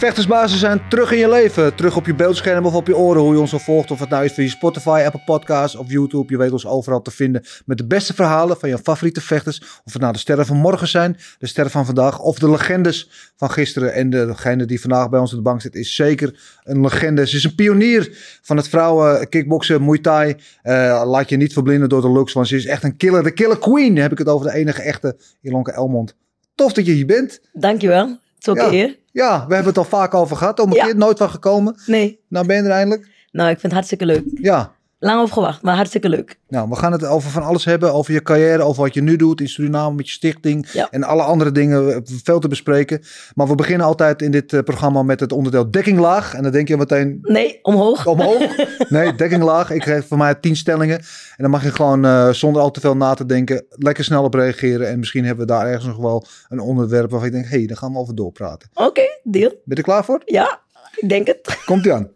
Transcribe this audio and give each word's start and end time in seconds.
Vechtersbazen 0.00 0.58
zijn 0.58 0.88
terug 0.88 1.12
in 1.12 1.18
je 1.18 1.28
leven. 1.28 1.74
Terug 1.74 1.96
op 1.96 2.06
je 2.06 2.14
beeldscherm 2.14 2.66
of 2.66 2.74
op 2.74 2.86
je 2.86 2.96
oren. 2.96 3.22
Hoe 3.22 3.32
je 3.32 3.40
ons 3.40 3.52
al 3.52 3.58
volgt. 3.58 3.90
Of 3.90 4.00
het 4.00 4.08
nou 4.08 4.24
is 4.24 4.32
via 4.32 4.48
Spotify, 4.48 5.02
Apple 5.04 5.22
Podcasts 5.24 5.76
of 5.76 5.90
YouTube. 5.90 6.32
Je 6.32 6.38
weet 6.38 6.52
ons 6.52 6.66
overal 6.66 7.02
te 7.02 7.10
vinden. 7.10 7.42
Met 7.64 7.78
de 7.78 7.86
beste 7.86 8.14
verhalen 8.14 8.56
van 8.56 8.68
je 8.68 8.78
favoriete 8.78 9.20
vechters. 9.20 9.60
Of 9.84 9.92
het 9.92 10.02
nou 10.02 10.12
de 10.12 10.18
sterren 10.18 10.46
van 10.46 10.56
morgen 10.56 10.88
zijn. 10.88 11.16
De 11.38 11.46
sterren 11.46 11.72
van 11.72 11.86
vandaag. 11.86 12.20
Of 12.20 12.38
de 12.38 12.50
legendes 12.50 13.10
van 13.36 13.50
gisteren. 13.50 13.94
En 13.94 14.10
degene 14.10 14.64
die 14.64 14.80
vandaag 14.80 15.08
bij 15.08 15.20
ons 15.20 15.30
op 15.30 15.36
de 15.36 15.42
bank 15.42 15.60
zit 15.60 15.74
is 15.74 15.94
zeker 15.94 16.58
een 16.64 16.80
legende. 16.80 17.26
Ze 17.26 17.36
is 17.36 17.44
een 17.44 17.54
pionier 17.54 18.16
van 18.42 18.56
het 18.56 18.68
vrouwen 18.68 19.28
kickboksen, 19.28 19.84
Muay 19.84 19.98
Thai. 19.98 20.36
Eh, 20.62 21.02
laat 21.06 21.28
je 21.28 21.36
niet 21.36 21.52
verblinden 21.52 21.88
door 21.88 22.00
de 22.00 22.08
looks. 22.08 22.32
Want 22.32 22.48
ze 22.48 22.56
is 22.56 22.66
echt 22.66 22.82
een 22.82 22.96
killer. 22.96 23.22
De 23.22 23.32
killer 23.32 23.58
queen. 23.58 23.96
Heb 23.96 24.12
ik 24.12 24.18
het 24.18 24.28
over 24.28 24.46
de 24.46 24.54
enige 24.54 24.82
echte 24.82 25.16
Ilonka 25.40 25.72
Elmond. 25.72 26.14
Tof 26.54 26.72
dat 26.72 26.86
je 26.86 26.92
hier 26.92 27.06
bent. 27.06 27.40
Dankjewel. 27.52 28.18
Een 28.46 28.72
eer. 28.72 28.98
Ja, 29.12 29.46
we 29.48 29.54
hebben 29.54 29.72
het 29.72 29.78
al 29.78 29.84
vaak 29.84 30.14
over 30.14 30.36
gehad. 30.36 30.60
Om 30.60 30.70
een 30.70 30.76
Ja. 30.76 30.84
keer 30.84 30.96
nooit 30.96 31.18
van 31.18 31.30
gekomen. 31.30 31.74
Nee. 31.86 32.20
Nou 32.28 32.46
ben 32.46 32.56
je 32.56 32.62
er 32.62 32.70
eindelijk. 32.70 33.08
Nou, 33.32 33.44
ik 33.50 33.52
vind 33.60 33.62
het 33.62 33.72
hartstikke 33.72 34.06
leuk. 34.06 34.24
Ja, 34.34 34.72
Lang 35.02 35.22
op 35.22 35.32
gewacht, 35.32 35.62
maar 35.62 35.74
hartstikke 35.74 36.08
leuk. 36.08 36.38
nou, 36.48 36.68
we 36.68 36.76
gaan 36.76 36.92
het 36.92 37.04
over 37.04 37.30
van 37.30 37.42
alles 37.42 37.64
hebben. 37.64 37.92
Over 37.92 38.12
je 38.12 38.22
carrière, 38.22 38.62
over 38.62 38.82
wat 38.82 38.94
je 38.94 39.02
nu 39.02 39.16
doet 39.16 39.40
in 39.40 39.48
Suriname 39.48 39.94
met 39.94 40.06
je 40.06 40.12
stichting. 40.12 40.68
Ja. 40.72 40.88
En 40.90 41.02
alle 41.02 41.22
andere 41.22 41.52
dingen. 41.52 41.86
Hebben 41.86 42.20
Veel 42.24 42.38
te 42.40 42.48
bespreken. 42.48 43.02
Maar 43.34 43.46
we 43.48 43.54
beginnen 43.54 43.86
altijd 43.86 44.22
in 44.22 44.30
dit 44.30 44.52
eh, 44.52 44.60
programma 44.62 45.02
met 45.02 45.20
het 45.20 45.32
onderdeel 45.32 45.70
dekkinglaag. 45.70 46.34
En 46.34 46.42
dan 46.42 46.52
denk 46.52 46.68
je 46.68 46.76
meteen 46.76 47.18
Nee, 47.22 47.58
omhoog. 47.62 48.06
omhoog. 48.06 48.42
Nee, 48.88 49.14
dekkinglaag. 49.14 49.70
Ik 49.70 49.82
geef 49.84 50.06
voor 50.06 50.18
mij 50.18 50.34
tien 50.34 50.56
stellingen. 50.56 50.98
En 50.98 51.04
dan 51.36 51.50
mag 51.50 51.62
je 51.62 51.70
gewoon 51.72 52.04
eh, 52.04 52.28
zonder 52.30 52.62
al 52.62 52.70
te 52.70 52.80
veel 52.80 52.96
na 52.96 53.14
te 53.14 53.26
denken 53.26 53.64
lekker 53.68 54.04
snel 54.04 54.24
op 54.24 54.34
reageren. 54.34 54.88
En 54.88 54.98
misschien 54.98 55.24
hebben 55.24 55.46
we 55.46 55.52
daar 55.52 55.66
ergens 55.66 55.86
nog 55.86 55.96
wel 55.96 56.26
een 56.48 56.60
onderwerp 56.60 57.10
waarvan 57.10 57.28
je 57.28 57.34
denkt, 57.34 57.50
hé, 57.50 57.56
hey, 57.58 57.66
daar 57.66 57.76
gaan 57.76 57.92
we 57.92 57.98
over 57.98 58.14
doorpraten. 58.14 58.68
Oké, 58.74 59.02
deal. 59.22 59.48
Ben 59.50 59.60
je 59.64 59.74
er 59.74 59.82
klaar 59.82 60.04
voor? 60.04 60.22
Ja, 60.24 60.60
ik 60.96 61.08
denk 61.08 61.26
het. 61.26 61.58
Komt 61.64 61.84
ie 61.84 61.92
aan. 61.92 62.08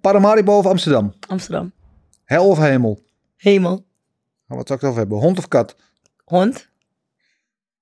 Paramaribo 0.00 0.56
of 0.58 0.66
Amsterdam? 0.66 1.14
Amsterdam. 1.28 1.72
Hel 2.30 2.48
of 2.48 2.58
hemel? 2.58 3.02
Hemel. 3.36 3.86
Nou, 4.46 4.58
wat 4.60 4.66
zou 4.66 4.78
ik 4.78 4.80
het 4.80 4.84
over 4.84 4.98
hebben? 4.98 5.18
Hond 5.18 5.38
of 5.38 5.48
kat? 5.48 5.76
Hond. 6.24 6.68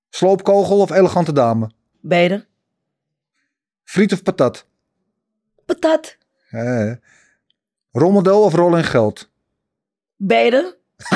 Sloopkogel 0.09 0.79
of 0.79 0.91
elegante 0.91 1.31
dame? 1.31 1.69
Beide. 2.01 2.45
Friet 3.83 4.13
of 4.13 4.23
patat? 4.23 4.65
Patat. 5.65 6.17
Eh. 6.49 6.91
Rolmodel 7.91 8.43
of 8.43 8.53
rol 8.53 8.77
in 8.77 8.83
geld? 8.83 9.31
Beide. 10.15 10.77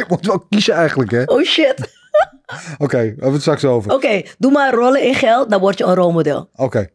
Ik 0.00 0.04
moet 0.08 0.26
wel 0.26 0.38
kiezen 0.38 0.74
eigenlijk, 0.74 1.10
hè? 1.10 1.22
Oké, 1.22 1.32
Oh 1.32 1.42
shit. 1.42 1.78
we 2.78 2.96
hebben 2.96 3.32
het 3.32 3.40
straks 3.40 3.64
over. 3.64 3.92
Oké, 3.92 4.22
doe 4.38 4.52
maar 4.52 4.74
rollen 4.74 5.02
in 5.02 5.14
geld, 5.14 5.50
dan 5.50 5.60
word 5.60 5.78
je 5.78 5.84
een 5.84 5.94
rolmodel. 5.94 6.50
Oké. 6.54 6.88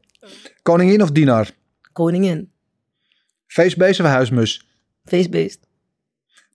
Koningin 0.62 1.02
of 1.02 1.12
dienaar? 1.12 1.52
Koningin. 1.92 2.52
Feestbeest 3.48 4.00
of 4.00 4.06
huismus? 4.06 4.68
Feestbeest. 5.06 5.60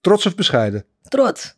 Trots 0.01 0.27
of 0.27 0.35
bescheiden? 0.35 0.85
Trots. 1.09 1.55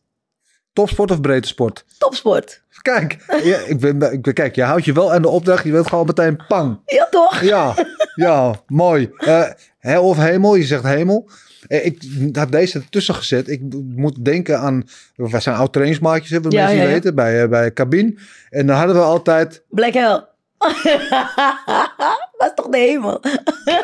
Topsport 0.73 1.11
of 1.11 1.21
breedte 1.21 1.49
sport? 1.49 1.85
Topsport. 1.99 2.63
Kijk, 2.83 3.25
ja, 3.51 3.59
ik 3.59 3.81
ben, 3.81 4.13
ik 4.13 4.35
kijk, 4.35 4.55
je 4.55 4.63
houdt 4.63 4.85
je 4.85 4.93
wel 4.93 5.13
aan 5.13 5.23
de 5.23 5.29
opdracht. 5.29 5.65
Je 5.65 5.73
wilt 5.73 5.89
gewoon 5.89 6.07
meteen 6.07 6.41
pang. 6.49 6.81
Ja, 6.87 7.07
toch? 7.11 7.41
Ja, 7.41 7.75
ja, 8.15 8.55
mooi. 8.67 9.11
Eh, 9.17 9.51
hel 9.79 10.05
of 10.09 10.17
hemel? 10.17 10.55
Je 10.55 10.65
zegt 10.65 10.83
hemel. 10.83 11.31
Eh, 11.67 11.87
ik 11.87 12.03
had 12.37 12.53
deze 12.53 12.79
ertussen 12.79 13.15
gezet. 13.15 13.49
Ik 13.49 13.61
moet 13.85 14.25
denken 14.25 14.59
aan... 14.59 14.89
Wij 15.15 15.41
zijn 15.41 15.57
oud 15.57 15.73
trainingsmaatjes, 15.73 16.39
wat 16.39 16.53
Ja, 16.53 16.65
mensen 16.65 16.83
ja. 16.83 16.89
weten, 16.89 17.15
bij, 17.15 17.43
eh, 17.43 17.49
bij 17.49 17.73
Cabine. 17.73 18.15
En 18.51 18.67
dan 18.67 18.77
hadden 18.77 18.97
we 18.97 19.03
altijd... 19.03 19.63
Black 19.69 19.93
Hell. 19.93 20.25
dat 22.45 22.59
is 22.59 22.65
toch 22.65 22.73
de 22.73 22.79
hemel? 22.79 23.21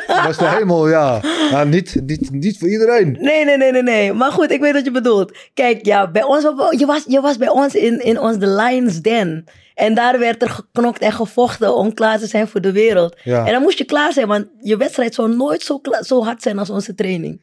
Dat 0.06 0.24
was 0.24 0.36
de 0.36 0.48
hemel, 0.48 0.88
ja. 0.88 1.20
Nou, 1.50 1.68
niet, 1.68 2.00
niet, 2.06 2.30
niet 2.30 2.58
voor 2.58 2.68
iedereen. 2.68 3.16
Nee, 3.20 3.44
nee, 3.44 3.56
nee, 3.56 3.72
nee, 3.72 3.82
nee. 3.82 4.12
Maar 4.12 4.32
goed, 4.32 4.50
ik 4.50 4.60
weet 4.60 4.72
wat 4.72 4.84
je 4.84 4.90
bedoelt. 4.90 5.36
Kijk, 5.54 5.86
ja, 5.86 6.10
bij 6.10 6.22
ons, 6.22 6.42
je 6.70 6.86
was, 6.86 7.04
je 7.06 7.20
was 7.20 7.36
bij 7.36 7.48
ons 7.48 7.74
in, 7.74 8.04
in 8.04 8.18
ons 8.18 8.38
The 8.38 8.48
Lions 8.48 9.00
Den. 9.00 9.44
En 9.74 9.94
daar 9.94 10.18
werd 10.18 10.42
er 10.42 10.50
geknokt 10.50 11.00
en 11.00 11.12
gevochten 11.12 11.74
om 11.74 11.94
klaar 11.94 12.18
te 12.18 12.26
zijn 12.26 12.48
voor 12.48 12.60
de 12.60 12.72
wereld. 12.72 13.16
Ja. 13.24 13.46
En 13.46 13.52
dan 13.52 13.62
moest 13.62 13.78
je 13.78 13.84
klaar 13.84 14.12
zijn, 14.12 14.26
want 14.26 14.46
je 14.60 14.76
wedstrijd 14.76 15.14
zou 15.14 15.36
nooit 15.36 15.62
zo, 15.62 15.80
zo 16.00 16.24
hard 16.24 16.42
zijn 16.42 16.58
als 16.58 16.70
onze 16.70 16.94
training. 16.94 17.40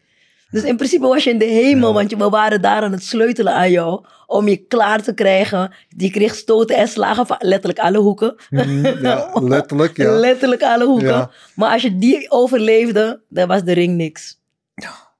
Dus 0.50 0.63
in 0.63 0.75
principe 0.75 1.08
was 1.08 1.24
je 1.24 1.30
in 1.30 1.38
de 1.38 1.46
hemel, 1.46 1.94
want 1.94 2.09
je, 2.09 2.18
we 2.18 2.30
waren 2.30 2.62
daar 2.62 2.81
aan 2.81 2.91
het 2.91 3.03
sleutelen 3.03 3.53
aan 3.53 3.72
jou. 3.72 4.06
Om 4.25 4.47
je 4.47 4.58
klaar 4.58 5.02
te 5.02 5.13
krijgen. 5.13 5.74
Die 5.90 6.12
kreeg 6.12 6.35
stoten 6.35 6.75
en 6.75 6.88
slagen 6.88 7.28
van 7.28 7.38
letterlijk 7.40 7.80
alle 7.80 7.97
hoeken. 7.97 8.35
Mhm, 8.50 9.03
ja, 9.06 9.30
letterlijk, 9.41 9.97
ja. 9.97 10.12
Letterlijk 10.12 10.63
alle 10.63 10.86
hoeken. 10.86 11.07
Ja. 11.07 11.31
Maar 11.56 11.72
als 11.72 11.81
je 11.81 11.97
die 11.97 12.31
overleefde, 12.31 13.22
dan 13.30 13.47
was 13.47 13.63
de 13.63 13.74
ring 13.74 13.96
niks. 13.96 14.40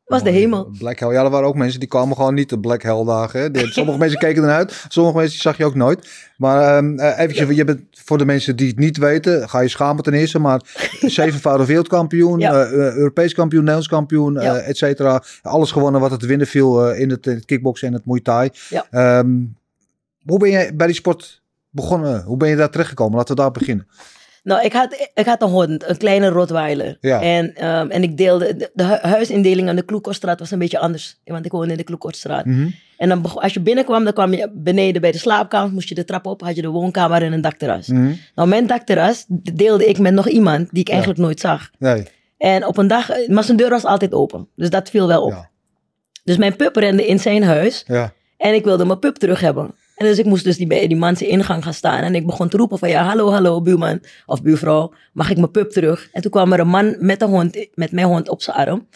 Was 0.08 0.24
de 0.24 0.30
hemel. 0.30 0.70
Black 0.80 1.00
Hell, 1.00 1.12
ja, 1.12 1.24
er 1.24 1.30
waren 1.30 1.48
ook 1.48 1.56
mensen 1.56 1.80
die 1.80 1.90
kwamen 1.90 2.16
gewoon 2.16 2.34
niet 2.34 2.50
de 2.50 2.60
Black 2.60 2.82
Hell 2.82 3.04
dagen. 3.06 3.40
Hè. 3.42 3.50
Sommige 3.68 3.98
mensen 4.04 4.20
keken 4.20 4.44
eruit, 4.44 4.86
sommige 4.88 5.18
mensen 5.18 5.40
zag 5.40 5.58
je 5.58 5.66
ook 5.66 5.76
nooit. 5.76 6.10
Maar 6.38 6.78
ehm 6.78 7.00
eh, 7.00 7.20
eventjes, 7.20 7.56
je 7.56 7.64
bent 7.64 7.82
voor 7.92 8.18
de 8.18 8.26
mensen 8.26 8.56
die 8.56 8.68
het 8.68 8.78
niet 8.80 8.98
weten, 8.98 9.50
ga 9.50 9.60
je 9.60 9.68
schamen 9.68 10.04
ten 10.04 10.14
eerste. 10.14 10.40
Maar 10.40 10.62
zevenvoudig 11.22 11.68
wereldkampioen, 11.68 12.40
Ja. 12.40 12.64
eh, 12.66 12.88
eh, 12.88 12.96
Europees 12.96 13.34
kampioen, 13.34 13.60
Nederlands 13.62 13.90
kampioen, 13.90 14.34
Ja. 14.34 14.58
et 14.58 14.78
cetera. 14.78 15.24
Alles 15.42 15.72
gewonnen 15.72 16.02
wat 16.02 16.12
het 16.12 16.26
winnen 16.26 16.48
viel 16.48 16.92
in, 16.94 17.10
het, 17.10 17.26
in 17.28 17.36
het 17.36 17.46
kickboksen 17.46 17.88
en 17.88 17.94
het 17.94 18.06
Muay 18.06 18.20
Thai. 18.22 18.50
Ja. 18.70 18.86
Ehm, 18.92 19.30
hoe 20.26 20.40
ben 20.40 20.50
je 20.50 20.72
bij 20.76 20.88
die 20.88 20.96
sport 20.96 21.42
begonnen? 21.70 22.24
Hoe 22.24 22.38
ben 22.38 22.50
je 22.50 22.56
daar 22.56 22.70
terechtgekomen? 22.70 23.18
Laten 23.18 23.36
we 23.36 23.42
daar 23.42 23.52
beginnen. 23.52 23.88
Nou, 24.48 24.62
ik 24.66 24.74
had, 24.74 25.10
ik 25.14 25.26
had 25.26 25.42
een 25.42 25.48
hond, 25.50 25.90
een 25.90 25.98
kleine 25.98 26.28
Rottweiler. 26.30 26.98
Ja. 27.02 27.22
En, 27.22 27.56
ehm, 27.56 27.90
en 27.90 28.04
ik 28.04 28.18
deelde, 28.18 28.56
de, 28.56 28.72
de 28.74 28.84
hu- 28.84 29.08
huisindeling 29.10 29.70
aan 29.70 29.76
de 29.76 29.82
Kloekortstraat 29.82 30.40
was 30.40 30.52
een 30.52 30.60
beetje 30.60 30.80
anders. 30.80 31.20
Want 31.26 31.46
ik 31.46 31.52
woonde 31.52 31.72
in 31.72 31.78
de 31.78 31.84
Kloekortstraat. 31.84 32.46
Mhm. 32.46 32.70
En 32.98 33.10
dan, 33.10 33.24
als 33.36 33.54
je 33.54 33.60
binnenkwam, 33.60 34.04
dan 34.04 34.14
kwam 34.14 34.34
je 34.34 34.50
beneden 34.54 35.02
bij 35.02 35.12
de 35.12 35.18
slaapkamer, 35.18 35.72
moest 35.74 35.90
je 35.90 35.96
de 35.96 36.06
trap 36.06 36.26
op, 36.26 36.42
had 36.42 36.56
je 36.56 36.62
de 36.62 36.68
woonkamer 36.68 37.22
en 37.22 37.34
een 37.34 37.42
dakterras. 37.42 37.88
Mhm. 37.88 38.12
Nou, 38.36 38.48
mijn 38.48 38.68
dakterras 38.68 39.26
deelde 39.54 39.86
ik 39.86 40.00
met 40.00 40.14
nog 40.14 40.28
iemand 40.28 40.70
die 40.72 40.82
ik 40.82 40.90
eigenlijk 40.90 41.20
nooit 41.20 41.40
zag. 41.40 41.70
Nee. 41.80 42.04
En 42.38 42.66
op 42.66 42.78
een 42.78 42.88
dag, 42.88 43.10
maar 43.28 43.44
zijn 43.44 43.58
deur 43.58 43.70
was 43.70 43.86
altijd 43.86 44.14
open. 44.14 44.48
Dus 44.56 44.70
dat 44.70 44.90
viel 44.90 45.08
wel 45.08 45.24
op. 45.24 45.32
Ja. 45.32 45.50
Dus 46.24 46.38
mijn 46.38 46.56
pup 46.56 46.76
rende 46.76 47.08
in 47.08 47.20
zijn 47.20 47.44
huis. 47.44 47.84
Ja. 47.88 48.14
En 48.38 48.54
ik 48.54 48.64
wilde 48.64 48.86
mijn 48.86 49.00
pup 49.00 49.16
terug 49.16 49.40
hebben. 49.40 49.72
En 49.98 50.06
dus 50.06 50.20
ik 50.20 50.26
moest 50.26 50.44
dus 50.44 50.58
die, 50.58 50.68
bij 50.68 50.88
die 50.88 50.98
man 50.98 51.16
zijn 51.16 51.30
ingang 51.30 51.64
gaan 51.64 51.74
staan. 51.74 52.02
En 52.04 52.16
ik 52.16 52.26
begon 52.26 52.50
te 52.50 52.58
roepen 52.58 52.78
van 52.78 52.90
ja, 52.90 53.04
hallo, 53.04 53.32
hallo, 53.32 53.62
buurman 53.62 54.00
of 54.26 54.42
buurvrouw. 54.42 54.94
Mag 55.14 55.30
ik 55.30 55.38
mijn 55.38 55.52
pup 55.52 55.70
terug? 55.72 56.10
En 56.12 56.22
toen 56.22 56.32
kwam 56.32 56.54
er 56.54 56.60
een 56.60 56.68
man 56.68 56.96
met 57.00 57.22
een 57.22 57.28
hond, 57.30 57.68
met 57.74 57.92
mijn 57.92 58.08
hond 58.08 58.30
op 58.30 58.42
zijn 58.42 58.58
arm. 58.58 58.88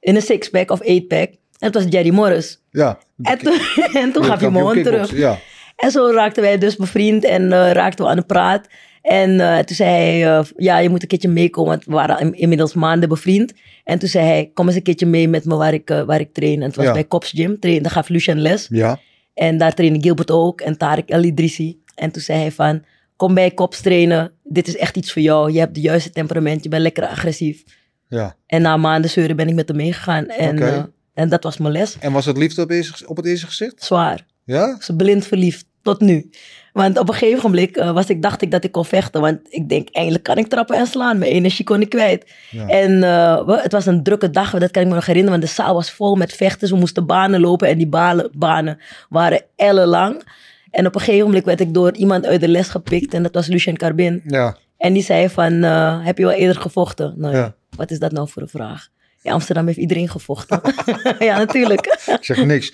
In 0.00 0.14
een 0.16 0.22
sixpack 0.22 0.70
of 0.70 0.80
eightpack. 0.80 1.28
En 1.58 1.70
het 1.70 1.74
was 1.74 1.84
Jerry 1.88 2.10
Morris. 2.12 2.62
Ja. 2.70 2.98
En 3.22 3.38
toen, 3.38 3.58
en 4.02 4.12
toen 4.12 4.24
gaf 4.24 4.40
hij 4.40 4.50
mijn 4.50 4.64
hond 4.64 4.82
terug. 4.84 5.16
Ja. 5.16 5.38
En 5.76 5.90
zo 5.90 6.10
raakten 6.10 6.42
wij 6.42 6.58
dus 6.58 6.76
bevriend 6.76 7.24
en 7.24 7.52
eh, 7.52 7.70
raakten 7.72 8.04
we 8.04 8.10
aan 8.10 8.16
de 8.16 8.22
praat. 8.22 8.66
En 9.02 9.40
eh, 9.40 9.58
toen 9.58 9.76
zei 9.76 9.90
hij, 9.90 10.38
eh, 10.38 10.44
ja, 10.56 10.78
je 10.78 10.88
moet 10.88 11.02
een 11.02 11.08
keertje 11.08 11.28
meekomen, 11.28 11.70
want 11.70 11.84
we 11.84 11.92
waren 11.92 12.18
in- 12.20 12.34
inmiddels 12.34 12.74
maanden 12.74 13.08
bevriend. 13.08 13.52
En 13.84 13.98
toen 13.98 14.08
zei 14.08 14.26
hij, 14.26 14.50
kom 14.54 14.66
eens 14.66 14.76
een 14.76 14.82
keertje 14.82 15.06
mee 15.06 15.28
met 15.28 15.44
me 15.44 15.56
waar 15.56 15.74
ik, 15.74 16.02
waar 16.06 16.20
ik 16.20 16.32
train. 16.32 16.54
En 16.60 16.66
het 16.66 16.76
was 16.76 16.84
Ja. 16.84 16.92
bij 16.92 17.06
Cops 17.06 17.30
Gym, 17.30 17.58
train, 17.60 17.82
daar 17.82 17.92
gaf 17.92 18.08
Lucien 18.08 18.40
les. 18.40 18.66
Ja. 18.70 18.98
En 19.34 19.58
daar 19.58 19.74
trainde 19.74 20.00
Gilbert 20.00 20.30
ook 20.30 20.60
en 20.60 20.76
Tarek 20.76 21.08
El 21.08 21.22
Idrissi. 21.22 21.82
En 21.94 22.10
toen 22.10 22.22
zei 22.22 22.40
hij 22.40 22.52
van, 22.52 22.84
kom 23.16 23.34
bij 23.34 23.54
Cops 23.54 23.80
trainen, 23.80 24.32
dit 24.42 24.68
is 24.68 24.76
echt 24.76 24.96
iets 24.96 25.12
voor 25.12 25.22
jou. 25.22 25.52
Je 25.52 25.58
hebt 25.58 25.74
de 25.74 25.80
juiste 25.80 26.10
temperament, 26.10 26.62
je 26.62 26.68
bent 26.68 26.82
lekker 26.82 27.06
agressief. 27.06 27.64
Ja. 28.08 28.36
En 28.46 28.62
na 28.62 28.76
maanden 28.76 29.10
zeuren 29.10 29.36
ben 29.36 29.48
ik 29.48 29.54
met 29.54 29.68
hem 29.68 29.76
meegegaan. 29.76 30.26
En, 30.26 30.58
eh, 30.58 30.82
en 31.14 31.28
dat 31.28 31.42
was 31.42 31.58
mijn 31.58 31.72
les. 31.72 31.96
En 32.00 32.12
was 32.12 32.26
het 32.26 32.36
liefde 32.36 32.62
op, 32.62 32.70
op 33.06 33.16
het 33.16 33.26
eerste 33.26 33.46
gezicht? 33.46 33.82
Zwaar. 33.82 34.26
Ja? 34.44 34.76
ze 34.80 34.96
blind 34.96 35.26
verliefd 35.26 35.66
tot 35.82 36.00
nu. 36.00 36.30
Want 36.74 36.98
op 36.98 37.08
een 37.08 37.14
gegeven 37.14 37.50
moment 37.50 37.76
eh, 37.76 37.90
was 37.92 38.06
ik, 38.08 38.22
dacht 38.22 38.42
ik 38.42 38.50
dat 38.50 38.64
ik 38.64 38.72
kon 38.72 38.84
vechten. 38.84 39.20
Want 39.20 39.38
ik 39.48 39.68
denk, 39.68 39.88
eindelijk 39.92 40.24
kan 40.24 40.36
ik 40.38 40.46
trappen 40.48 40.76
en 40.76 40.86
slaan. 40.86 41.18
Mijn 41.18 41.30
energie 41.30 41.64
kon 41.64 41.80
ik 41.80 41.88
kwijt. 41.88 42.32
Ja. 42.50 42.66
En 42.66 43.02
eh, 43.02 43.48
het 43.62 43.72
was 43.72 43.86
een 43.86 44.02
drukke 44.02 44.30
dag, 44.30 44.50
dat 44.58 44.70
kan 44.70 44.82
ik 44.82 44.88
me 44.88 44.94
nog 44.94 45.06
herinneren. 45.06 45.38
Want 45.38 45.50
de 45.50 45.62
zaal 45.62 45.74
was 45.74 45.90
vol 45.90 46.14
met 46.14 46.32
vechters. 46.32 46.70
We 46.70 46.76
moesten 46.76 47.06
banen 47.06 47.40
lopen 47.40 47.68
en 47.68 47.78
die 47.78 47.88
banen 48.32 48.78
waren 49.08 49.42
ellenlang. 49.56 50.22
En 50.70 50.86
op 50.86 50.94
een 50.94 51.00
gegeven 51.00 51.26
moment 51.26 51.44
werd 51.44 51.60
ik 51.60 51.74
door 51.74 51.92
iemand 51.92 52.26
uit 52.26 52.40
de 52.40 52.48
les 52.48 52.68
gepikt. 52.68 53.14
En 53.14 53.22
dat 53.22 53.34
was 53.34 53.46
Lucien 53.46 53.76
Carbin. 53.76 54.22
Ja. 54.26 54.56
En 54.76 54.92
die 54.92 55.02
zei 55.02 55.28
van, 55.28 55.62
eh, 55.64 56.04
heb 56.04 56.18
je 56.18 56.24
wel 56.24 56.34
eerder 56.34 56.62
gevochten? 56.62 57.14
Nou 57.16 57.36
Ja. 57.36 57.54
wat 57.76 57.90
is 57.90 57.98
dat 57.98 58.12
nou 58.12 58.28
voor 58.28 58.42
een 58.42 58.48
vraag? 58.48 58.88
Ja, 59.24 59.32
Amsterdam 59.32 59.66
heeft 59.66 59.78
iedereen 59.78 60.08
gevochten. 60.08 60.60
ja, 61.18 61.36
natuurlijk. 61.38 61.86
Ik 62.06 62.24
zeg 62.24 62.44
niks. 62.44 62.72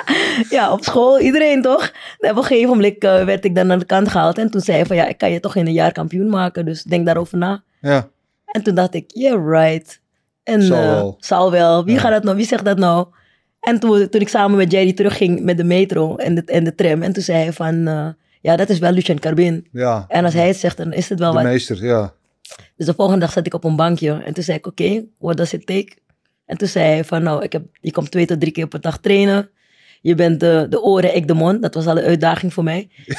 ja, 0.50 0.72
op 0.72 0.84
school, 0.84 1.20
iedereen 1.20 1.62
toch? 1.62 1.92
En 2.18 2.30
op 2.30 2.36
een 2.36 2.42
gegeven 2.44 2.68
moment 2.68 3.04
eh, 3.04 3.24
werd 3.24 3.44
ik 3.44 3.54
dan 3.54 3.72
aan 3.72 3.78
de 3.78 3.84
kant 3.84 4.08
gehaald. 4.08 4.38
En 4.38 4.50
toen 4.50 4.60
zei 4.60 4.76
hij 4.76 4.86
van, 4.86 4.96
ja, 4.96 5.06
ik 5.06 5.18
kan 5.18 5.30
je 5.30 5.40
toch 5.40 5.56
in 5.56 5.66
een 5.66 5.72
jaar 5.72 5.92
kampioen 5.92 6.28
maken. 6.28 6.64
Dus 6.64 6.82
denk 6.82 7.06
daarover 7.06 7.38
na. 7.38 7.62
Ja, 7.80 8.08
En 8.46 8.62
toen 8.62 8.74
dacht 8.74 8.94
ik, 8.94 9.04
yeah, 9.14 9.46
right. 9.50 10.00
En 10.42 10.62
Zal 10.62 10.76
eh, 10.82 10.84
wel. 10.90 11.16
zal 11.18 11.50
wel. 11.50 11.84
Wie 11.84 11.94
Ja. 11.94 12.00
gaat 12.00 12.12
dat 12.12 12.22
nou? 12.24 12.36
Wie 12.36 12.46
zegt 12.46 12.64
dat 12.64 12.78
nou? 12.78 13.06
En 13.60 13.78
toen, 13.80 14.08
toen 14.08 14.20
ik 14.20 14.28
samen 14.28 14.56
met 14.56 14.72
Jerry 14.72 14.92
terugging 14.92 15.42
met 15.42 15.56
de 15.56 15.64
metro 15.64 16.16
en 16.16 16.34
de, 16.34 16.42
en 16.44 16.64
de 16.64 16.74
tram. 16.74 17.02
En 17.02 17.12
toen 17.12 17.22
zei 17.22 17.42
hij 17.42 17.52
van, 17.52 17.86
eh, 17.86 18.08
ja, 18.40 18.56
dat 18.56 18.68
is 18.68 18.78
wel 18.78 18.92
Lucien 18.92 19.18
Carbin. 19.20 19.66
ja. 19.72 20.04
En 20.08 20.24
als 20.24 20.34
hij 20.34 20.46
het 20.46 20.56
zegt, 20.56 20.76
dan 20.76 20.92
is 20.92 21.08
het 21.08 21.18
wel 21.18 21.30
De 21.30 21.36
wat. 21.36 21.44
meester, 21.46 21.84
ja. 21.84 22.12
Dus 22.76 22.86
de 22.86 22.94
volgende 22.94 23.20
dag 23.20 23.32
zat 23.32 23.46
ik 23.46 23.54
op 23.54 23.64
een 23.64 23.76
bankje. 23.76 24.22
En 24.24 24.34
toen 24.34 24.44
zei 24.44 24.58
ik, 24.58 24.66
oké, 24.66 25.04
what 25.18 25.36
does 25.36 25.52
it 25.52 25.66
take? 25.66 25.92
En 26.46 26.56
toen 26.56 26.68
zei 26.68 26.84
hij 26.84 27.04
van, 27.04 27.22
nou, 27.22 27.42
ik 27.42 27.52
heb, 27.52 27.62
je 27.80 27.90
komt 27.92 28.10
twee 28.10 28.26
tot 28.26 28.40
drie 28.40 28.52
keer 28.52 28.66
per 28.68 28.80
dag 28.80 28.98
trainen. 28.98 29.50
Je 30.00 30.14
bent 30.14 30.40
de, 30.40 30.66
de 30.70 30.82
oren, 30.82 31.16
ik 31.16 31.28
de 31.28 31.34
mond. 31.34 31.62
Dat 31.62 31.74
was 31.74 31.86
al 31.86 31.98
een 31.98 32.04
uitdaging 32.04 32.52
voor 32.52 32.64
mij. 32.64 32.88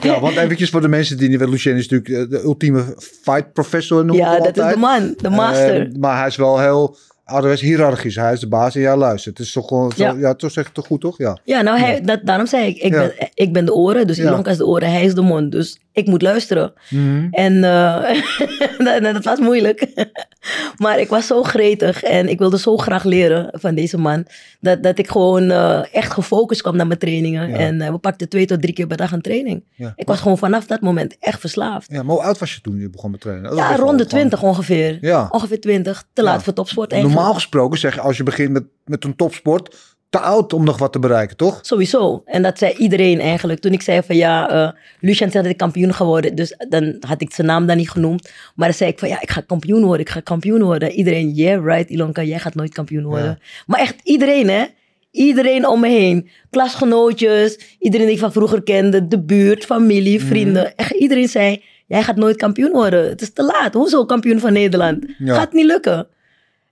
Ja, 0.00 0.20
want 0.20 0.36
eventjes 0.36 0.70
voor 0.70 0.80
de 0.80 0.88
mensen 0.88 1.16
die 1.18 1.28
niet 1.28 1.38
weten, 1.38 1.52
Lucien 1.52 1.76
is 1.76 1.88
natuurlijk 1.88 2.24
eh, 2.32 2.38
de 2.38 2.44
ultieme 2.44 2.94
fight 2.98 3.52
professor. 3.52 4.14
ja, 4.14 4.38
dat 4.38 4.56
is 4.56 4.72
de 4.72 4.78
man, 4.78 5.14
de 5.16 5.30
master. 5.30 5.80
Eh, 5.86 5.94
maar 5.98 6.18
hij 6.18 6.26
is 6.26 6.36
wel 6.36 6.58
heel 6.60 6.96
ouderwets 7.24 7.60
hiërarchisch. 7.62 8.14
Hij 8.16 8.32
is 8.32 8.40
de 8.40 8.48
baas 8.48 8.74
en 8.74 8.80
jij 8.80 8.96
luistert. 8.96 9.38
Het 9.38 9.46
is 9.46 9.52
toch 9.52 9.68
gewoon, 9.68 9.92
zo, 9.96 10.02
Ja. 10.04 10.14
ja. 10.18 10.34
toch 10.34 10.50
zeg 10.50 10.66
ik 10.66 10.72
toch 10.72 10.86
goed, 10.86 11.00
toch? 11.00 11.18
Ja. 11.18 11.38
Ja, 11.44 11.62
nou, 11.62 11.78
hij, 11.78 12.00
dat, 12.00 12.20
daarom 12.24 12.46
zei 12.46 12.66
ik, 12.66 12.76
ik, 12.76 12.92
Ja. 12.92 12.98
ben, 12.98 13.30
ik 13.34 13.52
ben 13.52 13.64
de 13.64 13.74
oren, 13.74 14.06
dus 14.06 14.16
Ja. 14.16 14.24
Ilonka 14.24 14.50
is 14.50 14.56
de 14.56 14.66
oren, 14.66 14.90
hij 14.90 15.04
is 15.04 15.14
de 15.14 15.20
mond. 15.22 15.52
Dus 15.52 15.80
ik 15.92 16.06
moet 16.06 16.22
luisteren. 16.22 16.72
Mhm. 16.90 17.26
En 17.30 17.64
eh, 17.64 18.22
dat, 19.02 19.02
dat 19.02 19.24
was 19.24 19.38
moeilijk. 19.38 19.86
maar 20.76 20.98
ik 20.98 21.08
was 21.08 21.26
zo 21.26 21.42
gretig 21.42 22.02
en 22.02 22.28
ik 22.28 22.38
wilde 22.38 22.58
zo 22.58 22.76
graag 22.76 23.04
leren 23.04 23.48
van 23.52 23.74
deze 23.74 23.98
man. 23.98 24.26
Dat, 24.60 24.82
dat 24.82 24.98
ik 24.98 25.08
gewoon 25.08 25.50
eh, 25.50 25.94
echt 25.94 26.12
gefocust 26.12 26.62
kwam 26.62 26.76
naar 26.76 26.86
mijn 26.86 26.98
trainingen. 26.98 27.48
Ja. 27.48 27.56
En 27.56 27.80
eh, 27.80 27.90
we 27.90 27.98
pakten 27.98 28.28
twee 28.28 28.46
tot 28.46 28.62
drie 28.62 28.74
keer 28.74 28.86
per 28.86 28.96
dag 28.96 29.12
een 29.12 29.20
training. 29.20 29.64
Ja. 29.74 29.92
Ik 29.96 30.06
was 30.06 30.20
gewoon 30.20 30.38
vanaf 30.38 30.66
dat 30.66 30.80
moment 30.80 31.16
echt 31.18 31.40
verslaafd. 31.40 31.92
ja, 31.92 32.02
maar 32.02 32.14
hoe 32.14 32.24
oud 32.24 32.38
was 32.38 32.54
je 32.54 32.60
toen 32.60 32.78
je 32.78 32.90
begon 32.90 33.10
met 33.10 33.20
trainen? 33.20 33.50
Dat 33.50 33.58
Ja, 33.58 33.76
rond 33.76 33.98
de 33.98 34.06
20 34.06 34.42
ongeveer. 34.42 34.98
Ja. 35.00 35.28
Ongeveer 35.30 35.60
20. 35.60 36.04
Te 36.12 36.22
laat 36.22 36.42
voor 36.42 36.52
topsport 36.52 36.92
eigenlijk. 36.92 37.20
Normaal 37.20 37.38
gesproken 37.38 37.78
zeg 37.78 37.94
je 37.94 38.00
als 38.00 38.16
je 38.16 38.22
begint 38.22 38.50
met, 38.50 38.64
met 38.84 39.04
een 39.04 39.16
topsport, 39.16 39.89
te 40.10 40.18
oud 40.18 40.52
om 40.52 40.64
nog 40.64 40.78
wat 40.78 40.92
te 40.92 40.98
bereiken, 40.98 41.36
toch? 41.36 41.58
Sowieso. 41.62 42.22
En 42.24 42.42
dat 42.42 42.58
zei 42.58 42.74
iedereen 42.76 43.20
eigenlijk. 43.20 43.60
Toen 43.60 43.72
ik 43.72 43.82
zei 43.82 44.02
van 44.02 44.16
ja, 44.16 44.50
eh 44.50 44.70
Lucien 45.00 45.30
zei 45.30 45.42
dat 45.42 45.52
ik 45.52 45.58
kampioen 45.58 45.94
geworden. 45.94 46.34
Dus 46.34 46.54
dan 46.68 46.96
had 47.00 47.20
ik 47.22 47.32
zijn 47.34 47.46
naam 47.46 47.66
dan 47.66 47.76
niet 47.76 47.90
genoemd. 47.90 48.30
Maar 48.54 48.68
dan 48.68 48.76
zei 48.76 48.90
ik 48.90 48.98
van 48.98 49.08
ja, 49.08 49.20
ik 49.20 49.30
ga 49.30 49.40
kampioen 49.40 49.82
worden. 49.84 50.00
Ik 50.06 50.12
ga 50.12 50.20
kampioen 50.20 50.62
worden. 50.62 50.90
Iedereen, 50.90 51.30
yeah 51.30 51.64
right 51.64 51.90
Ilonka, 51.90 52.22
jij 52.22 52.38
gaat 52.38 52.54
nooit 52.54 52.72
kampioen 52.72 53.04
worden. 53.04 53.24
Ja. 53.26 53.38
Maar 53.66 53.80
echt 53.80 53.94
iedereen 54.02 54.48
hè. 54.48 54.64
Iedereen 55.10 55.66
om 55.66 55.80
me 55.80 55.88
heen. 55.88 56.28
Klasgenootjes. 56.50 57.58
Iedereen 57.78 58.06
die 58.06 58.14
ik 58.14 58.20
van 58.20 58.32
vroeger 58.32 58.62
kende. 58.62 59.08
De 59.08 59.22
buurt, 59.22 59.64
familie, 59.64 60.18
Mhm. 60.18 60.26
vrienden. 60.26 60.76
Echt 60.76 60.90
iedereen 60.92 61.28
zei, 61.28 61.62
jij 61.86 62.02
gaat 62.02 62.16
nooit 62.16 62.36
kampioen 62.36 62.70
worden. 62.72 63.08
Het 63.08 63.20
is 63.20 63.32
te 63.32 63.42
laat. 63.42 63.74
Hoezo 63.74 64.04
kampioen 64.04 64.40
van 64.40 64.52
Nederland? 64.52 65.04
Ja. 65.18 65.34
Gaat 65.34 65.52
niet 65.52 65.64
lukken. 65.64 66.06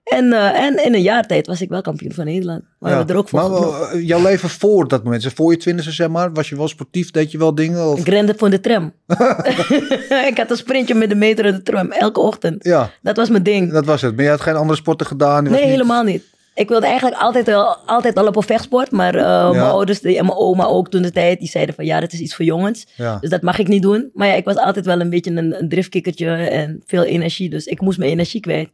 En, 0.09 0.33
eh, 0.33 0.61
en 0.63 0.85
in 0.85 0.93
een 0.93 1.01
jaar 1.01 1.27
tijd 1.27 1.47
was 1.47 1.61
ik 1.61 1.69
wel 1.69 1.81
kampioen 1.81 2.11
van 2.11 2.25
Nederland. 2.25 2.61
Maar 2.79 3.05
we 3.05 3.11
er 3.13 3.17
ook 3.17 3.29
voor 3.29 3.49
maar 3.49 3.91
eh, 3.91 4.07
jouw 4.07 4.21
leven 4.21 4.49
voor 4.49 4.87
dat 4.87 5.03
moment, 5.03 5.31
voor 5.35 5.51
je 5.51 5.57
twintigste 5.57 5.91
zeg 5.93 6.09
maar, 6.09 6.33
was 6.33 6.49
je 6.49 6.55
wel 6.55 6.67
sportief, 6.67 7.11
deed 7.11 7.31
je 7.31 7.37
wel 7.37 7.55
dingen? 7.55 7.87
Of? 7.91 7.99
Ik 7.99 8.07
rende 8.07 8.33
voor 8.37 8.49
de 8.49 8.59
tram. 8.59 8.93
ik 10.29 10.33
had 10.37 10.49
een 10.51 10.57
sprintje 10.57 10.93
met 10.93 11.09
de 11.09 11.15
meter 11.15 11.45
en 11.45 11.53
de 11.53 11.61
tram, 11.61 11.91
elke 11.91 12.19
ochtend. 12.19 12.63
Ja, 12.63 12.91
Dat 13.01 13.15
was 13.17 13.29
mijn 13.29 13.43
ding. 13.43 13.71
dat 13.71 13.85
was 13.85 14.01
het. 14.01 14.15
Maar 14.15 14.23
je 14.23 14.29
had 14.29 14.41
geen 14.41 14.55
andere 14.55 14.75
sporten 14.79 15.07
gedaan? 15.07 15.43
Nee, 15.43 15.51
niet- 15.51 15.61
helemaal 15.61 16.03
niet. 16.03 16.23
Ik 16.53 16.69
wilde 16.69 16.85
eigenlijk 16.85 17.17
altijd, 17.21 17.45
wel, 17.45 17.75
altijd 17.85 18.15
al 18.17 18.27
op 18.27 18.35
een 18.35 18.41
vechtsport. 18.43 18.91
Maar 18.91 19.15
eh, 19.15 19.49
mijn 19.49 19.63
ouders 19.63 20.01
en 20.01 20.25
mijn 20.25 20.37
oma 20.37 20.65
ook 20.65 20.89
toen 20.89 21.01
de 21.01 21.11
tijd, 21.11 21.39
die 21.39 21.47
zeiden 21.49 21.75
van 21.75 21.85
ja, 21.85 21.99
dat 21.99 22.13
is 22.13 22.19
iets 22.19 22.35
voor 22.35 22.45
jongens. 22.45 22.87
Ja. 22.95 23.17
Dus 23.21 23.29
dat 23.29 23.41
mag 23.41 23.59
ik 23.59 23.67
niet 23.67 23.81
doen. 23.81 24.09
Maar 24.13 24.27
ja, 24.27 24.33
ik 24.33 24.45
was 24.45 24.55
altijd 24.55 24.85
wel 24.85 24.99
een 25.01 25.09
beetje 25.09 25.31
een, 25.31 25.59
een 25.61 25.69
driftkikkertje 25.69 26.29
en 26.35 26.81
veel 26.85 27.03
energie. 27.03 27.49
Dus 27.49 27.65
ik 27.65 27.81
moest 27.81 27.97
mijn 27.97 28.11
energie 28.11 28.39
kwijt. 28.41 28.69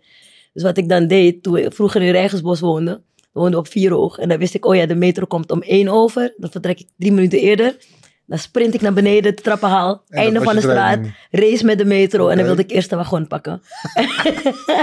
Dus 0.56 0.63
wat 0.63 0.78
ik 0.78 0.90
dan 0.90 1.07
deed, 1.07 1.44
toen 1.44 1.57
ik 1.57 1.74
vroeger 1.74 2.02
in 2.02 2.12
Rijgersbos 2.12 2.60
woonde, 2.60 3.02
we 3.16 3.40
woonden 3.40 3.60
op 3.60 3.68
Vieroog. 3.68 4.18
En 4.18 4.30
dan 4.30 4.38
wist 4.38 4.54
ik, 4.54 4.66
oh 4.66 4.75
ja, 4.75 4.86
de 4.86 4.96
metro 4.96 5.25
komt 5.25 5.52
om 5.52 5.62
één 5.62 5.88
over. 5.88 6.34
Dan 6.38 6.52
vertrek 6.52 6.80
ik 6.80 6.88
drie 6.98 7.12
minuten 7.12 7.40
eerder. 7.40 7.78
Dan 8.25 8.38
sprint 8.38 8.74
ik 8.74 8.81
naar 8.81 8.94
beneden, 8.94 9.36
de 9.36 9.42
trappenhaal, 9.42 10.04
En 10.10 10.18
einde 10.18 10.42
van 10.42 10.56
de 10.56 10.62
straat, 10.62 11.00
race 11.31 11.66
met 11.66 11.78
de 11.78 11.86
metro. 11.86 12.28
En 12.28 12.38
dan 12.38 12.46
wilde 12.46 12.62
ik 12.62 12.72
eerst 12.72 12.90
de 12.90 12.96
wagon 12.96 13.28
pakken. 13.28 13.62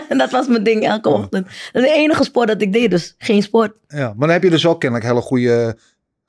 en 0.08 0.18
dat 0.22 0.30
was 0.30 0.46
mijn 0.46 0.62
ding 0.62 0.86
elke 0.86 1.08
ochtend. 1.08 1.46
Dat 1.72 1.82
is 1.82 1.88
de 1.88 1.94
enige 1.94 2.24
sport 2.24 2.48
dat 2.48 2.62
ik 2.62 2.72
deed, 2.72 2.90
dus 2.90 3.14
geen 3.18 3.42
sport. 3.42 3.76
Ja, 3.88 4.06
maar 4.06 4.26
dan 4.26 4.30
heb 4.30 4.42
je 4.42 4.50
dus 4.50 4.66
ook 4.66 4.80
kennelijk 4.80 5.08
hele 5.08 5.20
goede 5.20 5.76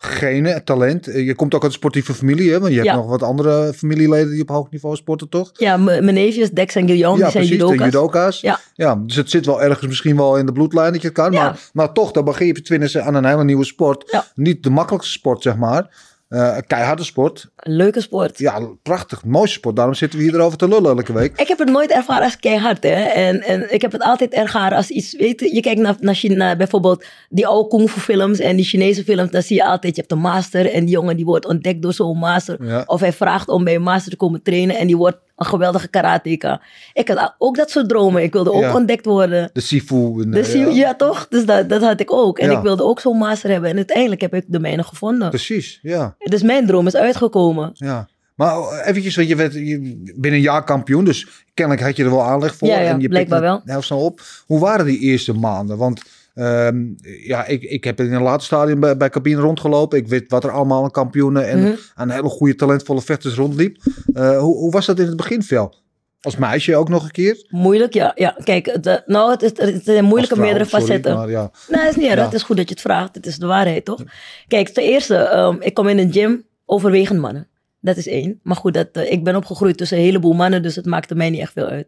genen, 0.06 0.64
talent. 0.64 1.08
Eh, 1.08 1.26
Je 1.26 1.36
komt 1.36 1.54
ook 1.54 1.62
uit 1.64 1.72
een 1.72 1.78
sportieve 1.78 2.14
familie, 2.14 2.52
hè? 2.52 2.60
Want 2.60 2.70
je 2.72 2.76
hebt 2.78 2.90
Ja. 2.90 2.96
nog 2.96 3.06
wat 3.08 3.24
andere 3.24 3.74
familieleden 3.76 4.32
die 4.32 4.42
op 4.42 4.50
hoog 4.50 4.70
niveau 4.72 4.96
sporten, 4.96 5.30
toch? 5.30 5.52
Ja, 5.54 5.78
mijn 5.78 6.14
neefjes, 6.14 6.50
Dex 6.52 6.76
en 6.76 6.88
Guillaume, 6.88 7.18
ja, 7.18 7.24
die 7.24 7.32
zijn 7.32 7.44
precies, 7.46 7.64
de 7.64 7.70
judoka's. 7.70 7.94
judoka's. 7.94 8.42
Ja. 8.42 8.60
ja, 8.74 8.96
dus 9.06 9.16
het 9.16 9.30
zit 9.30 9.46
wel 9.46 9.62
ergens 9.62 9.88
misschien 9.88 10.16
wel 10.16 10.38
in 10.38 10.46
de 10.46 10.52
bloedlijn 10.52 10.92
dat 10.94 11.02
je 11.02 11.08
het 11.08 11.18
kan. 11.18 11.32
Ja. 11.32 11.44
Maar, 11.44 11.60
maar 11.74 11.92
toch, 11.92 12.12
dan 12.12 12.26
begin 12.26 12.48
je 12.48 12.62
twintigste 12.62 13.02
aan 13.02 13.16
een 13.16 13.26
hele 13.26 13.44
nieuwe 13.44 13.64
sport. 13.66 14.18
Niet 14.36 14.64
de 14.64 14.70
makkelijkste 14.70 15.12
sport, 15.12 15.42
zeg 15.42 15.56
maar. 15.58 15.90
Eh, 16.34 16.56
een 16.56 16.68
keiharde 16.68 17.04
sport. 17.04 17.50
Een 17.56 17.76
leuke 17.76 18.02
sport. 18.02 18.38
Ja, 18.38 18.68
prachtig. 18.84 19.26
Mooiste 19.26 19.58
sport. 19.58 19.76
Daarom 19.76 19.94
zitten 19.94 20.20
we 20.20 20.26
hier 20.26 20.34
erover 20.36 20.58
te 20.58 20.68
lullen 20.68 20.98
elke 20.98 21.14
week. 21.14 21.40
Ik 21.40 21.48
heb 21.48 21.60
het 21.60 21.70
nooit 21.70 21.92
ervaren 21.92 22.24
als 22.24 22.38
keihard, 22.38 22.84
hè. 22.84 23.02
En, 23.04 23.42
en 23.42 23.74
ik 23.74 23.82
heb 23.82 23.92
het 23.92 24.02
altijd 24.02 24.34
ervaren 24.34 24.78
als 24.78 24.90
iets, 24.90 25.16
weet 25.16 25.40
je, 25.40 25.56
je 25.56 25.62
kijkt 25.62 25.82
naar, 25.82 25.96
naar 26.00 26.16
China, 26.16 26.56
bijvoorbeeld 26.56 27.06
die 27.30 27.48
oude 27.48 27.70
kung 27.70 27.90
fu 27.90 28.00
films 28.00 28.40
en 28.40 28.56
die 28.56 28.66
Chinese 28.66 29.04
films, 29.04 29.32
dan 29.32 29.42
zie 29.42 29.56
je 29.56 29.66
altijd, 29.66 29.96
je 29.96 30.02
hebt 30.02 30.14
een 30.14 30.20
master 30.20 30.72
en 30.72 30.86
die 30.86 30.94
jongen 30.94 31.16
die 31.16 31.26
wordt 31.26 31.46
ontdekt 31.46 31.82
door 31.82 31.94
zo'n 31.94 32.18
master. 32.18 32.66
Ja. 32.66 32.84
Of 32.86 33.00
hij 33.00 33.14
vraagt 33.14 33.48
om 33.48 33.64
bij 33.64 33.76
een 33.76 33.82
master 33.82 34.12
te 34.12 34.18
komen 34.18 34.42
trainen 34.42 34.78
en 34.78 34.88
die 34.88 34.98
wordt 34.98 35.18
een 35.36 35.46
geweldige 35.46 35.88
karateka. 35.88 36.62
Ik 36.94 37.08
had 37.08 37.36
ook 37.38 37.56
dat 37.56 37.70
soort 37.70 37.90
dromen. 37.90 38.24
Ik 38.24 38.34
wilde 38.34 38.52
ook 38.52 38.62
Ja. 38.62 38.74
ontdekt 38.76 39.06
worden. 39.06 39.50
De 39.54 39.62
Sifu. 39.62 40.22
en, 40.22 40.32
Dus 40.32 40.54
eh, 40.54 40.60
ja. 40.62 40.68
ja, 40.70 40.96
toch? 40.96 41.28
Dus 41.30 41.46
dat, 41.46 41.70
dat 41.70 41.82
had 41.82 42.00
ik 42.00 42.12
ook. 42.14 42.40
En 42.40 42.52
Ja. 42.52 42.58
ik 42.58 42.64
wilde 42.64 42.84
ook 42.84 43.00
zo'n 43.00 43.18
master 43.18 43.50
hebben. 43.50 43.70
En 43.70 43.76
uiteindelijk 43.76 44.22
heb 44.22 44.34
ik 44.34 44.44
de 44.48 44.60
mijne 44.60 44.84
gevonden. 44.84 45.30
Precies, 45.30 45.80
ja. 45.82 46.16
Dus 46.18 46.42
mijn 46.44 46.66
droom 46.68 46.88
is 46.88 46.96
uitgekomen. 46.96 47.70
ja. 47.74 48.08
Maar 48.36 48.80
eventjes, 48.86 49.16
want 49.16 49.28
je 49.28 49.36
werd 49.36 49.54
binnen 49.54 50.34
een 50.34 50.42
jaar 50.42 50.64
kampioen. 50.64 51.06
Dus 51.06 51.28
kennelijk 51.54 51.86
had 51.86 51.96
je 51.96 52.04
er 52.04 52.10
wel 52.10 52.24
aanleg 52.24 52.56
voor. 52.56 52.68
Ja, 52.68 52.80
ja, 52.80 52.90
en 52.90 53.00
je 53.00 53.08
blijkbaar 53.08 53.42
wel. 53.42 53.62
heel 53.66 53.82
snel 53.82 54.00
op. 54.00 54.22
Hoe 54.46 54.60
waren 54.60 54.86
die 54.86 55.00
eerste 55.00 55.34
maanden? 55.34 55.78
Want 55.78 56.02
ehm, 56.34 56.84
ja, 57.26 57.46
ik, 57.46 57.62
ik 57.64 57.84
heb 57.84 58.00
in 58.00 58.14
een 58.14 58.22
later 58.22 58.46
stadium 58.46 58.80
bij, 58.80 58.98
bij 58.98 59.10
cabine 59.10 59.42
rondgelopen. 59.42 59.98
Ik 59.98 60.08
weet 60.08 60.24
wat 60.32 60.44
er 60.44 60.52
allemaal 60.52 60.84
aan 60.84 60.92
kampioenen 60.92 61.48
en 61.48 61.60
Mhm. 61.60 61.74
aan 61.96 62.10
hele 62.10 62.30
goede, 62.30 62.56
talentvolle 62.56 63.02
vechters 63.02 63.36
rondliep. 63.36 63.78
Eh, 64.14 64.40
hoe, 64.40 64.56
hoe 64.58 64.72
was 64.72 64.86
dat 64.86 65.00
in 65.00 65.08
het 65.08 65.16
begin, 65.18 65.44
Vel? 65.44 65.82
Als 66.22 66.36
meisje 66.38 66.76
ook 66.76 66.90
nog 66.90 67.04
een 67.04 67.12
keer? 67.12 67.46
Moeilijk, 67.50 67.94
ja. 67.94 68.12
ja 68.16 68.36
kijk, 68.44 68.66
het, 68.66 68.86
eh, 68.88 68.96
nou, 69.06 69.32
het, 69.32 69.42
is, 69.42 69.50
het 69.56 69.84
zijn 69.86 70.04
moeilijke 70.06 70.36
Als 70.36 70.40
vrouw, 70.40 70.52
meerdere 70.54 70.70
sorry, 70.70 70.86
facetten. 70.86 71.16
maar 71.16 71.30
ja. 71.30 71.52
Nee, 71.70 71.82
dat 71.82 71.90
is 71.90 71.96
niet 71.96 72.06
erg. 72.10 72.18
Ja. 72.20 72.26
Het 72.26 72.34
is 72.34 72.44
goed 72.44 72.58
dat 72.58 72.68
je 72.68 72.74
het 72.74 72.84
vraagt. 72.84 73.16
Het 73.16 73.26
is 73.26 73.38
de 73.38 73.46
waarheid, 73.46 73.86
toch? 73.86 74.04
Kijk, 74.48 74.70
ten 74.70 74.84
eerste, 74.84 75.16
ehm, 75.16 75.56
ik 75.60 75.74
kom 75.74 75.88
in 75.88 75.98
een 75.98 76.12
gym 76.14 76.44
overwegend 76.66 77.20
mannen. 77.20 77.48
Dat 77.84 77.98
is 77.98 78.08
één. 78.08 78.40
Maar 78.44 78.56
goed, 78.56 78.74
dat, 78.74 78.88
eh, 78.92 79.12
ik 79.12 79.24
ben 79.24 79.36
opgegroeid 79.36 79.78
tussen 79.78 79.98
een 79.98 80.04
heleboel 80.04 80.34
mannen, 80.34 80.62
dus 80.62 80.76
het 80.76 80.86
maakte 80.86 81.16
mij 81.16 81.30
niet 81.30 81.40
echt 81.42 81.52
veel 81.54 81.66
uit. 81.66 81.88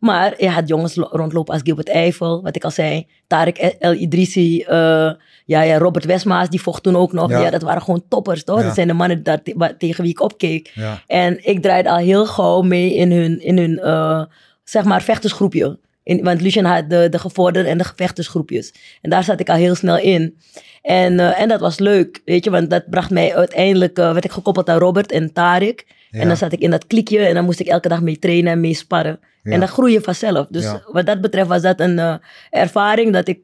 Maar 0.00 0.34
je 0.38 0.48
had 0.48 0.68
jongens 0.68 0.94
lo- 0.94 1.08
rondlopen 1.10 1.52
als 1.54 1.62
Gilbert 1.64 1.88
Eiffel, 1.88 2.42
wat 2.42 2.56
ik 2.56 2.64
al 2.64 2.70
zei. 2.70 3.06
Tarek 3.26 3.56
El 3.58 3.92
Idrissi, 3.92 4.60
eh, 4.62 4.76
ja, 5.44 5.62
ja, 5.62 5.78
Robert 5.78 6.04
Westmaas, 6.04 6.48
die 6.48 6.60
vocht 6.60 6.82
toen 6.82 6.96
ook 6.96 7.12
nog. 7.12 7.30
Ja. 7.30 7.40
Ja, 7.40 7.50
dat 7.50 7.62
waren 7.62 7.82
gewoon 7.82 8.04
toppers, 8.08 8.44
toch? 8.44 8.58
Ja. 8.58 8.64
Dat 8.64 8.74
zijn 8.74 8.86
de 8.88 8.92
mannen 8.94 9.22
daar 9.22 9.42
te- 9.42 9.74
tegen 9.78 10.02
wie 10.02 10.12
ik 10.12 10.20
opkeek. 10.20 10.70
Ja. 10.74 11.02
En 11.06 11.46
ik 11.46 11.62
draaide 11.62 11.90
al 11.90 11.96
heel 11.96 12.26
gauw 12.26 12.62
mee 12.62 12.94
in 12.94 13.12
hun, 13.12 13.40
in 13.40 13.58
hun 13.58 13.78
eh, 13.78 14.24
zeg 14.64 14.84
maar, 14.84 15.02
vechtersgroepje. 15.02 15.78
In, 16.04 16.24
want 16.24 16.40
Lucien 16.40 16.64
had 16.64 16.90
de, 16.90 17.08
de 17.10 17.18
gevorderde 17.18 17.68
en 17.68 17.78
de 17.78 17.84
gevechtersgroepjes. 17.84 18.74
En 19.02 19.10
daar 19.10 19.24
zat 19.24 19.40
ik 19.40 19.48
al 19.48 19.56
heel 19.56 19.74
snel 19.74 19.98
in. 19.98 20.38
En, 20.82 21.20
eh, 21.20 21.40
en 21.40 21.48
dat 21.48 21.60
was 21.60 21.78
leuk, 21.78 22.20
weet 22.24 22.44
je, 22.44 22.50
want 22.50 22.70
dat 22.70 22.90
bracht 22.90 23.10
mij 23.10 23.36
uiteindelijk, 23.36 23.98
eh, 23.98 24.12
werd 24.12 24.24
ik 24.24 24.32
gekoppeld 24.32 24.68
aan 24.68 24.78
Robert 24.78 25.12
en 25.12 25.32
Tarek. 25.32 25.86
Ja. 26.10 26.20
En 26.20 26.28
dan 26.28 26.36
zat 26.36 26.52
ik 26.52 26.60
in 26.60 26.70
dat 26.70 26.86
klikje 26.86 27.18
en 27.18 27.34
dan 27.34 27.44
moest 27.44 27.60
ik 27.60 27.66
elke 27.66 27.88
dag 27.88 28.00
mee 28.00 28.18
trainen 28.18 28.52
en 28.52 28.60
mee 28.60 28.74
sparren. 28.74 29.18
Ja. 29.42 29.52
En 29.52 29.58
dan 29.58 29.68
groei 29.68 29.92
je 29.92 30.00
vanzelf. 30.00 30.46
Dus 30.50 30.64
Ja. 30.64 30.82
wat 30.86 31.06
dat 31.06 31.20
betreft 31.20 31.48
was 31.48 31.62
dat 31.62 31.80
een 31.80 31.98
eh, 31.98 32.14
ervaring 32.50 33.12
dat 33.12 33.28
ik 33.28 33.38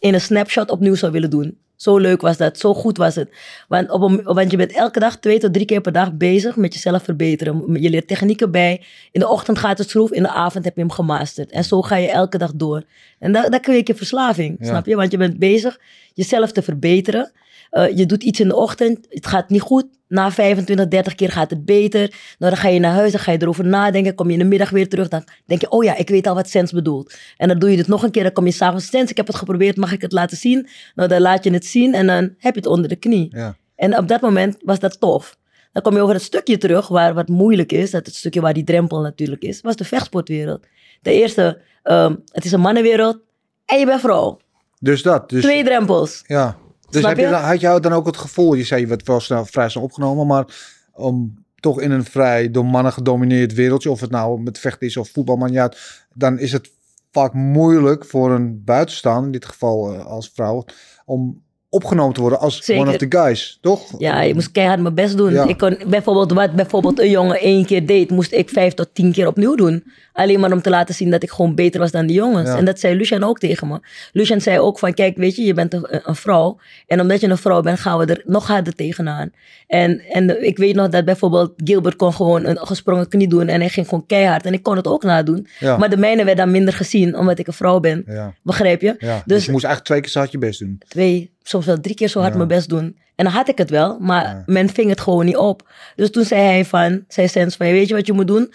in 0.00 0.14
een 0.14 0.20
snapshot 0.20 0.70
opnieuw 0.70 0.94
zou 0.94 1.12
willen 1.12 1.30
doen. 1.30 1.58
Zo 1.78 1.96
leuk 1.98 2.20
was 2.20 2.36
dat, 2.36 2.58
zo 2.58 2.74
goed 2.74 2.96
was 2.96 3.14
het. 3.14 3.30
Want, 3.68 3.90
op 3.90 4.02
een, 4.02 4.22
want 4.22 4.50
je 4.50 4.56
bent 4.56 4.72
elke 4.72 5.00
dag 5.00 5.16
twee 5.16 5.38
tot 5.38 5.52
drie 5.52 5.66
keer 5.66 5.80
per 5.80 5.92
dag 5.92 6.12
bezig 6.12 6.56
met 6.56 6.74
jezelf 6.74 7.02
verbeteren. 7.02 7.80
Je 7.82 7.90
leert 7.90 8.06
technieken 8.08 8.50
bij. 8.50 8.82
In 9.12 9.20
de 9.20 9.28
ochtend 9.28 9.58
gaat 9.58 9.78
het 9.78 9.90
schroef, 9.90 10.10
in 10.12 10.22
de 10.22 10.28
avond 10.28 10.64
heb 10.64 10.74
je 10.74 10.80
hem 10.80 10.90
gemasterd. 10.90 11.50
En 11.50 11.64
zo 11.64 11.82
ga 11.82 11.96
je 11.96 12.10
elke 12.10 12.38
dag 12.38 12.52
door. 12.54 12.82
En 13.18 13.32
dat, 13.32 13.52
dat 13.52 13.60
kweek 13.60 13.86
je 13.86 13.94
verslaving, 13.94 14.56
Ja. 14.60 14.66
snap 14.66 14.86
je? 14.86 14.96
Want 14.96 15.10
je 15.10 15.16
bent 15.16 15.38
bezig 15.38 15.80
jezelf 16.14 16.52
te 16.52 16.62
verbeteren. 16.62 17.32
Eh, 17.70 17.96
je 17.96 18.06
doet 18.06 18.22
iets 18.22 18.40
in 18.40 18.48
de 18.48 18.56
ochtend, 18.56 19.06
het 19.08 19.26
gaat 19.26 19.48
niet 19.48 19.60
goed. 19.60 19.86
na 20.08 20.30
25, 20.30 20.88
30 20.88 21.14
keer 21.14 21.30
gaat 21.30 21.50
het 21.50 21.64
beter. 21.64 22.00
Nou, 22.38 22.52
dan 22.52 22.56
ga 22.56 22.68
je 22.68 22.80
naar 22.80 22.92
huis, 22.92 23.12
dan 23.12 23.20
ga 23.20 23.32
je 23.32 23.42
erover 23.42 23.66
nadenken. 23.66 24.14
Kom 24.14 24.26
je 24.26 24.32
in 24.32 24.38
de 24.38 24.44
middag 24.44 24.70
weer 24.70 24.88
terug, 24.88 25.08
dan 25.08 25.24
denk 25.44 25.60
je, 25.60 25.70
oh 25.70 25.84
ja, 25.84 25.96
ik 25.96 26.08
weet 26.08 26.26
al 26.26 26.34
wat 26.34 26.48
Sens 26.48 26.72
bedoelt. 26.72 27.14
En 27.36 27.48
dan 27.48 27.58
doe 27.58 27.70
je 27.70 27.76
het 27.76 27.88
nog 27.88 28.02
een 28.02 28.10
keer, 28.10 28.22
dan 28.22 28.32
kom 28.32 28.44
je 28.44 28.52
s'avonds, 28.52 28.86
Sens, 28.86 29.10
ik 29.10 29.16
heb 29.16 29.26
het 29.26 29.36
geprobeerd, 29.36 29.76
mag 29.76 29.92
ik 29.92 30.00
het 30.00 30.12
laten 30.12 30.36
zien? 30.36 30.68
Nou, 30.94 31.08
dan 31.08 31.20
laat 31.20 31.44
je 31.44 31.50
het 31.50 31.66
zien 31.66 31.94
en 31.94 32.06
dan 32.06 32.34
heb 32.38 32.54
je 32.54 32.60
het 32.60 32.66
onder 32.66 32.88
de 32.88 32.96
knie. 32.96 33.28
Ja. 33.30 33.56
En 33.76 33.98
op 33.98 34.08
dat 34.08 34.20
moment 34.20 34.56
was 34.64 34.78
dat 34.78 35.00
tof. 35.00 35.36
Dan 35.72 35.82
kom 35.82 35.94
je 35.94 36.00
over 36.00 36.14
het 36.14 36.24
stukje 36.24 36.58
terug 36.58 36.88
waar 36.88 37.14
wat 37.14 37.28
moeilijk 37.28 37.72
is, 37.72 37.90
dat 37.90 38.06
het 38.06 38.14
stukje 38.14 38.40
waar 38.40 38.54
die 38.54 38.64
drempel 38.64 39.00
natuurlijk 39.00 39.42
is, 39.42 39.60
was 39.60 39.76
de 39.76 39.84
vechtsportwereld. 39.84 40.66
De 41.02 41.12
eerste, 41.12 41.60
ehm, 41.82 42.14
het 42.32 42.44
is 42.44 42.52
een 42.52 42.60
mannenwereld 42.60 43.18
en 43.64 43.78
je 43.78 43.86
bent 43.86 44.00
vrouw. 44.00 44.38
Dus 44.80 45.02
dat. 45.02 45.30
Dus, 45.30 45.42
Twee 45.42 45.64
drempels. 45.64 46.22
Ja. 46.26 46.56
Dus 46.90 47.04
heb 47.04 47.16
je, 47.16 47.22
je? 47.22 47.30
dan- 47.30 47.42
had 47.42 47.60
jou 47.60 47.80
dan 47.80 47.92
ook 47.92 48.06
het 48.06 48.16
gevoel, 48.16 48.54
je 48.54 48.64
zei 48.64 48.80
je 48.80 48.86
werd 48.86 49.06
wel 49.06 49.20
snel, 49.20 49.44
vrij 49.44 49.68
snel 49.68 49.82
opgenomen, 49.82 50.26
maar 50.26 50.46
om 50.92 51.44
toch 51.60 51.80
in 51.80 51.90
een 51.90 52.04
vrij 52.04 52.50
door 52.50 52.64
mannen 52.64 52.92
gedomineerd 52.92 53.54
wereldje, 53.54 53.90
of 53.90 54.00
het 54.00 54.10
nou 54.10 54.40
met 54.40 54.58
vechten 54.58 54.86
is 54.86 54.96
of 54.96 55.08
voetbal, 55.08 55.36
maar 55.36 55.50
ja, 55.50 55.72
dan 56.14 56.38
is 56.38 56.52
het 56.52 56.70
vaak 57.12 57.32
moeilijk 57.32 58.04
voor 58.04 58.30
een 58.30 58.64
buitenstaander, 58.64 59.24
in 59.24 59.32
dit 59.32 59.44
geval 59.44 59.92
eh, 59.92 60.06
als 60.06 60.30
vrouw, 60.34 60.64
om 61.04 61.42
opgenomen 61.70 62.14
te 62.14 62.20
worden 62.20 62.40
als 62.40 62.64
Zeker. 62.64 62.82
one 62.82 62.90
of 62.92 62.96
the 62.96 63.06
guys, 63.08 63.58
toch? 63.60 63.82
Ja, 63.98 64.20
je 64.20 64.34
moest 64.34 64.52
keihard 64.52 64.80
mijn 64.80 64.94
best 64.94 65.16
doen. 65.16 65.32
Ja. 65.32 65.44
Ik 65.48 65.58
kon 65.58 65.78
bijvoorbeeld 65.88 66.32
wat 66.32 66.52
bijvoorbeeld 66.52 66.98
een 67.00 67.10
jongen 67.10 67.40
één 67.40 67.64
keer 67.66 67.86
deed, 67.86 68.10
moest 68.10 68.32
ik 68.32 68.48
vijf 68.48 68.74
tot 68.74 68.88
tien 68.92 69.12
keer 69.12 69.26
opnieuw 69.26 69.54
doen. 69.54 69.84
Alleen 70.12 70.40
maar 70.40 70.52
om 70.52 70.62
te 70.62 70.70
laten 70.70 70.94
zien 70.94 71.10
dat 71.10 71.22
ik 71.22 71.30
gewoon 71.30 71.54
beter 71.54 71.80
was 71.80 71.90
dan 71.90 72.06
die 72.06 72.16
jongens. 72.16 72.48
Ja. 72.48 72.56
En 72.56 72.64
dat 72.64 72.80
zei 72.80 72.96
Lucien 72.96 73.24
ook 73.24 73.38
tegen 73.38 73.68
me. 73.68 73.80
Lucien 74.12 74.40
zei 74.40 74.58
ook 74.58 74.78
van, 74.78 74.94
kijk, 74.94 75.16
weet 75.16 75.36
je, 75.36 75.42
je 75.42 75.54
bent 75.54 75.74
een, 75.74 75.86
een 76.08 76.14
vrouw. 76.14 76.58
En 76.86 77.00
omdat 77.00 77.20
je 77.20 77.28
een 77.28 77.38
vrouw 77.38 77.60
bent, 77.60 77.78
gaan 77.80 77.98
we 77.98 78.04
er 78.06 78.22
nog 78.24 78.46
harder 78.46 78.74
tegenaan. 78.74 79.30
En, 79.66 80.00
en 80.00 80.44
ik 80.44 80.56
weet 80.58 80.74
nog 80.74 80.88
dat 80.88 81.04
bijvoorbeeld 81.04 81.52
Gilbert 81.56 81.96
kon 81.96 82.12
gewoon 82.12 82.44
een 82.46 82.58
gesprongen 82.58 83.08
knie 83.08 83.28
doen. 83.28 83.48
En 83.48 83.60
hij 83.60 83.68
ging 83.68 83.88
gewoon 83.88 84.06
keihard. 84.06 84.46
En 84.46 84.52
ik 84.52 84.62
kon 84.62 84.76
het 84.76 84.86
ook 84.86 85.02
nadoen. 85.02 85.46
Ja. 85.58 85.76
Maar 85.76 85.90
de 85.90 85.96
mijne 85.96 86.24
werd 86.24 86.36
dan 86.36 86.50
minder 86.50 86.74
gezien, 86.74 87.16
omdat 87.16 87.38
ik 87.38 87.46
een 87.46 87.52
vrouw 87.52 87.80
ben. 87.80 88.04
Begrijp 88.42 88.80
je? 88.80 88.96
Dus, 88.98 89.22
Dus- 89.26 89.44
je 89.44 89.50
moest 89.52 89.64
eigenlijk 89.64 89.84
twee 89.84 90.00
keer 90.00 90.10
zo 90.10 90.18
hard 90.18 90.32
je 90.32 90.38
best 90.38 90.58
doen. 90.58 90.80
twee, 90.88 91.30
soms 91.48 91.66
wel 91.66 91.80
drie 91.80 91.94
keer 91.94 92.08
zo 92.08 92.18
hard 92.18 92.30
Ja. 92.32 92.36
mijn 92.36 92.48
best 92.48 92.68
doen. 92.68 92.96
En 93.14 93.24
dan 93.24 93.32
had 93.32 93.48
ik 93.48 93.58
het 93.58 93.70
wel, 93.70 93.98
maar 94.00 94.22
Ja. 94.24 94.42
men 94.46 94.68
ving 94.68 94.88
het 94.90 95.00
gewoon 95.00 95.24
niet 95.24 95.36
op. 95.36 95.68
Dus 95.96 96.10
toen 96.10 96.24
zei 96.24 96.42
hij 96.42 96.64
van, 96.64 97.04
zei 97.08 97.28
Sens 97.28 97.56
van, 97.56 97.66
weet 97.66 97.88
je 97.88 97.94
wat 97.94 98.06
je 98.06 98.12
moet 98.12 98.26
doen? 98.26 98.52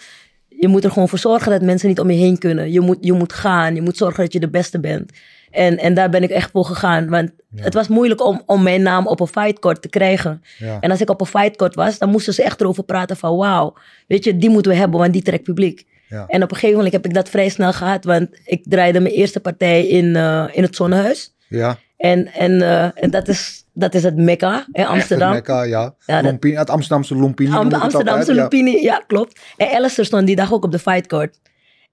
Je 0.48 0.68
moet 0.68 0.84
er 0.84 0.90
gewoon 0.90 1.08
voor 1.08 1.18
zorgen 1.18 1.50
dat 1.52 1.62
mensen 1.62 1.88
niet 1.88 2.00
om 2.00 2.10
je 2.10 2.16
heen 2.16 2.38
kunnen. 2.38 2.72
Je 2.72 2.80
moet, 2.80 2.96
je 3.00 3.12
moet 3.12 3.32
gaan, 3.32 3.74
je 3.74 3.82
moet 3.82 3.96
zorgen 3.96 4.22
dat 4.24 4.32
je 4.32 4.40
de 4.40 4.48
beste 4.50 4.80
bent. 4.80 5.12
En, 5.50 5.78
en 5.78 5.94
daar 5.94 6.10
ben 6.10 6.22
ik 6.22 6.30
echt 6.30 6.50
voor 6.50 6.64
gegaan, 6.64 7.08
want 7.08 7.30
het 7.56 7.74
was 7.74 7.88
moeilijk 7.88 8.24
om, 8.26 8.42
om 8.46 8.62
mijn 8.62 8.82
naam 8.82 9.06
op 9.06 9.20
een 9.20 9.26
fightcourt 9.26 9.82
te 9.82 9.88
krijgen. 9.88 10.42
En 10.80 10.90
als 10.90 11.00
ik 11.00 11.10
op 11.10 11.20
een 11.20 11.26
fightcourt 11.26 11.74
was, 11.74 11.98
dan 11.98 12.08
moesten 12.10 12.34
ze 12.34 12.42
echt 12.42 12.60
erover 12.60 12.84
praten 12.84 13.16
van, 13.16 13.36
wauw, 13.36 13.74
weet 14.06 14.24
je, 14.24 14.36
die 14.38 14.50
moeten 14.50 14.72
we 14.72 14.78
hebben, 14.78 14.98
want 15.00 15.12
die 15.12 15.22
trekt 15.22 15.42
publiek. 15.42 15.86
En 16.08 16.42
op 16.42 16.50
een 16.50 16.56
gegeven 16.56 16.76
moment 16.76 16.92
heb 16.92 17.04
ik 17.06 17.14
dat 17.14 17.28
vrij 17.28 17.48
snel 17.48 17.72
gehad, 17.72 18.04
want 18.04 18.28
ik 18.44 18.62
draaide 18.68 19.00
mijn 19.00 19.14
eerste 19.14 19.40
partij 19.40 19.86
in, 19.86 20.16
eh, 20.16 20.44
in 20.52 20.62
het 20.62 20.76
Zonnehuis. 20.76 21.34
Ja. 21.48 21.78
En, 21.96 22.26
en, 22.32 22.62
eh, 22.62 23.02
en 23.02 23.10
dat, 23.10 23.28
is, 23.28 23.64
dat 23.72 23.94
is 23.94 24.02
het 24.02 24.16
Mekka 24.16 24.66
in 24.72 24.86
Amsterdam. 24.86 25.32
Echt 25.32 25.48
een 25.48 25.54
Mekka, 25.54 25.62
ja. 25.62 25.94
Ja, 26.06 26.14
dat- 26.14 26.24
Lumpini- 26.30 26.56
het 26.56 26.70
Amsterdamse 26.70 27.16
Lumpini. 27.16 27.50
Am- 27.50 27.72
Amsterdamse 27.72 28.42
altijd, 28.42 28.80
ja. 28.82 29.02
Klopt. 29.06 29.40
En 29.56 29.74
Alistair 29.76 30.06
stond 30.06 30.26
die 30.26 30.36
dag 30.36 30.52
ook 30.52 30.64
op 30.64 30.72
de 30.72 30.78
fightcourt. 30.78 31.40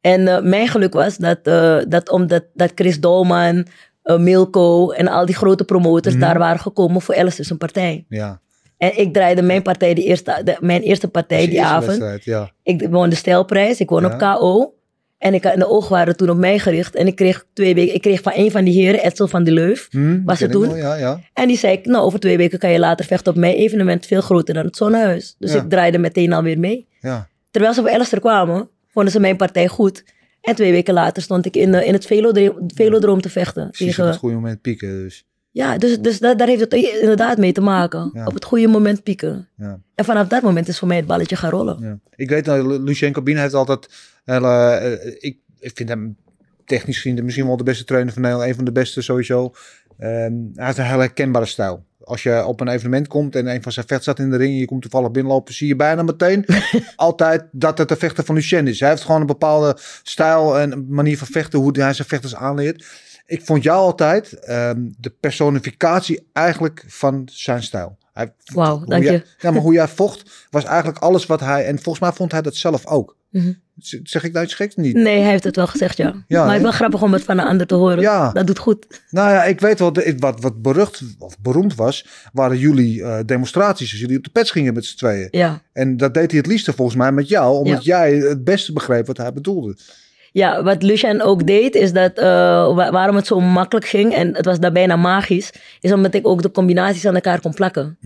En 0.01 0.27
eh, 0.27 0.41
mijn 0.41 0.67
geluk 0.67 0.93
was 0.93 1.17
dat, 1.17 1.39
eh, 1.43 1.77
dat 1.87 2.09
omdat 2.09 2.43
dat 2.53 2.71
Chris 2.75 2.99
Dolman, 2.99 3.65
Milko 4.17 4.91
en 4.91 5.07
al 5.07 5.25
die 5.25 5.35
grote 5.35 5.63
promoters 5.63 6.15
Mhm. 6.15 6.23
daar 6.23 6.37
waren 6.39 6.59
gekomen 6.59 7.01
voor 7.01 7.15
Alistair 7.17 7.45
zijn 7.45 7.57
partij. 7.59 8.05
Ja. 8.09 8.39
En 8.77 8.99
ik 8.99 9.13
draaide 9.13 9.41
mijn 9.41 9.61
partij, 9.61 9.93
die 9.93 10.03
eerste, 10.05 10.41
de- 10.43 10.57
mijn 10.59 10.81
eerste 10.81 11.07
partij 11.07 11.45
die 11.45 11.55
eerste 11.55 11.73
avond. 11.73 12.23
Ja. 12.23 12.51
Ik 12.63 12.87
won 12.89 13.09
de 13.09 13.15
stijlprijs, 13.15 13.79
ik 13.79 13.89
won 13.89 14.01
Ja. 14.01 14.07
op 14.07 14.17
KO. 14.19 14.73
En, 15.21 15.33
ik, 15.33 15.43
en 15.43 15.59
de 15.59 15.67
ogen 15.69 15.91
waren 15.91 16.17
toen 16.17 16.29
op 16.29 16.37
mij 16.37 16.59
gericht. 16.59 16.95
En 16.95 17.07
ik 17.07 17.15
kreeg 17.15 17.45
twee 17.53 17.73
weken, 17.75 17.93
ik 17.95 18.01
kreeg 18.01 18.21
van 18.21 18.31
een 18.35 18.51
van 18.51 18.63
die 18.63 18.73
heren, 18.83 19.03
Edsel 19.03 19.27
van 19.27 19.43
de 19.43 19.51
Leuf. 19.51 19.87
Hm, 19.91 20.23
Was 20.23 20.39
het 20.39 20.51
toen? 20.51 20.67
wel, 20.67 20.75
Ja, 20.75 20.95
ja. 20.95 21.19
En 21.33 21.47
die 21.47 21.57
zei, 21.57 21.73
ik, 21.73 21.85
nou, 21.85 22.05
over 22.05 22.19
twee 22.19 22.37
weken 22.37 22.59
kan 22.59 22.71
je 22.71 22.79
later 22.79 23.05
vechten 23.05 23.31
op 23.33 23.37
mijn 23.39 23.55
evenement, 23.55 24.05
veel 24.05 24.21
groter 24.21 24.53
dan 24.53 24.65
het 24.65 24.75
Zonnehuis. 24.77 25.35
Dus 25.39 25.53
Ja. 25.53 25.61
ik 25.61 25.69
draaide 25.69 25.97
meteen 25.97 26.33
alweer 26.33 26.59
mee. 26.59 26.87
ja. 26.99 27.29
Terwijl 27.51 27.73
ze 27.73 27.81
voor 27.81 27.89
Alistair 27.89 28.21
kwamen, 28.21 28.69
vonden 28.87 29.11
ze 29.11 29.19
mijn 29.19 29.35
partij 29.37 29.67
goed. 29.67 30.03
En 30.41 30.55
twee 30.55 30.71
weken 30.71 30.93
later 30.93 31.21
stond 31.23 31.45
ik 31.45 31.55
in, 31.55 31.73
in 31.73 31.93
het 31.93 32.05
Velodroom, 32.05 32.55
Velodroom 32.75 33.21
te 33.21 33.29
vechten. 33.29 33.67
Precies 33.67 33.87
op 33.87 33.93
Tegen, 33.95 34.09
het 34.09 34.17
goede 34.19 34.35
moment 34.35 34.61
pieken. 34.61 34.89
Dus. 35.03 35.25
Ja, 35.51 35.77
dus, 35.77 35.99
dus 35.99 36.19
da- 36.19 36.35
daar 36.35 36.47
heeft 36.47 36.61
het 36.61 36.73
inderdaad 36.73 37.37
mee 37.37 37.51
te 37.51 37.61
maken. 37.61 38.09
Ja. 38.13 38.25
Op 38.25 38.33
het 38.33 38.45
goede 38.45 38.67
moment 38.67 39.03
pieken. 39.03 39.47
Ja. 39.57 39.79
En 39.95 40.05
vanaf 40.05 40.27
dat 40.27 40.41
moment 40.41 40.67
is 40.67 40.79
voor 40.79 40.87
mij 40.87 40.97
het 40.97 41.05
balletje 41.05 41.35
gaan 41.35 41.49
rollen. 41.49 41.77
Ja. 41.79 41.99
Ik 42.15 42.29
weet 42.29 42.45
dat 42.45 42.65
Lu- 42.65 42.79
Lucien 42.79 43.11
Cabine 43.13 43.39
heeft 43.39 43.53
altijd... 43.53 43.87
eh, 44.25 44.93
ik, 45.19 45.37
ik 45.59 45.71
vind 45.73 45.89
hem 45.89 46.15
technisch 46.65 46.99
gezien 47.01 47.25
misschien 47.25 47.47
wel 47.47 47.57
de 47.57 47.63
beste 47.63 47.83
trainer 47.83 48.13
van 48.13 48.21
Nederland. 48.21 48.49
Een 48.49 48.55
van 48.55 48.65
de 48.65 48.71
beste 48.71 49.01
sowieso. 49.01 49.53
Ehm, 49.97 50.33
hij 50.53 50.65
heeft 50.65 50.77
een 50.77 50.85
hele 50.85 50.97
herkenbare 51.01 51.45
stijl. 51.45 51.85
Als 52.03 52.23
je 52.23 52.45
op 52.45 52.59
een 52.59 52.67
evenement 52.67 53.07
komt 53.07 53.35
en 53.35 53.47
een 53.47 53.61
van 53.63 53.71
zijn 53.71 53.85
vechters 53.87 54.03
staat 54.15 54.25
in 54.25 54.31
de 54.31 54.37
ring... 54.37 54.51
en 54.53 54.57
je 54.59 54.65
komt 54.65 54.81
toevallig 54.81 55.11
binnenlopen, 55.11 55.53
zie 55.53 55.67
je 55.67 55.75
bijna 55.75 56.03
meteen 56.03 56.45
altijd 56.95 57.43
dat 57.51 57.77
het 57.77 57.89
de 57.89 57.95
vechter 57.95 58.23
van 58.25 58.35
Lucien 58.35 58.67
is. 58.67 58.79
Hij 58.79 58.89
heeft 58.89 59.01
gewoon 59.03 59.21
een 59.21 59.27
bepaalde 59.27 59.77
stijl 60.03 60.59
en 60.59 60.85
manier 60.89 61.17
van 61.17 61.27
vechten... 61.27 61.59
hoe 61.59 61.71
hij 61.79 61.93
zijn 61.93 62.07
vechters 62.07 62.35
aanleert. 62.35 62.85
Ik 63.31 63.41
vond 63.45 63.63
jou 63.63 63.77
altijd 63.77 64.33
ehm, 64.33 64.89
de 64.99 65.09
personificatie 65.09 66.29
eigenlijk 66.33 66.83
van 66.87 67.27
zijn 67.31 67.63
stijl. 67.63 67.97
Wauw, 68.53 68.85
dank 68.85 69.03
jij- 69.03 69.11
je. 69.13 69.23
Ja, 69.37 69.51
maar 69.51 69.61
hoe 69.61 69.73
jij 69.73 69.87
vocht 69.87 70.47
was 70.49 70.63
eigenlijk 70.63 70.97
alles 70.97 71.25
wat 71.25 71.39
hij... 71.39 71.65
En 71.65 71.75
volgens 71.75 71.99
mij 71.99 72.11
vond 72.11 72.31
hij 72.31 72.41
dat 72.41 72.55
zelf 72.55 72.85
ook. 72.85 73.15
Mhm. 73.29 73.51
Zeg 74.03 74.23
ik 74.23 74.31
nou 74.33 74.45
iets 74.45 74.53
geks 74.53 74.75
niet? 74.75 74.95
Nee, 74.95 75.19
hij 75.21 75.29
heeft 75.31 75.43
het 75.43 75.55
wel 75.55 75.67
gezegd, 75.67 75.97
ja. 75.97 76.23
Ja, 76.27 76.39
maar 76.39 76.47
het 76.47 76.55
is 76.57 76.61
wel 76.61 76.71
grappig 76.71 77.01
om 77.01 77.13
het 77.13 77.23
van 77.23 77.37
een 77.39 77.45
ander 77.45 77.67
te 77.67 77.75
horen. 77.75 77.99
Ja. 77.99 78.31
Dat 78.31 78.47
doet 78.47 78.59
goed. 78.59 78.87
Nou 79.09 79.29
ja, 79.29 79.43
ik 79.43 79.59
weet 79.59 79.79
wel, 79.79 79.93
wat, 80.17 80.41
wat 80.41 80.61
berucht 80.61 81.01
of 81.19 81.39
beroemd 81.39 81.75
was, 81.75 82.07
waren 82.33 82.57
jullie 82.57 83.03
eh, 83.03 83.19
demonstraties. 83.25 83.91
Als 83.91 83.99
jullie 83.99 84.17
op 84.17 84.23
de 84.23 84.29
pets 84.29 84.51
gingen 84.51 84.73
met 84.73 84.85
z'n 84.85 84.97
tweeën. 84.97 85.27
Ja. 85.31 85.61
En 85.73 85.97
dat 85.97 86.13
deed 86.13 86.29
hij 86.31 86.39
het 86.39 86.47
liefste 86.49 86.73
volgens 86.73 86.97
mij 86.97 87.11
met 87.11 87.27
jou, 87.27 87.57
omdat 87.57 87.83
jij 87.83 88.15
het 88.15 88.43
beste 88.43 88.73
begreep 88.73 89.07
wat 89.07 89.17
hij 89.17 89.33
bedoelde. 89.33 89.77
Ja, 90.31 90.63
wat 90.63 90.83
Lucien 90.83 91.21
ook 91.21 91.47
deed, 91.47 91.75
is 91.75 91.93
dat 91.93 92.11
eh, 92.17 92.25
wa- 92.75 92.91
waarom 92.91 93.15
het 93.15 93.27
zo 93.27 93.39
makkelijk 93.39 93.85
ging 93.87 94.13
en 94.13 94.35
het 94.35 94.45
was 94.45 94.59
daar 94.59 94.71
bijna 94.71 94.95
magisch, 94.95 95.51
is 95.79 95.91
omdat 95.91 96.13
ik 96.13 96.27
ook 96.27 96.41
de 96.41 96.51
combinaties 96.51 97.05
aan 97.05 97.15
elkaar 97.15 97.41
kon 97.41 97.53
plakken. 97.53 97.97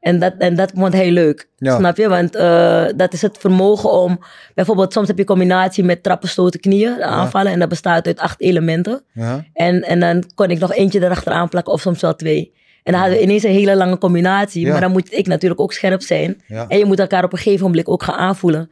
En 0.00 0.18
dat, 0.18 0.34
en 0.38 0.54
dat 0.56 0.72
vond 0.74 0.92
hij 0.92 1.10
leuk. 1.10 1.48
Ja. 1.58 1.76
Snap 1.76 1.96
je? 1.96 2.08
Want 2.08 2.34
eh, 2.34 2.84
dat 2.96 3.12
is 3.12 3.22
het 3.22 3.38
vermogen 3.38 3.90
om. 3.92 4.18
Bijvoorbeeld, 4.54 4.92
soms 4.92 5.08
heb 5.08 5.18
je 5.18 5.24
combinatie 5.24 5.84
met 5.84 6.02
trappen, 6.02 6.28
stoten, 6.28 6.60
knieën, 6.60 7.02
aanvallen. 7.02 7.52
En 7.52 7.58
dat 7.58 7.68
bestaat 7.68 8.06
uit 8.06 8.18
acht 8.20 8.40
elementen. 8.40 9.02
Ja. 9.12 9.44
En, 9.54 9.82
en 9.82 10.00
dan 10.00 10.24
kon 10.34 10.50
ik 10.50 10.58
nog 10.58 10.74
eentje 10.74 11.02
erachteraan 11.04 11.48
plakken, 11.48 11.72
of 11.72 11.80
soms 11.80 12.00
wel 12.00 12.14
twee. 12.16 12.52
En 12.82 12.92
dan 12.92 13.00
hadden 13.00 13.18
we 13.18 13.24
ineens 13.24 13.42
een 13.42 13.50
hele 13.50 13.76
lange 13.76 13.98
combinatie. 13.98 14.66
Maar 14.72 14.80
dan 14.80 14.90
moet 14.92 15.12
ik 15.12 15.26
natuurlijk 15.26 15.60
ook 15.60 15.72
scherp 15.72 16.02
zijn. 16.02 16.40
En 16.68 16.78
je 16.78 16.84
moet 16.84 16.98
elkaar 17.00 17.24
op 17.24 17.32
een 17.32 17.38
gegeven 17.38 17.66
moment 17.66 17.86
ook 17.86 18.02
gaan 18.02 18.14
aanvoelen. 18.16 18.70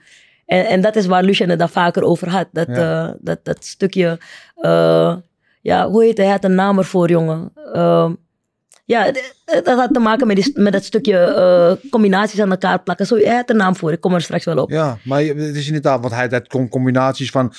En, 0.49 0.67
en 0.67 0.81
dat 0.81 0.97
is 0.97 1.07
waar 1.07 1.23
Lucien 1.23 1.49
het 1.49 1.59
daar 1.59 1.69
vaker 1.69 2.02
over 2.02 2.28
had. 2.28 2.47
Dat, 2.52 2.67
Ja. 2.69 3.07
eh, 3.09 3.14
dat, 3.21 3.38
dat 3.43 3.64
stukje. 3.64 4.19
eh, 4.57 5.17
ja, 5.62 5.88
hoe 5.88 6.05
heet 6.05 6.17
hij? 6.17 6.26
Hij 6.26 6.35
had 6.35 6.45
een 6.45 6.55
naam 6.55 6.78
ervoor, 6.78 7.09
jongen. 7.11 7.52
Ehm, 7.73 8.12
ja, 8.85 9.05
het- 9.05 9.35
het- 9.45 9.64
dat 9.64 9.78
had 9.78 9.93
te 9.95 10.00
maken 10.00 10.26
met, 10.26 10.37
die, 10.37 10.52
met 10.61 10.73
dat 10.73 10.85
stukje 10.85 11.19
eh, 11.19 11.90
combinaties 11.90 12.40
aan 12.40 12.50
elkaar 12.50 12.83
plakken. 12.83 13.07
Zo, 13.07 13.17
hij 13.17 13.35
had 13.35 13.50
een 13.50 13.57
naam 13.57 13.76
voor. 13.76 13.93
Ik 13.93 14.00
kom 14.00 14.14
er 14.14 14.21
straks 14.23 14.45
wel 14.45 14.57
op. 14.59 14.71
ja, 14.71 14.99
maar 15.05 15.21
het 15.23 15.57
is 15.57 15.67
inderdaad, 15.67 16.00
want 16.00 16.14
hij 16.14 16.26
had 16.31 16.49
com- 16.49 16.69
combinaties 16.69 17.31
van 17.31 17.52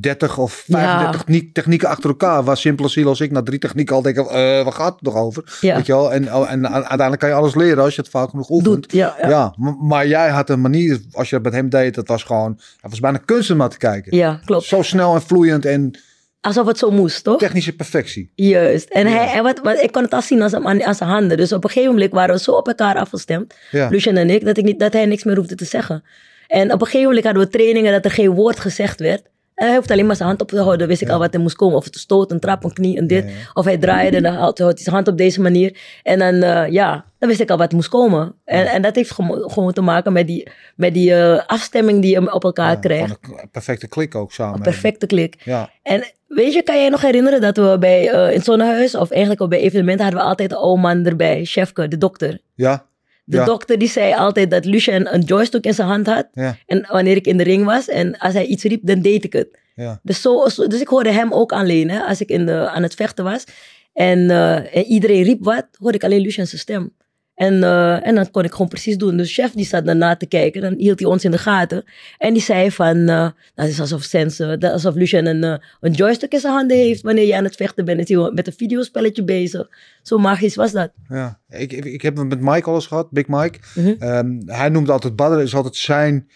30 0.00 0.38
of 0.38 0.52
35 0.52 1.02
Ja. 1.04 1.10
techniek- 1.24 1.54
technieken 1.54 1.88
achter 1.88 2.08
elkaar. 2.10 2.44
Waar 2.44 2.56
simpel 2.56 2.88
ziel 2.88 3.08
als 3.08 3.20
ik 3.20 3.30
na 3.30 3.42
drie 3.42 3.58
technieken 3.58 3.94
al 3.94 4.02
denk, 4.02 4.16
eh 4.16 4.24
waar 4.34 4.72
gaat 4.72 4.92
het 4.92 5.02
nog 5.02 5.14
over? 5.14 5.58
Ja. 5.60 5.76
Weet 5.76 5.86
je 5.86 5.92
wel? 5.92 6.12
En, 6.12 6.34
oh, 6.34 6.50
en 6.52 6.64
a- 6.66 6.70
uiteindelijk 6.72 7.18
kan 7.20 7.28
je 7.28 7.34
alles 7.34 7.54
leren 7.54 7.82
als 7.82 7.94
je 7.94 8.00
het 8.00 8.10
vaak 8.10 8.30
genoeg 8.30 8.50
oefent. 8.50 8.74
Doet, 8.74 8.92
ja, 8.92 9.14
ja. 9.20 9.54
Maar, 9.80 10.06
jij 10.06 10.28
had 10.28 10.50
een 10.50 10.60
manier, 10.60 11.00
als 11.12 11.28
je 11.30 11.34
dat 11.34 11.44
met 11.44 11.52
hem 11.52 11.68
deed, 11.68 11.94
dat 11.94 12.08
was 12.08 12.22
gewoon, 12.22 12.52
het 12.80 12.90
was 12.90 13.00
bijna 13.00 13.18
kunst 13.24 13.50
om 13.50 13.56
naar 13.56 13.68
te 13.68 13.78
kijken. 13.78 14.16
Ja, 14.16 14.40
klopt. 14.44 14.64
Zo 14.64 14.82
snel 14.82 15.14
en 15.14 15.22
vloeiend 15.22 15.64
en 15.64 15.98
Alsof 16.40 16.66
het 16.66 16.78
zo 16.78 16.90
moest, 16.90 17.24
toch? 17.24 17.38
technische 17.38 17.72
perfectie. 17.76 18.30
Juist. 18.34 18.88
En, 18.88 19.06
hij, 19.06 19.32
en 19.32 19.42
wat, 19.42 19.60
wat, 19.62 19.80
ik 19.82 19.92
kon 19.92 20.02
het 20.02 20.12
al 20.12 20.22
zien 20.22 20.42
aan 20.42 20.50
zijn, 20.50 20.66
aan, 20.66 20.82
aan 20.84 20.94
zijn 20.94 21.10
handen. 21.10 21.36
Dus 21.36 21.52
op 21.52 21.64
een 21.64 21.70
gegeven 21.70 21.92
moment 21.94 22.12
waren 22.12 22.34
we 22.34 22.40
zo 22.40 22.50
op 22.52 22.66
elkaar 22.68 22.96
afgestemd. 22.96 23.54
Lucien 23.70 24.16
en 24.16 24.30
ik, 24.30 24.44
dat, 24.44 24.56
ik 24.56 24.64
niet, 24.64 24.78
dat 24.78 24.92
hij 24.92 25.06
niks 25.06 25.24
meer 25.24 25.36
hoefde 25.36 25.54
te 25.54 25.64
zeggen. 25.64 26.04
En 26.46 26.72
op 26.72 26.80
een 26.80 26.86
gegeven 26.86 27.06
moment 27.06 27.24
hadden 27.24 27.42
we 27.42 27.48
trainingen 27.48 27.92
dat 27.92 28.04
er 28.04 28.10
geen 28.10 28.30
woord 28.30 28.60
gezegd 28.60 29.00
werd. 29.00 29.22
En 29.56 29.66
hij 29.66 29.76
hoefde 29.76 29.92
alleen 29.92 30.06
maar 30.06 30.16
zijn 30.16 30.28
hand 30.28 30.40
op 30.40 30.48
te 30.48 30.60
houden. 30.60 30.88
wist 30.88 31.02
ik 31.02 31.08
al 31.08 31.18
wat 31.18 31.34
er 31.34 31.40
moest 31.40 31.56
komen. 31.56 31.76
Of 31.76 31.84
het 31.84 31.94
een 31.94 32.00
stoot, 32.00 32.30
een 32.30 32.40
trap, 32.40 32.64
een 32.64 32.72
knie, 32.72 32.98
een 32.98 33.06
dit. 33.06 33.24
Of 33.54 33.64
hij 33.64 33.78
draaide 33.78 34.16
en 34.16 34.22
dan 34.22 34.34
houdt 34.34 34.58
hij 34.58 34.72
zijn 34.76 34.94
hand 34.94 35.08
op 35.08 35.18
deze 35.18 35.40
manier. 35.40 35.78
En 36.02 36.18
dan, 36.18 36.34
eh, 36.42 36.72
ja, 36.72 37.04
dan 37.18 37.28
wist 37.28 37.40
ik 37.40 37.50
al 37.50 37.56
wat 37.56 37.72
moest 37.72 37.88
komen. 37.88 38.34
En, 38.44 38.66
en 38.66 38.82
dat 38.82 38.94
heeft 38.94 39.10
gewoon 39.12 39.72
te 39.72 39.80
maken 39.80 40.12
met 40.12 40.26
die, 40.26 40.48
met 40.76 40.94
die 40.94 41.14
eh, 41.14 41.46
afstemming 41.46 42.02
die 42.02 42.10
je 42.20 42.34
op 42.34 42.44
elkaar 42.44 42.70
Ja, 42.72 42.76
krijgt. 42.78 43.10
een 43.22 43.48
perfecte 43.50 43.88
klik 43.88 44.14
ook 44.14 44.32
samen. 44.32 44.54
Een 44.56 44.62
perfecte 44.62 45.06
klik. 45.06 45.36
Ja, 45.44 45.70
En 45.82 46.04
weet 46.26 46.52
je, 46.52 46.62
kan 46.62 46.76
jij 46.80 46.88
nog 46.88 47.00
herinneren 47.00 47.40
dat 47.40 47.56
we 47.56 47.76
bij, 47.80 48.10
eh, 48.10 48.28
in 48.28 48.34
het 48.36 48.44
zonnehuis, 48.44 48.94
of 48.94 49.10
eigenlijk 49.10 49.42
ook 49.42 49.48
bij 49.50 49.60
evenementen, 49.60 50.04
hadden 50.04 50.22
we 50.22 50.28
altijd 50.28 50.50
een 50.52 50.58
oude 50.58 50.80
man 50.80 51.04
erbij, 51.06 51.44
chefke, 51.44 51.88
de 51.88 51.98
dokter. 51.98 52.38
ja, 52.54 52.84
De 53.28 53.36
Ja. 53.36 53.44
dokter 53.44 53.78
die 53.78 53.88
zei 53.88 54.14
altijd 54.14 54.50
dat 54.50 54.64
Lucien 54.64 55.14
een 55.14 55.20
joystick 55.20 55.64
in 55.64 55.74
zijn 55.74 55.88
hand 55.88 56.06
had. 56.06 56.26
Ja, 56.32 56.56
En 56.66 56.86
wanneer 56.90 57.16
ik 57.16 57.26
in 57.26 57.36
de 57.36 57.42
ring 57.42 57.64
was 57.64 57.88
en 57.88 58.18
als 58.18 58.32
hij 58.34 58.44
iets 58.46 58.62
riep, 58.64 58.80
dan 58.82 59.00
deed 59.00 59.24
ik 59.24 59.32
het. 59.32 59.58
ja. 59.74 60.00
Dus, 60.02 60.20
zo, 60.20 60.44
dus 60.44 60.80
ik 60.80 60.88
hoorde 60.88 61.10
hem 61.10 61.32
ook 61.32 61.52
alleen, 61.52 61.90
hè, 61.90 62.00
als 62.00 62.20
ik 62.20 62.28
in 62.28 62.46
de, 62.46 62.68
aan 62.68 62.82
het 62.82 62.94
vechten 62.94 63.24
was. 63.24 63.44
En, 63.92 64.30
eh, 64.30 64.76
en 64.76 64.84
iedereen 64.84 65.22
riep 65.22 65.44
wat, 65.44 65.66
hoorde 65.78 65.96
ik 65.96 66.04
alleen 66.04 66.20
Lucien 66.20 66.46
zijn 66.46 66.60
stem. 66.60 66.92
En, 67.36 67.62
eh, 67.62 68.06
en 68.06 68.14
dan 68.14 68.30
kon 68.30 68.44
ik 68.44 68.50
gewoon 68.52 68.68
precies 68.68 68.96
doen. 68.96 69.16
Dus 69.16 69.34
chef 69.34 69.52
die 69.52 69.64
zat 69.66 69.84
daarna 69.86 70.16
te 70.16 70.26
kijken, 70.26 70.60
dan 70.60 70.74
hield 70.74 70.98
hij 71.00 71.08
ons 71.08 71.24
in 71.24 71.30
de 71.30 71.38
gaten. 71.38 71.84
En 72.18 72.32
die 72.32 72.42
zei 72.42 72.70
van, 72.70 72.96
eh, 72.96 73.04
nou, 73.06 73.32
het 73.54 73.68
is 73.68 73.80
alsof, 73.80 74.02
Sense, 74.02 74.58
dat- 74.58 74.72
alsof 74.72 74.94
Lucien 74.94 75.26
een, 75.26 75.44
eh, 75.44 75.56
een 75.80 75.92
joystick 75.92 76.32
in 76.32 76.40
zijn 76.40 76.52
handen 76.52 76.76
heeft 76.76 77.02
wanneer 77.02 77.26
je 77.26 77.36
aan 77.36 77.44
het 77.44 77.56
vechten 77.56 77.84
bent. 77.84 78.00
Is 78.00 78.16
hij 78.16 78.30
met 78.34 78.46
een 78.46 78.52
videospelletje 78.52 79.24
bezig. 79.24 79.68
Zo 80.02 80.18
magisch 80.18 80.54
was 80.54 80.72
dat. 80.72 80.90
Ja, 81.08 81.40
ik, 81.48 81.72
ik, 81.72 82.02
heb 82.02 82.16
het 82.16 82.28
met 82.28 82.40
Mike 82.40 82.68
al 82.68 82.74
eens 82.74 82.86
gehad, 82.86 83.10
Big 83.10 83.26
Mike. 83.28 83.58
Mhm. 83.74 83.94
Ehm, 83.98 84.40
hij 84.46 84.68
noemde 84.68 84.92
altijd 84.92 85.16
Badr 85.16 85.40
is 85.40 85.54
altijd 85.54 85.76
zijn 85.76 86.28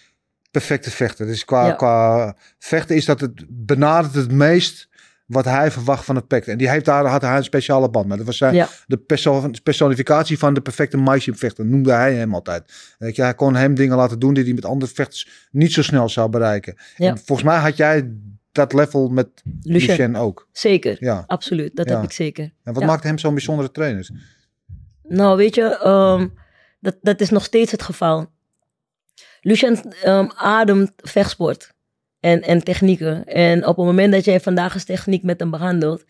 perfecte 0.50 0.90
vechter. 0.90 1.26
Dus 1.26 1.44
qua, 1.44 1.66
Ja. 1.66 1.72
qua 1.72 2.36
vechten 2.58 2.96
is 2.96 3.04
dat 3.04 3.20
het 3.20 3.44
benadert 3.48 4.14
het 4.14 4.32
meest 4.32 4.88
wat 5.30 5.44
hij 5.44 5.70
verwacht 5.70 6.04
van 6.04 6.16
het 6.16 6.26
pact. 6.26 6.48
En 6.48 6.58
die 6.58 6.70
heeft 6.70 6.84
daar 6.84 7.06
had 7.06 7.22
hij 7.22 7.36
een 7.36 7.44
speciale 7.44 7.90
band 7.90 8.06
met. 8.06 8.16
Dat 8.16 8.26
was 8.26 8.36
zijn, 8.36 8.54
Ja. 8.54 8.68
de 8.86 8.96
perso 8.96 9.50
personificatie 9.62 10.38
van 10.38 10.54
de 10.54 10.60
perfecte 10.60 10.96
Maiship 10.96 11.36
vechter, 11.38 11.64
noemde 11.66 11.92
hij 11.92 12.14
hem 12.14 12.34
altijd. 12.34 12.94
Weet 12.98 13.16
je, 13.16 13.22
hij 13.22 13.34
kon 13.34 13.54
hem 13.54 13.74
dingen 13.74 13.96
laten 13.96 14.18
doen 14.18 14.34
die 14.34 14.44
hij 14.44 14.52
met 14.52 14.64
andere 14.64 14.92
vechters 14.94 15.28
niet 15.50 15.72
zo 15.72 15.82
snel 15.82 16.08
zou 16.08 16.28
bereiken. 16.30 16.74
Ja. 16.96 17.08
En 17.08 17.16
volgens 17.18 17.48
mij 17.48 17.58
had 17.58 17.76
jij 17.76 18.10
dat 18.52 18.72
level 18.72 19.08
met 19.08 19.28
Lucien, 19.62 19.88
Lucien 19.88 20.16
ook. 20.16 20.48
zeker. 20.52 20.96
Ja. 21.00 21.24
Absoluut, 21.26 21.76
dat 21.76 21.88
Ja. 21.88 21.94
heb 21.94 22.04
ik 22.04 22.12
zeker. 22.12 22.44
En 22.64 22.72
wat 22.72 22.82
Ja. 22.82 22.88
maakte 22.88 23.06
hem 23.06 23.18
zo'n 23.18 23.34
bijzondere 23.34 23.70
trainer? 23.70 24.08
Nou, 25.08 25.36
weet 25.36 25.54
je, 25.54 25.62
ehm, 25.78 26.28
dat, 26.80 26.96
dat 27.02 27.20
is 27.20 27.30
nog 27.30 27.44
steeds 27.44 27.70
het 27.70 27.82
geval. 27.82 28.30
Lucien 29.40 29.92
ehm, 30.02 30.28
ademt 30.34 30.92
vechtsport 30.96 31.72
en, 32.20 32.42
en 32.42 32.64
technieken. 32.64 33.24
En 33.24 33.66
op 33.66 33.76
het 33.76 33.86
moment 33.86 34.12
dat 34.12 34.24
jij 34.24 34.40
vandaag 34.40 34.74
eens 34.74 34.84
techniek 34.84 35.22
met 35.22 35.40
hem 35.40 35.50
behandelt 35.50 36.04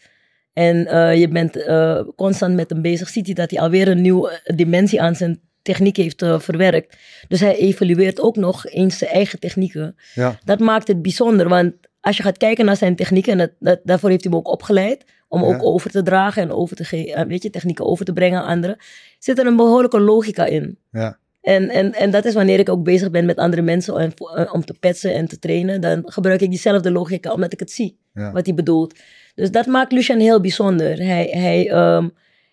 en 0.52 0.86
eh, 0.86 1.20
je 1.20 1.28
bent 1.28 1.56
eh, 1.56 2.00
constant 2.16 2.54
met 2.54 2.70
hem 2.70 2.82
bezig, 2.82 3.08
ziet 3.08 3.26
hij 3.26 3.34
dat 3.34 3.50
hij 3.50 3.60
alweer 3.60 3.88
een 3.88 4.00
nieuwe 4.00 4.40
dimensie 4.54 5.02
aan 5.02 5.14
zijn 5.14 5.40
techniek 5.62 5.96
heeft 5.96 6.22
eh, 6.22 6.40
verwerkt. 6.40 6.96
Dus 7.28 7.40
hij 7.40 7.56
evalueert 7.56 8.20
ook 8.20 8.36
nog 8.36 8.66
eens 8.66 8.98
zijn 8.98 9.10
eigen 9.10 9.38
technieken. 9.38 9.96
Ja. 10.14 10.38
Dat 10.44 10.58
maakt 10.58 10.88
het 10.88 11.02
bijzonder, 11.02 11.48
want 11.48 11.74
als 12.00 12.16
je 12.16 12.22
gaat 12.22 12.36
kijken 12.36 12.64
naar 12.64 12.76
zijn 12.76 12.96
technieken, 12.96 13.32
en 13.32 13.38
dat, 13.38 13.50
dat, 13.58 13.80
daarvoor 13.84 14.10
heeft 14.10 14.22
hij 14.22 14.32
me 14.32 14.38
ook 14.38 14.48
opgeleid, 14.48 15.04
om 15.28 15.40
Ja. 15.40 15.46
ook 15.46 15.62
over 15.62 15.90
te 15.90 16.02
dragen 16.02 16.42
en 16.42 16.52
over 16.52 16.76
te 16.76 16.84
geven, 16.84 17.28
weet 17.28 17.42
je, 17.42 17.50
technieken 17.50 17.86
over 17.86 18.04
te 18.04 18.12
brengen 18.12 18.40
aan 18.40 18.46
anderen, 18.46 18.76
zit 19.18 19.38
er 19.38 19.46
een 19.46 19.56
behoorlijke 19.56 20.00
logica 20.00 20.44
in. 20.44 20.78
Ja. 20.90 21.18
En, 21.40 21.68
en, 21.68 21.92
en 21.94 22.10
dat 22.10 22.24
is 22.24 22.34
wanneer 22.34 22.58
ik 22.58 22.68
ook 22.68 22.82
bezig 22.84 23.10
ben 23.10 23.24
met 23.26 23.36
andere 23.36 23.62
mensen 23.62 23.96
en, 23.98 24.12
voor- 24.14 24.34
eh, 24.34 24.54
om 24.54 24.64
te 24.64 24.74
petsen 24.80 25.14
en 25.14 25.26
te 25.28 25.38
trainen, 25.38 25.80
dan 25.80 26.02
gebruik 26.04 26.40
ik 26.40 26.48
diezelfde 26.50 26.90
logica, 26.90 27.32
omdat 27.32 27.52
ik 27.52 27.58
het 27.60 27.70
zie, 27.70 27.98
Ja. 28.14 28.32
wat 28.32 28.46
hij 28.46 28.54
bedoelt. 28.54 28.98
Dus 29.34 29.50
dat 29.50 29.66
maakt 29.66 29.92
Lucien 29.92 30.20
heel 30.20 30.40
bijzonder. 30.40 30.96
Hij, 31.02 31.26
hij, 31.30 31.70
ehm, 31.70 32.08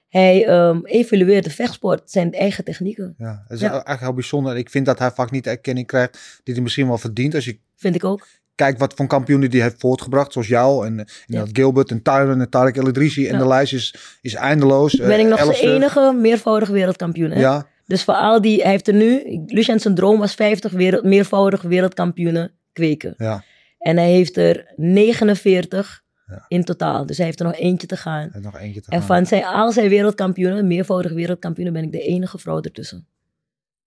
hij 0.09 0.45
ehm, 0.45 0.79
evalueert 0.83 1.43
de 1.43 1.49
vechtsport, 1.49 2.11
zijn 2.11 2.33
eigen 2.33 2.63
technieken, 2.63 3.15
Ja, 3.17 3.43
het 3.47 3.51
is 3.57 3.59
Ja. 3.63 3.69
eigenlijk 3.71 3.99
heel 3.99 4.13
bijzonder. 4.13 4.51
En 4.51 4.57
ik 4.57 4.69
vind 4.69 4.85
dat 4.85 4.99
hij 4.99 5.11
vaak 5.11 5.31
niet 5.31 5.43
de 5.43 5.49
erkenning 5.49 5.87
krijgt 5.87 6.39
die 6.43 6.53
hij 6.53 6.63
misschien 6.63 6.87
wel 6.87 6.97
verdient. 6.97 7.35
Als 7.35 7.45
je 7.45 7.59
vind 7.75 7.95
ik 7.95 8.03
ook. 8.03 8.27
kijkt 8.55 8.79
wat 8.79 8.93
voor 8.93 9.07
kampioenen 9.07 9.49
die 9.49 9.59
hij 9.59 9.69
heeft 9.69 9.81
voortgebracht, 9.81 10.31
zoals 10.33 10.47
jou 10.47 10.85
en, 10.85 10.99
en 10.99 11.05
Ja. 11.25 11.39
dat 11.39 11.49
Gilbert 11.51 11.91
en 11.91 12.01
Tyron 12.01 12.41
en 12.41 12.49
Tarek 12.49 12.77
El. 12.77 12.85
En 12.87 13.03
Ja. 13.15 13.37
de 13.37 13.47
lijst 13.47 13.73
is, 13.73 13.95
is 14.21 14.33
eindeloos. 14.33 14.95
Ben 14.95 15.19
ik 15.19 15.25
Eh, 15.25 15.29
nog 15.29 15.55
de 15.55 15.61
enige 15.61 16.13
meervoudig 16.21 16.69
wereldkampioen. 16.69 17.31
Hè? 17.31 17.39
Ja, 17.39 17.67
Dus 17.87 18.03
voor 18.03 18.13
al 18.13 18.41
die, 18.41 18.61
hij 18.61 18.71
heeft 18.71 18.87
er 18.87 18.93
nu, 18.93 19.41
Lucien 19.45 19.79
zijn 19.79 19.95
droom 19.95 20.19
was 20.19 20.33
50 20.33 20.71
wereld, 20.71 21.03
meervoudig 21.03 21.61
wereldkampioenen 21.61 22.51
kweken. 22.73 23.13
ja. 23.17 23.43
En 23.77 23.97
hij 23.97 24.09
heeft 24.11 24.37
er 24.37 24.73
49 24.75 26.03
Ja. 26.27 26.45
in 26.47 26.63
totaal. 26.63 27.05
Dus 27.05 27.17
hij 27.17 27.25
heeft 27.25 27.39
er 27.39 27.45
nog 27.45 27.55
eentje 27.55 27.87
te 27.87 27.97
gaan. 27.97 28.29
Heeft 28.31 28.45
nog 28.45 28.57
eentje 28.59 28.81
te 28.81 28.91
En 28.91 28.97
gaan. 28.97 29.07
van 29.07 29.25
zijn, 29.25 29.43
al 29.45 29.71
zijn 29.71 29.89
wereldkampioenen, 29.89 30.67
meervoudig 30.67 31.11
wereldkampioenen, 31.13 31.73
ben 31.73 31.83
ik 31.83 31.91
de 31.91 32.01
enige 32.01 32.37
vrouw 32.37 32.61
ertussen. 32.61 33.07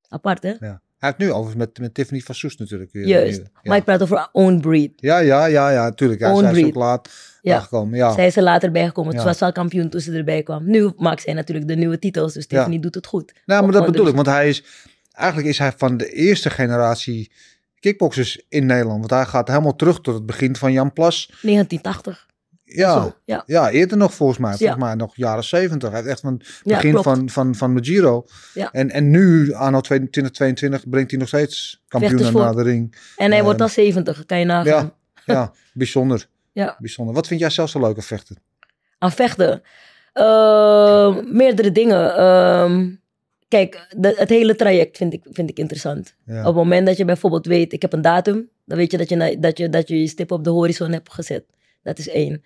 Apart, 0.08 0.42
hè? 0.42 0.54
Ja. 0.60 0.82
Hij 1.00 1.08
heeft 1.08 1.18
nu 1.18 1.30
overigens 1.36 1.56
met, 1.66 1.78
met 1.78 1.94
Tiffany 1.94 2.20
van 2.20 2.34
Soes 2.34 2.56
natuurlijk 2.56 2.92
weer. 2.92 3.06
Juist. 3.06 3.36
weer- 3.38 3.48
Maar 3.62 3.76
ik 3.76 3.84
praat 3.84 4.02
over 4.02 4.28
own 4.32 4.60
breed. 4.60 4.92
Ja, 4.96 5.18
ja, 5.18 5.44
ja, 5.46 5.70
ja, 5.70 5.82
natuurlijk. 5.84 6.20
Ja, 6.20 6.32
Own 6.32 6.40
zij 6.42 6.52
is 6.60 6.64
ook 6.64 6.74
laat 6.74 7.08
Ja. 7.42 7.56
aangekomen. 7.56 7.98
Ja. 7.98 8.12
Zij 8.12 8.26
is 8.26 8.36
er 8.36 8.42
later 8.42 8.70
bijgekomen. 8.70 9.12
Ja. 9.12 9.18
Ze 9.20 9.24
was 9.26 9.42
al 9.42 9.52
kampioen 9.52 9.88
toen 9.88 10.00
ze 10.00 10.12
erbij 10.12 10.42
kwam. 10.42 10.70
Nu 10.70 10.92
maakt 10.96 11.22
zij 11.22 11.32
natuurlijk 11.32 11.68
de 11.68 11.74
nieuwe 11.76 11.98
titels. 11.98 12.32
Dus 12.32 12.44
Ja. 12.48 12.56
Tiffany 12.56 12.80
doet 12.80 12.94
het 12.94 13.06
goed. 13.06 13.32
Nou, 13.46 13.62
maar 13.62 13.72
dat 13.72 13.86
bedoel 13.86 14.06
ik. 14.06 14.14
Want 14.14 14.26
hij 14.26 14.48
is, 14.48 14.64
eigenlijk 15.12 15.48
is 15.48 15.58
hij 15.58 15.72
van 15.76 15.96
de 15.96 16.12
eerste 16.12 16.50
generatie 16.50 17.30
kickboxers 17.78 18.42
in 18.48 18.66
Nederland. 18.66 18.98
Want 18.98 19.10
hij 19.10 19.24
gaat 19.26 19.48
helemaal 19.48 19.76
terug 19.76 20.00
tot 20.00 20.14
het 20.14 20.26
begin 20.26 20.56
van 20.56 20.72
Jan 20.72 20.92
Plas. 20.92 21.26
1980. 21.42 22.28
Ja, 22.76 23.02
Zo, 23.02 23.14
ja. 23.24 23.42
Ja, 23.46 23.70
eerder 23.70 23.96
nog 23.96 24.14
volgens 24.14 24.38
mij. 24.38 24.50
Volgens 24.50 24.78
Ja. 24.78 24.84
mij 24.84 24.94
nog 24.94 25.16
jaren 25.16 25.44
zeventig. 25.44 25.88
Hij 25.88 25.98
heeft 25.98 26.10
echt 26.10 26.20
van 26.20 26.32
het 26.32 26.60
begin 26.64 26.92
van, 26.92 27.28
van, 27.28 27.54
van. 27.54 27.82
En, 28.72 28.90
en 28.90 29.10
nu, 29.10 29.52
anno 29.52 29.80
2022, 29.80 30.88
brengt 30.88 31.10
hij 31.10 31.18
nog 31.20 31.28
steeds 31.28 31.82
kampioenen 31.88 32.32
naar 32.32 32.54
de 32.54 32.62
ring. 32.62 32.96
En 33.16 33.30
hij 33.32 33.42
wordt 33.42 33.60
al 33.60 33.68
70, 33.68 34.26
kan 34.26 34.38
je 34.38 34.44
nagaan. 34.44 34.92
Ja, 35.24 35.34
ja 35.34 35.52
bijzonder. 35.72 36.26
Ja. 36.52 36.76
bijzonder. 36.78 37.14
Wat 37.14 37.26
vind 37.26 37.40
jij 37.40 37.50
zelf 37.50 37.70
zo 37.70 37.80
leuk 37.80 37.96
aan 37.96 38.02
vechten? 38.02 38.36
aan 38.98 39.12
vechten? 39.12 39.62
Ehm, 40.12 41.36
meerdere 41.36 41.72
dingen. 41.72 42.16
Ehm, 42.16 42.88
kijk, 43.48 43.86
de- 43.96 44.14
het 44.16 44.28
hele 44.28 44.56
traject 44.56 44.96
vind 44.96 45.12
ik, 45.12 45.22
vind 45.30 45.50
ik 45.50 45.58
interessant. 45.58 46.14
Ja. 46.24 46.38
Op 46.40 46.44
het 46.46 46.54
moment 46.54 46.86
dat 46.86 46.96
je 46.96 47.04
bijvoorbeeld 47.04 47.46
weet, 47.46 47.72
ik 47.72 47.82
heb 47.82 47.92
een 47.92 48.02
datum, 48.02 48.48
dan 48.64 48.76
weet 48.78 48.90
je 48.90 48.98
dat 48.98 49.08
je, 49.08 49.36
dat 49.40 49.58
je 49.58 49.68
dat 49.68 49.88
je, 49.88 50.00
je 50.00 50.06
stip 50.06 50.30
op 50.32 50.44
de 50.44 50.50
horizon 50.50 50.92
hebt 50.92 51.12
gezet. 51.12 51.44
Dat 51.82 51.98
is 51.98 52.08
één. 52.08 52.42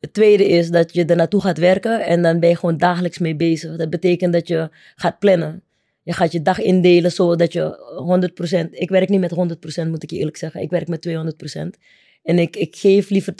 Het 0.00 0.12
tweede 0.14 0.48
is 0.48 0.70
dat 0.70 0.94
je 0.94 1.04
er 1.04 1.16
naartoe 1.16 1.40
gaat 1.40 1.58
werken 1.58 2.04
en 2.04 2.22
dan 2.22 2.40
ben 2.40 2.48
je 2.48 2.56
gewoon 2.56 2.76
dagelijks 2.76 3.18
mee 3.18 3.36
bezig. 3.36 3.76
Dat 3.76 3.90
betekent 3.90 4.32
dat 4.32 4.48
je 4.48 4.70
gaat 4.94 5.18
plannen. 5.18 5.62
Je 6.02 6.12
gaat 6.12 6.32
je 6.32 6.42
dag 6.42 6.60
indelen 6.60 7.12
zodat 7.12 7.52
je 7.52 8.64
100%, 8.66 8.70
ik 8.70 8.88
werk 8.88 9.08
niet 9.08 9.20
met 9.20 9.34
100% 9.84 9.88
moet 9.88 10.02
ik 10.02 10.10
je 10.10 10.16
eerlijk 10.18 10.36
zeggen, 10.36 10.60
ik 10.60 10.70
werk 10.70 10.88
met 10.88 11.08
200%. 11.08 11.80
En 12.22 12.38
ik, 12.38 12.56
ik 12.56 12.76
geef 12.76 13.10
liever 13.10 13.34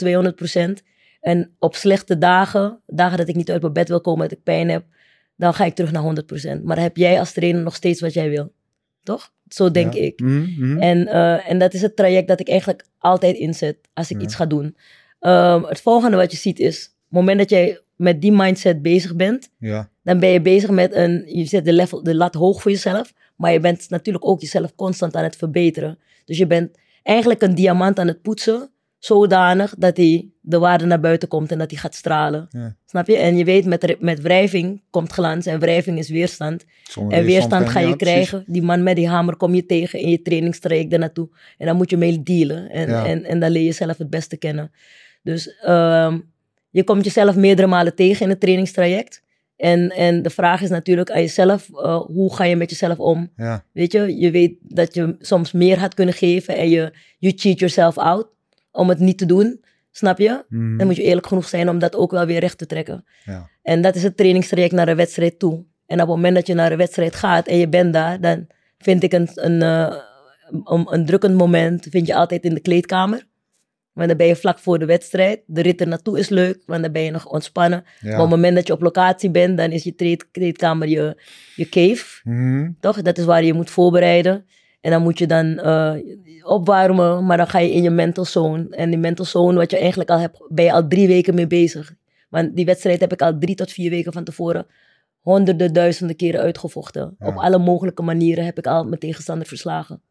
200%. 0.79 0.83
En 1.21 1.51
op 1.59 1.75
slechte 1.75 2.17
dagen, 2.17 2.79
dagen 2.85 3.17
dat 3.17 3.27
ik 3.27 3.35
niet 3.35 3.51
uit 3.51 3.61
mijn 3.61 3.73
bed 3.73 3.87
wil 3.87 4.01
komen, 4.01 4.29
dat 4.29 4.37
ik 4.37 4.43
pijn 4.43 4.69
heb, 4.69 4.85
dan 5.35 5.53
ga 5.53 5.65
ik 5.65 5.75
terug 5.75 5.91
naar 5.91 6.03
100%. 6.59 6.63
Maar 6.63 6.79
heb 6.79 6.97
jij 6.97 7.19
als 7.19 7.31
trainer 7.33 7.61
nog 7.61 7.75
steeds 7.75 8.01
wat 8.01 8.13
jij 8.13 8.29
wil. 8.29 8.51
Toch? 9.03 9.33
Zo 9.47 9.71
denk 9.71 9.93
Ja. 9.93 10.01
ik. 10.01 10.19
Mhm, 10.19 10.43
mhm. 10.57 10.77
En, 10.77 11.07
eh, 11.07 11.49
en 11.49 11.59
dat 11.59 11.73
is 11.73 11.81
het 11.81 11.95
traject 11.95 12.27
dat 12.27 12.39
ik 12.39 12.49
eigenlijk 12.49 12.85
altijd 12.97 13.37
inzet 13.37 13.77
als 13.93 14.11
ik 14.11 14.17
Ja. 14.17 14.23
iets 14.23 14.35
ga 14.35 14.45
doen. 14.45 14.75
Ehm, 15.27 15.63
het 15.63 15.81
volgende 15.81 16.17
wat 16.17 16.31
je 16.31 16.37
ziet 16.37 16.59
is, 16.59 16.85
op 16.85 16.91
het 17.09 17.19
moment 17.19 17.37
dat 17.37 17.49
jij 17.49 17.81
met 17.95 18.21
die 18.21 18.31
mindset 18.31 18.81
bezig 18.81 19.15
bent, 19.15 19.49
ja. 19.59 19.89
dan 20.03 20.19
ben 20.19 20.29
je 20.29 20.41
bezig 20.41 20.69
met 20.69 20.93
een, 20.95 21.23
je 21.25 21.45
zet 21.45 21.65
de, 21.65 21.73
level, 21.73 22.03
de 22.03 22.15
lat 22.15 22.33
hoog 22.33 22.61
voor 22.61 22.71
jezelf, 22.71 23.13
maar 23.35 23.51
je 23.51 23.59
bent 23.59 23.89
natuurlijk 23.89 24.25
ook 24.25 24.41
jezelf 24.41 24.75
constant 24.75 25.15
aan 25.15 25.23
het 25.23 25.35
verbeteren. 25.35 25.97
Dus 26.25 26.37
je 26.37 26.47
bent 26.47 26.77
eigenlijk 27.03 27.41
een 27.41 27.55
diamant 27.55 27.99
aan 27.99 28.07
het 28.07 28.21
poetsen, 28.21 28.69
zodanig 28.99 29.75
dat 29.77 29.97
hij 29.97 30.29
de 30.41 30.59
waarde 30.59 30.85
naar 30.85 30.99
buiten 30.99 31.27
komt 31.27 31.51
en 31.51 31.57
dat 31.57 31.71
hij 31.71 31.79
gaat 31.79 31.95
stralen. 31.95 32.47
Ja. 32.49 32.75
Snap 32.85 33.07
je? 33.07 33.17
En 33.17 33.37
je 33.37 33.43
weet, 33.43 33.65
met, 33.65 33.95
met 33.99 34.21
wrijving 34.21 34.81
komt 34.89 35.11
glans 35.11 35.45
en 35.45 35.59
wrijving 35.59 35.97
is 35.97 36.09
weerstand. 36.09 36.65
Zonder 36.83 37.17
En 37.17 37.25
weerstand 37.25 37.69
ga 37.69 37.79
je 37.79 37.87
ja, 37.87 37.95
precies. 37.95 38.15
krijgen. 38.15 38.43
Die 38.53 38.61
man 38.61 38.83
met 38.83 38.95
die 38.95 39.07
hamer 39.07 39.35
kom 39.35 39.55
je 39.55 39.65
tegen 39.65 39.99
in 39.99 40.09
je 40.09 40.21
trainingstraject 40.21 40.89
daarnaartoe. 40.89 41.29
En 41.57 41.65
dan 41.65 41.75
moet 41.75 41.89
je 41.89 41.97
mee 41.97 42.23
dealen. 42.23 42.69
En, 42.69 42.89
Ja. 42.89 43.05
en, 43.05 43.23
en 43.23 43.39
dan 43.39 43.51
leer 43.51 43.61
je 43.61 43.67
jezelf 43.67 43.97
het 43.97 44.09
beste 44.09 44.37
kennen. 44.37 44.71
Dus 45.27 45.55
ehm, 45.57 46.19
je 46.69 46.83
komt 46.83 47.03
jezelf 47.03 47.35
meerdere 47.35 47.67
malen 47.67 47.95
tegen 47.95 48.23
in 48.23 48.29
het 48.29 48.39
trainingstraject. 48.39 49.21
En, 49.55 49.89
en 49.89 50.21
de 50.21 50.29
vraag 50.29 50.61
is 50.61 50.69
natuurlijk 50.69 51.11
aan 51.11 51.21
jezelf, 51.21 51.69
eh, 51.69 52.01
hoe 52.01 52.35
ga 52.35 52.43
je 52.43 52.55
met 52.55 52.69
jezelf 52.69 52.99
om? 52.99 53.31
Ja, 53.35 53.63
Weet 53.71 53.91
je, 53.91 54.17
je 54.19 54.31
weet 54.31 54.53
dat 54.61 54.93
je 54.93 55.15
soms 55.19 55.51
meer 55.51 55.79
had 55.79 55.93
kunnen 55.93 56.13
geven 56.13 56.55
en 56.57 56.69
je 56.69 56.93
you 57.19 57.33
cheat 57.37 57.59
yourself 57.59 57.97
out 57.97 58.27
om 58.71 58.89
het 58.89 58.99
niet 58.99 59.17
te 59.17 59.25
doen. 59.25 59.63
Snap 59.91 60.17
je? 60.17 60.43
mhm, 60.49 60.77
Dan 60.77 60.87
moet 60.87 60.95
je 60.95 61.03
eerlijk 61.03 61.27
genoeg 61.27 61.47
zijn 61.47 61.69
om 61.69 61.79
dat 61.79 61.95
ook 61.95 62.11
wel 62.11 62.25
weer 62.25 62.39
recht 62.39 62.57
te 62.57 62.65
trekken. 62.65 63.05
ja. 63.25 63.49
En 63.61 63.81
dat 63.81 63.95
is 63.95 64.03
het 64.03 64.17
trainingstraject 64.17 64.73
naar 64.73 64.87
een 64.87 64.95
wedstrijd 64.95 65.39
toe. 65.39 65.63
En 65.85 66.01
op 66.01 66.07
het 66.07 66.15
moment 66.15 66.35
dat 66.35 66.47
je 66.47 66.53
naar 66.53 66.71
een 66.71 66.77
wedstrijd 66.77 67.15
gaat 67.15 67.47
en 67.47 67.57
je 67.57 67.67
bent 67.67 67.93
daar, 67.93 68.21
dan 68.21 68.47
vind 68.77 69.03
ik 69.03 69.13
een, 69.13 69.29
een, 69.33 69.61
eh, 69.61 69.95
een, 70.65 70.87
een 70.93 71.05
drukkend 71.05 71.35
moment, 71.35 71.87
vind 71.89 72.07
je 72.07 72.15
altijd 72.15 72.43
in 72.43 72.53
de 72.53 72.59
kleedkamer. 72.59 73.25
Want 73.97 74.09
dan 74.09 74.17
ben 74.17 74.27
je 74.27 74.35
vlak 74.35 74.59
voor 74.59 74.79
de 74.79 74.85
wedstrijd. 74.85 75.41
De 75.45 75.61
rit 75.61 75.81
er 75.81 75.87
naartoe 75.87 76.19
is 76.19 76.29
leuk, 76.29 76.63
want 76.65 76.81
dan 76.81 76.91
ben 76.91 77.01
je 77.01 77.11
nog 77.11 77.25
ontspannen. 77.25 77.83
ja. 77.99 78.09
Maar 78.09 78.15
op 78.15 78.21
het 78.21 78.29
moment 78.35 78.55
dat 78.55 78.67
je 78.67 78.73
op 78.73 78.81
locatie 78.81 79.31
bent, 79.31 79.57
dan 79.57 79.71
is 79.71 79.83
je 79.83 80.21
kleedkamer 80.31 80.87
je, 80.87 81.21
je 81.55 81.69
cave. 81.69 82.21
Mhm, 82.23 82.71
Toch? 82.79 83.01
Dat 83.01 83.17
is 83.17 83.25
waar 83.25 83.43
je 83.43 83.53
moet 83.53 83.69
voorbereiden. 83.69 84.45
En 84.81 84.91
dan 84.91 85.01
moet 85.01 85.17
je 85.17 85.27
dan 85.27 85.57
eh, 85.59 85.93
opwarmen, 86.43 87.25
maar 87.25 87.37
dan 87.37 87.47
ga 87.47 87.59
je 87.59 87.71
in 87.73 87.83
je 87.83 87.89
mental 87.89 88.25
zone. 88.25 88.67
En 88.69 88.89
die 88.89 88.99
mental 88.99 89.25
zone, 89.25 89.57
wat 89.57 89.71
je 89.71 89.77
eigenlijk 89.77 90.09
al 90.09 90.19
hebt, 90.19 90.45
ben 90.49 90.65
je 90.65 90.71
al 90.71 90.87
drie 90.87 91.07
weken 91.07 91.35
mee 91.35 91.47
bezig. 91.47 91.93
Want 92.29 92.55
die 92.55 92.65
wedstrijd 92.65 92.99
heb 92.99 93.11
ik 93.13 93.21
al 93.21 93.37
drie 93.37 93.55
tot 93.55 93.71
vier 93.71 93.89
weken 93.89 94.13
van 94.13 94.23
tevoren 94.23 94.65
honderden, 95.19 95.73
duizenden 95.73 96.15
keren 96.15 96.41
uitgevochten. 96.41 97.15
Ja. 97.19 97.27
Op 97.27 97.35
alle 97.35 97.57
mogelijke 97.57 98.01
manieren 98.01 98.45
heb 98.45 98.57
ik 98.57 98.67
al 98.67 98.83
mijn 98.83 98.99
tegenstander 98.99 99.47
verslagen. 99.47 100.01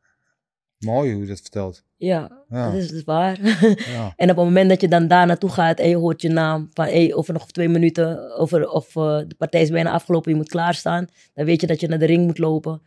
Mooi 0.86 1.12
hoe 1.12 1.22
je 1.22 1.28
dat 1.28 1.40
vertelt. 1.40 1.84
Ja, 1.96 2.44
Ja. 2.48 2.70
dat 2.70 2.74
is 2.80 2.88
dus 2.88 3.04
waar. 3.04 3.38
Ja. 3.94 4.12
en 4.16 4.30
op 4.30 4.36
het 4.36 4.44
moment 4.44 4.68
dat 4.68 4.80
je 4.80 4.88
dan 4.88 5.08
daar 5.08 5.26
naartoe 5.26 5.50
gaat 5.50 5.78
en 5.78 5.88
je 5.88 5.96
hoort 5.96 6.22
je 6.22 6.28
naam 6.28 6.68
van 6.72 6.84
hey, 6.84 7.14
over 7.14 7.32
nog 7.32 7.50
twee 7.50 7.68
minuten, 7.68 8.36
over, 8.38 8.68
of 8.68 8.96
eh, 8.96 9.18
de 9.28 9.34
partij 9.38 9.62
is 9.62 9.70
bijna 9.70 9.90
afgelopen, 9.90 10.30
je 10.30 10.36
moet 10.36 10.48
klaarstaan, 10.48 11.06
dan 11.34 11.44
weet 11.44 11.60
je 11.60 11.66
dat 11.66 11.80
je 11.80 11.88
naar 11.88 11.98
de 11.98 12.06
ring 12.06 12.24
moet 12.26 12.38
lopen. 12.38 12.82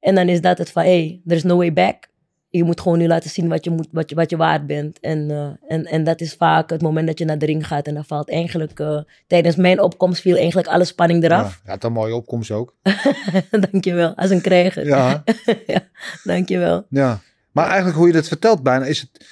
En 0.00 0.14
dan 0.14 0.28
is 0.28 0.40
dat 0.40 0.58
het 0.58 0.70
van 0.70 0.82
hey, 0.82 1.20
there 1.24 1.36
is 1.36 1.42
no 1.42 1.56
way 1.56 1.72
back. 1.72 2.08
Je 2.54 2.64
moet 2.64 2.80
gewoon 2.80 2.98
nu 2.98 3.06
laten 3.06 3.30
zien 3.30 3.48
wat 3.48 3.64
je, 3.64 3.70
moet, 3.70 3.88
wat 3.90 4.08
je, 4.10 4.14
wat 4.14 4.30
je 4.30 4.36
waard 4.36 4.66
bent. 4.66 5.00
En, 5.00 5.30
eh, 5.30 5.72
en, 5.76 5.84
en 5.84 6.04
dat 6.04 6.20
is 6.20 6.34
vaak 6.34 6.70
het 6.70 6.82
moment 6.82 7.06
dat 7.06 7.18
je 7.18 7.24
naar 7.24 7.38
de 7.38 7.46
ring 7.46 7.66
gaat. 7.66 7.86
En 7.86 7.94
dan 7.94 8.04
valt 8.04 8.30
eigenlijk, 8.30 8.80
eh, 8.80 9.00
tijdens 9.26 9.56
mijn 9.56 9.80
opkomst 9.80 10.20
viel 10.20 10.36
eigenlijk 10.36 10.68
alle 10.68 10.84
spanning 10.84 11.24
eraf. 11.24 11.60
Ja, 11.64 11.72
het 11.72 11.84
een 11.84 11.92
mooie 11.92 12.14
opkomst 12.14 12.50
ook. 12.50 12.74
Dankjewel, 13.70 14.14
als 14.16 14.30
een 14.30 14.40
krijger. 14.40 14.86
Ja, 14.86 15.22
ja, 15.66 15.88
dankjewel. 16.24 16.86
ja. 16.88 17.20
Maar 17.52 17.66
eigenlijk 17.66 17.96
hoe 17.96 18.06
je 18.06 18.12
dat 18.12 18.28
vertelt 18.28 18.62
bijna, 18.62 18.84
is 18.84 19.00
het 19.00 19.26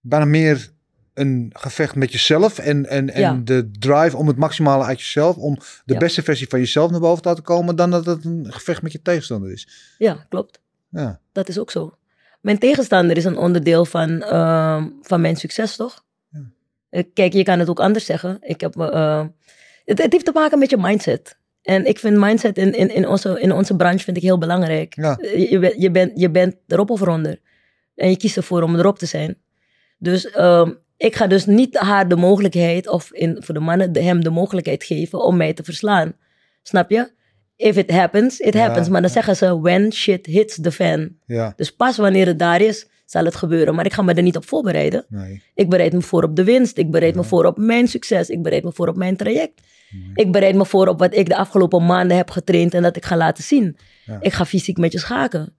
bijna 0.00 0.24
meer 0.24 0.70
een 1.14 1.50
gevecht 1.54 1.94
met 1.94 2.12
jezelf 2.12 2.58
en, 2.58 2.86
en, 2.86 3.10
en 3.10 3.20
Ja. 3.20 3.40
de 3.44 3.70
drive 3.78 4.16
om 4.16 4.26
het 4.26 4.36
maximale 4.36 4.84
uit 4.84 4.98
jezelf, 4.98 5.36
om 5.36 5.54
de 5.84 5.92
Ja. 5.92 5.98
beste 5.98 6.22
versie 6.22 6.48
van 6.48 6.58
jezelf 6.58 6.90
naar 6.90 7.00
boven 7.00 7.22
te 7.22 7.28
laten 7.28 7.44
komen, 7.44 7.76
dan 7.76 7.90
dat 7.90 8.06
het 8.06 8.24
een 8.24 8.46
gevecht 8.48 8.82
met 8.82 8.92
je 8.92 9.02
tegenstander 9.02 9.52
is. 9.52 9.94
Ja, 9.98 10.26
klopt. 10.28 10.60
Ja, 10.90 11.20
Dat 11.32 11.48
is 11.48 11.58
ook 11.58 11.70
zo. 11.70 11.97
Mijn 12.40 12.58
tegenstander 12.58 13.16
is 13.16 13.24
een 13.24 13.36
onderdeel 13.36 13.84
van, 13.84 14.22
ehm, 14.22 14.86
van 15.02 15.20
mijn 15.20 15.36
succes, 15.36 15.76
toch? 15.76 16.04
Ja. 16.30 16.40
Eh, 16.90 17.02
Kijk, 17.14 17.32
je 17.32 17.42
kan 17.42 17.58
het 17.58 17.68
ook 17.68 17.80
anders 17.80 18.04
zeggen. 18.04 18.36
Ik 18.40 18.60
heb, 18.60 18.76
eh, 18.76 19.26
het, 19.84 20.02
het 20.02 20.12
heeft 20.12 20.24
te 20.24 20.32
maken 20.34 20.58
met 20.58 20.70
je 20.70 20.76
mindset. 20.76 21.38
En 21.62 21.84
ik 21.86 21.98
vind 21.98 22.16
mindset 22.16 22.58
in, 22.58 22.74
in, 22.74 22.94
in, 22.94 23.08
onze, 23.08 23.40
in 23.40 23.52
onze 23.52 23.76
branche 23.76 24.04
vind 24.04 24.16
ik 24.16 24.22
heel 24.22 24.38
belangrijk. 24.38 24.94
Ja. 24.96 25.16
Eh, 25.16 25.50
Je, 25.50 25.58
bent- 25.58 25.74
je, 25.82 25.90
bent, 25.90 26.12
je 26.20 26.30
bent 26.30 26.54
erop 26.66 26.90
of 26.90 27.00
eronder. 27.00 27.40
En 27.94 28.10
je 28.10 28.16
kiest 28.16 28.36
ervoor 28.36 28.62
om 28.62 28.76
erop 28.76 28.98
te 28.98 29.06
zijn. 29.06 29.36
Dus 29.98 30.30
ehm, 30.30 30.72
ik 30.96 31.16
ga 31.16 31.26
dus 31.26 31.46
niet 31.46 31.76
haar 31.78 32.08
de 32.08 32.16
mogelijkheid, 32.16 32.88
of 32.88 33.12
in, 33.12 33.36
voor 33.40 33.54
de 33.54 33.60
mannen 33.60 33.92
de, 33.92 34.02
hem 34.02 34.24
de 34.24 34.30
mogelijkheid 34.30 34.84
geven 34.84 35.22
om 35.22 35.36
mij 35.36 35.52
te 35.52 35.64
verslaan. 35.64 36.12
Snap 36.62 36.90
je? 36.90 37.10
If 37.60 37.76
it 37.76 37.90
happens, 37.90 38.38
it 38.40 38.54
Ja, 38.54 38.60
happens. 38.60 38.88
Maar 38.88 39.00
dan 39.00 39.10
ja. 39.14 39.16
zeggen 39.22 39.36
ze, 39.36 39.60
when 39.60 39.92
shit 39.92 40.26
hits 40.26 40.58
the 40.60 40.72
fan. 40.72 41.10
ja, 41.26 41.52
Dus 41.56 41.74
pas 41.74 41.96
wanneer 41.96 42.26
het 42.26 42.38
daar 42.38 42.60
is, 42.60 42.86
zal 43.06 43.24
het 43.24 43.34
gebeuren. 43.36 43.74
Maar 43.74 43.84
ik 43.86 43.92
ga 43.92 44.02
me 44.02 44.14
er 44.14 44.22
niet 44.22 44.36
op 44.36 44.48
voorbereiden. 44.48 45.04
nee. 45.08 45.42
Ik 45.54 45.68
bereid 45.68 45.92
me 45.92 46.00
voor 46.02 46.22
op 46.22 46.36
de 46.36 46.44
winst. 46.44 46.78
Ik 46.78 46.90
bereid 46.90 47.14
me 47.14 47.24
voor 47.24 47.44
op 47.44 47.56
mijn 47.58 47.88
succes. 47.88 48.28
Ik 48.28 48.42
bereid 48.42 48.64
me 48.64 48.72
voor 48.72 48.88
op 48.88 48.96
mijn 48.96 49.16
traject. 49.16 49.60
Ik 50.14 50.32
bereid 50.32 50.54
me 50.54 50.66
voor 50.66 50.86
op 50.88 50.98
wat 50.98 51.14
ik 51.14 51.28
de 51.28 51.36
afgelopen 51.36 51.86
maanden 51.86 52.16
heb 52.16 52.30
getraind 52.30 52.74
en 52.74 52.82
dat 52.82 52.96
ik 52.96 53.04
ga 53.04 53.16
laten 53.16 53.44
zien. 53.44 53.76
Ik 54.20 54.32
ga 54.32 54.44
fysiek 54.46 54.76
met 54.78 54.92
je 54.92 54.98
schaken. 54.98 55.52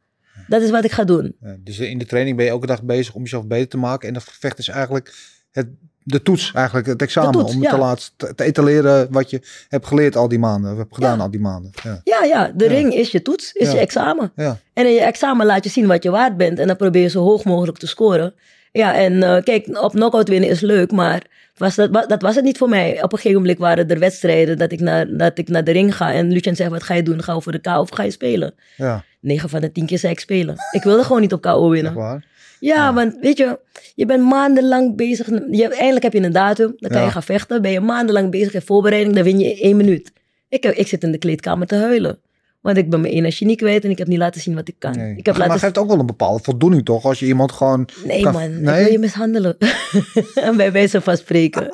Dat 0.47 0.61
is 0.61 0.69
wat 0.69 0.83
ik 0.83 0.91
ga 0.91 1.03
doen. 1.03 1.35
Dus 1.59 1.79
in 1.79 1.97
de 1.97 2.05
training 2.05 2.35
ben 2.37 2.45
je 2.45 2.51
elke 2.51 2.65
dag 2.67 2.83
bezig 2.83 3.13
om 3.15 3.21
jezelf 3.21 3.47
beter 3.47 3.67
te 3.67 3.77
maken. 3.77 4.07
En 4.07 4.13
dat 4.13 4.23
gevecht 4.23 4.57
is 4.59 4.67
eigenlijk 4.67 5.13
het, 5.51 5.67
de 6.03 6.21
toets, 6.21 6.51
eigenlijk 6.53 6.87
het 6.87 7.01
examen. 7.01 7.31
toets, 7.31 7.55
om 7.55 7.61
ja. 7.61 7.69
te 7.69 7.77
laten 7.77 8.05
te, 8.35 8.43
etaleren 8.43 9.07
wat 9.11 9.29
je 9.29 9.41
hebt 9.69 9.87
geleerd 9.87 10.15
al 10.15 10.27
die 10.27 10.39
maanden. 10.39 10.71
Of 10.71 10.77
hebt 10.77 10.93
gedaan 10.95 11.17
Ja. 11.17 11.23
al 11.23 11.31
die 11.31 11.39
maanden. 11.39 11.71
Ja, 11.83 12.01
Ja, 12.03 12.23
ja, 12.23 12.51
de 12.55 12.67
ring 12.67 12.93
is 12.93 13.11
je 13.11 13.21
toets, 13.21 13.51
is 13.53 13.71
je 13.71 13.77
examen. 13.77 14.31
ja, 14.35 14.57
En 14.73 14.85
in 14.85 14.93
je 14.93 15.01
examen 15.01 15.45
laat 15.45 15.63
je 15.63 15.69
zien 15.69 15.87
wat 15.87 16.03
je 16.03 16.09
waard 16.09 16.37
bent. 16.37 16.59
En 16.59 16.67
dan 16.67 16.75
probeer 16.75 17.01
je 17.01 17.07
zo 17.09 17.23
hoog 17.23 17.43
mogelijk 17.43 17.77
te 17.77 17.87
scoren. 17.87 18.33
Ja, 18.71 18.95
en 18.95 19.23
eh, 19.23 19.43
kijk, 19.43 19.81
op 19.81 19.91
knockout 19.91 20.27
winnen 20.29 20.49
is 20.49 20.61
leuk, 20.61 20.91
maar 20.91 21.21
was 21.57 21.75
dat, 21.75 21.89
wa- 21.91 22.05
dat 22.05 22.21
was 22.21 22.35
het 22.35 22.43
niet 22.43 22.57
voor 22.57 22.69
mij. 22.69 23.03
Op 23.03 23.11
een 23.11 23.17
gegeven 23.19 23.41
moment 23.41 23.59
waren 23.59 23.89
er 23.89 23.99
wedstrijden 23.99 24.57
dat 24.57 24.71
ik, 24.71 24.79
naar, 24.79 25.17
dat 25.17 25.37
ik 25.37 25.47
naar 25.47 25.63
de 25.63 25.71
ring 25.71 25.95
ga. 25.95 26.13
En 26.13 26.31
Lucien 26.31 26.55
zegt, 26.55 26.69
wat 26.69 26.83
ga 26.83 26.93
je 26.93 27.03
doen? 27.03 27.23
Ga 27.23 27.33
je 27.33 27.41
voor 27.41 27.51
de 27.51 27.59
KO 27.61 27.79
of 27.79 27.89
ga 27.89 28.03
je 28.03 28.11
spelen? 28.11 28.53
ja, 28.77 29.03
9 29.21 29.49
van 29.49 29.61
de 29.61 29.71
10 29.71 29.85
keer 29.85 29.97
zei 29.99 30.11
ik 30.13 30.19
spelen. 30.19 30.55
Ik 30.71 30.83
wilde 30.83 31.03
gewoon 31.03 31.21
niet 31.21 31.33
op 31.33 31.41
KO 31.41 31.69
winnen. 31.69 32.23
Ja, 32.59 32.75
Ja. 32.75 32.93
want 32.93 33.15
weet 33.21 33.37
je, 33.37 33.59
je 33.95 34.05
bent 34.05 34.23
maandenlang 34.23 34.95
bezig. 34.95 35.27
Je, 35.51 35.67
eindelijk 35.67 36.03
heb 36.03 36.13
je 36.13 36.21
een 36.23 36.31
datum, 36.31 36.73
dan 36.77 36.89
kan 36.89 36.99
Ja. 36.99 37.05
je 37.05 37.11
gaan 37.11 37.23
vechten. 37.23 37.61
Ben 37.61 37.71
je 37.71 37.79
maandenlang 37.79 38.31
bezig 38.31 38.53
in 38.53 38.61
voorbereiding, 38.61 39.15
dan 39.15 39.23
win 39.23 39.39
je 39.39 39.59
één 39.59 39.77
minuut. 39.77 40.11
Ik, 40.49 40.63
heb- 40.63 40.75
ik 40.75 40.87
zit 40.87 41.03
in 41.03 41.11
de 41.11 41.17
kleedkamer 41.17 41.67
te 41.67 41.75
huilen. 41.75 42.19
Want 42.61 42.77
ik 42.77 42.89
ben 42.89 43.01
mijn 43.01 43.13
energie 43.13 43.47
niet 43.47 43.57
kwijt 43.57 43.83
en 43.83 43.89
ik 43.89 43.97
heb 43.97 44.07
niet 44.07 44.17
laten 44.17 44.41
zien 44.41 44.55
wat 44.55 44.67
ik 44.67 44.75
kan. 44.79 44.97
Nee. 44.97 45.15
Ik 45.17 45.25
heb 45.25 45.37
maar 45.37 45.47
laten 45.47 45.61
geeft 45.63 45.77
ook 45.77 45.87
wel 45.87 45.99
een 45.99 46.05
bepaalde 46.05 46.43
voldoening 46.43 46.85
toch? 46.85 47.05
Als 47.05 47.19
je 47.19 47.25
iemand 47.25 47.51
gewoon... 47.51 47.87
Nee 48.03 48.21
kan- 48.21 48.33
man, 48.33 48.61
Nee? 48.61 48.75
ik 48.79 48.83
wil 48.83 48.91
je 48.91 48.99
mishandelen. 48.99 49.57
en 50.35 50.57
bij 50.61 50.71
wijze 50.71 51.01
van 51.01 51.17
spreken. 51.17 51.67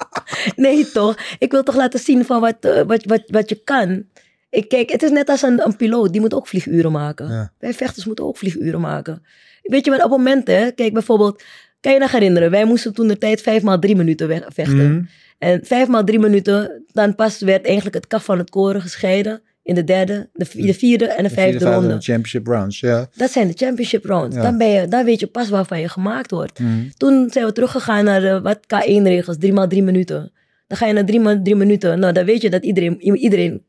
nee 0.56 0.90
toch, 0.90 1.16
ik 1.38 1.50
wil 1.52 1.62
toch 1.62 1.74
laten 1.76 2.00
zien 2.00 2.24
van 2.24 2.40
wat, 2.40 2.56
eh, 2.60 2.82
wat, 2.86 3.04
wat, 3.04 3.22
wat 3.26 3.48
je 3.48 3.60
kan. 3.64 4.04
Ik, 4.52 4.68
kijk, 4.68 4.90
het 4.90 5.02
is 5.02 5.10
net 5.10 5.28
als 5.28 5.42
een, 5.42 5.64
een 5.66 5.76
piloot, 5.76 6.12
die 6.12 6.20
moet 6.20 6.34
ook 6.34 6.46
vlieguren 6.46 6.92
maken. 6.92 7.28
Ja. 7.28 7.52
Wij 7.58 7.74
vechters 7.74 8.04
moeten 8.06 8.24
ook 8.24 8.36
vlieguren 8.36 8.80
maken. 8.80 9.22
Weet 9.62 9.84
je 9.84 9.90
wat, 9.90 10.04
op 10.04 10.10
momenten, 10.10 10.74
kijk 10.74 10.92
bijvoorbeeld, 10.92 11.42
kan 11.80 11.92
je 11.92 11.98
nog 11.98 12.12
herinneren, 12.12 12.50
wij 12.50 12.64
moesten 12.64 12.94
toen 12.94 13.08
de 13.08 13.18
tijd 13.18 13.40
vijf 13.40 13.62
maal 13.62 13.78
drie 13.78 13.96
minuten 13.96 14.42
vechten. 14.52 14.92
Mhm. 14.94 15.02
En 15.38 15.60
vijf 15.64 15.88
maal 15.88 16.04
drie 16.04 16.18
minuten, 16.18 16.82
dan 16.92 17.14
pas 17.14 17.38
werd 17.40 17.64
eigenlijk 17.64 17.94
het 17.94 18.06
kaf 18.06 18.24
van 18.24 18.38
het 18.38 18.50
koren 18.50 18.80
gescheiden 18.80 19.42
in 19.62 19.74
de 19.74 19.84
derde, 19.84 20.28
de, 20.32 20.44
vi- 20.44 20.66
de 20.66 20.74
vierde 20.74 21.04
en 21.06 21.22
de 21.22 21.28
De 21.28 21.34
vijfde 21.34 21.58
vierde, 21.58 21.74
ronde. 21.74 21.88
Championship 21.92 22.46
rounds, 22.46 22.80
ja. 22.80 23.06
Dat 23.16 23.30
zijn 23.30 23.46
de 23.48 23.54
championship 23.56 24.04
rounds. 24.04 24.36
Ja. 24.36 24.42
Dan, 24.42 24.58
ben 24.58 24.68
je, 24.68 24.88
dan 24.88 25.04
weet 25.04 25.20
je 25.20 25.26
pas 25.26 25.48
waarvan 25.48 25.80
je 25.80 25.88
gemaakt 25.88 26.30
wordt. 26.30 26.58
Mhm. 26.58 26.70
Toen 26.96 27.30
zijn 27.30 27.46
we 27.46 27.52
teruggegaan 27.52 28.04
naar 28.04 28.20
de 28.20 28.40
wat 28.40 28.58
K1-regels, 28.58 29.36
drie 29.38 29.52
maal 29.52 29.68
drie 29.68 29.82
minuten. 29.82 30.32
Dan 30.66 30.78
ga 30.78 30.86
je 30.86 30.92
naar 30.92 31.04
drie 31.04 31.20
maal 31.20 31.42
drie 31.42 31.56
minuten. 31.56 31.98
Nou, 31.98 32.12
dan 32.12 32.24
weet 32.24 32.42
je 32.42 32.50
dat 32.50 32.64
iedereen, 32.64 33.00
iedereen, 33.00 33.62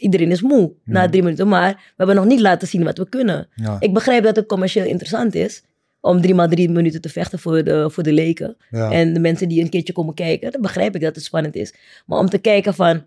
iedereen 0.00 0.30
is 0.30 0.42
moe 0.42 0.72
na 0.84 1.08
drie 1.08 1.22
minuten. 1.22 1.48
Maar 1.48 1.72
we 1.74 1.92
hebben 1.96 2.16
nog 2.16 2.24
niet 2.24 2.40
laten 2.40 2.68
zien 2.68 2.84
wat 2.84 2.98
we 2.98 3.08
kunnen. 3.08 3.48
Ja, 3.54 3.76
Ik 3.80 3.92
begrijp 3.92 4.24
dat 4.24 4.36
het 4.36 4.46
commercieel 4.46 4.84
interessant 4.86 5.34
is 5.34 5.62
om 6.00 6.20
drie 6.20 6.34
maal 6.34 6.48
drie 6.48 6.70
minuten 6.70 7.00
te 7.00 7.08
vechten 7.08 7.38
voor 7.38 7.64
de, 7.64 7.90
voor 7.90 8.02
de 8.02 8.12
leken. 8.12 8.56
ja. 8.70 8.90
En 8.90 9.12
de 9.14 9.20
mensen 9.20 9.48
die 9.48 9.62
een 9.62 9.68
keertje 9.70 9.92
komen 9.92 10.14
kijken, 10.14 10.52
dan 10.52 10.60
begrijp 10.60 10.94
ik 10.94 11.00
dat 11.00 11.14
het 11.14 11.24
spannend 11.24 11.54
is. 11.54 11.74
Maar 12.06 12.18
om 12.18 12.28
te 12.28 12.38
kijken 12.38 12.74
van, 12.74 13.02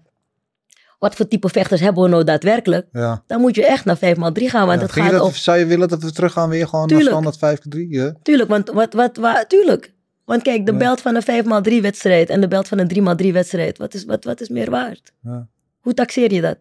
wat 0.99 1.15
voor 1.15 1.27
type 1.27 1.49
vechters 1.49 1.81
hebben 1.81 2.03
we 2.03 2.09
nou 2.09 2.23
daadwerkelijk? 2.23 2.87
ja. 2.91 3.23
Dan 3.27 3.41
moet 3.41 3.55
je 3.55 3.65
echt 3.65 3.85
naar 3.85 3.97
vijf 3.97 4.17
maal 4.17 4.31
drie 4.31 4.49
gaan, 4.49 4.67
want 4.67 4.79
Ja, 4.79 4.85
het 4.85 4.95
gaat 4.95 5.11
dat, 5.11 5.21
op... 5.21 5.33
Zou 5.35 5.57
je 5.57 5.65
willen 5.65 5.87
dat 5.87 6.03
we 6.03 6.11
teruggaan 6.11 6.49
weer 6.49 6.67
gewoon 6.67 6.87
Tuurlijk. 6.87 7.09
naar 7.09 7.33
standaard 7.33 7.59
5 7.61 7.71
3 7.71 7.89
ja? 7.89 8.13
Tuurlijk, 8.21 8.49
want 8.49 8.69
wat, 8.69 8.93
wat, 8.93 9.17
wat, 9.17 9.45
tuurlijk. 9.49 9.93
Want 10.25 10.41
kijk, 10.41 10.65
de 10.65 10.73
belt 10.75 11.01
van 11.01 11.15
een 11.15 11.43
5x3 11.77 11.81
wedstrijd 11.81 12.29
en 12.29 12.41
de 12.41 12.47
belt 12.47 12.67
van 12.67 12.79
een 12.79 13.17
3x3 13.19 13.31
wedstrijd, 13.31 13.77
wat 13.77 13.93
is, 13.93 14.05
wat, 14.05 14.23
wat 14.23 14.41
is 14.41 14.49
meer 14.49 14.69
waard? 14.69 15.11
Ja. 15.23 15.47
Hoe 15.85 15.93
taxeer 15.93 16.33
je 16.33 16.41
dat? 16.41 16.57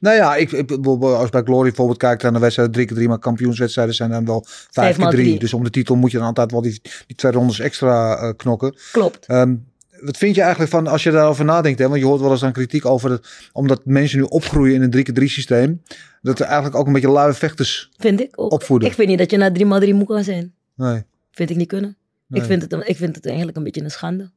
Nou 0.00 0.16
ja, 0.16 0.36
ik, 0.36 0.52
ik, 0.52 0.70
als 1.00 1.30
bij 1.30 1.42
Glory 1.42 1.66
bijvoorbeeld 1.68 1.98
kijkt 1.98 2.22
naar 2.22 2.32
de 2.32 2.38
wedstrijden 2.38 2.74
3 2.74 2.86
keer 2.86 2.96
3 2.96 3.08
maar 3.08 3.18
kampioenswedstrijden 3.18 3.94
zijn 3.94 4.10
dan 4.10 4.24
wel 4.24 4.44
5 4.46 4.94
keer 4.94 5.02
maal 5.02 5.10
3 5.10 5.24
drie. 5.24 5.38
Dus 5.38 5.52
om 5.52 5.64
de 5.64 5.70
titel 5.70 5.96
moet 5.96 6.10
je 6.10 6.18
dan 6.18 6.26
altijd 6.26 6.50
wel 6.50 6.62
die, 6.62 6.80
die 7.06 7.16
twee 7.16 7.32
rondes 7.32 7.60
extra 7.60 8.16
eh, 8.16 8.30
knokken. 8.36 8.76
Klopt. 8.92 9.26
Ehm, 9.26 9.54
wat 10.00 10.16
vind 10.16 10.34
je 10.34 10.40
eigenlijk 10.40 10.70
van 10.70 10.86
als 10.86 11.02
je 11.02 11.10
daarover 11.10 11.44
nadenkt? 11.44 11.78
Hè? 11.78 11.88
Want 11.88 12.00
je 12.00 12.06
hoort 12.06 12.20
wel 12.20 12.30
eens 12.30 12.40
dan 12.40 12.52
kritiek 12.52 12.84
over 12.84 13.10
het, 13.10 13.28
omdat 13.52 13.80
mensen 13.84 14.18
nu 14.18 14.24
opgroeien 14.24 14.74
in 14.74 14.82
een 14.82 14.90
3 14.90 15.04
keer 15.04 15.14
3 15.14 15.28
systeem. 15.28 15.82
Dat 16.22 16.38
er 16.38 16.46
eigenlijk 16.46 16.76
ook 16.76 16.86
een 16.86 16.92
beetje 16.92 17.12
luie 17.12 17.32
vechters. 17.32 17.90
Vind 17.96 18.20
ik 18.20 18.32
ook. 18.34 18.52
Opvoeden. 18.52 18.88
Ik 18.88 18.94
vind 18.94 19.08
niet 19.08 19.18
dat 19.18 19.30
je 19.30 19.36
na 19.36 19.80
3x3 19.80 19.94
moet 19.94 20.10
gaan 20.12 20.24
zijn. 20.24 20.54
Nee. 20.76 21.02
Vind 21.30 21.50
ik 21.50 21.56
niet 21.56 21.68
kunnen. 21.68 21.96
nee. 22.26 22.40
Ik, 22.40 22.46
vind 22.46 22.62
het, 22.62 22.72
ik 22.88 22.96
vind 22.96 23.16
het 23.16 23.26
eigenlijk 23.26 23.56
een 23.56 23.64
beetje 23.64 23.82
een 23.82 23.90
schande. 23.90 24.30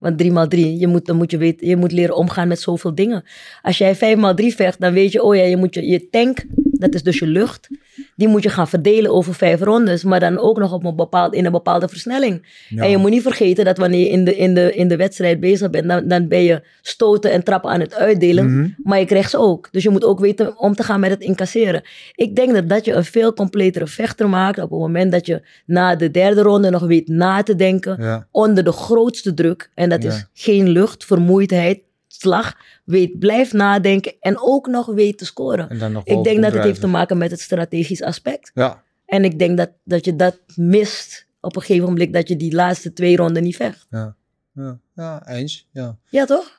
Want 0.00 0.22
3x3, 0.22 0.58
je 0.58 0.86
moet, 0.86 1.06
dan 1.06 1.16
moet 1.16 1.30
je, 1.30 1.38
weten, 1.38 1.66
je 1.66 1.76
moet 1.76 1.92
leren 1.92 2.16
omgaan 2.16 2.48
met 2.48 2.60
zoveel 2.60 2.94
dingen. 2.94 3.24
Als 3.62 3.78
jij 3.78 3.96
5x3 3.96 4.46
vecht, 4.56 4.80
dan 4.80 4.92
weet 4.92 5.12
je, 5.12 5.22
oh 5.22 5.34
ja, 5.36 5.42
je 5.42 5.56
moet 5.56 5.74
je, 5.74 5.86
je 5.86 6.08
tank, 6.08 6.44
dat 6.80 6.94
is 6.94 7.02
dus 7.02 7.18
je 7.18 7.26
lucht, 7.26 7.68
die 8.16 8.28
moet 8.28 8.42
je 8.42 8.48
gaan 8.48 8.68
verdelen 8.68 9.10
over 9.12 9.34
vijf 9.34 9.60
rondes, 9.60 10.04
maar 10.04 10.20
dan 10.20 10.38
ook 10.38 10.58
nog 10.58 10.72
op 10.72 10.84
een 10.84 10.96
bepaald, 10.96 11.34
in 11.34 11.44
een 11.44 11.52
bepaalde 11.52 11.88
versnelling. 11.88 12.46
Ja. 12.68 12.82
En 12.82 12.90
je 12.90 12.96
moet 12.96 13.10
niet 13.10 13.22
vergeten 13.22 13.64
dat 13.64 13.78
wanneer 13.78 14.00
je 14.00 14.08
in 14.08 14.24
de, 14.24 14.36
in 14.36 14.54
de, 14.54 14.74
in 14.74 14.88
de 14.88 14.96
wedstrijd 14.96 15.40
bezig 15.40 15.70
bent, 15.70 15.88
dan, 15.88 16.08
dan 16.08 16.28
ben 16.28 16.42
je 16.42 16.62
stoten 16.82 17.30
en 17.32 17.42
trappen 17.42 17.70
aan 17.70 17.80
het 17.80 17.94
uitdelen. 17.94 18.54
Mhm. 18.56 18.68
Maar 18.82 18.98
je 18.98 19.04
krijgt 19.06 19.30
ze 19.30 19.38
ook. 19.38 19.68
Dus 19.72 19.82
je 19.82 19.90
moet 19.90 20.04
ook 20.04 20.20
weten 20.20 20.58
om 20.58 20.74
te 20.74 20.82
gaan 20.82 21.00
met 21.00 21.10
het 21.10 21.20
incasseren. 21.20 21.82
Ik 22.14 22.36
denk 22.36 22.52
dat 22.54 22.68
dat 22.68 22.84
je 22.84 22.92
een 22.92 23.04
veel 23.04 23.32
completere 23.32 23.86
vechter 23.86 24.28
maakt 24.28 24.58
op 24.62 24.70
het 24.70 24.78
moment 24.78 25.12
dat 25.12 25.26
je 25.26 25.42
na 25.66 25.96
de 25.96 26.10
derde 26.10 26.42
ronde 26.42 26.70
nog 26.70 26.82
weet 26.86 27.08
na 27.08 27.42
te 27.42 27.56
denken 27.56 27.96
Ja. 28.00 28.26
onder 28.30 28.64
de 28.64 28.72
grootste 28.72 29.34
druk. 29.34 29.70
En 29.74 29.88
dat 29.88 30.02
Ja. 30.02 30.08
is 30.08 30.26
geen 30.34 30.68
lucht, 30.68 31.04
vermoeidheid, 31.04 31.80
slag. 32.20 32.56
Weet, 32.84 33.18
blijf 33.18 33.52
nadenken 33.52 34.14
en 34.20 34.36
ook 34.40 34.66
nog 34.66 34.86
weet 34.86 35.18
te 35.18 35.24
scoren. 35.24 35.92
Nog 35.92 36.04
Ik 36.04 36.24
denk 36.24 36.42
dat 36.42 36.52
het 36.52 36.62
heeft 36.62 36.80
te 36.80 36.86
maken 36.86 37.18
met 37.18 37.30
het 37.30 37.40
strategisch 37.40 38.02
aspect. 38.02 38.50
Ja. 38.54 38.82
En 39.06 39.24
ik 39.24 39.38
denk 39.38 39.56
dat, 39.56 39.70
dat 39.84 40.04
je 40.04 40.16
dat 40.16 40.40
mist 40.56 41.26
op 41.40 41.56
een 41.56 41.62
gegeven 41.62 41.88
moment 41.88 42.12
dat 42.12 42.28
je 42.28 42.36
die 42.36 42.54
laatste 42.54 42.92
twee 42.92 43.16
ronden 43.16 43.42
niet 43.42 43.56
vecht. 43.56 43.86
Ja. 43.90 44.16
Ja. 44.54 44.78
ja, 44.94 45.28
eens. 45.28 45.68
Ja. 45.72 45.96
Ja, 46.08 46.24
toch? 46.24 46.56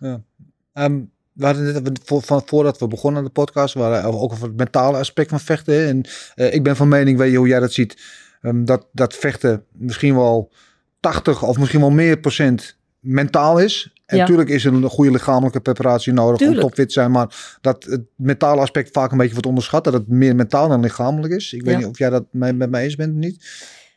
Ehm, 0.74 1.02
we 1.34 1.46
hadden 1.46 1.84
net, 1.84 2.00
voor, 2.04 2.22
van, 2.22 2.42
voordat 2.46 2.80
we 2.80 2.88
begonnen 2.88 3.20
aan 3.20 3.26
de 3.26 3.34
podcast, 3.34 3.74
we 3.74 3.80
hadden 3.80 4.04
ook 4.04 4.32
over 4.32 4.48
het 4.48 4.58
mentale 4.58 4.98
aspect 4.98 5.30
van 5.30 5.40
vechten. 5.40 5.74
hè. 5.74 5.88
En 5.88 6.04
eh, 6.36 6.54
ik 6.54 6.64
ben 6.64 6.76
van 6.76 6.88
mening, 6.88 7.18
weet 7.18 7.32
je 7.32 7.38
hoe 7.38 7.48
jij 7.48 7.60
dat 7.60 7.74
ziet, 7.74 8.02
ehm, 8.42 8.66
dat, 8.66 8.88
dat 8.92 9.16
vechten 9.16 9.66
misschien 9.72 10.16
wel 10.16 10.52
80 11.00 11.44
of 11.44 11.58
misschien 11.58 11.80
wel 11.80 11.90
meer 11.90 12.20
procent 12.20 12.78
mentaal 13.00 13.60
is. 13.60 13.94
En 14.12 14.18
Ja. 14.18 14.22
natuurlijk 14.24 14.50
is 14.50 14.66
er 14.66 14.74
een 14.74 14.84
goede 14.90 15.12
lichamelijke 15.12 15.60
preparatie 15.60 16.14
nodig 16.14 16.38
Tuurlijk. 16.38 16.58
om 16.62 16.68
topfit 16.68 16.88
te 16.88 16.94
zijn. 16.94 17.12
Maar 17.12 17.58
dat 17.62 17.84
het 17.84 18.02
mentale 18.16 18.62
aspect 18.62 18.90
vaak 18.92 19.12
een 19.12 19.18
beetje 19.18 19.32
wordt 19.32 19.48
onderschat. 19.48 19.84
Dat 19.84 19.94
het 19.94 20.08
meer 20.08 20.36
mentaal 20.36 20.68
dan 20.70 20.82
lichamelijk 20.82 21.34
is. 21.34 21.54
Ik 21.54 21.62
weet 21.64 21.74
Ja. 21.74 21.78
niet 21.80 21.88
of 21.88 21.98
jij 21.98 22.10
dat 22.10 22.24
mee- 22.32 22.54
met 22.54 22.70
mij 22.70 22.84
eens 22.84 22.96
bent 22.96 23.14
of 23.14 23.20
niet. 23.20 23.46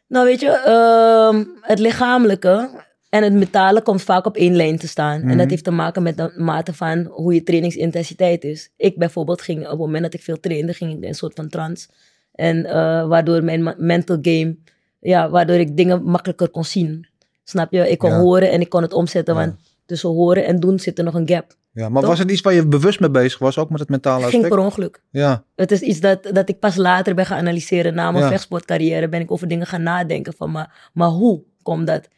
Nou, 0.08 0.26
weet 0.26 0.40
je, 0.40 0.48
ehm, 0.50 1.44
het 1.60 1.78
lichamelijke 1.78 2.70
en 3.08 3.22
het 3.22 3.32
mentale 3.32 3.82
komt 3.82 4.02
vaak 4.02 4.26
op 4.26 4.36
één 4.36 4.56
lijn 4.56 4.78
te 4.78 4.88
staan. 4.88 5.20
En 5.20 5.26
Mhm. 5.26 5.36
dat 5.36 5.50
heeft 5.50 5.64
te 5.64 5.70
maken 5.70 6.02
met 6.02 6.16
de 6.16 6.32
mate 6.36 6.72
van 6.74 7.04
hoe 7.04 7.34
je 7.34 7.42
trainingsintensiteit 7.42 8.44
is. 8.44 8.70
Ik 8.76 8.98
bijvoorbeeld 8.98 9.42
ging, 9.42 9.62
op 9.64 9.68
het 9.70 9.78
moment 9.78 10.02
dat 10.02 10.14
ik 10.14 10.22
veel 10.22 10.40
trainde, 10.40 10.72
ging 10.72 10.90
ik 10.92 11.02
in 11.02 11.08
een 11.08 11.14
soort 11.14 11.34
van 11.34 11.48
trance. 11.48 11.88
En 12.32 12.64
eh, 12.66 13.06
waardoor 13.06 13.44
mijn 13.44 13.74
mental 13.78 14.18
game, 14.22 14.56
ja, 15.00 15.30
waardoor 15.30 15.56
ik 15.56 15.76
dingen 15.76 16.02
makkelijker 16.04 16.48
kon 16.48 16.64
zien. 16.64 17.06
Snap 17.44 17.72
je? 17.72 17.90
Ik 17.90 17.98
kon 17.98 18.10
Ja. 18.10 18.18
horen 18.20 18.50
en 18.50 18.60
ik 18.60 18.68
kon 18.68 18.82
het 18.82 18.92
omzetten, 18.92 19.34
Ja. 19.34 19.40
want 19.40 19.54
tussen 19.86 20.08
horen 20.10 20.44
en 20.46 20.60
doen 20.60 20.78
zit 20.78 20.98
er 20.98 21.04
nog 21.04 21.14
een 21.14 21.28
gap. 21.28 21.52
Ja, 21.72 21.88
maar 21.88 22.00
Toch? 22.00 22.10
was 22.10 22.18
het 22.18 22.30
iets 22.30 22.40
waar 22.40 22.54
je 22.54 22.66
bewust 22.66 23.00
mee 23.00 23.10
bezig 23.10 23.38
was, 23.38 23.58
ook 23.58 23.70
met 23.70 23.80
het 23.80 23.88
mentale 23.88 24.16
Het 24.16 24.24
aspect? 24.24 24.44
ging 24.44 24.54
per 24.56 24.64
ongeluk. 24.64 25.02
Ja, 25.10 25.44
Het 25.56 25.70
is 25.70 25.80
iets 25.80 26.00
dat, 26.00 26.30
dat 26.32 26.48
ik 26.48 26.58
pas 26.58 26.76
later 26.76 27.14
ben 27.14 27.26
gaan 27.26 27.38
analyseren. 27.38 27.94
Na 27.94 28.10
mijn 28.10 28.24
Ja. 28.24 28.30
vechtsportcarrière 28.30 29.08
ben 29.08 29.20
ik 29.20 29.30
over 29.30 29.48
dingen 29.48 29.66
gaan 29.66 29.82
nadenken 29.82 30.32
van, 30.36 30.50
maar, 30.50 30.90
maar 30.92 31.08
hoe 31.08 31.42
komt 31.62 31.86
dat? 31.86 32.08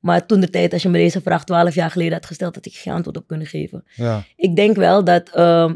Maar 0.00 0.26
toen 0.26 0.40
de 0.40 0.50
tijd, 0.50 0.72
als 0.72 0.82
je 0.82 0.88
me 0.88 0.98
deze 0.98 1.20
vraag 1.20 1.44
12 1.44 1.74
jaar 1.74 1.90
geleden 1.90 2.12
had 2.12 2.26
gesteld, 2.26 2.54
had 2.54 2.66
ik 2.66 2.74
geen 2.74 2.92
antwoord 2.94 3.16
op 3.16 3.26
kunnen 3.26 3.46
geven. 3.46 3.84
ja, 3.94 4.22
Ik 4.36 4.56
denk 4.56 4.76
wel 4.76 5.04
dat, 5.04 5.28
ehm, 5.28 5.74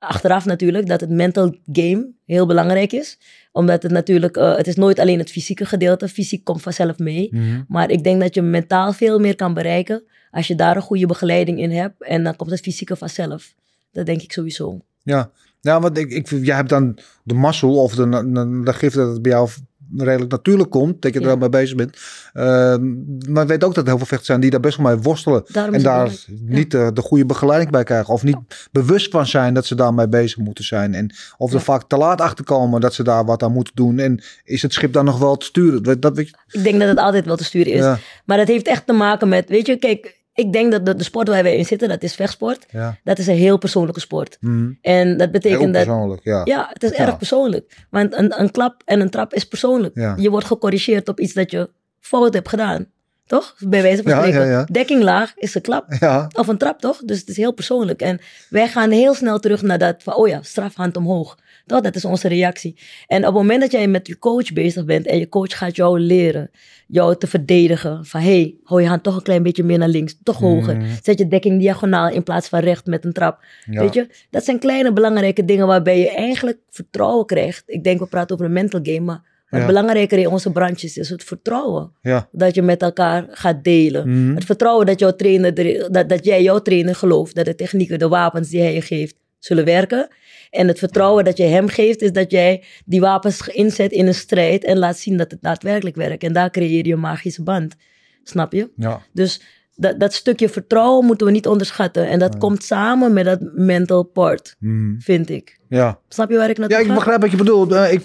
achteraf 0.00 0.44
natuurlijk, 0.44 0.86
dat 0.86 1.00
het 1.00 1.10
mental 1.10 1.56
game 1.72 2.08
heel 2.26 2.46
belangrijk 2.46 2.92
is. 2.92 3.18
Omdat 3.52 3.82
het 3.82 3.92
natuurlijk, 3.92 4.36
eh, 4.36 4.56
het 4.56 4.66
is 4.66 4.74
nooit 4.74 4.98
alleen 4.98 5.18
het 5.18 5.30
fysieke 5.30 5.64
gedeelte. 5.64 6.08
Fysiek 6.08 6.44
komt 6.44 6.62
vanzelf 6.62 6.98
mee. 6.98 7.28
Mhm. 7.30 7.62
Maar 7.68 7.90
ik 7.90 8.04
denk 8.04 8.20
dat 8.20 8.34
je 8.34 8.42
mentaal 8.42 8.92
veel 8.92 9.18
meer 9.18 9.36
kan 9.36 9.54
bereiken 9.54 10.02
als 10.30 10.46
je 10.46 10.54
daar 10.54 10.76
een 10.76 10.82
goede 10.82 11.06
begeleiding 11.06 11.58
in 11.58 11.70
hebt. 11.70 12.02
En 12.02 12.24
dan 12.24 12.36
komt 12.36 12.50
het 12.50 12.60
fysieke 12.60 12.96
vanzelf. 12.96 13.54
Dat 13.92 14.06
denk 14.06 14.22
ik 14.22 14.32
sowieso. 14.32 14.80
ja. 15.02 15.30
Ja, 15.62 15.80
want 15.80 15.98
ik, 15.98 16.10
ik, 16.10 16.28
jij 16.28 16.56
hebt 16.56 16.68
dan 16.68 16.98
de 17.22 17.34
mazzel 17.34 17.82
of 17.82 17.94
de, 17.94 18.08
de, 18.08 18.60
de 18.64 18.72
gif 18.72 18.94
dat 18.94 19.12
het 19.12 19.22
bij 19.22 19.32
jou 19.32 19.48
redelijk 19.96 20.30
natuurlijk 20.30 20.70
komt, 20.70 21.02
dat 21.02 21.12
je 21.12 21.20
er 21.20 21.26
wel 21.26 21.36
mee 21.36 21.48
bezig 21.48 21.76
bent. 21.76 21.96
Ehm, 22.32 22.94
maar 23.32 23.42
ik 23.42 23.48
weet 23.48 23.64
ook 23.64 23.74
dat 23.74 23.82
er 23.82 23.88
heel 23.88 23.98
veel 23.98 24.06
vechters 24.06 24.26
zijn 24.26 24.40
die 24.40 24.50
daar 24.50 24.60
best 24.60 24.76
wel 24.76 24.86
mee 24.86 25.02
worstelen. 25.02 25.44
Daarom 25.46 25.74
En 25.74 25.82
daar 25.82 26.10
niet 26.40 26.70
de, 26.70 26.90
de 26.94 27.00
goede 27.00 27.26
begeleiding 27.26 27.70
bij 27.70 27.84
krijgen. 27.84 28.14
Of 28.14 28.22
niet 28.22 28.68
bewust 28.72 29.10
van 29.10 29.26
zijn 29.26 29.54
dat 29.54 29.66
ze 29.66 29.74
daarmee 29.74 30.08
bezig 30.08 30.38
moeten 30.38 30.64
zijn. 30.64 30.94
En 30.94 31.14
of 31.36 31.52
er 31.52 31.60
vaak 31.60 31.82
te 31.88 31.96
laat 31.96 32.20
achter 32.20 32.44
komen 32.44 32.80
dat 32.80 32.94
ze 32.94 33.02
daar 33.02 33.24
wat 33.24 33.42
aan 33.42 33.52
moeten 33.52 33.74
doen. 33.74 33.98
En 33.98 34.22
is 34.44 34.62
het 34.62 34.72
schip 34.72 34.92
dan 34.92 35.04
nog 35.04 35.18
wel 35.18 35.36
te 35.36 35.46
sturen? 35.46 35.82
Dat, 35.82 36.02
dat 36.02 36.16
weet 36.16 36.28
je, 36.28 36.58
Ik 36.58 36.64
denk 36.64 36.78
dat 36.78 36.88
het 36.88 36.98
altijd 36.98 37.24
wel 37.24 37.36
te 37.36 37.44
sturen 37.44 37.72
is. 37.72 37.98
Maar 38.24 38.36
dat 38.36 38.48
heeft 38.48 38.66
echt 38.66 38.86
te 38.86 38.92
maken 38.92 39.28
met, 39.28 39.48
weet 39.48 39.66
je, 39.66 39.76
kijk, 39.76 40.19
ik 40.40 40.52
denk 40.52 40.72
dat 40.72 40.86
de, 40.86 40.94
de 40.94 41.04
sport 41.04 41.28
waar 41.28 41.42
wij 41.42 41.56
in 41.56 41.64
zitten, 41.64 41.88
dat 41.88 42.02
is 42.02 42.14
vechtsport. 42.14 42.66
ja. 42.70 42.98
Dat 43.04 43.18
is 43.18 43.26
een 43.26 43.34
heel 43.36 43.58
persoonlijke 43.58 44.00
sport. 44.00 44.36
Mhm. 44.40 44.72
En 44.80 45.08
dat 45.10 45.18
Heel 45.20 45.30
betekent 45.30 45.74
dat, 45.74 45.84
persoonlijk, 45.84 46.20
ja. 46.24 46.40
ja, 46.44 46.70
het 46.72 46.82
is 46.82 46.90
Ja. 46.90 46.96
erg 47.06 47.16
persoonlijk. 47.16 47.76
Want 47.90 48.14
een, 48.16 48.40
een 48.40 48.50
klap 48.50 48.82
en 48.84 49.00
een 49.00 49.10
trap 49.10 49.34
is 49.34 49.44
persoonlijk. 49.44 49.94
Ja. 49.96 50.14
Je 50.18 50.30
wordt 50.30 50.46
gecorrigeerd 50.46 51.08
op 51.08 51.20
iets 51.20 51.32
dat 51.32 51.50
je 51.50 51.70
fout 52.00 52.34
hebt 52.34 52.48
gedaan. 52.48 52.86
Toch? 53.26 53.54
Bij 53.58 53.82
wijze 53.82 54.02
van 54.02 54.12
Ja, 54.12 54.18
spreken. 54.22 54.66
Dekking 54.72 55.02
laag 55.02 55.32
is 55.36 55.54
een 55.54 55.60
klap. 55.62 55.86
Ja, 56.00 56.28
Of 56.32 56.48
een 56.48 56.58
trap, 56.58 56.80
toch? 56.80 56.98
Dus 57.04 57.18
het 57.20 57.28
is 57.28 57.36
heel 57.36 57.52
persoonlijk. 57.52 58.00
En 58.00 58.18
wij 58.48 58.68
gaan 58.68 58.90
heel 58.90 59.14
snel 59.14 59.38
terug 59.38 59.62
naar 59.62 59.78
dat 59.78 60.02
van, 60.02 60.14
oh 60.14 60.28
ja, 60.28 60.42
strafhand 60.42 60.96
omhoog. 60.96 61.38
Toch? 61.66 61.80
Dat 61.80 61.94
is 61.96 62.04
onze 62.04 62.28
reactie. 62.28 62.76
En 63.06 63.18
op 63.18 63.24
het 63.24 63.34
moment 63.34 63.60
dat 63.60 63.70
jij 63.70 63.86
met 63.88 64.06
je 64.06 64.18
coach 64.18 64.52
bezig 64.52 64.84
bent 64.84 65.06
en 65.06 65.18
je 65.18 65.28
coach 65.28 65.58
gaat 65.58 65.76
jou 65.76 66.00
leren, 66.00 66.50
jou 66.90 67.16
te 67.16 67.26
verdedigen, 67.26 68.04
van 68.04 68.20
hé, 68.20 68.26
hey, 68.40 68.54
hou 68.64 68.82
je 68.82 68.88
hand 68.88 69.02
toch 69.02 69.16
een 69.16 69.22
klein 69.22 69.42
beetje 69.42 69.62
meer 69.64 69.78
naar 69.78 69.88
links, 69.88 70.16
toch 70.22 70.38
hoger. 70.38 70.76
Mhm. 70.76 70.86
Zet 71.02 71.18
je 71.18 71.28
dekking 71.28 71.58
diagonaal 71.60 72.10
in 72.10 72.22
plaats 72.22 72.48
van 72.48 72.60
recht 72.60 72.86
met 72.86 73.04
een 73.04 73.12
trap. 73.12 73.44
Ja. 73.70 73.80
Weet 73.80 73.94
je, 73.94 74.06
dat 74.30 74.44
zijn 74.44 74.58
kleine 74.58 74.92
belangrijke 74.92 75.44
dingen 75.44 75.66
waarbij 75.66 75.98
je 75.98 76.10
eigenlijk 76.10 76.58
vertrouwen 76.70 77.26
krijgt. 77.26 77.62
Ik 77.66 77.84
denk, 77.84 77.98
we 78.00 78.06
praten 78.06 78.34
over 78.34 78.46
een 78.46 78.52
mental 78.52 78.80
game, 78.82 79.00
maar 79.00 79.28
wat 79.48 79.60
Ja. 79.60 79.66
belangrijker 79.66 80.18
in 80.18 80.28
onze 80.28 80.52
branches 80.52 80.96
is 80.96 81.08
het 81.08 81.24
vertrouwen. 81.24 81.92
ja. 82.02 82.28
Dat 82.32 82.54
je 82.54 82.62
met 82.62 82.82
elkaar 82.82 83.26
gaat 83.30 83.64
delen. 83.64 84.08
Mhm. 84.10 84.34
Het 84.34 84.44
vertrouwen 84.44 84.86
dat, 84.86 84.98
jouw 84.98 85.16
trainer, 85.16 85.58
er- 85.58 85.92
dat, 85.92 86.08
dat 86.08 86.24
jij 86.24 86.42
jouw 86.42 86.58
trainer 86.58 86.94
gelooft 86.94 87.34
dat 87.34 87.44
de 87.44 87.54
technieken, 87.54 87.98
de 87.98 88.08
wapens 88.08 88.48
die 88.48 88.60
hij 88.60 88.74
je 88.74 88.80
geeft, 88.82 89.14
zullen 89.40 89.64
werken. 89.64 90.08
En 90.50 90.68
het 90.68 90.78
vertrouwen 90.78 91.24
dat 91.24 91.36
je 91.36 91.42
hem 91.44 91.68
geeft, 91.68 92.02
is 92.02 92.12
dat 92.12 92.30
jij 92.30 92.64
die 92.84 93.00
wapens 93.00 93.48
inzet 93.48 93.92
in 93.92 94.06
een 94.06 94.14
strijd 94.14 94.64
en 94.64 94.78
laat 94.78 94.96
zien 94.98 95.16
dat 95.16 95.30
het 95.30 95.42
daadwerkelijk 95.42 95.96
werkt. 95.96 96.22
En 96.22 96.32
daar 96.32 96.50
creëer 96.50 96.86
je 96.86 96.92
een 96.92 97.00
magische 97.00 97.42
band. 97.42 97.74
Snap 98.22 98.52
je? 98.52 98.70
ja. 98.76 99.02
Dus 99.12 99.40
dat, 99.76 100.00
dat 100.00 100.12
stukje 100.12 100.48
vertrouwen 100.48 101.06
moeten 101.06 101.26
we 101.26 101.32
niet 101.32 101.46
onderschatten. 101.46 102.08
En 102.08 102.18
dat 102.18 102.38
komt 102.38 102.64
samen 102.64 103.12
met 103.12 103.24
dat 103.24 103.38
mental 103.54 104.02
part, 104.02 104.56
Mhm. 104.58 104.98
vind 104.98 105.30
ik. 105.30 105.58
ja. 105.68 105.98
Snap 106.08 106.30
je 106.30 106.36
waar 106.36 106.50
ik 106.50 106.58
naartoe 106.58 106.76
Ja, 106.76 106.82
ik 106.82 106.88
ga? 106.88 106.94
begrijp 106.94 107.20
wat 107.20 107.30
je 107.30 107.36
bedoelt. 107.36 107.72
Eh, 107.72 107.92
ik, 107.92 108.02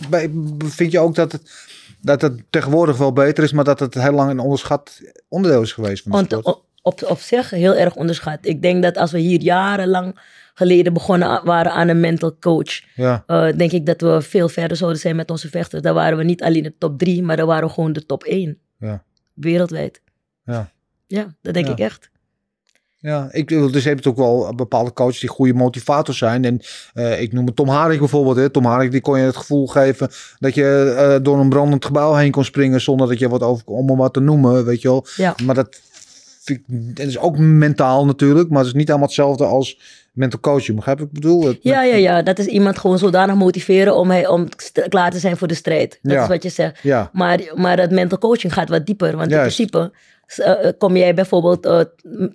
vind 0.65 0.91
je 0.91 0.99
ook 0.99 1.15
dat 1.15 1.31
het, 1.31 1.51
dat 2.01 2.21
het 2.21 2.41
tegenwoordig 2.49 2.97
wel 2.97 3.13
beter 3.13 3.43
is, 3.43 3.51
maar 3.51 3.63
dat 3.63 3.79
het 3.79 3.93
heel 3.93 4.11
lang 4.11 4.29
een 4.31 4.39
onderschat 4.39 5.01
onderdeel 5.27 5.61
is 5.61 5.71
geweest 5.73 6.03
van 6.03 6.11
de 6.11 6.17
Want 6.17 6.31
sport? 6.31 6.45
op, 6.45 6.63
op, 6.81 7.09
op 7.09 7.19
zich 7.19 7.49
heel 7.49 7.75
erg 7.75 7.95
onderschat. 7.95 8.37
Ik 8.41 8.61
denk 8.61 8.83
dat 8.83 8.97
als 8.97 9.11
we 9.11 9.19
hier 9.19 9.41
jarenlang 9.41 10.19
geleden 10.57 10.93
begonnen 10.93 11.41
waren 11.45 11.71
aan 11.71 11.87
een 11.87 11.99
mental 11.99 12.37
coach, 12.39 12.81
Ja, 12.95 13.23
eh, 13.27 13.57
denk 13.57 13.71
ik 13.71 13.85
dat 13.85 14.01
we 14.01 14.21
veel 14.21 14.49
verder 14.49 14.77
zouden 14.77 14.99
zijn 14.99 15.15
met 15.15 15.31
onze 15.31 15.49
vechters. 15.49 15.81
Dan 15.81 15.93
waren 15.93 16.17
we 16.17 16.23
niet 16.23 16.43
alleen 16.43 16.63
de 16.63 16.73
top 16.77 16.97
drie, 16.99 17.23
maar 17.23 17.37
dan 17.37 17.47
waren 17.47 17.67
we 17.67 17.73
gewoon 17.73 17.93
de 17.93 18.05
top 18.05 18.23
één. 18.23 18.57
Ja. 18.79 19.03
Wereldwijd. 19.33 20.01
Ja. 20.45 20.71
Ja, 21.07 21.35
dat 21.41 21.53
denk 21.53 21.67
ik 21.67 21.79
echt. 21.79 22.09
ja. 22.97 23.27
Ik, 23.31 23.49
wil- 23.49 23.71
dus 23.71 23.83
je 23.83 23.89
hebt 23.89 24.07
ook 24.07 24.17
wel 24.17 24.55
bepaalde 24.55 24.93
coaches 24.93 25.19
die 25.19 25.29
goede 25.29 25.53
motivators 25.53 26.17
zijn. 26.17 26.45
En 26.45 26.59
eh, 26.93 27.21
ik 27.21 27.33
noem 27.33 27.45
het 27.45 27.55
Tom 27.55 27.67
Haring 27.67 27.99
bijvoorbeeld. 27.99 28.35
Hè. 28.35 28.49
Tom 28.49 28.65
Haring 28.65 28.91
die 28.91 29.01
kon 29.01 29.19
je 29.19 29.25
het 29.25 29.37
gevoel 29.37 29.67
geven 29.67 30.09
dat 30.39 30.55
je 30.55 30.93
eh, 30.97 31.23
door 31.23 31.39
een 31.39 31.49
brandend 31.49 31.85
gebouw 31.85 32.13
heen 32.13 32.31
kon 32.31 32.43
springen 32.43 32.81
zonder 32.81 33.07
dat 33.07 33.19
je 33.19 33.29
wat 33.29 33.41
over, 33.41 33.65
om 33.67 33.87
hem 33.87 33.97
wat 33.97 34.13
te 34.13 34.19
noemen, 34.19 34.65
weet 34.65 34.81
je 34.81 34.87
wel. 34.87 35.05
Ja. 35.15 35.35
Maar 35.45 35.55
dat, 35.55 35.81
vind 36.41 36.59
ik- 36.67 36.95
dat 36.95 37.07
is 37.07 37.17
ook 37.17 37.37
mentaal 37.37 38.05
natuurlijk, 38.05 38.49
maar 38.49 38.57
het 38.59 38.67
is 38.67 38.73
niet 38.73 38.89
allemaal 38.89 39.07
hetzelfde 39.07 39.45
als 39.45 39.79
mental 40.15 40.39
coaching. 40.39 40.75
Begrijp 40.77 40.99
ik 40.99 41.05
ik 41.05 41.11
bedoel? 41.11 41.43
Het- 41.45 41.57
Ja, 41.61 41.83
ja, 41.83 41.95
ja. 41.95 42.21
Dat 42.21 42.39
is 42.39 42.45
iemand 42.45 42.77
gewoon 42.79 42.97
zodanig 42.97 43.35
motiveren 43.35 43.95
om, 43.95 44.09
hij, 44.09 44.27
om 44.27 44.47
klaar 44.89 45.11
te 45.11 45.19
zijn 45.19 45.37
voor 45.37 45.47
de 45.47 45.53
strijd. 45.53 45.99
Dat 46.01 46.11
Ja. 46.11 46.21
is 46.21 46.27
wat 46.27 46.43
je 46.43 46.49
zegt. 46.49 46.79
Ja, 46.83 47.09
Maar, 47.13 47.39
maar 47.55 47.75
dat 47.77 47.91
mental 47.91 48.17
coaching 48.17 48.53
gaat 48.53 48.69
wat 48.69 48.85
dieper. 48.85 49.17
Want 49.17 49.29
Juist. 49.29 49.59
in 49.59 49.65
principe 49.69 49.97
eh, 50.25 50.67
eh, 50.67 50.73
kom 50.77 50.97
jij 50.97 51.13
bijvoorbeeld 51.13 51.65
eh, 51.65 51.79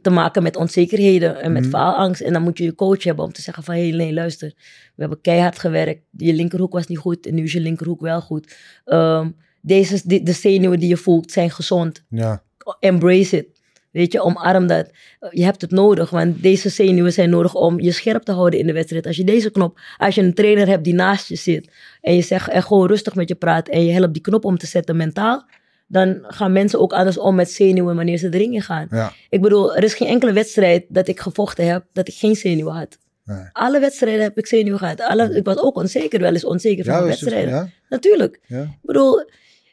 te 0.03 0.11
maken 0.11 0.43
met 0.43 0.57
onzekerheden 0.57 1.41
en 1.43 1.53
met 1.53 1.63
Mhm. 1.63 1.71
faalangst. 1.71 2.21
En 2.21 2.33
dan 2.33 2.43
moet 2.43 2.59
je 2.59 2.65
je 2.65 2.75
coach 2.75 3.05
hebben 3.05 3.25
om 3.25 3.33
te 3.33 3.43
zeggen 3.43 3.63
van... 3.63 3.75
hé, 3.75 3.89
hey, 3.89 3.97
nee, 3.97 4.13
luister. 4.13 4.53
We 4.95 5.01
hebben 5.07 5.21
keihard 5.21 5.59
gewerkt. 5.59 6.01
Je 6.17 6.33
linkerhoek 6.33 6.73
was 6.73 6.87
niet 6.87 6.99
goed 6.99 7.27
en 7.27 7.35
nu 7.35 7.43
is 7.43 7.53
je 7.53 7.61
linkerhoek 7.61 8.01
wel 8.01 8.21
goed. 8.21 8.55
Ehm, 8.85 9.29
deze, 9.63 10.01
de, 10.05 10.23
de 10.23 10.33
zenuwen 10.33 10.79
die 10.79 10.89
je 10.89 10.97
voelt 10.97 11.33
zijn 11.33 11.51
gezond. 11.51 12.03
ja, 12.09 12.43
Embrace 12.81 13.37
it. 13.37 13.60
Weet 13.91 14.13
je, 14.13 14.21
omarm 14.23 14.67
dat. 14.67 14.91
Je 15.31 15.45
hebt 15.45 15.61
het 15.61 15.71
nodig, 15.71 16.11
want 16.11 16.43
deze 16.43 16.69
zenuwen 16.69 17.13
zijn 17.13 17.31
nodig 17.31 17.55
om 17.55 17.81
je 17.81 17.93
scherp 17.93 18.23
te 18.23 18.33
houden 18.33 18.59
in 18.61 18.67
de 18.67 18.73
wedstrijd. 18.73 19.07
Als 19.07 19.17
je 19.17 19.25
deze 19.25 19.51
knop, 19.51 19.81
als 19.99 20.15
je 20.15 20.23
een 20.23 20.35
trainer 20.35 20.67
hebt 20.67 20.85
die 20.85 20.95
naast 20.95 21.29
je 21.29 21.37
zit 21.37 21.71
en 22.01 22.15
je 22.15 22.23
zegt 22.23 22.49
en 22.49 22.63
gewoon 22.63 22.87
rustig 22.87 23.15
met 23.15 23.29
je 23.29 23.35
praat 23.35 23.69
en 23.69 23.85
je 23.85 23.93
helpt 23.93 24.13
die 24.13 24.23
knop 24.23 24.45
om 24.45 24.59
te 24.59 24.67
zetten 24.67 24.97
mentaal, 24.97 25.45
dan 25.87 26.19
gaan 26.23 26.53
mensen 26.53 26.81
ook 26.81 26.93
anders 26.93 27.19
om 27.19 27.35
met 27.35 27.51
zenuwen 27.51 27.97
wanneer 27.97 28.17
ze 28.19 28.29
de 28.29 28.39
ring 28.39 28.55
in 28.55 28.63
gaan. 28.63 28.87
ja. 28.91 29.13
Ik 29.31 29.41
bedoel, 29.41 29.77
er 29.77 29.83
is 29.85 29.95
geen 29.95 30.09
enkele 30.09 30.33
wedstrijd 30.33 30.85
dat 30.89 31.09
ik 31.09 31.21
gevochten 31.21 31.67
heb 31.67 31.85
dat 31.93 32.09
ik 32.09 32.15
geen 32.15 32.37
zenuwen 32.37 32.75
had. 32.75 32.99
Nee. 33.25 33.45
Alle 33.53 33.81
wedstrijden 33.81 34.23
heb 34.23 34.39
ik 34.39 34.47
zenuwen 34.47 34.79
gehad. 34.79 35.01
Alle, 35.01 35.35
ik 35.37 35.45
was 35.45 35.59
ook 35.59 35.77
onzeker, 35.77 36.21
wel 36.21 36.33
eens 36.33 36.45
onzeker 36.45 36.85
van 36.85 36.95
is 36.95 37.01
het- 37.01 37.09
wedstrijden. 37.09 37.55
ja, 37.55 37.69
Natuurlijk. 37.89 38.41
ja. 38.47 38.63
Ik 38.63 38.69
bedoel, 38.83 39.25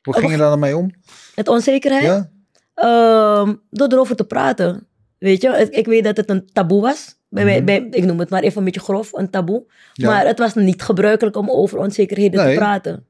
Hoe 0.02 0.14
ging 0.14 0.32
je 0.32 0.38
daar 0.38 0.50
dan 0.50 0.60
mee 0.60 0.78
om? 0.78 0.92
met 1.36 1.48
onzekerheid. 1.48 2.30
Ehm, 2.78 3.56
door 3.70 3.88
erover 3.92 4.16
te 4.16 4.24
praten. 4.24 4.88
Weet 5.18 5.42
je, 5.42 5.68
ik, 5.72 5.86
weet 5.86 6.04
dat 6.04 6.18
het 6.18 6.30
een 6.30 6.50
taboe 6.54 6.82
was. 6.82 7.16
Bij, 7.30 7.44
Mhm. 7.56 7.66
bij, 7.66 7.88
ik 7.92 8.04
noem 8.04 8.20
het 8.20 8.30
maar 8.30 8.44
even 8.44 8.58
een 8.58 8.64
beetje 8.64 8.80
grof, 8.80 9.14
een 9.14 9.30
taboe. 9.30 9.66
Ja. 9.94 10.10
Maar 10.10 10.26
het 10.28 10.40
was 10.40 10.54
niet 10.54 10.82
gebruikelijk 10.82 11.36
om 11.38 11.50
over 11.50 11.78
onzekerheden 11.80 12.44
Nee. 12.44 12.54
te 12.54 12.60
praten. 12.60 13.06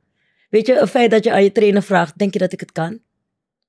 Weet 0.49 0.67
je, 0.67 0.73
het 0.75 0.89
feit 0.89 1.11
dat 1.11 1.23
je 1.23 1.31
aan 1.31 1.43
je 1.43 1.51
trainer 1.51 1.83
vraagt, 1.83 2.17
denk 2.17 2.33
je 2.33 2.39
dat 2.39 2.53
ik 2.53 2.59
het 2.59 2.71
kan? 2.71 2.99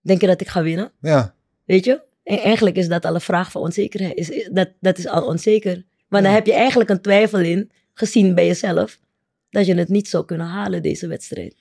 Denk 0.00 0.20
je 0.20 0.26
dat 0.26 0.40
ik 0.40 0.48
ga 0.48 0.62
winnen? 0.62 0.92
Ja, 1.00 1.34
Weet 1.64 1.84
je? 1.84 2.00
En 2.22 2.38
eigenlijk 2.38 2.76
is 2.76 2.88
dat 2.88 3.04
al 3.04 3.14
een 3.14 3.20
vraag 3.20 3.50
van 3.50 3.62
onzekerheid. 3.62 4.16
Is, 4.16 4.48
dat, 4.52 4.68
dat 4.80 4.98
is 4.98 5.06
al 5.06 5.26
onzeker. 5.26 5.84
Maar 6.08 6.22
dan 6.22 6.32
heb 6.32 6.46
je 6.46 6.52
eigenlijk 6.52 6.90
een 6.90 7.00
twijfel 7.00 7.38
in, 7.40 7.70
gezien 7.94 8.34
bij 8.34 8.46
jezelf, 8.46 8.98
dat 9.50 9.66
je 9.66 9.74
het 9.74 9.88
niet 9.88 10.08
zou 10.08 10.24
kunnen 10.24 10.46
halen, 10.46 10.82
deze 10.82 11.06
wedstrijd. 11.06 11.54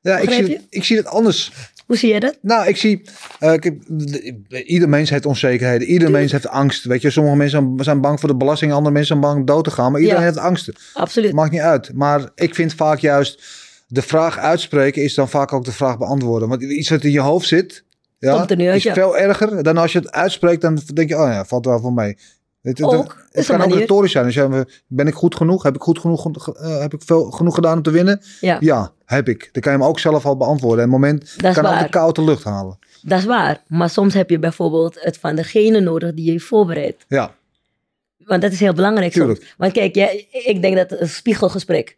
Ja 0.00 0.18
ik, 0.18 0.30
zie, 0.30 0.42
het- 0.42 0.66
ik 0.70 0.84
zie 0.84 0.96
het 0.96 1.06
anders. 1.06 1.52
Hoe 1.86 1.96
zie 1.96 2.12
je 2.14 2.20
dat? 2.20 2.38
Nou, 2.42 2.68
ik 2.68 2.76
zie, 2.76 3.02
de- 3.38 4.64
ieder 4.64 4.88
mens 4.88 5.10
heeft 5.10 5.26
onzekerheden, 5.26 5.88
ieder 5.88 6.10
mens 6.10 6.32
heeft 6.32 6.48
angst. 6.48 6.84
Weet 6.84 7.02
je, 7.02 7.10
sommige 7.10 7.36
mensen 7.36 7.74
zijn 7.76 8.00
bang 8.00 8.20
voor 8.20 8.28
de 8.28 8.36
belasting, 8.36 8.72
andere 8.72 8.94
mensen 8.94 9.16
zijn 9.18 9.32
bang 9.32 9.46
dood 9.46 9.64
te 9.64 9.70
gaan, 9.70 9.92
maar 9.92 10.00
iedereen 10.00 10.22
Ja. 10.22 10.26
heeft 10.28 10.38
angsten. 10.42 10.74
Absoluut. 10.94 11.32
Maakt 11.32 11.50
niet 11.52 11.60
uit. 11.60 11.90
Maar 11.94 12.30
ik 12.34 12.54
vind 12.54 12.74
vaak 12.74 12.98
juist 12.98 13.42
de 13.86 14.02
vraag 14.02 14.38
uitspreken 14.38 15.02
is 15.02 15.14
dan 15.14 15.28
vaak 15.28 15.52
ook 15.52 15.64
de 15.64 15.72
vraag 15.72 15.98
beantwoorden. 15.98 16.48
Want 16.48 16.62
iets 16.62 16.88
wat 16.90 17.04
in 17.04 17.10
je 17.10 17.20
hoofd 17.20 17.46
zit, 17.48 17.84
Ja, 18.20 18.36
Komt 18.36 18.50
er 18.50 18.56
nu 18.56 18.66
uit, 18.66 18.76
is 18.76 18.82
ja. 18.82 18.94
veel 18.94 19.18
erger. 19.18 19.62
Dan 19.62 19.76
als 19.76 19.92
je 19.92 19.98
het 19.98 20.10
uitspreekt, 20.12 20.60
dan 20.60 20.78
denk 20.94 21.08
je, 21.08 21.14
oh 21.18 21.28
ja, 21.28 21.44
valt 21.44 21.64
wel 21.64 21.80
voor 21.80 21.92
mij. 21.92 22.16
Het, 22.62 22.82
Ook, 22.82 23.26
het 23.30 23.46
kan 23.46 23.62
ook 23.62 23.74
retorisch 23.74 24.12
zijn. 24.12 24.24
Dus 24.24 24.34
ja, 24.34 24.64
ben 24.86 25.06
ik 25.06 25.14
goed 25.14 25.34
genoeg? 25.36 25.62
Heb 25.62 25.74
ik 25.74 25.82
goed 25.82 25.98
genoeg, 25.98 26.54
eh, 26.56 26.80
heb 26.80 26.94
ik 26.94 27.02
veel 27.04 27.30
genoeg 27.30 27.54
gedaan 27.54 27.76
om 27.76 27.82
te 27.82 27.90
winnen? 27.90 28.20
Ja, 28.40 28.56
Ja, 28.60 28.92
heb 29.04 29.28
ik. 29.28 29.48
Dan 29.52 29.62
kan 29.62 29.72
je 29.72 29.78
hem 29.78 29.86
ook 29.86 29.98
zelf 29.98 30.26
al 30.26 30.36
beantwoorden. 30.36 30.84
En 30.84 30.90
het 30.90 31.00
moment 31.00 31.34
Dat 31.42 31.54
kan 31.54 31.66
ook 31.66 31.78
de 31.78 31.88
koude 31.88 32.22
lucht 32.22 32.44
halen. 32.44 32.78
dat 33.02 33.18
is 33.18 33.24
waar. 33.24 33.62
Maar 33.66 33.90
soms 33.90 34.14
heb 34.14 34.30
je 34.30 34.38
bijvoorbeeld 34.38 34.96
het 35.00 35.18
van 35.18 35.34
degene 35.36 35.80
nodig 35.80 36.14
die 36.14 36.24
je 36.24 36.30
heeft 36.30 36.44
voorbereid. 36.44 37.04
Ja, 37.08 37.34
Want 38.24 38.42
dat 38.42 38.52
is 38.52 38.60
heel 38.60 38.72
belangrijk 38.74 39.12
Tuurlijk. 39.12 39.38
soms. 39.40 39.54
Want 39.56 39.72
kijk, 39.72 39.94
jij, 39.94 40.26
ik 40.30 40.62
denk 40.62 40.76
dat 40.76 41.00
een 41.00 41.08
spiegelgesprek 41.08 41.97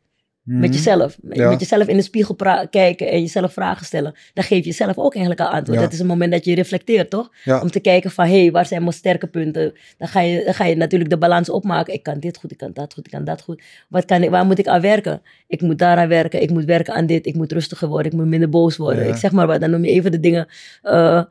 met 0.52 0.60
Mhm. 0.68 0.72
jezelf, 0.72 1.16
met- 1.22 1.36
Ja. 1.36 1.48
met 1.48 1.60
jezelf 1.60 1.86
in 1.86 1.96
de 1.96 2.02
spiegel 2.02 2.34
kijken 2.70 3.10
en 3.10 3.20
jezelf 3.20 3.52
vragen 3.52 3.86
stellen, 3.86 4.14
dan 4.34 4.44
geef 4.44 4.58
je 4.58 4.64
jezelf 4.64 4.98
ook 4.98 5.12
eigenlijk 5.14 5.44
al 5.44 5.48
antwoord. 5.48 5.78
Ja. 5.78 5.84
Dat 5.84 5.92
is 5.94 6.00
een 6.00 6.06
moment 6.06 6.32
dat 6.32 6.44
je 6.44 6.54
reflecteert, 6.54 7.10
toch? 7.10 7.30
Ja. 7.44 7.60
Om 7.60 7.70
te 7.70 7.80
kijken 7.80 8.10
van, 8.10 8.26
hé, 8.26 8.40
hey, 8.40 8.50
waar 8.50 8.66
zijn 8.66 8.80
mijn 8.82 8.92
sterke 8.92 9.26
punten? 9.26 9.72
Dan 9.98 10.08
ga, 10.08 10.20
je, 10.20 10.44
dan 10.44 10.54
ga 10.54 10.64
je 10.64 10.76
natuurlijk 10.76 11.10
de 11.10 11.18
balans 11.18 11.50
opmaken. 11.50 11.94
Ik 11.94 12.02
kan 12.02 12.18
dit 12.20 12.36
goed, 12.38 12.50
ik 12.50 12.56
kan 12.58 12.70
dat 12.72 12.94
goed, 12.94 13.06
ik 13.06 13.12
kan 13.12 13.24
dat 13.24 13.42
goed. 13.42 13.62
Wat 13.88 14.04
kan 14.04 14.22
ik, 14.22 14.30
waar 14.30 14.44
moet 14.46 14.58
ik 14.58 14.66
aan 14.66 14.80
werken? 14.80 15.22
Ik 15.46 15.60
moet 15.60 15.78
daaraan 15.78 16.08
werken, 16.08 16.42
ik 16.42 16.50
moet 16.50 16.64
werken 16.64 16.94
aan 16.94 17.06
dit, 17.06 17.26
ik 17.26 17.34
moet 17.34 17.52
rustiger 17.52 17.88
worden, 17.88 18.12
ik 18.12 18.18
moet 18.18 18.26
minder 18.26 18.48
boos 18.48 18.76
worden. 18.76 19.08
Ik 19.08 19.16
zeg 19.16 19.32
maar 19.32 19.46
wat, 19.46 19.60
dan 19.60 19.70
noem 19.70 19.84
je 19.84 19.90
even 19.90 20.10
de 20.10 20.20
dingen, 20.20 20.46
eh, 20.82 21.22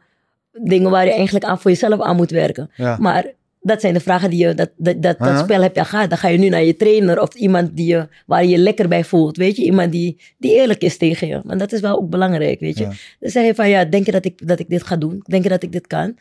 dingen 0.61 0.91
waar 0.91 1.05
je 1.05 1.13
eigenlijk 1.13 1.45
aan 1.45 1.59
voor 1.59 1.71
jezelf 1.71 2.01
aan 2.01 2.15
moet 2.15 2.31
werken. 2.31 2.69
Maar 2.99 3.25
dat 3.61 3.81
zijn 3.81 3.93
de 3.93 3.99
vragen 3.99 4.29
die 4.29 4.47
je, 4.47 4.53
dat, 4.53 4.69
dat, 4.77 5.01
dat, 5.01 5.39
spel 5.39 5.61
heb 5.61 5.73
je 5.73 5.79
al 5.79 5.85
gehad. 5.85 6.09
Dan 6.09 6.17
ga 6.17 6.27
je 6.27 6.37
nu 6.37 6.49
naar 6.49 6.63
je 6.63 6.75
trainer 6.75 7.21
of 7.21 7.33
iemand 7.33 7.75
die 7.75 7.87
je, 7.87 8.07
waar 8.25 8.43
je 8.43 8.49
je 8.49 8.57
lekker 8.57 8.87
bij 8.87 9.03
voelt. 9.03 9.37
Weet 9.37 9.55
je, 9.55 9.63
iemand 9.63 9.91
die, 9.91 10.21
die 10.37 10.53
eerlijk 10.53 10.81
is 10.81 10.97
tegen 10.97 11.27
je. 11.27 11.41
Want 11.43 11.59
dat 11.59 11.71
is 11.71 11.79
wel 11.79 11.97
ook 11.97 12.09
belangrijk, 12.09 12.59
weet 12.59 12.77
je. 12.77 12.83
Ja. 12.83 12.91
Dan 13.19 13.29
zeg 13.29 13.45
je 13.45 13.55
van, 13.55 13.69
ja, 13.69 13.85
denk 13.85 14.05
je 14.05 14.11
dat 14.11 14.25
ik, 14.25 14.47
dat 14.47 14.59
ik 14.59 14.69
dit 14.69 14.83
ga 14.83 14.95
doen? 14.95 15.23
Denk 15.23 15.43
je 15.43 15.49
dat 15.49 15.63
ik 15.63 15.71
dit 15.71 15.87
kan? 15.87 16.17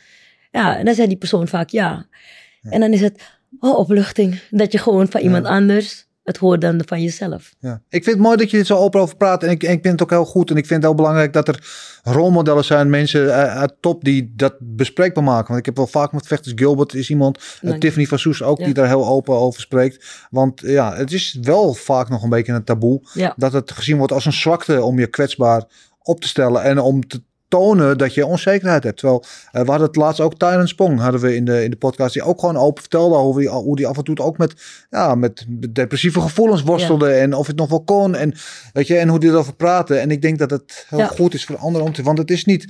Ja, 0.50 0.78
en 0.78 0.84
dan 0.84 0.94
zegt 0.94 1.08
die 1.08 1.18
persoon 1.18 1.48
vaak 1.48 1.68
ja. 1.68 2.06
En 2.62 2.80
dan 2.80 2.92
is 2.92 3.00
het, 3.00 3.22
oh, 3.60 3.78
opluchting. 3.78 4.40
Dat 4.50 4.72
je 4.72 4.78
gewoon 4.78 5.08
van 5.08 5.20
iemand 5.20 5.46
anders 5.46 6.07
het 6.28 6.36
hoort 6.36 6.60
dan 6.60 6.82
van 6.86 7.02
jezelf. 7.02 7.54
Ja. 7.58 7.82
Ik 7.88 8.04
vind 8.04 8.16
het 8.16 8.24
mooi 8.24 8.36
dat 8.36 8.50
je 8.50 8.58
er 8.58 8.64
zo 8.64 8.76
open 8.76 9.00
over 9.00 9.16
praat. 9.16 9.42
En 9.42 9.50
ik, 9.50 9.62
en 9.62 9.72
ik 9.72 9.80
vind 9.82 9.92
het 9.92 10.02
ook 10.02 10.10
heel 10.10 10.24
goed. 10.24 10.50
En 10.50 10.56
ik 10.56 10.66
vind 10.66 10.74
het 10.82 10.84
heel 10.90 10.94
belangrijk 11.02 11.32
dat 11.32 11.48
er 11.48 11.68
rolmodellen 12.02 12.64
zijn. 12.64 12.90
Mensen 12.90 13.34
eh, 13.34 13.56
uit 13.56 13.74
top 13.80 14.04
die 14.04 14.32
dat 14.36 14.54
bespreekbaar 14.60 15.24
maken. 15.24 15.46
Want 15.46 15.58
ik 15.58 15.66
heb 15.66 15.76
wel 15.76 15.86
vaak 15.86 16.12
met 16.12 16.26
vechters. 16.26 16.52
Gilbert 16.56 16.94
is 16.94 17.10
iemand. 17.10 17.38
eh. 17.60 17.72
Tiffany 17.74 18.06
van 18.06 18.18
Soes 18.18 18.42
ook. 18.42 18.58
Ja. 18.58 18.64
Die 18.64 18.74
daar 18.74 18.86
heel 18.86 19.06
open 19.06 19.34
over 19.34 19.60
spreekt. 19.60 20.26
Want 20.30 20.60
ja, 20.60 20.94
het 20.96 21.12
is 21.12 21.38
wel 21.42 21.74
vaak 21.74 22.08
nog 22.08 22.22
een 22.22 22.28
beetje 22.30 22.52
een 22.52 22.64
taboe. 22.64 23.00
Ja. 23.14 23.34
Dat 23.36 23.52
het 23.52 23.70
gezien 23.72 23.96
wordt 23.98 24.12
als 24.12 24.24
een 24.24 24.32
zwakte 24.32 24.82
om 24.82 24.98
je 24.98 25.06
kwetsbaar 25.06 25.64
op 26.02 26.20
te 26.20 26.28
stellen. 26.28 26.62
En 26.62 26.78
om 26.78 27.06
te 27.06 27.22
tonen 27.48 27.98
dat 27.98 28.14
je 28.14 28.26
onzekerheid 28.26 28.82
hebt. 28.84 28.98
Terwijl 28.98 29.24
eh, 29.52 29.62
we 29.62 29.68
hadden 29.70 29.86
het 29.86 29.96
laatst 29.96 30.20
ook 30.20 30.38
Tyron 30.38 30.68
Spong 30.68 31.00
hadden 31.00 31.20
we 31.20 31.34
in 31.34 31.44
de, 31.44 31.64
in 31.64 31.70
de 31.70 31.76
podcast. 31.76 32.12
Die 32.12 32.22
ook 32.22 32.40
gewoon 32.40 32.56
open 32.56 32.80
vertelde 32.80 33.16
over 33.16 33.40
die, 33.40 33.50
hoe 33.50 33.76
die 33.76 33.86
af 33.86 33.96
en 33.96 34.04
toe 34.04 34.18
ook 34.18 34.38
met, 34.38 34.54
ja, 34.90 35.14
met 35.14 35.46
depressieve 35.70 36.20
gevoelens 36.20 36.62
worstelde. 36.62 37.10
En 37.10 37.34
of 37.34 37.46
het 37.46 37.56
nog 37.56 37.68
wel 37.68 37.82
kon. 37.84 38.14
En, 38.14 38.34
weet 38.72 38.86
je, 38.86 38.96
en 38.96 39.08
hoe 39.08 39.18
die 39.20 39.30
erover 39.30 39.54
praten. 39.54 40.00
En 40.00 40.10
ik 40.10 40.22
denk 40.22 40.38
dat 40.38 40.50
het 40.50 40.86
heel 40.88 40.98
Ja. 40.98 41.06
goed 41.06 41.34
is 41.34 41.44
voor 41.44 41.56
anderen 41.56 41.86
om 41.86 41.92
te... 41.92 42.02
Want 42.02 42.18
het 42.18 42.30
is 42.30 42.44
niet... 42.44 42.66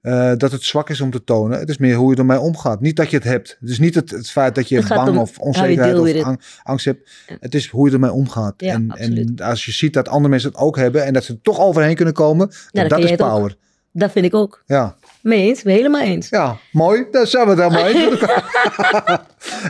eh, 0.00 0.32
dat 0.36 0.52
het 0.52 0.62
zwak 0.62 0.90
is 0.90 1.00
om 1.00 1.10
te 1.10 1.24
tonen. 1.24 1.58
Het 1.58 1.68
is 1.68 1.78
meer 1.78 1.94
hoe 1.96 2.10
je 2.12 2.16
ermee 2.16 2.38
omgaat. 2.40 2.80
Niet 2.80 2.96
dat 2.96 3.10
je 3.10 3.16
het 3.16 3.24
hebt. 3.24 3.56
Het 3.60 3.68
is 3.70 3.78
niet 3.78 3.94
het, 3.94 4.10
het 4.10 4.30
feit 4.30 4.54
dat 4.54 4.68
je 4.68 4.84
bang 4.88 5.08
om 5.08 5.18
of 5.18 5.38
onzekerheid 5.38 5.98
of 5.98 6.22
ang- 6.22 6.40
angst 6.62 6.84
hebt. 6.84 7.10
Ja. 7.28 7.36
Het 7.40 7.54
is 7.54 7.68
hoe 7.68 7.86
je 7.88 7.94
ermee 7.94 8.12
omgaat. 8.12 8.54
Ja, 8.56 8.72
en, 8.72 8.88
en 8.90 9.34
als 9.42 9.64
je 9.64 9.72
ziet 9.72 9.92
dat 9.92 10.08
andere 10.08 10.28
mensen 10.28 10.50
het 10.50 10.58
ook 10.58 10.76
hebben 10.76 11.04
en 11.04 11.12
dat 11.12 11.24
ze 11.24 11.32
er 11.32 11.40
toch 11.42 11.60
overheen 11.60 11.94
kunnen 11.94 12.14
komen, 12.14 12.50
dan 12.70 12.88
dat, 12.88 12.98
is 12.98 13.18
ook. 13.20 13.50
Dat 13.98 14.12
vind 14.12 14.24
ik 14.24 14.34
ook. 14.34 14.62
Ja. 14.66 14.94
Mee 15.22 15.46
eens? 15.46 15.62
Helemaal 15.62 16.00
eens. 16.00 16.28
ja, 16.28 16.56
mooi. 16.72 17.06
Daar 17.10 17.26
zijn 17.26 17.44
we 17.44 17.50
het 17.50 17.58
helemaal 17.58 17.86
eens. 17.86 18.20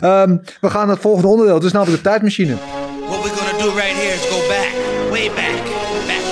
Ehm, 0.01 0.37
we 0.61 0.69
gaan 0.69 0.85
naar 0.85 0.95
het 0.95 0.99
volgende 0.99 1.27
onderdeel. 1.27 1.55
Het 1.55 1.63
is 1.63 1.71
namelijk 1.71 2.03
de 2.03 2.09
tijdmachine. 2.09 2.55
What 2.55 3.23
we're 3.23 3.35
gonna 3.35 3.63
do 3.63 3.69
right 3.69 3.95
here 3.95 4.13
is 4.13 4.25
go 4.25 4.47
back, 4.47 4.69
way 5.09 5.27
back, 5.27 5.63
back. 6.07 6.25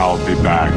I'll 0.00 0.34
be 0.34 0.42
back. 0.42 0.72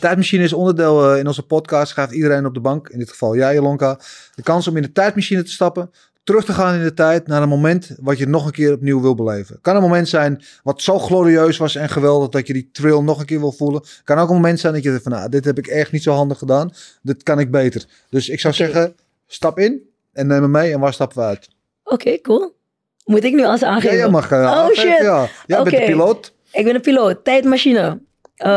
Tijdmachine 0.00 0.42
is 0.42 0.52
onderdeel 0.52 1.12
eh, 1.12 1.18
in 1.18 1.26
onze 1.26 1.42
podcast. 1.42 1.90
Schrijft 1.90 2.12
iedereen 2.12 2.46
op 2.46 2.54
de 2.54 2.60
bank, 2.60 2.88
in 2.88 2.98
dit 2.98 3.10
geval 3.10 3.36
jij, 3.36 3.54
Jelonka, 3.54 3.98
de 4.34 4.42
kans 4.42 4.68
om 4.68 4.76
in 4.76 4.82
de 4.82 4.92
tijdmachine 4.92 5.42
te 5.42 5.50
stappen. 5.50 5.90
Terug 6.22 6.44
te 6.44 6.52
gaan 6.52 6.74
in 6.74 6.82
de 6.82 6.94
tijd 6.94 7.26
naar 7.26 7.42
een 7.42 7.48
moment 7.48 7.90
wat 8.00 8.18
je 8.18 8.26
nog 8.26 8.46
een 8.46 8.52
keer 8.52 8.72
opnieuw 8.72 9.00
wil 9.00 9.14
beleven. 9.14 9.58
Kan 9.60 9.76
een 9.76 9.82
moment 9.82 10.08
zijn 10.08 10.42
wat 10.62 10.82
zo 10.82 10.98
glorieus 10.98 11.56
was 11.56 11.74
en 11.74 11.88
geweldig 11.88 12.28
dat 12.28 12.46
je 12.46 12.52
die 12.52 12.68
thrill 12.72 13.00
nog 13.00 13.20
een 13.20 13.26
keer 13.26 13.40
wil 13.40 13.52
voelen. 13.52 13.82
Kan 14.04 14.18
ook 14.18 14.28
een 14.28 14.34
moment 14.34 14.60
zijn 14.60 14.72
dat 14.72 14.82
je 14.82 14.88
denkt 14.88 15.02
van 15.04 15.12
nou, 15.12 15.28
dit 15.28 15.44
heb 15.44 15.58
ik 15.58 15.66
echt 15.66 15.92
niet 15.92 16.02
zo 16.02 16.12
handig 16.12 16.38
gedaan. 16.38 16.72
Dit 17.02 17.22
kan 17.22 17.38
ik 17.38 17.50
beter. 17.50 17.84
Dus 18.10 18.28
ik 18.28 18.40
zou 18.40 18.54
zeggen, 18.54 18.94
stap 19.26 19.58
in 19.58 19.80
en 20.12 20.26
neem 20.26 20.40
me 20.40 20.48
mee 20.48 20.72
en 20.72 20.80
waar 20.80 20.92
stappen 20.92 21.18
we 21.18 21.24
uit? 21.24 21.48
Oké, 21.84 22.20
cool. 22.20 22.56
Moet 23.04 23.24
ik 23.24 23.32
nu 23.32 23.40
Ja, 23.40 23.58
aangeven? 23.60 23.96
jij 23.96 24.08
mag 24.10 24.30
eh, 24.30 24.38
oh 24.40 24.68
shit. 24.74 25.02
Ja. 25.02 25.28
Jij 25.46 25.62
bent 25.62 25.76
de 25.76 25.84
piloot. 25.84 26.32
Ik 26.52 26.64
ben 26.64 26.74
een 26.74 26.80
piloot. 26.80 27.24
Tijdmachine. 27.24 28.00
Ehm 28.36 28.50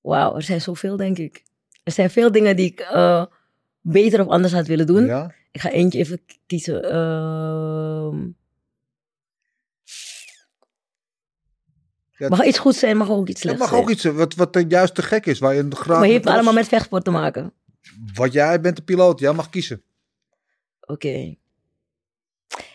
Wauw, 0.00 0.36
er 0.36 0.42
zijn 0.42 0.60
zoveel, 0.60 0.96
denk 0.96 1.18
ik. 1.18 1.42
Er 1.82 1.92
zijn 1.92 2.10
veel 2.10 2.32
dingen 2.32 2.56
die 2.56 2.66
ik 2.70 2.80
eh, 2.80 3.24
beter 3.82 4.20
of 4.20 4.28
anders 4.28 4.52
had 4.52 4.66
willen 4.66 4.86
doen. 4.86 5.04
Ja. 5.04 5.34
Ik 5.52 5.60
ga 5.60 5.70
eentje 5.70 5.98
even 5.98 6.20
kiezen. 6.46 6.80
Ja, 12.16 12.28
mag 12.28 12.44
iets 12.44 12.58
goed 12.58 12.74
zijn, 12.74 12.96
mag 12.96 13.10
ook 13.10 13.28
iets 13.28 13.42
Het 13.42 13.50
slechts 13.50 13.60
mag 13.60 13.68
zijn. 13.68 13.82
ook 13.82 13.90
iets 13.90 14.04
eh, 14.04 14.12
wat, 14.12 14.34
wat 14.34 14.64
juist 14.68 14.94
te 14.94 15.02
gek 15.02 15.26
is. 15.26 15.38
Waar 15.38 15.54
je 15.54 15.66
graag 15.70 15.98
Maar 15.98 16.08
heeft 16.08 16.26
allemaal 16.26 16.52
met 16.52 16.68
vechtsport 16.68 17.04
te 17.04 17.10
maken. 17.10 17.52
Wat 18.14 18.32
jij 18.32 18.60
bent 18.60 18.76
de 18.76 18.82
piloot. 18.82 19.20
Jij 19.20 19.32
mag 19.32 19.48
kiezen. 19.50 19.82
Oké. 20.80 21.34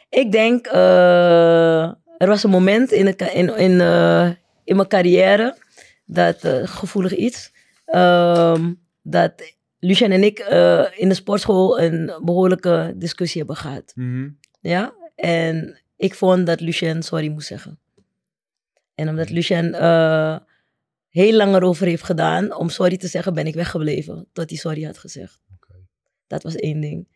Ik 0.10 0.32
denk, 0.32 0.67
eh, 0.67 1.84
er 2.17 2.28
was 2.28 2.43
een 2.43 2.50
moment 2.50 2.91
in, 2.91 3.06
de, 3.06 3.32
in, 3.34 3.58
in, 3.58 3.82
eh, 3.82 4.30
in 4.63 4.76
mijn 4.76 4.88
carrière, 4.88 5.58
dat 6.06 6.43
eh, 6.43 6.67
gevoelig 6.67 7.15
iets, 7.15 7.52
ehm, 7.86 8.74
dat 9.02 9.56
Lucien 9.80 10.12
en 10.12 10.24
ik 10.24 10.40
eh, 10.40 10.86
in 10.96 11.10
de 11.10 11.16
sportschool 11.16 11.80
een 11.82 12.12
behoorlijke 12.24 12.94
discussie 12.96 13.38
hebben 13.38 13.58
gehad. 13.58 13.92
Mhm. 13.96 14.30
Ja, 14.62 14.94
en 15.16 15.82
ik 15.96 16.13
vond 16.16 16.46
dat 16.46 16.60
Lucien 16.60 17.04
sorry 17.04 17.28
moest 17.30 17.48
zeggen. 17.48 17.80
En 18.96 19.10
omdat 19.10 19.30
Lucien 19.30 19.74
eh, 19.74 20.38
heel 21.10 21.34
lang 21.34 21.56
erover 21.56 21.88
heeft 21.88 22.04
gedaan 22.04 22.56
om 22.56 22.70
sorry 22.70 22.98
te 22.98 23.08
zeggen, 23.08 23.34
ben 23.34 23.48
ik 23.48 23.54
weggebleven 23.56 24.28
tot 24.34 24.50
hij 24.50 24.58
sorry 24.60 24.84
had 24.84 24.98
gezegd. 24.98 25.40
Dat 26.28 26.44
was 26.44 26.56
één 26.56 26.80
ding. 26.82 27.08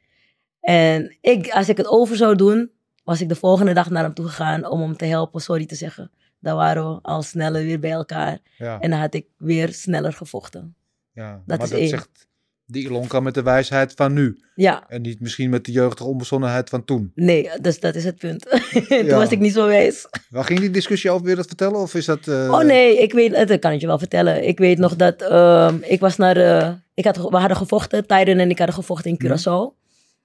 En 0.60 1.18
ik, 1.22 1.50
als 1.50 1.70
ik 1.70 1.78
het 1.78 1.88
over 1.88 2.16
zou 2.16 2.36
doen, 2.36 2.72
was 3.04 3.22
ik 3.22 3.30
de 3.30 3.36
volgende 3.36 3.74
dag 3.74 3.90
naar 3.90 4.04
hem 4.04 4.14
toe 4.14 4.26
gegaan 4.26 4.66
om 4.66 4.82
hem 4.82 4.98
te 4.98 5.06
helpen 5.06 5.42
sorry 5.42 5.66
te 5.66 5.76
zeggen. 5.76 6.12
Dan 6.40 6.56
waren 6.56 6.90
we 6.94 7.00
al 7.02 7.22
sneller 7.22 7.64
weer 7.64 7.80
bij 7.80 7.92
elkaar. 7.92 8.40
Ja. 8.58 8.80
En 8.80 8.90
dan 8.90 9.00
had 9.00 9.14
ik 9.14 9.26
weer 9.38 9.74
sneller 9.74 10.14
gevochten. 10.14 10.76
Ja, 11.14 11.32
Dat 11.46 11.58
maar 11.58 11.66
is 11.66 11.70
dat 11.70 11.80
één. 11.80 11.90
zegt 11.90 12.28
die 12.72 12.86
Ilonka 12.86 13.20
met 13.20 13.34
de 13.34 13.42
wijsheid 13.44 13.94
van 13.96 14.14
nu. 14.14 14.40
Ja, 14.56 14.84
En 14.88 15.02
niet 15.02 15.20
misschien 15.20 15.50
met 15.50 15.66
de 15.66 15.72
jeugdige 15.72 16.10
onbezonnenheid 16.10 16.70
van 16.70 16.86
toen. 16.86 17.12
nee, 17.16 17.50
dus 17.62 17.80
dat 17.80 17.96
is 17.96 18.04
het 18.04 18.18
punt. 18.18 18.46
Toen 18.88 19.06
Ja. 19.06 19.18
was 19.18 19.30
ik 19.30 19.40
niet 19.40 19.54
zo 19.54 19.68
wijs. 19.68 20.08
Waar 20.30 20.44
ging 20.44 20.60
die 20.60 20.70
discussie 20.70 21.10
over? 21.10 21.22
Wil 21.22 21.30
je 21.32 21.38
dat 21.38 21.48
vertellen? 21.48 21.80
Of 21.80 21.96
is 21.96 22.06
dat... 22.06 22.28
eh, 22.28 22.52
Oh 22.52 22.62
nee, 22.64 22.98
ik 23.02 23.14
weet, 23.14 23.36
het- 23.36 23.48
dat 23.48 23.60
kan 23.60 23.72
ik 23.72 23.82
je 23.82 23.88
wel 23.88 24.00
vertellen. 24.00 24.48
Ik 24.48 24.58
weet 24.60 24.78
nog 24.78 24.96
dat 24.96 25.22
ehm, 25.22 25.76
ik 25.82 26.00
was 26.00 26.18
naar 26.18 26.34
de, 26.34 26.76
ik 26.94 27.06
had, 27.06 27.18
we 27.18 27.38
hadden 27.38 27.58
gevochten, 27.58 28.08
Tyron 28.08 28.38
en 28.40 28.50
ik 28.50 28.58
hadden 28.58 28.76
gevochten 28.76 29.12
in 29.12 29.20
Curaçao. 29.26 29.80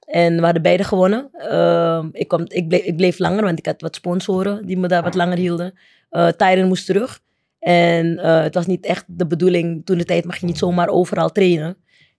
En 0.06 0.36
we 0.36 0.42
hadden 0.44 0.62
beide 0.62 0.84
gewonnen. 0.84 1.28
Ehm, 1.32 2.08
ik, 2.12 2.28
kwam, 2.28 2.44
ik, 2.48 2.68
bleef, 2.68 2.82
ik 2.84 2.96
bleef 2.96 3.18
langer, 3.18 3.42
want 3.44 3.58
ik 3.58 3.66
had 3.66 3.80
wat 3.80 3.94
sponsoren 3.94 4.66
die 4.66 4.78
me 4.78 4.88
daar 4.88 5.02
wat 5.02 5.14
langer 5.14 5.36
hielden. 5.38 5.78
Eh 6.10 6.28
Tyron 6.28 6.68
moest 6.68 6.86
terug. 6.86 7.20
En 7.58 8.18
eh, 8.18 8.42
het 8.42 8.54
was 8.54 8.66
niet 8.66 8.86
echt 8.86 9.04
de 9.06 9.26
bedoeling, 9.26 9.84
toen 9.86 9.98
de 9.98 10.04
tijd 10.04 10.24
mag 10.24 10.36
je 10.36 10.46
niet 10.46 10.58
zomaar 10.58 10.88
overal 10.88 11.32
trainen. 11.32 11.76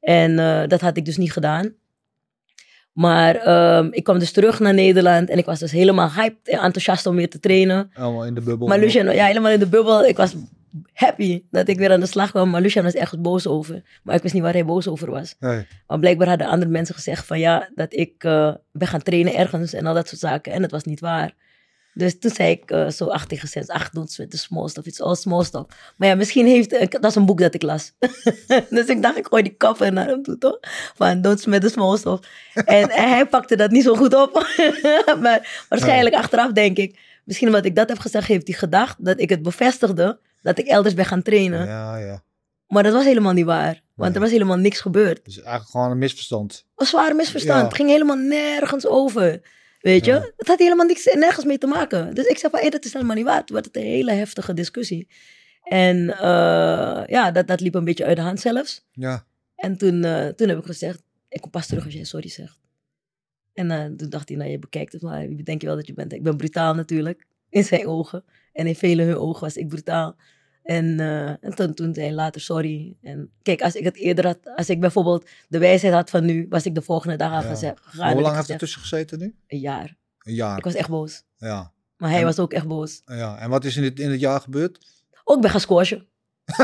En 0.07 0.39
eh, 0.39 0.67
dat 0.67 0.81
had 0.81 0.97
ik 0.97 1.05
dus 1.05 1.17
niet 1.17 1.31
gedaan. 1.31 1.73
Maar 2.93 3.35
ehm, 3.35 3.87
ik 3.91 4.03
kwam 4.03 4.19
dus 4.19 4.31
terug 4.31 4.59
naar 4.59 4.73
Nederland 4.73 5.29
en 5.29 5.37
ik 5.37 5.45
was 5.45 5.59
dus 5.59 5.71
helemaal 5.71 6.11
hyped 6.11 6.47
en 6.47 6.59
enthousiast 6.59 7.05
om 7.05 7.15
weer 7.15 7.29
te 7.29 7.39
trainen. 7.39 7.91
Allemaal 7.93 8.25
in 8.25 8.33
de 8.33 8.41
bubbel. 8.41 8.67
Maar 8.67 8.79
Lucien, 8.79 9.13
ja, 9.13 9.25
helemaal 9.25 9.51
in 9.51 9.59
de 9.59 9.67
bubbel. 9.67 10.05
Ik 10.05 10.17
was 10.17 10.35
happy 10.93 11.43
dat 11.51 11.67
ik 11.67 11.77
weer 11.77 11.91
aan 11.91 11.99
de 11.99 12.05
slag 12.05 12.29
kwam. 12.29 12.49
Maar 12.49 12.61
Lucien 12.61 12.83
was 12.83 12.93
ergens 12.93 13.21
boos 13.21 13.47
over. 13.47 13.83
Maar 14.03 14.15
ik 14.15 14.21
wist 14.21 14.33
niet 14.33 14.43
waar 14.43 14.53
hij 14.53 14.65
boos 14.65 14.87
over 14.87 15.11
was. 15.11 15.35
Nee. 15.39 15.65
Maar 15.87 15.99
blijkbaar 15.99 16.27
hadden 16.27 16.47
andere 16.47 16.71
mensen 16.71 16.95
gezegd 16.95 17.25
van 17.25 17.39
ja, 17.39 17.69
dat 17.75 17.93
ik 17.93 18.23
eh, 18.23 18.53
ben 18.71 18.87
gaan 18.87 19.01
trainen 19.01 19.35
ergens 19.35 19.73
en 19.73 19.85
al 19.85 19.93
dat 19.93 20.07
soort 20.07 20.21
zaken. 20.21 20.51
En 20.53 20.61
dat 20.61 20.71
was 20.71 20.83
niet 20.83 20.99
waar. 20.99 21.33
Dus 21.97 22.19
toen 22.19 22.31
zei 22.31 22.51
ik 22.51 22.71
eh, 22.71 22.89
zo 22.89 23.05
achter 23.05 23.37
gezet, 23.39 23.69
ach, 23.69 23.89
don't 23.89 24.11
sweat 24.11 24.31
the 24.31 24.37
small 24.37 24.67
stuff, 24.67 24.87
it's 24.87 25.01
all 25.01 25.15
small 25.15 25.43
stuff. 25.43 25.65
Maar 25.95 26.07
ja, 26.07 26.15
misschien 26.15 26.45
heeft, 26.45 26.73
eh, 26.73 26.87
dat 26.89 27.05
is 27.05 27.15
een 27.15 27.25
boek 27.25 27.39
dat 27.39 27.53
ik 27.53 27.61
las. 27.61 27.93
dus 28.69 28.85
ik 28.85 29.01
dacht, 29.01 29.17
ik 29.17 29.27
gooi 29.27 29.43
die 29.43 29.57
cover 29.57 29.93
naar 29.93 30.07
hem 30.07 30.23
toe, 30.23 30.37
toch? 30.37 30.57
Van 30.95 31.21
don't 31.21 31.39
sweat 31.39 31.61
the 31.61 31.69
small 31.69 31.97
stuff. 31.97 32.19
en, 32.53 32.89
en 32.89 33.09
hij 33.13 33.25
pakte 33.25 33.55
dat 33.55 33.71
niet 33.71 33.83
zo 33.83 33.95
goed 33.95 34.13
op. 34.13 34.33
maar 35.21 35.65
waarschijnlijk 35.69 36.15
achteraf 36.15 36.51
denk 36.51 36.77
ik, 36.77 36.99
misschien 37.23 37.47
omdat 37.47 37.65
ik 37.65 37.75
dat 37.75 37.89
heb 37.89 37.99
gezegd, 37.99 38.27
heeft 38.27 38.47
hij 38.47 38.57
gedacht 38.57 39.05
dat 39.05 39.19
ik 39.19 39.29
het 39.29 39.41
bevestigde 39.41 40.19
Dat 40.41 40.57
ik 40.57 40.67
elders 40.67 40.93
ben 40.93 41.05
gaan 41.05 41.21
trainen. 41.21 41.65
Ja, 41.65 41.97
ja. 41.97 42.23
Maar 42.67 42.83
dat 42.83 42.93
was 42.93 43.03
helemaal 43.03 43.33
niet 43.33 43.45
waar. 43.45 43.81
Want 43.95 44.09
Nee. 44.09 44.13
er 44.13 44.19
was 44.19 44.31
helemaal 44.31 44.57
niks 44.57 44.79
gebeurd. 44.79 45.19
Is 45.23 45.35
eigenlijk 45.37 45.69
gewoon 45.69 45.91
een 45.91 45.97
misverstand. 45.97 46.65
Een 46.75 46.85
zware 46.85 47.13
misverstand. 47.13 47.59
Ja. 47.59 47.65
Het 47.65 47.75
ging 47.75 47.89
helemaal 47.89 48.15
nergens 48.15 48.87
over. 48.87 49.41
Weet 49.87 50.05
je? 50.05 50.11
Ja. 50.11 50.31
Het 50.37 50.47
had 50.47 50.59
helemaal 50.59 50.85
niks, 50.85 51.05
nergens 51.05 51.45
mee 51.45 51.57
te 51.57 51.67
maken. 51.67 52.15
Dus 52.15 52.25
ik 52.25 52.37
zei 52.37 52.51
van, 52.51 52.61
hé, 52.61 52.69
dat 52.69 52.85
is 52.85 52.93
helemaal 52.93 53.15
niet 53.15 53.25
waar. 53.25 53.45
Toen 53.45 53.55
werd 53.55 53.65
het 53.65 53.75
een 53.75 53.81
hele 53.81 54.11
heftige 54.11 54.53
discussie. 54.53 55.07
En 55.63 56.09
eh, 56.09 57.03
ja, 57.07 57.31
dat, 57.31 57.47
dat 57.47 57.59
liep 57.59 57.75
een 57.75 57.83
beetje 57.83 58.05
uit 58.05 58.15
de 58.15 58.21
hand 58.21 58.39
zelfs. 58.39 58.85
Ja. 58.91 59.25
En 59.55 59.77
toen, 59.77 60.03
eh, 60.03 60.27
toen 60.27 60.47
heb 60.47 60.57
ik 60.57 60.65
gezegd, 60.65 61.01
ik 61.29 61.41
kom 61.41 61.51
pas 61.51 61.67
terug 61.67 61.85
als 61.85 61.93
jij 61.93 62.03
sorry 62.03 62.29
zegt. 62.29 62.59
En 63.53 63.71
eh, 63.71 63.85
toen 63.85 64.09
dacht 64.09 64.29
hij, 64.29 64.37
nou 64.37 64.49
je 64.49 64.59
bekijkt 64.59 64.93
het 64.93 65.01
maar, 65.01 65.27
wie 65.27 65.43
denk 65.43 65.61
je 65.61 65.67
wel 65.67 65.75
dat 65.75 65.87
je 65.87 65.93
bent? 65.93 66.13
Ik 66.13 66.23
ben 66.23 66.37
brutaal 66.37 66.73
natuurlijk, 66.73 67.25
in 67.49 67.63
zijn 67.63 67.87
ogen. 67.87 68.23
En 68.53 68.67
in 68.67 68.75
vele 68.75 69.03
hun 69.03 69.17
ogen 69.17 69.41
was 69.41 69.55
ik 69.55 69.67
brutaal. 69.67 70.15
En, 70.67 70.99
eh, 70.99 71.27
en 71.29 71.55
toen, 71.55 71.73
toen 71.73 71.93
zei 71.93 72.05
hij 72.05 72.15
later 72.15 72.41
sorry. 72.41 72.97
En 73.01 73.31
kijk, 73.41 73.61
als 73.61 73.75
ik 73.75 73.83
het 73.83 73.95
eerder 73.97 74.25
had, 74.25 74.37
als 74.55 74.69
ik 74.69 74.79
bijvoorbeeld 74.79 75.29
de 75.47 75.57
wijsheid 75.59 75.93
had 75.93 76.09
van 76.09 76.25
nu, 76.25 76.45
was 76.49 76.65
ik 76.65 76.75
de 76.75 76.81
volgende 76.81 77.15
dag 77.15 77.31
al 77.31 77.41
Ja. 77.41 77.47
gezegd. 77.49 77.79
gegaan 77.81 78.11
hoe 78.11 78.21
lang 78.21 78.27
heeft 78.27 78.39
gezegd, 78.39 78.59
tussen 78.59 78.81
gezeten 78.81 79.19
nu? 79.19 79.35
Een 79.47 79.59
jaar. 79.59 79.95
Een 80.19 80.33
jaar. 80.33 80.57
Ik 80.57 80.63
was 80.63 80.73
echt 80.73 80.89
boos. 80.89 81.23
Ja. 81.37 81.71
Maar 81.97 82.09
hij 82.09 82.19
En- 82.19 82.25
was 82.25 82.39
ook 82.39 82.53
echt 82.53 82.67
boos. 82.67 83.01
ja. 83.05 83.37
En 83.37 83.49
wat 83.49 83.65
is 83.65 83.77
in 83.77 83.83
het, 83.83 83.99
in 83.99 84.11
het 84.11 84.19
jaar 84.19 84.41
gebeurd? 84.41 84.85
Ook 85.23 85.41
ben 85.41 85.49
gaan 85.49 85.59
squashen. 85.59 86.07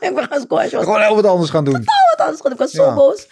ik 0.00 0.12
ben 0.14 0.26
gaan 0.28 0.40
squashen. 0.40 0.80
Gewoon 0.82 1.00
heel 1.00 1.14
wat 1.14 1.24
anders 1.26 1.50
gaan 1.50 1.64
doen. 1.64 1.84
wat 2.16 2.26
anders. 2.26 2.40
Ik 2.52 2.58
was 2.58 2.70
zo 2.70 2.94
boos. 2.94 3.28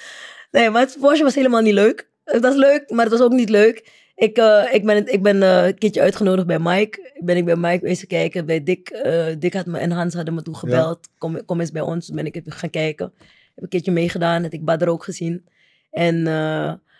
Nee, 0.51 0.71
maar 0.71 0.81
het 0.81 0.91
squashen 0.91 1.25
was 1.25 1.35
helemaal 1.35 1.61
niet 1.61 1.75
leuk. 1.75 2.09
Het 2.25 2.43
was 2.43 2.55
leuk, 2.55 2.91
maar 2.91 3.05
het 3.05 3.13
was 3.13 3.23
ook 3.23 3.33
niet 3.33 3.49
leuk. 3.49 3.93
Ik, 4.15 4.37
eh, 4.37 4.65
ik 4.73 4.85
ben, 4.85 5.13
ik 5.13 5.23
ben 5.23 5.43
eh, 5.43 5.67
een 5.67 5.79
keertje 5.79 6.01
uitgenodigd 6.01 6.47
bij 6.47 6.59
Mike. 6.59 7.13
Ben 7.21 7.37
ik 7.37 7.45
bij 7.45 7.57
Mike 7.57 7.85
wezen 7.85 8.09
kijken. 8.09 8.47
Bij 8.47 8.63
Dick. 8.63 8.89
eh, 8.89 9.27
Dick 9.39 9.55
had 9.55 9.67
me 9.67 9.79
en 9.79 9.91
Hans 9.91 10.15
hadden 10.15 10.35
me 10.35 10.43
toen 10.43 10.57
gebeld. 10.57 11.09
Kom, 11.19 11.45
kom 11.45 11.61
eens 11.61 11.71
bij 11.71 11.83
ons. 11.83 12.07
Toen 12.07 12.17
ben 12.17 12.27
ik 12.27 12.37
even 12.37 12.53
gaan 12.53 12.71
kijken. 12.71 13.13
Heb 13.55 13.65
een 13.65 13.69
keertje 13.69 13.93
meegedaan. 13.93 14.43
Heb 14.43 14.53
ik 14.53 14.65
Badr 14.65 14.89
ook 14.89 15.05
gezien. 15.05 15.45
En, 15.91 16.23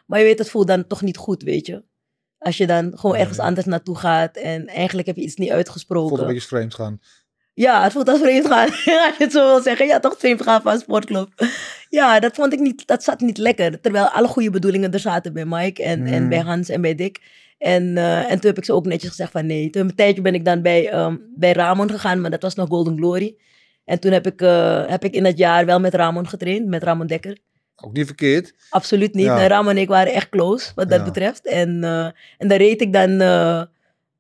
maar 0.07 0.19
je 0.19 0.25
weet, 0.25 0.39
het 0.39 0.51
voelt 0.51 0.67
dan 0.67 0.87
toch 0.87 1.03
niet 1.03 1.17
goed, 1.17 1.43
weet 1.43 1.67
je. 1.67 1.83
Als 2.39 2.57
je 2.57 2.67
dan 2.67 2.99
gewoon 2.99 3.17
ergens 3.17 3.39
Nee. 3.39 3.47
anders 3.47 3.67
naartoe 3.67 3.97
gaat. 3.97 4.37
En 4.37 4.67
eigenlijk 4.67 5.07
heb 5.07 5.17
je 5.17 5.23
iets 5.23 5.37
niet 5.37 5.49
Voelt 5.49 5.59
uitgesproken. 5.61 6.21
een 6.21 6.27
beetje 6.27 6.49
vreemd 6.49 6.75
gaan. 6.75 7.01
Ja, 7.55 7.83
het 7.83 7.93
voelt 7.93 8.09
als 8.09 8.21
vreemd 8.21 8.47
gaan. 8.47 8.69
Als 9.07 9.17
je 9.19 9.25
het 9.25 9.33
zo 9.33 9.47
wil 9.47 9.61
zeggen. 9.63 9.87
Ja, 9.87 10.01
toch 10.01 10.15
vreemd 10.19 10.43
gaan 10.43 10.63
van 10.63 10.73
een 10.73 10.79
sportclub. 10.79 11.29
Ja, 11.89 12.21
dat 12.21 12.35
vond 12.35 12.53
ik 12.53 12.59
niet, 12.61 12.87
dat 12.87 13.03
zat 13.03 13.21
niet 13.21 13.39
lekker. 13.39 13.81
Terwijl 13.81 14.09
alle 14.09 14.29
goede 14.29 14.51
bedoelingen 14.51 14.93
er 14.93 14.99
zaten 14.99 15.33
bij 15.33 15.45
Mike 15.45 15.83
en, 15.83 16.07
en 16.07 16.23
Mm. 16.23 16.29
bij 16.29 16.39
Hans 16.41 16.69
en 16.69 16.81
bij 16.81 16.95
Dick. 16.95 17.21
En, 17.59 17.97
eh, 17.97 18.19
en 18.31 18.41
toen 18.41 18.47
heb 18.51 18.59
ik 18.59 18.65
ze 18.65 18.73
ook 18.73 18.87
netjes 18.87 19.11
gezegd 19.11 19.31
van 19.33 19.47
nee. 19.47 19.71
Toen 19.71 19.83
een 19.83 19.95
tijdje 19.95 20.23
ben 20.23 20.35
ik 20.35 20.45
dan 20.45 20.63
bij, 20.63 20.89
ehm, 20.89 21.17
bij 21.37 21.53
Ramon 21.53 21.91
gegaan, 21.91 22.21
maar 22.21 22.31
dat 22.31 22.43
was 22.43 22.55
nog 22.55 22.69
Golden 22.69 22.97
Glory. 22.97 23.37
En 23.85 24.01
toen 24.01 24.13
heb 24.13 24.27
ik, 24.27 24.41
eh, 24.41 24.87
heb 24.87 25.05
ik 25.05 25.15
in 25.15 25.23
dat 25.23 25.39
jaar 25.39 25.67
wel 25.67 25.81
met 25.81 25.95
Ramon 25.95 26.29
getraind, 26.29 26.67
met 26.67 26.83
Ramon 26.83 27.07
Dekker. 27.07 27.39
Ook 27.77 27.93
niet 27.93 28.07
verkeerd. 28.07 28.55
Absoluut 28.71 29.15
niet. 29.15 29.25
Ja. 29.25 29.47
Ramon 29.47 29.71
en 29.71 29.79
ik 29.79 29.89
waren 29.89 30.13
echt 30.13 30.29
close 30.29 30.73
wat 30.75 30.89
dat 30.91 30.99
Ja. 30.99 31.05
betreft. 31.05 31.47
En, 31.47 31.85
eh, 31.85 32.05
en 32.39 32.49
dan 32.49 32.59
reed 32.59 32.81
ik 32.81 32.93
dan 32.93 33.19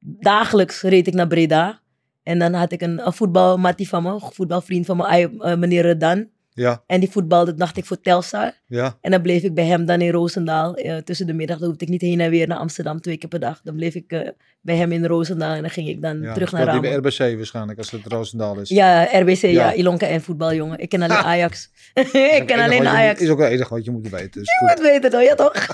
dagelijks 0.01 0.83
reed 0.83 1.07
ik 1.07 1.15
naar 1.15 1.27
Breda. 1.27 1.81
En 2.25 2.39
dan 2.39 2.53
had 2.55 2.73
ik 2.73 2.81
een, 2.83 3.07
een 3.07 3.13
voetbalmattie 3.13 3.89
van 3.89 4.03
me, 4.03 4.11
een 4.13 4.21
voetbalvriend 4.21 4.87
van 4.87 4.97
me, 4.97 5.07
eh, 5.41 5.57
meneer 5.57 5.83
Redan. 5.83 6.33
Ja, 6.57 6.83
En 6.87 7.01
die 7.01 7.11
voetbalde, 7.11 7.55
dacht 7.55 7.77
ik, 7.77 7.85
voor 7.85 8.01
Telstar. 8.01 8.53
ja. 8.67 8.99
En 9.01 9.11
dan 9.11 9.23
bleef 9.23 9.43
ik 9.43 9.55
bij 9.55 9.65
hem 9.65 9.87
dan 9.87 10.01
in 10.01 10.11
Roosendaal. 10.11 10.75
eh, 10.75 10.97
tussen 10.97 11.27
de 11.27 11.33
middag, 11.33 11.59
dan 11.59 11.69
hoefde 11.69 11.85
ik 11.85 11.91
niet 11.91 12.01
heen 12.01 12.21
en 12.21 12.31
weer 12.31 12.49
naar 12.49 12.59
Amsterdam 12.59 13.01
twee 13.01 13.17
keer 13.17 13.29
per 13.29 13.41
dag. 13.41 13.61
Dan 13.65 13.75
bleef 13.77 13.95
ik 13.95 14.13
eh, 14.13 14.29
bij 14.61 14.77
hem 14.77 14.93
in 14.93 15.07
Roosendaal 15.07 15.55
en 15.55 15.61
dan 15.61 15.71
ging 15.71 15.89
ik 15.89 16.03
dan 16.03 16.21
ja. 16.21 16.33
terug 16.33 16.53
naar 16.53 16.65
Ramon. 16.65 16.81
bij 16.81 16.93
RBC 16.95 17.19
waarschijnlijk, 17.37 17.79
als 17.79 17.91
het 17.91 18.07
Roosendaal 18.07 18.59
is. 18.61 18.69
Ja, 18.69 19.03
RBC, 19.21 19.37
ja. 19.41 19.49
Ja. 19.51 19.73
Ilonka 19.73 20.07
en 20.07 20.23
voetbaljongen. 20.23 20.79
Ik 20.79 20.89
ken 20.89 21.03
alleen 21.03 21.17
Ajax. 21.35 21.71
Ik 22.39 22.43
ken 22.47 22.59
alleen 22.61 22.83
je 22.83 22.89
Ajax. 22.89 23.19
moet- 23.21 23.29
Is 23.29 23.35
ook 23.35 23.41
het 23.41 23.51
enige 23.51 23.75
wat 23.75 23.85
je 23.85 23.91
moet 23.91 24.09
weten. 24.09 24.41
Is 24.41 24.49
Het 24.59 24.71
goed. 24.71 24.81
weten 24.89 25.11
toch, 25.11 25.23
ja 25.23 25.35
toch? 25.35 25.53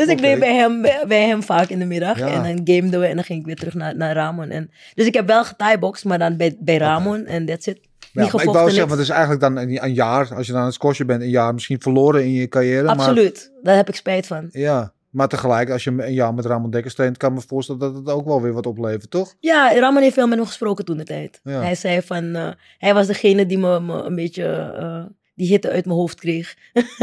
dus 0.00 0.14
ik 0.14 0.16
bleef 0.16 0.38
bij 0.38 0.54
hem, 0.54 0.82
bij, 0.82 1.04
bij 1.08 1.26
hem 1.26 1.42
vaak 1.42 1.68
in 1.68 1.78
de 1.78 1.84
middag. 1.84 2.18
Ja. 2.18 2.26
En 2.26 2.42
dan 2.42 2.76
gameden 2.76 3.00
we 3.00 3.06
en 3.06 3.14
dan 3.14 3.24
ging 3.24 3.40
ik 3.40 3.46
weer 3.46 3.56
terug 3.56 3.74
naar, 3.74 3.96
naar 3.96 4.14
Ramon. 4.14 4.50
En, 4.50 4.70
dus 4.94 5.06
ik 5.06 5.14
heb 5.14 5.26
wel 5.26 5.44
getieboxed, 5.44 6.04
maar 6.04 6.18
dan 6.18 6.36
bij, 6.36 6.56
bij 6.60 6.76
Ramon 6.76 7.26
en 7.26 7.46
that's 7.46 7.66
it. 7.66 7.78
Ja, 8.12 8.22
Niet 8.22 8.32
maar 8.32 8.42
ik 8.42 8.50
wou 8.50 8.70
zeggen, 8.70 8.88
want 8.88 9.00
het 9.00 9.08
is 9.08 9.14
eigenlijk 9.14 9.40
dan 9.40 9.56
een, 9.56 9.84
een 9.84 9.94
jaar, 9.94 10.34
als 10.34 10.46
je 10.46 10.52
dan 10.52 10.60
aan 10.60 10.66
het 10.66 10.74
squashen 10.74 11.06
bent, 11.06 11.22
een 11.22 11.28
jaar 11.28 11.54
misschien 11.54 11.80
verloren 11.80 12.24
in 12.24 12.32
je 12.32 12.48
carrière. 12.48 12.82
Maar, 12.82 12.96
Absoluut, 12.96 13.52
daar 13.62 13.76
heb 13.76 13.88
ik 13.88 13.94
spijt 13.94 14.26
van. 14.26 14.48
ja, 14.52 14.92
maar 15.10 15.28
tegelijk, 15.28 15.70
als 15.70 15.84
je 15.84 15.90
een 15.90 16.12
jaar 16.12 16.34
met 16.34 16.46
Ramon 16.46 16.70
Dekkers 16.70 16.94
traint, 16.94 17.16
kan 17.16 17.30
ik 17.30 17.36
me 17.36 17.44
voorstellen 17.46 17.80
dat 17.80 17.94
het 17.94 18.08
ook 18.08 18.26
wel 18.26 18.42
weer 18.42 18.52
wat 18.52 18.66
oplevert, 18.66 19.10
toch? 19.10 19.34
Ja, 19.40 19.72
Ramon 19.78 20.02
heeft 20.02 20.14
veel 20.14 20.26
met 20.26 20.38
me 20.38 20.46
gesproken 20.46 20.84
toen 20.84 20.96
de 20.96 21.04
tijd. 21.04 21.40
Ja. 21.44 21.60
Hij 21.60 21.74
zei 21.74 22.02
van, 22.02 22.34
eh, 22.34 22.50
hij 22.78 22.94
was 22.94 23.06
degene 23.06 23.46
die 23.46 23.58
me, 23.58 23.80
me 23.80 24.02
een 24.02 24.14
beetje 24.14 24.44
eh, 24.78 25.04
die 25.34 25.48
hitte 25.48 25.70
uit 25.70 25.84
mijn 25.84 25.98
hoofd 25.98 26.20
kreeg. 26.20 26.56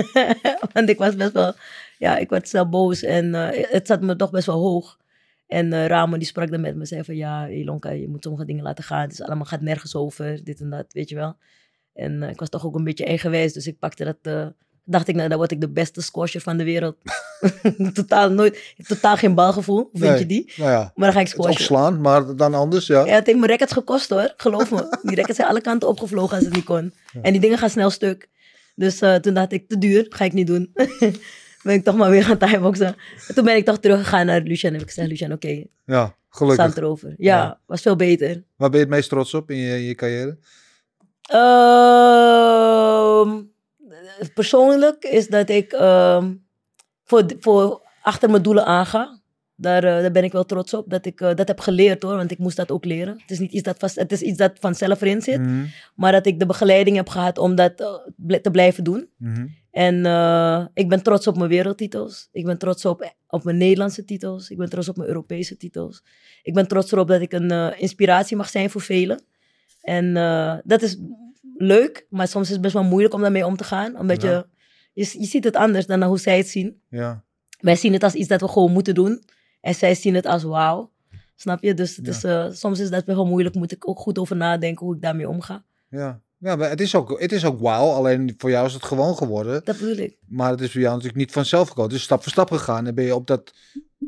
Want 0.74 0.90
ik 0.90 0.98
was 0.98 1.16
best 1.16 1.32
wel, 1.32 1.54
ja, 1.98 2.18
ik 2.18 2.30
werd 2.30 2.48
snel 2.48 2.70
boos 2.70 3.02
en 3.04 3.36
eh, 3.36 3.66
het 3.72 3.88
zat 3.88 4.02
me 4.02 4.16
toch 4.16 4.32
best 4.32 4.46
wel 4.46 4.60
hoog. 4.60 4.98
En 5.48 5.74
eh 5.74 5.86
Ramon 5.86 6.20
die 6.20 6.28
sprak 6.28 6.52
dan 6.52 6.62
met 6.62 6.76
me, 6.76 6.86
zei 6.86 7.04
van, 7.04 7.16
ja, 7.16 7.48
Ilonka, 7.48 7.90
je 7.90 8.08
moet 8.10 8.24
sommige 8.24 8.46
dingen 8.46 8.64
laten 8.64 8.84
gaan. 8.84 9.02
Het 9.02 9.12
is 9.12 9.22
allemaal 9.22 9.46
gaat 9.46 9.62
nergens 9.62 9.96
over, 9.96 10.44
dit 10.44 10.60
en 10.60 10.70
dat, 10.70 10.86
weet 10.90 11.10
je 11.10 11.16
wel. 11.16 11.36
En 11.94 12.24
eh, 12.24 12.30
ik 12.30 12.40
was 12.40 12.50
toch 12.50 12.66
ook 12.66 12.76
een 12.76 12.84
beetje 12.84 13.06
eigenwijs, 13.06 13.54
dus 13.54 13.68
ik 13.68 13.80
pakte 13.80 14.04
dat, 14.04 14.18
eh, 14.22 14.48
dacht 14.84 15.08
ik, 15.08 15.16
nou, 15.16 15.30
dan 15.30 15.38
word 15.38 15.52
ik 15.52 15.62
de 15.62 15.70
beste 15.70 16.02
squasher 16.02 16.42
van 16.42 16.58
de 16.58 16.64
wereld. 16.64 16.96
totaal 17.94 18.30
nooit, 18.32 18.74
totaal 18.88 19.16
geen 19.18 19.36
balgevoel, 19.36 19.90
vind 19.94 20.10
Nee. 20.12 20.20
je 20.20 20.26
die? 20.26 20.54
Nou 20.58 20.70
ja, 20.72 20.92
Maar 20.96 21.06
dan 21.06 21.14
ga 21.14 21.20
ik 21.20 21.28
het 21.28 21.36
squashen. 21.36 21.64
slaan, 21.66 22.02
maar 22.02 22.36
dan 22.36 22.54
anders, 22.54 22.88
ja. 22.88 23.06
Ja, 23.06 23.14
het 23.16 23.26
heeft 23.26 23.40
me 23.40 23.48
rackets 23.48 23.74
gekost 23.74 24.10
hoor, 24.10 24.34
geloof 24.38 24.72
me. 24.72 24.98
Die 25.02 25.16
rackets 25.16 25.36
zijn 25.38 25.50
alle 25.50 25.62
kanten 25.62 25.90
opgevlogen 25.90 26.36
als 26.36 26.46
het 26.46 26.54
niet 26.54 26.64
kon. 26.64 26.94
En 27.22 27.32
die 27.32 27.42
dingen 27.42 27.58
gaan 27.58 27.70
snel 27.70 27.90
stuk. 27.90 28.30
Dus 28.76 28.98
toen 29.22 29.34
dacht 29.34 29.52
ik, 29.52 29.68
te 29.68 29.78
duur, 29.78 30.06
ga 30.10 30.26
ik 30.26 30.34
niet 30.34 30.48
doen. 30.48 30.72
ben 31.68 31.76
ik 31.76 31.84
toch 31.84 31.96
maar 31.96 32.10
weer 32.10 32.24
gaan 32.24 32.38
timeboxen. 32.38 32.96
En 33.28 33.36
toen 33.36 33.44
ben 33.46 33.56
ik 33.56 33.66
toch 33.66 33.80
teruggegaan 33.80 34.26
naar 34.26 34.42
Lucian. 34.42 34.72
En 34.74 34.78
heb 34.80 34.88
ik 34.88 34.94
gezegd, 34.94 35.10
Lucian, 35.10 35.32
oké, 35.32 35.64
Ja, 35.86 36.16
gelukkig. 36.30 36.66
staat 36.66 36.78
erover. 36.78 37.10
Ja, 37.18 37.38
Ja. 37.38 37.60
was 37.66 37.82
veel 37.82 37.96
beter. 37.96 38.44
Waar 38.56 38.70
ben 38.70 38.80
je 38.80 38.86
het 38.86 38.94
meest 38.96 39.10
trots 39.10 39.34
op 39.34 39.52
in 39.52 39.58
je, 39.58 39.76
in 39.76 39.84
je 39.84 39.96
carrière? 39.96 40.38
Ehm, 43.28 43.42
persoonlijk 44.34 45.04
is 45.04 45.28
dat 45.28 45.50
ik 45.50 45.72
ehm, 45.72 46.34
voor, 47.04 47.24
voor 47.40 47.82
achter 48.02 48.30
mijn 48.30 48.44
doelen 48.44 48.66
aanga. 48.66 49.16
Daar, 49.60 49.84
eh, 49.84 50.02
daar 50.02 50.12
ben 50.12 50.24
ik 50.24 50.32
wel 50.32 50.46
trots 50.46 50.74
op. 50.74 50.90
Dat 50.90 51.06
ik 51.06 51.22
eh, 51.22 51.36
dat 51.36 51.48
heb 51.48 51.60
geleerd 51.60 52.04
hoor, 52.04 52.16
want 52.16 52.32
ik 52.32 52.38
moest 52.38 52.58
dat 52.58 52.72
ook 52.72 52.86
leren. 52.86 53.14
Het 53.22 53.32
is, 53.32 53.40
niet 53.40 53.52
iets 53.52 53.64
dat 53.64 53.78
vast, 53.80 53.96
het 53.96 54.12
is 54.12 54.22
iets 54.22 54.38
dat 54.38 54.52
vanzelf 54.60 55.02
erin 55.02 55.22
zit. 55.22 55.40
Mhm, 55.40 55.66
Maar 55.96 56.12
dat 56.12 56.26
ik 56.26 56.40
de 56.40 56.46
begeleiding 56.46 56.96
heb 56.96 57.10
gehad 57.10 57.38
om 57.38 57.56
dat 57.56 57.74
eh, 58.28 58.40
te 58.42 58.52
blijven 58.52 58.84
doen. 58.84 59.10
mhm. 59.18 59.46
En 59.78 60.06
eh, 60.06 60.66
ik 60.74 60.90
ben 60.90 61.04
trots 61.04 61.28
op 61.28 61.38
mijn 61.38 61.50
wereldtitels. 61.50 62.30
Ik 62.32 62.46
ben 62.46 62.58
trots 62.58 62.86
op, 62.86 63.14
op 63.28 63.44
mijn 63.44 63.58
Nederlandse 63.58 64.06
titels. 64.06 64.50
Ik 64.50 64.58
ben 64.58 64.70
trots 64.70 64.90
op 64.90 64.96
mijn 64.98 65.08
Europese 65.10 65.58
titels. 65.58 66.04
Ik 66.44 66.54
ben 66.54 66.68
trots 66.68 66.92
erop 66.92 67.08
dat 67.08 67.22
ik 67.22 67.34
een 67.34 67.52
eh, 67.52 67.82
inspiratie 67.82 68.38
mag 68.38 68.50
zijn 68.50 68.70
voor 68.70 68.82
velen. 68.82 69.22
En 69.82 70.18
eh, 70.18 70.56
dat 70.64 70.82
is 70.82 70.98
leuk, 71.58 72.06
maar 72.10 72.28
soms 72.28 72.46
is 72.46 72.52
het 72.54 72.62
best 72.62 72.74
wel 72.74 72.84
moeilijk 72.84 73.14
om 73.14 73.22
daarmee 73.22 73.46
om 73.46 73.56
te 73.58 73.64
gaan. 73.64 74.00
Omdat 74.00 74.22
Ja. 74.22 74.30
je, 74.32 74.46
je, 75.04 75.20
je 75.20 75.26
ziet 75.26 75.44
het 75.44 75.56
anders 75.56 75.86
dan 75.86 76.04
hoe 76.04 76.20
zij 76.20 76.38
het 76.38 76.48
zien. 76.48 76.82
Ja, 76.90 77.24
Wij 77.60 77.76
zien 77.76 77.94
het 77.94 78.04
als 78.04 78.14
iets 78.14 78.28
dat 78.28 78.42
we 78.42 78.48
gewoon 78.48 78.72
moeten 78.72 78.96
doen. 78.96 79.24
En 79.62 79.76
zij 79.76 79.96
zien 79.96 80.16
het 80.16 80.26
als 80.26 80.44
wauw. 80.44 80.92
Snap 81.36 81.64
je? 81.64 81.74
Dus 81.74 81.96
het 81.96 82.22
Ja. 82.22 82.46
is, 82.48 82.60
soms 82.60 82.80
is 82.80 82.90
dat 82.90 83.06
wel 83.06 83.26
moeilijk. 83.26 83.56
Moet 83.56 83.72
ik 83.72 83.88
ook 83.90 84.00
goed 84.00 84.18
over 84.20 84.36
nadenken 84.36 84.86
hoe 84.86 84.96
ik 84.96 85.02
daarmee 85.02 85.30
omga. 85.30 85.64
ja. 85.90 86.22
Ja, 86.40 86.56
maar 86.56 86.70
het 86.70 86.82
is 86.82 86.96
ook, 86.96 87.20
het 87.22 87.32
is 87.32 87.46
ook 87.46 87.60
wauw. 87.60 87.90
Alleen 87.92 88.34
voor 88.38 88.50
jou 88.50 88.66
is 88.66 88.74
het 88.74 88.84
gewoon 88.84 89.18
geworden. 89.18 89.62
Dat 89.64 89.78
bedoel 89.78 89.98
ik. 89.98 90.18
Maar 90.28 90.50
het 90.52 90.62
is 90.62 90.72
voor 90.72 90.82
jou 90.82 90.94
natuurlijk 90.94 91.20
niet 91.20 91.32
vanzelf 91.32 91.68
gekomen. 91.68 91.90
Het 91.90 92.00
is 92.00 92.06
stap 92.06 92.24
voor 92.24 92.32
stap 92.32 92.52
gegaan. 92.52 92.88
En 92.88 92.96
ben 92.96 93.06
je 93.06 93.16
op 93.16 93.28
dat 93.28 93.54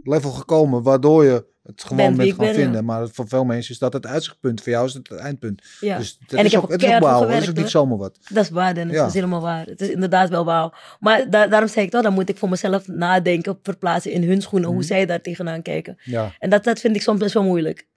level 0.04 0.32
gekomen 0.32 0.84
waardoor 0.84 1.24
je 1.26 1.46
het 1.64 1.84
gewoon 1.84 2.16
bent 2.16 2.30
ik 2.30 2.36
gaan 2.36 2.46
ja. 2.46 2.54
vinden. 2.54 2.86
Maar 2.86 3.08
voor 3.12 3.28
veel 3.28 3.44
mensen 3.46 3.74
is 3.74 3.80
dat 3.80 3.94
het 3.94 4.06
uitzichtpunt. 4.06 4.62
Voor 4.62 4.72
jou 4.72 4.86
is 4.86 4.94
het 4.94 5.10
het 5.10 5.20
eindpunt. 5.20 5.62
Ja. 5.80 5.98
Dus 5.98 6.18
dat 6.20 6.32
En 6.32 6.38
ik 6.40 6.46
is 6.46 6.52
heb 6.52 6.62
ook, 6.62 6.66
ook 6.68 6.72
het 6.72 6.84
is 6.90 6.96
ook 6.96 7.00
wauw. 7.02 7.28
Het 7.28 7.42
is 7.44 7.50
ook 7.50 7.56
niet 7.56 7.70
zomaar 7.70 7.98
wat. 7.98 8.18
Dat 8.30 8.44
is 8.44 8.50
waar, 8.50 8.74
Dennis. 8.74 8.94
Ja. 8.94 9.00
Dat 9.00 9.08
is 9.08 9.14
helemaal 9.16 9.42
waar. 9.42 9.66
Het 9.66 9.82
is 9.82 9.90
inderdaad 9.90 10.30
wel 10.30 10.46
wauw. 10.46 10.74
Maar 11.00 11.30
da- 11.30 11.48
daarom 11.48 11.70
zei 11.70 11.86
ik 11.86 11.92
toch, 11.92 12.02
dan 12.04 12.14
moet 12.14 12.30
ik 12.30 12.38
voor 12.38 12.50
mezelf 12.50 12.88
nadenken, 12.88 13.60
verplaatsen 13.64 14.12
in 14.12 14.24
hun 14.24 14.42
schoenen, 14.42 14.68
Mhm. 14.68 14.78
hoe 14.78 14.88
zij 14.88 15.06
daar 15.06 15.22
tegenaan 15.22 15.62
kijken. 15.62 15.98
Ja, 16.04 16.36
En 16.40 16.50
dat, 16.50 16.64
dat 16.64 16.80
vind 16.80 16.96
ik 16.96 17.02
soms 17.02 17.20
best 17.20 17.34
wel 17.34 17.44
moeilijk. 17.44 17.88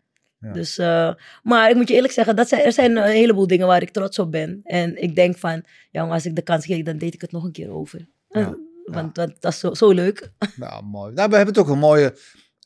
Ja. 0.43 0.53
Dus, 0.53 0.79
eh, 0.79 1.15
maar 1.43 1.71
ik 1.71 1.77
moet 1.77 1.89
je 1.89 1.95
eerlijk 1.95 2.13
zeggen, 2.13 2.37
dat 2.37 2.49
zijn, 2.49 2.63
er 2.65 2.73
zijn 2.73 2.97
een 2.97 3.03
heleboel 3.11 3.47
dingen 3.47 3.67
waar 3.67 3.83
ik 3.83 3.91
trots 3.91 4.19
op 4.19 4.31
ben. 4.31 4.61
En 4.65 5.03
ik 5.03 5.15
denk 5.15 5.39
van, 5.39 5.65
ja, 5.91 6.03
als 6.09 6.27
ik 6.27 6.37
de 6.37 6.43
kans 6.43 6.65
kreeg, 6.65 6.83
dan 6.85 6.99
deed 6.99 7.15
ik 7.15 7.21
het 7.21 7.33
nog 7.33 7.45
een 7.45 7.53
keer 7.53 7.71
over. 7.71 8.09
Ja. 8.29 8.41
Eh, 8.41 8.49
Want 8.85 9.15
dat, 9.15 9.33
dat 9.41 9.53
is 9.53 9.59
zo, 9.59 9.75
zo 9.75 9.91
leuk. 9.91 10.31
nou 10.57 10.85
mooi. 10.85 11.13
Nou, 11.13 11.29
we 11.31 11.37
hebben 11.37 11.55
toch 11.55 11.69
een 11.69 11.79
mooie 11.79 12.17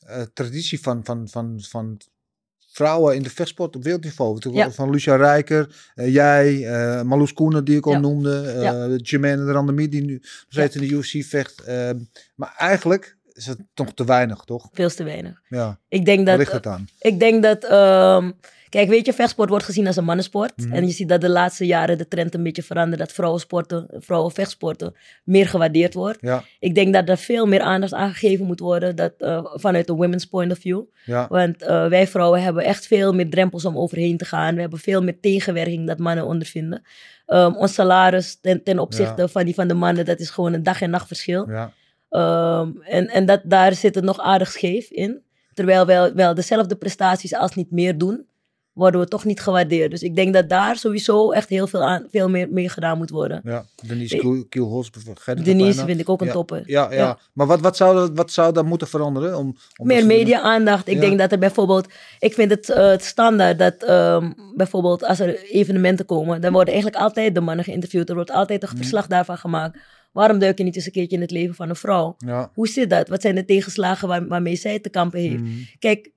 eh, 0.05 0.21
traditie 0.33 0.81
van, 0.81 1.05
van, 1.05 1.27
van, 1.27 1.55
van 1.69 1.97
vrouwen 2.71 3.15
in 3.15 3.23
de 3.23 3.29
vechtsport 3.29 3.75
op 3.75 3.83
wereldniveau. 3.83 4.39
Ja. 4.51 4.71
Van 4.71 4.89
Lucia 4.89 5.15
Rijker, 5.15 5.91
jij, 5.95 6.65
eh 6.65 7.01
Marloes 7.01 7.33
Koenen 7.33 7.65
die 7.65 7.77
ik 7.77 7.85
al 7.85 7.91
Ja. 7.91 7.99
noemde. 7.99 8.41
eh 8.41 8.61
Ja. 8.61 8.87
Jermaine 8.95 9.87
die 9.89 10.01
nu 10.05 10.13
nog 10.13 10.45
steeds 10.49 10.75
in 10.75 10.81
de 10.81 10.87
UFC 10.87 11.23
vecht. 11.25 11.63
Maar 12.35 12.53
eigenlijk 12.57 13.16
is 13.37 13.45
het 13.45 13.59
toch 13.73 13.93
te 13.93 14.05
weinig, 14.05 14.43
toch? 14.43 14.69
Veel 14.71 14.89
te 14.89 15.03
weinig. 15.03 15.41
Ja, 15.49 15.79
Ik 15.89 16.05
denk 16.05 16.25
dat... 16.25 16.37
ligt 16.37 16.51
het 16.51 16.67
aan. 16.67 16.87
Ik 16.99 17.19
denk 17.19 17.43
dat, 17.43 17.63
ehm, 17.63 18.31
kijk, 18.69 18.89
weet 18.89 19.05
je, 19.05 19.13
vechtsport 19.13 19.49
wordt 19.49 19.65
gezien 19.65 19.87
als 19.87 19.95
een 19.95 20.03
mannensport. 20.03 20.53
Mhm. 20.57 20.73
En 20.73 20.85
je 20.85 20.91
ziet 20.91 21.09
dat 21.09 21.21
de 21.21 21.29
laatste 21.29 21.65
jaren 21.65 21.97
de 21.97 22.07
trend 22.07 22.33
een 22.33 22.43
beetje 22.43 22.63
verandert. 22.63 22.99
Dat 22.99 23.11
vrouwensporten, 23.11 23.87
vrouwenvechtsporten 23.89 24.95
meer 25.23 25.47
gewaardeerd 25.47 25.93
wordt. 25.93 26.17
Ja, 26.21 26.43
Ik 26.59 26.75
denk 26.75 26.93
dat 26.93 27.09
er 27.09 27.17
veel 27.17 27.45
meer 27.45 27.61
aandacht 27.61 27.93
aan 27.93 28.11
gegeven 28.11 28.45
moet 28.45 28.59
worden 28.59 28.95
dat, 28.95 29.13
eh, 29.17 29.45
vanuit 29.53 29.87
de 29.87 29.93
women's 29.93 30.25
point 30.25 30.51
of 30.51 30.57
view. 30.57 30.81
ja, 31.05 31.27
Want 31.29 31.61
eh, 31.63 31.87
wij 31.87 32.07
vrouwen 32.07 32.41
hebben 32.43 32.63
echt 32.63 32.87
veel 32.87 33.13
meer 33.13 33.29
drempels 33.29 33.65
om 33.65 33.77
overheen 33.77 34.17
te 34.17 34.25
gaan. 34.25 34.55
We 34.55 34.61
hebben 34.61 34.79
veel 34.79 35.03
meer 35.03 35.19
tegenwerking 35.19 35.87
dat 35.87 35.97
mannen 35.99 36.25
ondervinden. 36.25 36.81
Ehm, 37.25 37.53
ons 37.53 37.73
salaris 37.73 38.39
ten, 38.41 38.63
ten 38.63 38.79
opzichte 38.79 39.21
Ja. 39.21 39.27
van 39.27 39.45
die 39.45 39.53
van 39.53 39.67
de 39.67 39.73
mannen, 39.73 40.05
dat 40.05 40.19
is 40.19 40.29
gewoon 40.29 40.53
een 40.53 40.63
dag 40.63 40.81
en 40.81 40.89
nacht 40.89 41.07
verschil. 41.07 41.49
ja. 41.49 41.71
Ehm, 42.09 42.69
en 42.81 43.07
en 43.07 43.25
dat, 43.25 43.41
daar 43.43 43.73
zit 43.73 43.95
het 43.95 44.03
nog 44.03 44.19
aardig 44.19 44.51
scheef 44.51 44.89
in. 44.89 45.21
Terwijl 45.53 45.85
we 45.85 45.93
wel, 45.93 46.13
wel 46.13 46.33
dezelfde 46.33 46.75
prestaties 46.75 47.33
als 47.35 47.55
niet 47.55 47.71
meer 47.71 47.97
doen, 47.97 48.25
worden 48.73 48.99
we 49.01 49.07
toch 49.07 49.25
niet 49.25 49.39
gewaardeerd. 49.41 49.91
Dus 49.91 50.01
ik 50.01 50.15
denk 50.15 50.33
dat 50.33 50.49
daar 50.49 50.75
sowieso 50.75 51.31
echt 51.31 51.49
heel 51.49 51.67
veel, 51.67 51.83
aan, 51.83 52.07
veel 52.11 52.29
meer 52.29 52.47
mee 52.49 52.69
gedaan 52.69 52.97
moet 52.97 53.09
worden. 53.09 53.41
ja. 53.43 53.65
Denise 53.87 54.15
het 54.15 55.45
Denise 55.45 55.85
vind 55.85 55.99
ik 55.99 56.09
ook 56.09 56.21
een 56.21 56.27
Ja, 56.27 56.33
topper. 56.33 56.61
Ja, 56.65 56.91
ja. 56.91 56.97
Ja. 56.97 57.19
maar 57.33 57.47
wat, 57.47 57.59
wat, 57.61 57.77
zou, 57.77 58.09
wat 58.13 58.31
zou 58.31 58.53
daar 58.53 58.65
moeten 58.65 58.87
veranderen? 58.87 59.37
Om, 59.37 59.55
om 59.77 59.87
Meer 59.87 60.05
media-aandacht. 60.05 60.87
Ik 60.87 60.93
Ja. 60.93 60.99
denk 60.99 61.19
dat 61.19 61.31
er 61.31 61.39
bijvoorbeeld... 61.39 61.87
Ik 62.19 62.33
vind 62.33 62.51
het, 62.51 62.69
eh, 62.69 62.87
het 62.89 63.03
standaard 63.03 63.59
dat 63.59 63.83
ehm, 63.83 64.31
bijvoorbeeld 64.55 65.03
als 65.03 65.19
er 65.19 65.43
evenementen 65.43 66.05
komen... 66.05 66.41
dan 66.41 66.51
worden 66.51 66.73
eigenlijk 66.73 67.03
altijd 67.03 67.35
de 67.35 67.41
mannen 67.41 67.65
geïnterviewd. 67.65 68.09
Er 68.09 68.15
wordt 68.15 68.31
altijd 68.31 68.61
Mhm. 68.61 68.71
een 68.71 68.77
verslag 68.77 69.07
daarvan 69.07 69.37
gemaakt. 69.37 69.77
Waarom 70.17 70.39
duik 70.39 70.57
je 70.57 70.63
niet 70.63 70.75
eens 70.75 70.85
een 70.85 70.91
keertje 70.91 71.15
in 71.15 71.21
het 71.21 71.31
leven 71.31 71.55
van 71.55 71.69
een 71.69 71.75
vrouw? 71.75 72.15
Ja. 72.17 72.51
Hoe 72.53 72.67
zit 72.67 72.89
dat? 72.89 73.07
Wat 73.07 73.21
zijn 73.21 73.35
de 73.35 73.45
tegenslagen 73.45 74.07
waar, 74.07 74.27
waarmee 74.27 74.55
zij 74.55 74.79
te 74.79 74.89
kampen 74.89 75.19
heeft? 75.19 75.41
Mhm. 75.41 75.51
Kijk, 75.79 76.11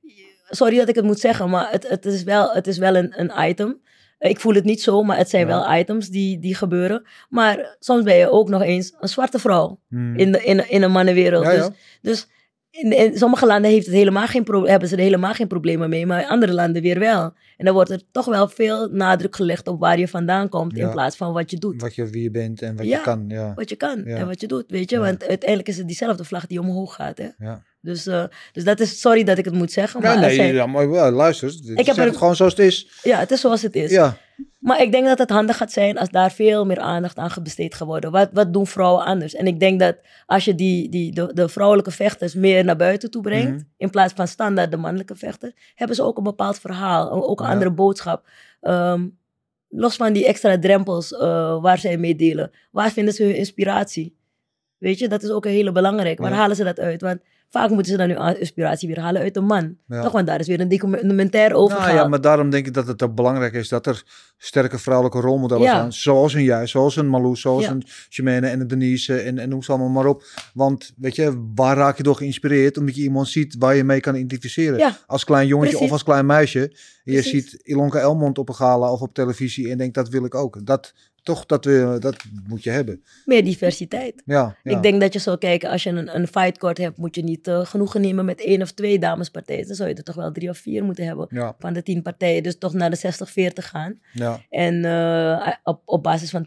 sorry 0.49 0.77
dat 0.79 0.89
ik 0.89 0.95
het 0.95 1.05
moet 1.05 1.19
zeggen, 1.21 1.51
maar 1.51 1.71
het, 1.71 1.89
het 1.89 2.05
is 2.07 2.23
wel, 2.23 2.51
het 2.53 2.67
is 2.67 2.79
wel 2.79 2.97
een, 2.97 3.21
een 3.21 3.49
item. 3.49 3.81
Ik 4.19 4.41
voel 4.41 4.55
het 4.55 4.65
niet 4.65 4.83
zo, 4.83 5.03
maar 5.03 5.17
het 5.17 5.29
zijn 5.31 5.47
Ja. 5.49 5.53
wel 5.67 5.79
items 5.79 6.09
die, 6.09 6.39
die 6.39 6.55
gebeuren. 6.55 7.03
Maar 7.29 7.77
soms 7.79 8.03
ben 8.03 8.17
je 8.17 8.31
ook 8.31 8.49
nog 8.49 8.63
eens 8.63 8.95
een 9.01 9.09
zwarte 9.09 9.39
vrouw 9.39 9.81
Mhm. 9.89 10.17
in, 10.19 10.33
de, 10.33 10.45
in, 10.45 10.71
in 10.71 10.83
een 10.83 10.91
mannenwereld. 10.91 11.45
Ja, 11.45 11.51
ja. 11.53 11.59
Dus, 11.69 11.71
dus 12.03 12.29
in, 12.83 12.97
in 12.97 13.19
sommige 13.19 13.47
landen 13.47 13.71
heeft 13.71 13.87
het 13.87 13.95
helemaal 13.95 14.27
geen 14.27 14.45
hebben 14.65 14.89
ze 14.89 14.97
er 14.97 15.03
helemaal 15.03 15.33
geen 15.35 15.47
problemen 15.47 15.89
mee, 15.89 16.07
maar 16.07 16.21
in 16.21 16.29
andere 16.29 16.53
landen 16.53 16.83
weer 16.83 16.99
wel. 16.99 17.23
En 17.57 17.65
dan 17.65 17.75
wordt 17.75 17.91
er 17.91 18.03
toch 18.13 18.25
wel 18.27 18.49
veel 18.49 18.89
nadruk 18.89 19.37
gelegd 19.37 19.69
op 19.69 19.81
waar 19.81 19.99
je 19.99 20.09
vandaan 20.09 20.49
komt 20.49 20.77
Ja. 20.77 20.85
in 20.87 20.91
plaats 20.91 21.17
van 21.17 21.33
wat 21.33 21.51
je 21.51 21.57
doet. 21.59 21.81
Wat 21.81 21.95
je, 21.95 22.07
wie 22.07 22.23
je 22.23 22.31
bent 22.31 22.63
en 22.63 22.77
wat 22.77 22.87
Ja. 22.87 22.97
je 22.97 23.03
kan. 23.03 23.25
Ja. 23.29 23.53
Wat 23.55 23.69
je 23.69 23.77
kan 23.77 24.05
en 24.05 24.27
wat 24.27 24.41
je 24.41 24.47
doet, 24.47 24.65
weet 24.69 24.91
je. 24.91 24.99
Want 24.99 25.25
uiteindelijk 25.29 25.69
is 25.69 25.77
het 25.77 25.87
diezelfde 25.87 26.25
vlag 26.25 26.47
die 26.47 26.61
omhoog 26.61 26.95
gaat. 26.95 27.19
Hè? 27.19 27.29
Ja. 27.39 27.63
Dus, 27.83 28.07
eh, 28.07 28.25
dus 28.53 28.65
dat 28.65 28.81
is, 28.81 29.01
sorry 29.01 29.25
dat 29.25 29.39
ik 29.39 29.45
het 29.45 29.55
moet 29.55 29.73
zeggen, 29.73 30.01
maar 30.03 30.15
Ja, 30.15 30.21
nee, 30.21 30.53
ja, 30.53 30.67
maar 30.67 30.91
wel, 30.91 31.11
luister. 31.11 31.55
Ik 31.75 31.87
heb 31.87 31.97
het 31.97 32.17
gewoon 32.17 32.37
zoals 32.37 32.53
het 32.57 32.67
is. 32.67 33.01
ja, 33.03 33.19
het 33.19 33.31
is 33.31 33.41
zoals 33.41 33.63
het 33.63 33.75
is. 33.75 33.91
Ja, 33.91 34.17
Maar 34.59 34.83
ik 34.83 34.93
denk 34.93 35.07
dat 35.07 35.19
het 35.19 35.31
handig 35.31 35.57
gaat 35.57 35.73
zijn 35.73 35.99
als 35.99 36.09
daar 36.09 36.33
veel 36.33 36.65
meer 36.67 36.79
aandacht 36.79 37.17
aan 37.19 37.31
besteed 37.43 37.75
gaat 37.75 37.87
worden. 37.89 38.11
Wat, 38.11 38.29
wat 38.33 38.53
doen 38.53 38.67
vrouwen 38.67 39.05
anders? 39.05 39.35
En 39.35 39.47
ik 39.47 39.61
denk 39.61 39.81
dat 39.81 39.97
als 40.27 40.45
je 40.45 40.55
die, 40.55 40.89
die, 40.89 41.13
de, 41.13 41.31
de 41.35 41.49
vrouwelijke 41.49 41.91
vechters 41.91 42.35
meer 42.35 42.65
naar 42.65 42.77
buiten 42.77 43.11
toe 43.11 43.23
brengt, 43.23 43.51
Mhm. 43.51 43.61
in 43.77 43.91
plaats 43.91 44.13
van 44.13 44.29
standaard 44.29 44.71
de 44.71 44.77
mannelijke 44.77 45.17
vechters, 45.17 45.53
hebben 45.75 45.97
ze 45.97 46.03
ook 46.03 46.17
een 46.17 46.23
bepaald 46.25 46.59
verhaal, 46.59 47.11
ook 47.29 47.41
een 47.41 47.47
Ja. 47.47 47.53
andere 47.53 47.71
boodschap. 47.73 48.27
Ehm, 48.61 49.07
los 49.69 49.97
van 49.97 50.13
die 50.13 50.27
extra 50.27 50.59
drempels 50.59 51.13
eh, 51.15 51.61
waar 51.63 51.79
zij 51.79 51.97
mee 51.97 52.17
delen, 52.17 52.51
waar 52.71 52.91
vinden 52.91 53.15
ze 53.15 53.23
hun 53.23 53.37
inspiratie? 53.37 54.19
Weet 54.81 54.99
je, 54.99 55.09
dat 55.09 55.23
is 55.23 55.31
ook 55.31 55.45
een 55.45 55.51
hele 55.51 55.73
belangrijke. 55.73 56.23
Waar 56.23 56.31
Ja. 56.31 56.37
halen 56.37 56.57
ze 56.57 56.65
dat 56.65 56.79
uit? 56.81 57.01
Want 57.01 57.19
vaak 57.49 57.71
moeten 57.71 57.93
ze 57.93 57.99
dan 57.99 58.11
hun 58.11 58.39
inspiratie 58.39 58.89
weer 58.89 59.01
halen 59.01 59.23
uit 59.23 59.37
een 59.37 59.45
man. 59.45 59.77
Ja. 59.87 60.03
Toch, 60.03 60.13
want 60.13 60.27
daar 60.27 60.41
is 60.41 60.47
weer 60.47 60.61
een 60.61 60.69
documentaire 60.69 61.55
over 61.55 61.71
nou, 61.77 61.81
gehaald. 61.89 62.03
ja, 62.05 62.09
maar 62.09 62.21
daarom 62.21 62.51
denk 62.51 62.67
ik 62.67 62.75
dat 62.75 62.87
het 62.87 63.03
ook 63.03 63.15
belangrijk 63.15 63.53
is 63.55 63.69
dat 63.69 63.87
er 63.87 64.03
sterke 64.39 64.79
vrouwelijke 64.79 65.21
rolmodellen 65.21 65.65
Ja. 65.65 65.75
zijn. 65.79 65.93
Zoals 65.93 66.35
een 66.35 66.43
jij, 66.43 66.67
zoals 66.67 66.97
een 66.97 67.07
Marloes, 67.09 67.41
zoals 67.41 67.65
Ja. 67.65 67.71
een 67.71 67.83
Shemene 68.11 68.47
en 68.47 68.61
een 68.61 68.67
Denise 68.67 69.17
en, 69.21 69.39
en 69.39 69.49
noem 69.49 69.63
ze 69.63 69.71
allemaal 69.71 69.89
maar 69.89 70.07
op. 70.07 70.25
Want 70.55 70.93
weet 70.97 71.17
je, 71.17 71.51
waar 71.55 71.77
raak 71.77 71.97
je 71.97 72.03
door 72.03 72.17
geïnspireerd? 72.17 72.79
Omdat 72.79 72.95
je 72.97 73.03
iemand 73.03 73.29
ziet 73.29 73.57
waar 73.59 73.75
je 73.77 73.85
mee 73.85 74.01
kan 74.01 74.15
identificeren. 74.15 74.79
Ja. 74.79 74.97
Als 75.07 75.25
klein 75.25 75.47
jongetje 75.47 75.71
Precies. 75.71 75.87
of 75.87 75.93
als 75.93 76.05
klein 76.05 76.27
meisje. 76.27 76.73
En 77.05 77.13
je 77.13 77.23
ziet 77.23 77.61
Ilonka 77.63 77.99
Elmond 77.99 78.39
op 78.39 78.49
een 78.49 78.55
gala 78.55 78.93
of 78.93 79.01
op 79.01 79.15
televisie 79.15 79.71
en 79.71 79.79
denkt 79.79 79.95
dat 79.95 80.09
wil 80.09 80.25
ik 80.25 80.35
ook. 80.35 80.67
Dat, 80.67 80.93
toch, 81.23 81.47
dat, 81.47 81.65
we, 81.65 81.97
dat 82.01 82.17
moet 82.49 82.63
je 82.63 82.71
hebben. 82.71 83.03
Meer 83.25 83.45
diversiteit. 83.45 84.23
Ja, 84.25 84.57
ja. 84.63 84.77
Ik 84.77 84.83
denk 84.83 85.01
dat 85.01 85.13
je 85.13 85.19
zou 85.19 85.39
kijken, 85.39 85.71
als 85.71 85.83
je 85.83 85.91
een, 85.91 86.17
een 86.17 86.27
fightcourt 86.27 86.79
hebt, 86.79 86.99
moet 86.99 87.15
je 87.15 87.23
niet 87.23 87.47
eh, 87.47 87.65
genoegen 87.67 88.01
nemen 88.01 88.25
met 88.25 88.45
één 88.45 88.63
of 88.63 88.73
twee 88.73 88.99
damespartijen. 88.99 89.67
Dan 89.67 89.77
zou 89.77 89.89
je 89.89 89.95
er 89.95 90.03
toch 90.05 90.15
wel 90.15 90.33
drie 90.33 90.49
of 90.49 90.59
vier 90.59 90.85
moeten 90.85 91.05
hebben 91.05 91.27
Ja, 91.31 91.55
van 91.59 91.73
de 91.73 91.83
tien 91.83 92.03
partijen. 92.03 92.43
Dus 92.43 92.59
toch 92.59 92.73
naar 92.73 92.91
de 92.91 93.13
60-40 93.51 93.53
gaan. 93.55 93.99
ja, 94.13 94.41
En 94.49 94.85
eh, 94.85 95.53
op, 95.63 95.83
op 95.85 96.03
basis 96.03 96.31
van 96.31 96.47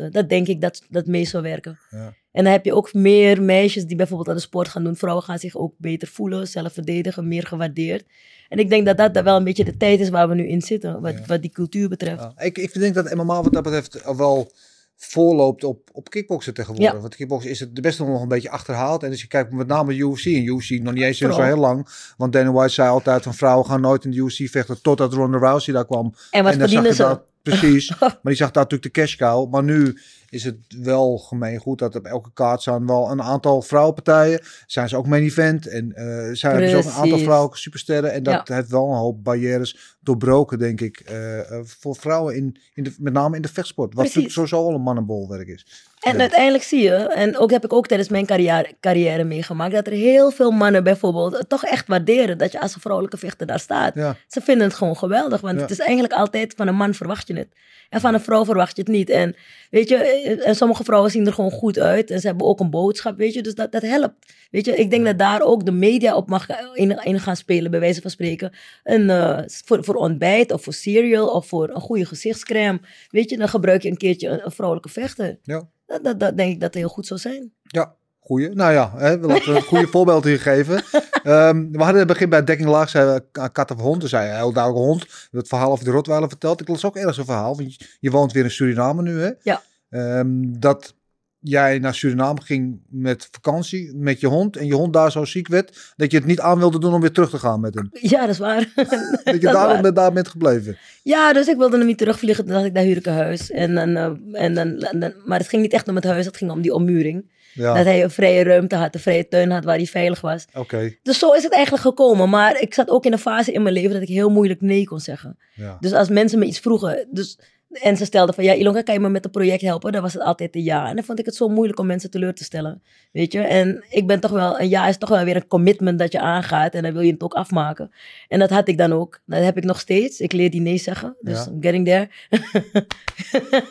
10%. 0.00 0.10
Dat 0.10 0.28
denk 0.28 0.46
ik 0.46 0.60
dat 0.60 0.82
dat 0.90 1.06
mee 1.06 1.24
zou 1.24 1.42
werken. 1.42 1.78
ja. 1.90 2.14
En 2.32 2.44
dan 2.44 2.52
heb 2.52 2.64
je 2.64 2.74
ook 2.74 2.94
meer 2.94 3.42
meisjes 3.42 3.84
die 3.86 3.96
bijvoorbeeld 3.96 4.28
aan 4.28 4.34
de 4.34 4.40
sport 4.40 4.68
gaan 4.68 4.84
doen. 4.84 4.96
Vrouwen 4.96 5.24
gaan 5.24 5.38
zich 5.38 5.56
ook 5.56 5.74
beter 5.78 6.08
voelen, 6.08 6.48
zelf 6.48 6.72
verdedigen, 6.72 7.28
meer 7.28 7.46
gewaardeerd. 7.46 8.04
En 8.48 8.58
ik 8.58 8.68
denk 8.68 8.86
dat 8.86 8.96
dat, 8.96 9.14
dat 9.14 9.24
wel 9.24 9.36
een 9.36 9.44
beetje 9.44 9.64
de 9.64 9.76
tijd 9.76 10.00
is 10.00 10.08
waar 10.08 10.28
we 10.28 10.34
nu 10.34 10.48
in 10.48 10.60
zitten, 10.62 11.00
wat, 11.00 11.12
Ja. 11.12 11.22
wat 11.26 11.42
die 11.42 11.50
cultuur 11.50 11.88
betreft. 11.88 12.20
Ja, 12.20 12.32
ik, 12.44 12.58
ik 12.58 12.72
denk 12.74 12.94
dat 12.94 13.14
MMA 13.14 13.42
wat 13.42 13.52
dat 13.52 13.62
betreft 13.62 14.14
wel 14.16 14.50
voorloopt 14.96 15.64
op, 15.64 15.88
op 15.92 16.10
kickboksen 16.10 16.54
tegenwoordig. 16.54 16.92
Ja. 16.94 17.00
Want 17.00 17.16
kickboksen 17.16 17.50
is 17.50 17.60
het 17.60 17.80
best 17.80 17.98
nog 17.98 18.22
een 18.22 18.28
beetje 18.28 18.50
achterhaald. 18.50 19.02
En 19.02 19.10
als 19.10 19.20
je 19.20 19.26
kijkt 19.26 19.52
met 19.52 19.66
name 19.66 19.92
de 19.92 19.98
UFC. 19.98 20.24
En 20.26 20.44
UFC 20.44 20.70
nog 20.70 20.94
niet 20.94 21.02
eens 21.02 21.18
zo 21.18 21.40
heel 21.42 21.56
lang. 21.56 21.88
Want 22.16 22.32
Dana 22.32 22.52
White 22.52 22.72
zei 22.72 22.88
altijd 22.88 23.22
van 23.22 23.34
vrouwen 23.34 23.66
gaan 23.66 23.80
nooit 23.80 24.04
in 24.04 24.10
de 24.10 24.16
UFC 24.16 24.48
vechten. 24.50 24.82
Totdat 24.82 25.12
Ronda 25.12 25.38
Rousey 25.38 25.74
daar 25.74 25.86
kwam. 25.86 26.14
En 26.30 26.42
wat 26.44 26.52
en 26.52 26.58
verdienen 26.58 26.94
ze? 26.94 27.02
dat- 27.02 27.22
Precies. 27.42 27.88
maar 28.00 28.20
die 28.22 28.34
zag 28.34 28.50
daar 28.50 28.62
natuurlijk 28.62 28.94
de 28.94 29.00
cash 29.00 29.16
cow. 29.16 29.50
Maar 29.52 29.62
nu 29.64 29.98
is 30.30 30.44
het 30.44 30.56
wel 30.82 31.18
gemeengoed 31.18 31.78
dat 31.78 31.94
op 31.96 32.04
elke 32.04 32.30
kaart 32.34 32.60
staan 32.60 32.86
wel 32.86 33.10
een 33.10 33.22
aantal 33.22 33.62
vrouwenpartijen. 33.62 34.40
Zijn 34.66 34.88
ze 34.88 34.96
ook 34.96 35.06
main 35.06 35.22
event. 35.22 35.66
En 35.66 35.92
eh 35.92 36.28
zijn 36.32 36.54
er 36.54 36.60
dus 36.60 36.74
ook 36.74 36.84
een 36.84 36.90
aantal 37.00 37.18
vrouwelijke 37.18 37.58
supersterren. 37.58 38.12
En 38.12 38.22
dat 38.22 38.48
Ja. 38.48 38.54
heeft 38.54 38.70
wel 38.70 38.88
een 38.90 38.96
hoop 38.98 39.24
barrières 39.24 39.96
doorbroken, 40.00 40.58
denk 40.58 40.80
ik. 40.80 41.00
eh, 41.00 41.38
eh, 41.38 41.60
voor 41.64 41.96
vrouwen, 41.96 42.36
in, 42.36 42.56
in 42.74 42.82
de, 42.84 42.94
met 42.98 43.12
name 43.12 43.36
in 43.36 43.42
de 43.42 43.48
vechtsport. 43.48 43.94
Wat 43.94 44.04
natuurlijk 44.04 44.32
sowieso 44.34 44.56
al 44.66 44.74
een 44.74 44.80
mannenbolwerk 44.80 45.48
is. 45.48 45.66
En 46.00 46.14
Ja. 46.14 46.20
uiteindelijk 46.20 46.64
zie 46.64 46.82
je, 46.82 46.92
en 46.94 47.38
ook 47.38 47.50
heb 47.50 47.64
ik 47.64 47.72
ook 47.72 47.86
tijdens 47.86 48.08
mijn 48.08 48.26
carrière, 48.26 48.72
carrière 48.80 49.24
meegemaakt, 49.24 49.72
dat 49.74 49.86
er 49.86 49.92
heel 49.92 50.30
veel 50.30 50.50
mannen 50.50 50.84
bijvoorbeeld 50.84 51.38
het 51.38 51.48
toch 51.48 51.64
echt 51.64 51.88
waarderen 51.88 52.38
dat 52.38 52.52
je 52.52 52.60
als 52.60 52.74
een 52.74 52.80
vrouwelijke 52.80 53.16
vechter 53.18 53.46
daar 53.46 53.60
staat. 53.60 53.94
Ja, 53.94 54.16
Ze 54.26 54.40
vinden 54.40 54.66
het 54.66 54.76
gewoon 54.76 54.96
geweldig, 54.96 55.40
want 55.40 55.60
het 55.60 55.70
is 55.70 55.78
eigenlijk 55.78 56.12
altijd 56.12 56.54
van 56.56 56.66
een 56.68 56.74
man 56.74 56.94
verwacht 56.94 57.26
je 57.28 57.34
het. 57.34 57.48
En 57.88 58.00
van 58.00 58.14
een 58.14 58.20
vrouw 58.20 58.44
verwacht 58.44 58.76
je 58.76 58.82
het 58.82 58.90
niet. 58.90 59.10
En 59.10 59.36
weet 59.70 59.88
je, 59.88 60.17
en 60.24 60.54
sommige 60.54 60.84
vrouwen 60.84 61.10
zien 61.10 61.26
er 61.26 61.32
gewoon 61.32 61.50
goed 61.50 61.78
uit 61.78 62.10
en 62.10 62.20
ze 62.20 62.26
hebben 62.26 62.46
ook 62.46 62.60
een 62.60 62.70
boodschap, 62.70 63.16
weet 63.16 63.34
je, 63.34 63.42
dus 63.42 63.54
dat, 63.54 63.72
dat 63.72 63.82
helpt. 63.82 64.14
Weet 64.50 64.64
je, 64.64 64.76
ik 64.76 64.90
denk 64.90 65.04
dat 65.04 65.18
daar 65.18 65.42
ook 65.42 65.64
de 65.64 65.72
media 65.72 66.16
op 66.16 66.28
mag 66.28 66.46
in, 66.74 67.04
in 67.04 67.20
gaan 67.20 67.36
spelen, 67.36 67.70
bij 67.70 67.80
wijze 67.80 68.00
van 68.00 68.10
spreken. 68.10 68.52
Een, 68.84 69.10
eh, 69.10 69.40
voor, 69.46 69.84
voor 69.84 69.94
ontbijt 69.94 70.52
of 70.52 70.62
voor 70.62 70.72
cereal 70.72 71.28
of 71.28 71.46
voor 71.46 71.68
een 71.68 71.80
goede 71.80 72.04
gezichtscrème. 72.04 72.80
Weet 73.10 73.30
je, 73.30 73.36
dan 73.36 73.48
gebruik 73.48 73.82
je 73.82 73.88
een 73.88 73.96
keertje 73.96 74.28
een, 74.28 74.44
een 74.44 74.52
vrouwelijke 74.52 74.88
vechter. 74.88 75.38
ja. 75.42 75.68
Dat, 75.88 76.04
dat, 76.04 76.20
dat 76.20 76.36
denk 76.36 76.52
ik 76.52 76.60
dat 76.60 76.74
heel 76.74 76.88
goed 76.88 77.06
zou 77.06 77.20
zijn. 77.20 77.52
Ja, 77.62 77.94
goeie. 78.18 78.48
Nou 78.48 78.72
ja, 78.72 78.92
hè, 78.96 79.18
we 79.18 79.26
laten 79.26 79.56
een 79.56 79.62
goede 79.62 79.86
voorbeeld 79.96 80.24
hier 80.24 80.40
geven. 80.40 80.82
Ehm, 81.22 81.70
we 81.70 81.78
hadden 81.78 81.92
in 81.92 81.98
het 81.98 82.06
begin 82.06 82.28
bij 82.28 82.44
Dekking 82.44 82.68
Laag, 82.68 82.88
zei 82.88 83.20
aan 83.32 83.52
kat 83.52 83.70
of 83.70 83.80
hond. 83.80 84.00
Toen 84.00 84.08
zei 84.08 84.26
hij 84.26 84.36
heel 84.36 84.52
duidelijk 84.52 84.84
hond. 84.84 85.06
Het 85.30 85.48
verhaal 85.48 85.70
over 85.70 85.84
de 85.84 85.90
Rotweiler 85.90 86.28
verteld. 86.28 86.60
Ik 86.60 86.68
las 86.68 86.84
ook 86.84 86.96
ergens 86.96 87.16
een 87.18 87.24
verhaal, 87.24 87.56
want 87.56 87.74
je, 87.74 87.86
je 88.00 88.10
woont 88.10 88.32
weer 88.32 88.44
in 88.44 88.50
Suriname 88.50 89.02
nu, 89.02 89.20
hè? 89.20 89.30
Ja. 89.42 89.62
Ehm, 89.90 90.42
dat 90.58 90.94
jij 91.40 91.78
naar 91.78 91.94
Suriname 91.94 92.40
ging 92.42 92.80
met 92.88 93.28
vakantie, 93.30 93.92
met 93.96 94.20
je 94.20 94.26
hond. 94.26 94.56
En 94.56 94.66
je 94.66 94.74
hond 94.74 94.92
daar 94.92 95.10
zo 95.12 95.24
ziek 95.24 95.48
werd, 95.48 95.92
dat 95.96 96.10
je 96.10 96.16
het 96.16 96.26
niet 96.26 96.40
aan 96.40 96.58
wilde 96.58 96.78
doen 96.78 96.94
om 96.94 97.00
weer 97.00 97.12
terug 97.12 97.30
te 97.30 97.38
gaan 97.38 97.60
met 97.60 97.74
hem. 97.74 97.88
Ja, 97.92 98.20
dat 98.20 98.28
is 98.28 98.38
waar. 98.38 98.72
Dat 99.24 99.40
je 99.40 99.48
daarom 99.58 99.82
bent, 99.82 99.96
daar 99.96 100.12
bent 100.12 100.28
gebleven. 100.28 100.76
Ja, 101.02 101.32
dus 101.32 101.46
ik 101.48 101.56
wilde 101.56 101.76
hem 101.78 101.86
niet 101.86 101.98
terugvliegen. 101.98 102.44
Toen 102.44 102.54
dacht 102.54 102.66
ik, 102.66 102.74
daar 102.74 102.84
huur 102.84 102.96
ik 102.96 103.06
een 103.06 103.12
huis. 103.12 103.50
En 103.50 103.74
dan, 103.74 103.96
eh, 103.96 104.42
en 104.44 104.54
dan, 104.54 104.78
en 104.78 105.00
dan, 105.00 105.12
maar 105.24 105.38
het 105.38 105.48
ging 105.48 105.62
niet 105.62 105.72
echt 105.72 105.88
om 105.88 105.94
het 105.94 106.04
huis, 106.04 106.26
het 106.26 106.36
ging 106.36 106.50
om 106.50 106.60
die 106.60 106.74
ommuring. 106.74 107.36
Ja, 107.54 107.74
Dat 107.74 107.84
hij 107.84 108.02
een 108.02 108.10
vrije 108.10 108.42
ruimte 108.44 108.76
had, 108.76 108.94
een 108.94 109.00
vrije 109.00 109.28
tuin 109.28 109.50
had 109.50 109.64
waar 109.64 109.76
hij 109.76 109.86
veilig 109.86 110.20
was. 110.20 110.44
oké. 110.54 110.94
Dus 111.02 111.18
zo 111.18 111.32
is 111.32 111.42
het 111.42 111.52
eigenlijk 111.52 111.82
gekomen. 111.84 112.28
Maar 112.28 112.60
ik 112.60 112.74
zat 112.74 112.88
ook 112.90 113.04
in 113.04 113.12
een 113.12 113.18
fase 113.18 113.52
in 113.52 113.62
mijn 113.62 113.74
leven 113.74 113.92
dat 113.92 114.02
ik 114.02 114.08
heel 114.08 114.30
moeilijk 114.30 114.60
nee 114.60 114.84
kon 114.84 115.00
zeggen. 115.00 115.38
Ja. 115.54 115.76
Dus 115.80 115.92
als 115.92 116.08
mensen 116.08 116.38
me 116.38 116.44
iets 116.44 116.58
vroegen, 116.58 117.08
dus 117.10 117.38
En 117.70 117.96
ze 117.96 118.04
stelden 118.04 118.34
van, 118.34 118.44
ja, 118.44 118.52
Ilonka, 118.52 118.82
kan 118.82 118.94
je 118.94 119.00
me 119.00 119.08
met 119.08 119.24
een 119.24 119.30
project 119.30 119.62
helpen? 119.62 119.92
Dan 119.92 120.02
was 120.02 120.12
het 120.12 120.22
altijd 120.22 120.54
een 120.54 120.62
ja. 120.62 120.88
En 120.88 120.94
dan 120.94 121.04
vond 121.04 121.18
ik 121.18 121.26
het 121.26 121.34
zo 121.34 121.48
moeilijk 121.48 121.78
om 121.78 121.86
mensen 121.86 122.10
teleur 122.10 122.34
te 122.34 122.44
stellen, 122.44 122.82
weet 123.12 123.32
je. 123.32 123.40
En 123.40 123.84
ik 123.88 124.06
ben 124.06 124.20
toch 124.20 124.30
wel, 124.30 124.60
een 124.60 124.68
ja 124.68 124.86
is 124.88 124.98
toch 124.98 125.08
wel 125.08 125.24
weer 125.24 125.36
een 125.36 125.46
commitment 125.46 125.98
dat 125.98 126.12
je 126.12 126.20
aangaat. 126.20 126.74
En 126.74 126.82
dan 126.82 126.92
wil 126.92 127.02
je 127.02 127.12
het 127.12 127.22
ook 127.22 127.34
afmaken. 127.34 127.90
En 128.28 128.38
dat 128.38 128.50
had 128.50 128.68
ik 128.68 128.78
dan 128.78 128.92
ook. 128.92 129.20
Dat 129.26 129.42
heb 129.42 129.56
ik 129.56 129.64
nog 129.64 129.80
steeds. 129.80 130.20
Ik 130.20 130.32
leer 130.32 130.50
die 130.50 130.60
nee 130.60 130.78
zeggen. 130.78 131.16
Dus 131.20 131.44
Ja. 131.44 131.50
I'm 131.50 131.62
getting 131.62 131.86
there. 131.86 132.08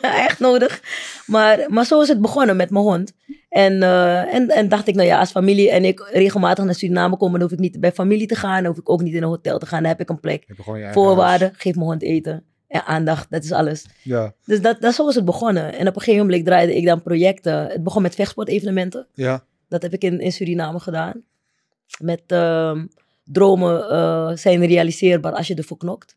Echt 0.26 0.38
nodig. 0.38 0.82
Maar, 1.26 1.64
maar 1.68 1.84
zo 1.84 2.00
is 2.00 2.08
het 2.08 2.20
begonnen 2.20 2.56
met 2.56 2.70
mijn 2.70 2.84
hond. 2.84 3.12
En, 3.48 3.82
eh, 3.82 4.34
en, 4.34 4.48
en 4.48 4.68
dacht 4.68 4.88
ik, 4.88 4.94
nou 4.94 5.08
ja, 5.08 5.18
als 5.18 5.30
familie 5.30 5.70
en 5.70 5.84
ik 5.84 6.08
regelmatig 6.12 6.64
naar 6.64 6.74
Suriname 6.74 7.16
komen, 7.16 7.40
dan 7.40 7.48
hoef 7.48 7.58
ik 7.58 7.64
niet 7.64 7.80
bij 7.80 7.92
familie 7.92 8.26
te 8.26 8.34
gaan. 8.34 8.62
Dan 8.62 8.66
hoef 8.72 8.80
ik 8.80 8.90
ook 8.90 9.02
niet 9.02 9.14
in 9.14 9.22
een 9.22 9.28
hotel 9.28 9.58
te 9.58 9.66
gaan. 9.66 9.80
Dan 9.82 9.90
heb 9.90 10.00
ik 10.00 10.08
een 10.08 10.20
plek. 10.20 10.44
Voorwaarden, 10.92 11.52
geef 11.56 11.74
mijn 11.74 11.86
hond 11.86 12.02
eten. 12.02 12.44
En 12.68 12.84
aandacht, 12.84 13.30
dat 13.30 13.44
is 13.44 13.52
alles. 13.52 13.86
Ja, 14.02 14.34
Dus 14.44 14.60
dat, 14.60 14.80
dat, 14.80 14.94
zo 14.94 15.08
is 15.08 15.14
het 15.14 15.24
begonnen. 15.24 15.72
En 15.72 15.88
op 15.88 15.94
een 15.94 16.02
gegeven 16.02 16.26
moment 16.26 16.44
draaide 16.44 16.76
ik 16.76 16.84
dan 16.84 17.02
projecten. 17.02 17.66
Het 17.66 17.82
begon 17.82 18.02
met 18.02 18.14
vechtsportevenementen. 18.14 19.06
ja, 19.14 19.44
Dat 19.68 19.82
heb 19.82 19.92
ik 19.92 20.02
in, 20.02 20.20
in 20.20 20.32
Suriname 20.32 20.80
gedaan. 20.80 21.22
Met 22.00 22.22
ehm, 22.26 22.86
dromen 23.24 23.90
eh, 23.90 24.30
zijn 24.34 24.66
realiseerbaar 24.66 25.32
als 25.32 25.46
je 25.46 25.54
ervoor 25.54 25.76
knokt. 25.76 26.16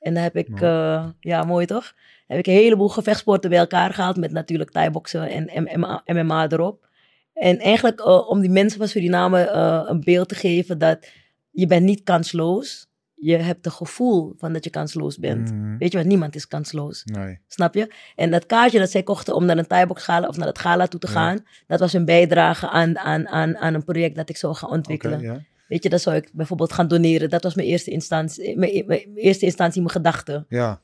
En 0.00 0.14
dan 0.14 0.22
heb 0.22 0.36
ik, 0.36 0.60
eh, 0.60 1.08
ja 1.20 1.44
mooi 1.44 1.66
toch? 1.66 1.94
Heb 2.26 2.38
ik 2.38 2.46
een 2.46 2.52
heleboel 2.52 2.88
gevechtsporten 2.88 3.50
bij 3.50 3.58
elkaar 3.58 3.94
gehaald. 3.94 4.16
Met 4.16 4.32
natuurlijk 4.32 4.70
thai-boksen 4.70 5.28
en 5.28 5.62
MMA, 5.62 6.02
MMA 6.04 6.48
erop. 6.48 6.86
En 7.34 7.58
eigenlijk 7.58 8.00
eh, 8.00 8.28
om 8.28 8.40
die 8.40 8.50
mensen 8.50 8.78
van 8.78 8.88
Suriname 8.88 9.48
een 9.88 10.00
beeld 10.00 10.28
te 10.28 10.34
geven 10.34 10.78
dat 10.78 11.08
je 11.50 11.66
bent 11.66 11.84
niet 11.84 12.02
kansloos. 12.02 12.88
Je 13.24 13.36
hebt 13.36 13.64
het 13.64 13.74
gevoel 13.74 14.34
van 14.36 14.52
dat 14.52 14.64
je 14.64 14.70
kansloos 14.70 15.18
bent. 15.18 15.52
Mhm. 15.52 15.76
Weet 15.78 15.92
je 15.92 15.98
wat? 15.98 16.06
Niemand 16.06 16.34
is 16.34 16.48
kansloos. 16.48 17.04
nee. 17.04 17.38
Snap 17.48 17.74
je? 17.74 17.92
En 18.16 18.30
dat 18.30 18.46
kaartje 18.46 18.78
dat 18.78 18.90
zij 18.90 19.02
kochten 19.02 19.34
om 19.34 19.44
naar 19.44 19.58
een 19.58 19.66
Thai-box 19.66 20.02
gala 20.02 20.26
of 20.28 20.36
naar 20.36 20.46
het 20.46 20.58
gala 20.58 20.86
toe 20.86 21.00
te 21.00 21.06
gaan, 21.06 21.44
dat 21.66 21.80
was 21.80 21.92
een 21.92 22.04
bijdrage 22.04 22.68
aan, 22.68 22.98
aan, 22.98 23.28
aan, 23.28 23.56
aan 23.56 23.74
een 23.74 23.84
project 23.84 24.16
dat 24.16 24.28
ik 24.28 24.36
zou 24.36 24.54
gaan 24.54 24.70
ontwikkelen. 24.70 25.46
Weet 25.68 25.82
je, 25.82 25.88
dat 25.88 26.00
zou 26.00 26.16
ik 26.16 26.30
bijvoorbeeld 26.32 26.72
gaan 26.72 26.88
doneren. 26.88 27.30
Dat 27.30 27.42
was 27.42 27.54
mijn 27.54 27.68
eerste 27.68 27.90
instantie, 27.90 28.58
mijn, 28.58 28.84
mijn 28.86 29.10
eerste 29.14 29.44
instantie 29.44 29.80
mijn 29.80 29.92
gedachte. 29.92 30.44
Ja, 30.48 30.82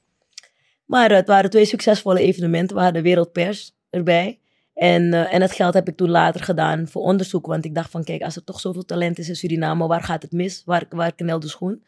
Maar 0.86 1.10
eh, 1.10 1.16
het 1.16 1.26
waren 1.26 1.50
twee 1.50 1.64
succesvolle 1.64 2.20
evenementen. 2.20 2.76
We 2.76 2.82
hadden 2.82 3.02
wereldpers 3.02 3.76
erbij. 3.90 4.38
En, 4.74 5.14
eh, 5.14 5.34
en 5.34 5.42
het 5.42 5.52
geld 5.52 5.74
heb 5.74 5.88
ik 5.88 5.96
toen 5.96 6.10
later 6.10 6.44
gedaan 6.44 6.88
voor 6.88 7.02
onderzoek. 7.02 7.46
Want 7.46 7.64
ik 7.64 7.74
dacht 7.74 7.90
van, 7.90 8.04
kijk, 8.04 8.22
als 8.22 8.36
er 8.36 8.44
toch 8.44 8.60
zoveel 8.60 8.84
talent 8.84 9.18
is 9.18 9.28
in 9.28 9.36
Suriname, 9.36 9.86
waar 9.86 10.02
gaat 10.02 10.22
het 10.22 10.32
mis? 10.32 10.62
Waar, 10.64 10.84
waar 10.88 11.14
knelt 11.14 11.42
de 11.42 11.48
schoen? 11.48 11.82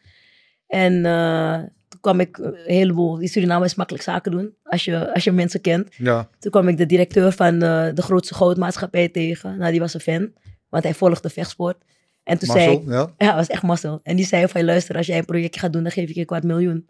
En 0.67 1.05
eh, 1.05 1.57
toen 1.87 1.99
kwam 2.01 2.19
ik 2.19 2.37
een 2.37 2.55
heleboel... 2.65 3.19
In 3.19 3.27
Suriname 3.27 3.65
is 3.65 3.75
makkelijk 3.75 4.03
zaken 4.03 4.31
doen, 4.31 4.53
als 4.63 4.85
je, 4.85 5.13
als 5.13 5.23
je 5.23 5.31
mensen 5.31 5.61
kent. 5.61 5.95
ja, 5.97 6.29
Toen 6.39 6.51
kwam 6.51 6.67
ik 6.67 6.77
de 6.77 6.85
directeur 6.85 7.31
van 7.31 7.53
eh, 7.61 7.87
de 7.93 8.01
grootste 8.01 8.33
goudmaatschappij 8.33 9.09
tegen. 9.09 9.57
Nou, 9.57 9.71
die 9.71 9.79
was 9.79 9.93
een 9.93 9.99
fan, 9.99 10.31
want 10.69 10.83
hij 10.83 10.93
volgde 10.93 11.29
vechtsport. 11.29 11.77
En 12.23 12.37
toen 12.37 12.49
zei 12.49 12.71
ik, 12.71 12.81
ja. 12.85 13.13
ja, 13.17 13.25
het 13.27 13.35
was 13.35 13.47
echt 13.47 13.63
mazzel. 13.63 13.99
En 14.03 14.15
die 14.15 14.25
zei 14.25 14.47
van, 14.47 14.63
luister, 14.65 14.95
als 14.97 15.05
jij 15.05 15.17
een 15.17 15.25
projectje 15.25 15.59
gaat 15.59 15.73
doen, 15.73 15.83
dan 15.83 15.91
geef 15.91 16.09
ik 16.09 16.13
je 16.13 16.19
een 16.19 16.25
kwart 16.25 16.43
miljoen. 16.43 16.89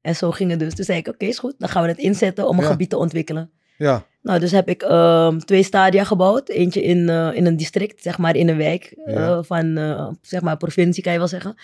En 0.00 0.16
zo 0.16 0.30
ging 0.30 0.50
het 0.50 0.58
dus. 0.58 0.74
Toen 0.74 0.84
zei 0.84 0.98
ik, 0.98 1.08
oké, 1.08 1.24
is 1.24 1.38
goed. 1.38 1.54
Dan 1.58 1.68
gaan 1.68 1.82
we 1.82 1.88
het 1.88 1.98
inzetten 1.98 2.48
om 2.48 2.56
een 2.58 2.64
Ja. 2.64 2.70
gebied 2.70 2.90
te 2.90 2.96
ontwikkelen. 2.96 3.50
Ja, 3.76 4.06
Nou, 4.22 4.40
dus 4.40 4.50
heb 4.50 4.68
ik 4.68 4.82
ehm, 4.82 5.38
twee 5.38 5.62
stadia 5.62 6.04
gebouwd. 6.04 6.48
Eentje 6.48 6.82
in, 6.82 7.08
eh, 7.08 7.30
in 7.34 7.46
een 7.46 7.56
district, 7.56 8.02
zeg 8.02 8.18
maar 8.18 8.36
in 8.36 8.48
een 8.48 8.56
wijk 8.56 8.84
eh, 9.04 9.38
van, 9.42 9.76
eh, 9.76 10.08
zeg 10.22 10.40
maar, 10.40 10.56
provincie 10.56 11.02
kan 11.02 11.12
je 11.12 11.18
wel 11.18 11.28
zeggen. 11.28 11.54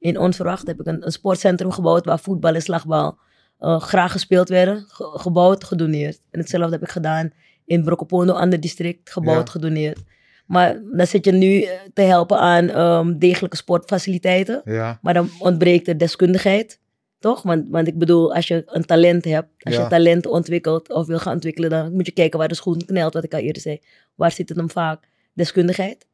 In 0.00 0.18
Onverwacht 0.18 0.66
heb 0.66 0.80
ik 0.80 0.86
een, 0.86 1.04
een 1.06 1.12
sportcentrum 1.12 1.70
gebouwd 1.70 2.04
waar 2.04 2.18
voetbal 2.18 2.54
en 2.54 2.62
slagbal 2.62 3.18
eh, 3.58 3.80
graag 3.80 4.12
gespeeld 4.12 4.48
werden. 4.48 4.84
Ge- 4.88 5.10
gebouwd, 5.18 5.64
gedoneerd. 5.64 6.20
En 6.30 6.38
hetzelfde 6.40 6.72
heb 6.72 6.82
ik 6.82 6.90
gedaan 6.90 7.30
in 7.64 7.84
Brokopondo, 7.84 8.32
ander 8.32 8.60
district, 8.60 9.10
gebouwd, 9.10 9.46
Ja. 9.46 9.52
gedoneerd. 9.52 9.98
Maar 10.46 10.80
dan 10.92 11.06
zit 11.06 11.24
je 11.24 11.32
nu 11.32 11.60
eh, 11.62 11.70
te 11.94 12.02
helpen 12.02 12.38
aan 12.38 12.68
ehm, 12.68 13.18
degelijke 13.18 13.56
sportfaciliteiten. 13.56 14.60
ja, 14.64 14.98
Maar 15.02 15.14
dan 15.14 15.28
ontbreekt 15.38 15.88
er 15.88 15.98
deskundigheid. 15.98 16.80
Toch? 17.18 17.42
Want, 17.42 17.68
want 17.68 17.86
ik 17.86 17.98
bedoel, 17.98 18.34
als 18.34 18.48
je 18.48 18.62
een 18.66 18.84
talent 18.84 19.24
hebt, 19.24 19.48
als 19.58 19.74
Ja. 19.74 19.82
je 19.82 19.88
talent 19.88 20.26
ontwikkelt 20.26 20.92
of 20.92 21.06
wil 21.06 21.18
gaan 21.18 21.32
ontwikkelen, 21.34 21.70
dan 21.70 21.92
moet 21.92 22.06
je 22.06 22.12
kijken 22.12 22.38
waar 22.38 22.48
de 22.48 22.54
schoen 22.54 22.84
knelt, 22.86 23.14
wat 23.14 23.24
ik 23.24 23.34
al 23.34 23.40
eerder 23.40 23.62
zei. 23.62 23.80
Waar 24.14 24.32
zit 24.32 24.48
het 24.48 24.58
dan 24.58 24.70
vaak? 24.70 25.08
Deskundigheid. 25.34 26.06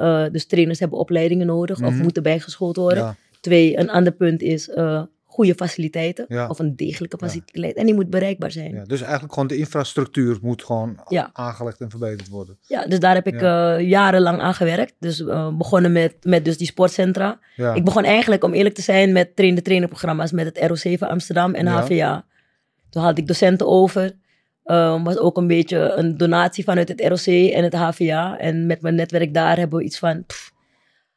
Eh, 0.00 0.24
dus 0.32 0.46
trainers 0.46 0.78
hebben 0.78 0.98
opleidingen 0.98 1.46
nodig 1.46 1.80
of 1.82 1.90
Mhm. 1.92 2.02
moeten 2.02 2.22
bijgeschoold 2.22 2.76
worden. 2.76 3.02
ja, 3.02 3.16
Twee, 3.40 3.78
een 3.78 3.90
ander 3.90 4.12
punt 4.12 4.42
is 4.42 4.68
eh, 4.70 5.02
goede 5.24 5.54
faciliteiten 5.54 6.24
Ja. 6.28 6.48
of 6.48 6.58
een 6.58 6.76
degelijke 6.76 7.16
Ja. 7.20 7.26
faciliteit. 7.26 7.76
En 7.76 7.84
die 7.86 7.94
moet 7.94 8.10
bereikbaar 8.10 8.50
zijn. 8.50 8.74
ja. 8.74 8.84
Dus 8.84 9.00
eigenlijk 9.02 9.32
gewoon 9.32 9.48
de 9.48 9.56
infrastructuur 9.56 10.38
moet 10.42 10.64
gewoon 10.64 10.98
aangelegd 11.32 11.80
en 11.80 11.90
verbeterd 11.90 12.28
worden. 12.28 12.58
Ja, 12.66 12.86
dus 12.86 13.00
daar 13.00 13.14
heb 13.14 13.26
ik 13.26 13.42
eh, 13.42 13.80
jarenlang 13.80 14.40
aan 14.40 14.54
gewerkt. 14.54 14.94
Dus 14.98 15.24
begonnen 15.58 15.92
met, 15.92 16.14
met 16.22 16.44
dus 16.44 16.58
die 16.58 16.66
sportcentra. 16.66 17.38
Ik 17.74 17.84
begon 17.84 18.04
eigenlijk, 18.04 18.44
om 18.44 18.52
eerlijk 18.52 18.74
te 18.74 18.82
zijn, 18.82 19.12
met 19.12 19.36
train-de-trainer 19.36 19.88
programma's 19.88 20.32
met 20.32 20.46
het 20.46 20.58
ROC 20.70 20.98
van 20.98 21.08
Amsterdam 21.08 21.54
en. 21.54 21.66
HVA. 21.66 22.24
Toen 22.90 23.02
haalde 23.02 23.20
ik 23.20 23.26
docenten 23.26 23.66
over. 23.66 24.12
Um, 24.70 25.04
was 25.04 25.18
ook 25.18 25.36
een 25.36 25.46
beetje 25.46 25.78
een 25.78 26.16
donatie 26.16 26.64
vanuit 26.64 26.88
het 26.88 27.00
ROC 27.00 27.52
en 27.52 27.64
het 27.64 27.74
HVA. 27.74 28.38
En 28.38 28.66
met 28.66 28.80
mijn 28.80 28.94
netwerk 28.94 29.34
daar 29.34 29.58
hebben 29.58 29.78
we 29.78 29.84
iets 29.84 29.98
van 29.98 30.24
pff, 30.26 30.52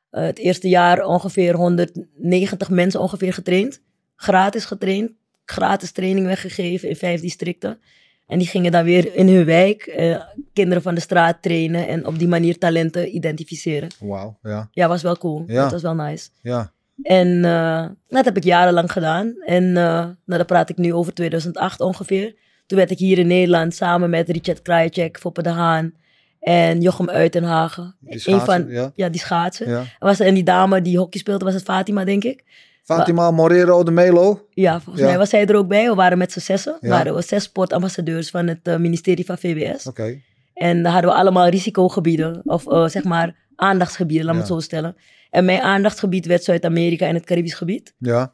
eh, 0.10 0.24
het 0.24 0.38
eerste 0.40 0.70
jaar 0.70 1.06
ongeveer 1.06 1.56
190 1.56 2.70
mensen 2.70 3.00
ongeveer 3.00 3.34
getraind. 3.34 3.82
Gratis 4.16 4.66
getraind. 4.66 5.12
Gratis 5.46 5.92
training 5.92 6.26
weggegeven 6.26 6.90
in 6.90 6.96
vijf 6.96 7.22
districten. 7.22 7.80
En 8.28 8.38
die 8.38 8.48
gingen 8.48 8.72
dan 8.72 8.84
weer 8.84 9.16
in 9.16 9.28
hun 9.28 9.46
wijk 9.46 9.82
eh, 9.82 10.22
kinderen 10.54 10.84
van 10.84 10.96
de 10.96 11.02
straat 11.02 11.42
trainen 11.42 11.88
en 11.88 12.06
op 12.06 12.20
die 12.20 12.28
manier 12.28 12.58
talenten 12.58 13.16
identificeren. 13.16 13.90
wauw, 14.00 14.38
ja, 14.44 14.70
Ja, 14.72 14.88
was 14.88 15.02
wel 15.02 15.18
cool. 15.18 15.44
Ja. 15.48 15.62
Dat 15.62 15.72
was 15.72 15.82
wel 15.82 15.96
nice. 15.96 16.30
ja, 16.42 16.72
En 17.02 17.46
eh, 17.46 17.86
dat 18.08 18.26
heb 18.26 18.38
ik 18.38 18.44
jarenlang 18.44 18.92
gedaan. 18.92 19.36
En 19.46 19.72
nou, 19.72 20.16
daar 20.26 20.46
praat 20.46 20.70
ik 20.70 20.78
nu 20.78 20.94
over 20.94 21.14
2008 21.14 21.80
ongeveer. 21.80 22.36
Toen 22.74 22.82
werd 22.82 22.94
ik 22.94 23.00
hier 23.00 23.18
in 23.18 23.28
Nederland 23.28 23.76
samen 23.76 24.10
met 24.10 24.30
Richard 24.30 24.62
Krajicek, 24.62 25.18
Foppe 25.20 25.42
de 25.42 25.50
Haan 25.50 25.94
en 26.40 26.82
Jochem 26.82 27.10
Uitenhagen. 27.10 27.96
Die 28.00 28.14
Een 28.14 28.20
schaatsen, 28.20 28.46
van, 28.46 28.92
ja. 28.96 29.10
die 29.10 29.20
schaatsen. 29.20 29.70
ja. 29.70 29.84
Was, 30.00 30.20
en 30.20 30.34
die 30.34 30.44
dame 30.44 30.82
die 30.82 30.98
hockey 30.98 31.20
speelde, 31.20 31.46
was 31.46 31.54
het 31.54 31.64
Fatima, 31.64 32.04
denk 32.06 32.24
ik. 32.24 32.44
Fatima 32.84 33.32
Morero 33.32 33.84
de 33.84 33.92
Melo. 33.92 34.48
Ja, 34.50 34.80
volgens 34.82 35.00
Ja. 35.04 35.10
mij 35.10 35.18
was 35.18 35.30
zij 35.30 35.46
er 35.46 35.56
ook 35.56 35.68
bij. 35.68 35.90
We 35.90 35.96
waren 35.96 36.18
met 36.18 36.32
z'n 36.32 36.40
zessen. 36.40 36.78
We 36.82 36.90
waren 36.90 37.16
we 37.16 37.22
zes 37.22 37.44
sportambassadeurs 37.44 38.30
van 38.30 38.48
het 38.48 38.60
eh, 38.64 38.78
ministerie 38.78 39.26
van 39.26 39.38
VWS. 39.38 39.88
Oké, 39.88 40.20
En 40.54 40.84
daar 40.84 40.92
hadden 40.92 41.12
we 41.12 41.18
allemaal 41.18 41.48
risicogebieden, 41.48 42.42
of 42.44 42.68
eh, 42.68 42.88
zeg 42.88 43.04
maar 43.04 43.36
aandachtsgebieden, 43.56 44.26
laat 44.26 44.34
me 44.36 44.40
het 44.42 44.50
zo 44.50 44.60
stellen. 44.60 44.96
En 45.30 45.46
mijn 45.46 45.62
aandachtsgebied 45.62 46.26
werd 46.26 46.44
Zuid-Amerika 46.44 47.06
en 47.08 47.16
het 47.16 47.26
Caribisch 47.26 47.54
gebied. 47.54 47.94
ja, 47.98 48.34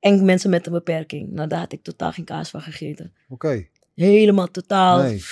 En 0.00 0.24
mensen 0.24 0.50
met 0.50 0.66
een 0.66 0.72
beperking. 0.72 1.32
Nou, 1.32 1.48
daar 1.48 1.58
had 1.58 1.72
ik 1.72 1.82
totaal 1.82 2.12
geen 2.12 2.24
kaas 2.24 2.50
van 2.50 2.60
gegeten. 2.60 3.12
oké. 3.28 3.66
Helemaal 3.94 4.50
totaal 4.50 5.02
Nee. 5.02 5.22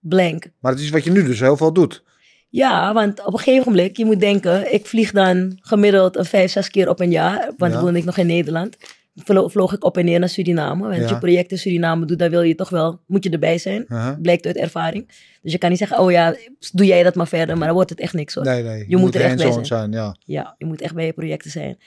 blank. 0.00 0.46
Maar 0.60 0.72
het 0.72 0.80
is 0.80 0.90
wat 0.90 1.04
je 1.04 1.10
nu 1.10 1.24
dus 1.24 1.40
heel 1.40 1.56
veel 1.56 1.72
doet. 1.72 2.04
Ja, 2.48 2.92
want 2.94 3.24
op 3.26 3.32
een 3.32 3.38
gegeven 3.38 3.72
moment, 3.72 3.96
je 3.96 4.04
moet 4.04 4.20
denken, 4.20 4.72
ik 4.72 4.86
vlieg 4.86 5.10
dan 5.12 5.58
gemiddeld 5.60 6.16
een 6.16 6.24
vijf, 6.24 6.50
zes 6.50 6.70
keer 6.70 6.88
op 6.88 7.00
een 7.00 7.10
jaar. 7.10 7.38
Want 7.56 7.72
Ja. 7.72 7.76
toen 7.76 7.80
woonde 7.84 7.98
ik 7.98 8.04
nog 8.04 8.16
in 8.16 8.26
Nederland. 8.26 8.76
Vlo- 9.16 9.48
vloog 9.48 9.72
ik 9.74 9.84
op 9.84 9.96
en 9.96 10.04
neer 10.04 10.18
naar 10.18 10.28
Suriname. 10.28 10.82
Want 10.88 10.96
Ja. 11.02 11.08
je 11.08 11.18
project 11.18 11.50
in 11.50 11.58
Suriname 11.58 12.04
doet, 12.06 12.18
dan 12.18 12.30
wil 12.30 12.42
je 12.42 12.54
toch 12.54 12.68
wel, 12.68 13.00
moet 13.06 13.24
je 13.24 13.30
erbij 13.30 13.58
zijn. 13.58 13.86
Blijkt 14.22 14.46
uit 14.46 14.56
ervaring. 14.56 15.08
Dus 15.42 15.52
je 15.52 15.58
kan 15.58 15.70
niet 15.70 15.78
zeggen, 15.78 15.98
oh 15.98 16.10
ja, 16.10 16.36
doe 16.72 16.86
jij 16.86 17.02
dat 17.02 17.14
maar 17.14 17.28
verder. 17.28 17.56
Maar 17.56 17.66
dan 17.66 17.74
wordt 17.74 17.90
het 17.90 18.00
echt 18.00 18.12
niks 18.14 18.34
hoor. 18.34 18.44
Nee, 18.44 18.62
nee. 18.62 18.84
Je 18.88 18.96
moet 18.96 19.14
er 19.14 19.20
echt 19.20 19.36
bij 19.36 19.44
hands-on 19.44 19.66
zijn. 19.66 19.92
Ja. 19.92 20.16
Ja, 20.24 20.54
je 20.58 20.64
moet 20.64 20.80
echt 20.80 20.94
bij 20.94 21.06
je 21.06 21.12
projecten 21.12 21.50
zijn. 21.50 21.78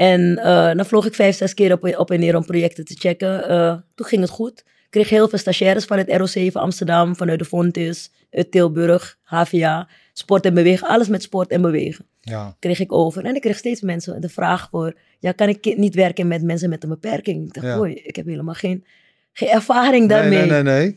En 0.00 0.36
eh, 0.38 0.74
dan 0.74 0.86
vloog 0.86 1.06
ik 1.06 1.14
vijf, 1.14 1.36
zes 1.36 1.54
keer 1.54 1.72
op, 1.72 1.94
op 1.98 2.10
en 2.10 2.20
neer 2.20 2.36
om 2.36 2.44
projecten 2.44 2.84
te 2.84 2.94
checken. 2.98 3.48
Eh, 3.48 3.76
toen 3.94 4.06
ging 4.06 4.20
het 4.20 4.30
goed. 4.30 4.58
Ik 4.58 4.86
kreeg 4.90 5.08
heel 5.08 5.28
veel 5.28 5.38
stagiaires 5.38 5.84
van 5.84 5.98
het 5.98 6.10
ROC 6.16 6.52
van 6.52 6.62
Amsterdam, 6.62 7.16
vanuit 7.16 7.38
de 7.38 7.44
Fontis, 7.44 8.10
uit 8.30 8.50
Tilburg, 8.50 9.18
HVA, 9.22 9.88
sport 10.12 10.44
en 10.44 10.54
bewegen. 10.54 10.88
Alles 10.88 11.08
met 11.08 11.22
sport 11.22 11.50
en 11.50 11.62
bewegen 11.62 12.06
ja. 12.20 12.56
kreeg 12.58 12.80
ik 12.80 12.92
over. 12.92 13.24
En 13.24 13.34
ik 13.34 13.40
kreeg 13.40 13.56
steeds 13.58 13.80
mensen 13.80 14.20
de 14.20 14.28
vraag 14.28 14.68
voor, 14.70 14.94
ja, 15.18 15.32
kan 15.32 15.48
ik 15.48 15.76
niet 15.76 15.94
werken 15.94 16.28
met 16.28 16.42
mensen 16.42 16.68
met 16.70 16.82
een 16.82 16.88
beperking? 16.88 17.46
Ik 17.46 17.54
dacht, 17.54 17.66
Ja. 17.66 17.84
ik 18.04 18.16
heb 18.16 18.26
helemaal 18.26 18.54
geen, 18.54 18.84
geen 19.32 19.48
ervaring 19.48 20.06
Nee, 20.06 20.18
daarmee. 20.20 20.46
nee, 20.46 20.62
nee, 20.62 20.78
nee. 20.78 20.96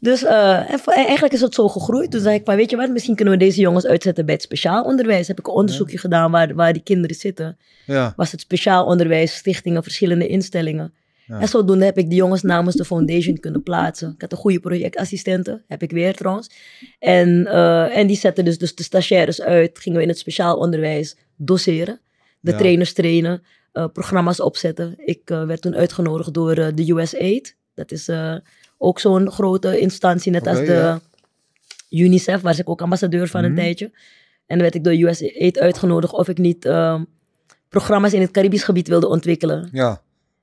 Dus 0.00 0.24
en 0.24 0.78
eigenlijk 0.84 1.32
is 1.32 1.40
het 1.40 1.54
zo 1.54 1.68
gegroeid. 1.68 2.10
Toen 2.10 2.20
zei 2.20 2.34
ik 2.34 2.44
van, 2.44 2.56
weet 2.56 2.70
je 2.70 2.76
wat, 2.76 2.90
misschien 2.90 3.14
kunnen 3.14 3.34
we 3.34 3.44
deze 3.44 3.60
jongens 3.60 3.86
uitzetten 3.86 4.24
bij 4.24 4.34
het 4.34 4.42
speciaal 4.42 4.84
onderwijs. 4.84 5.28
Heb 5.28 5.38
ik 5.38 5.46
een 5.46 5.52
onderzoekje 5.52 5.98
gedaan 5.98 6.30
waar, 6.30 6.54
waar 6.54 6.72
die 6.72 6.82
kinderen 6.82 7.16
zitten. 7.16 7.58
Ja, 7.86 8.12
Was 8.16 8.32
het 8.32 8.40
speciaal 8.40 8.84
onderwijs, 8.84 9.34
stichtingen, 9.34 9.82
verschillende 9.82 10.26
instellingen. 10.26 10.94
Ja. 11.26 11.40
En 11.40 11.48
zodoende 11.48 11.84
heb 11.84 11.98
ik 11.98 12.08
die 12.08 12.18
jongens 12.18 12.42
namens 12.42 12.76
de 12.76 12.84
foundation 12.84 13.38
kunnen 13.38 13.62
plaatsen. 13.62 14.12
Ik 14.14 14.20
had 14.20 14.32
een 14.32 14.38
goede 14.38 14.60
projectassistente, 14.60 15.62
heb 15.66 15.82
ik 15.82 15.90
weer 15.90 16.14
trouwens. 16.14 16.50
En, 16.98 17.46
eh, 17.46 17.96
en 17.96 18.06
die 18.06 18.16
zetten 18.16 18.44
dus, 18.44 18.58
dus 18.58 18.74
de 18.74 18.82
stagiaires 18.82 19.40
uit. 19.40 19.78
Gingen 19.78 19.98
we 19.98 20.04
in 20.04 20.10
het 20.10 20.18
speciaal 20.18 20.56
onderwijs 20.56 21.16
doseren. 21.36 22.00
De 22.40 22.54
trainers 22.54 22.92
trainen, 22.92 23.42
eh, 23.72 23.86
programma's 23.92 24.40
opzetten. 24.40 24.94
Ik 24.96 25.20
werd 25.24 25.60
toen 25.60 25.76
uitgenodigd 25.76 26.34
door 26.34 26.54
de 26.54 26.92
USAID. 26.92 27.56
Dat 27.74 27.92
is 27.92 28.08
ook 28.82 28.98
zo'n 29.00 29.30
grote 29.30 29.78
instantie, 29.80 30.32
net 30.32 30.46
als 30.46 30.58
de 30.58 30.64
ja. 30.72 31.00
UNICEF, 31.90 32.40
waar 32.40 32.58
ik 32.58 32.68
ook 32.68 32.82
ambassadeur 32.82 33.28
van 33.28 33.44
een 33.44 33.52
Mhm. 33.52 33.60
tijdje. 33.60 33.84
En 34.46 34.58
dan 34.58 34.58
werd 34.58 34.74
ik 34.74 34.84
door 34.84 34.94
USAID 34.94 35.58
uitgenodigd 35.58 36.12
of 36.12 36.28
ik 36.28 36.38
niet 36.38 36.64
ehm, 36.64 37.04
programma's 37.68 38.12
in 38.12 38.20
het 38.20 38.30
Caribisch 38.30 38.62
gebied 38.64 38.88
wilde 38.88 39.08
ontwikkelen. 39.08 39.68
Ja. 39.72 40.00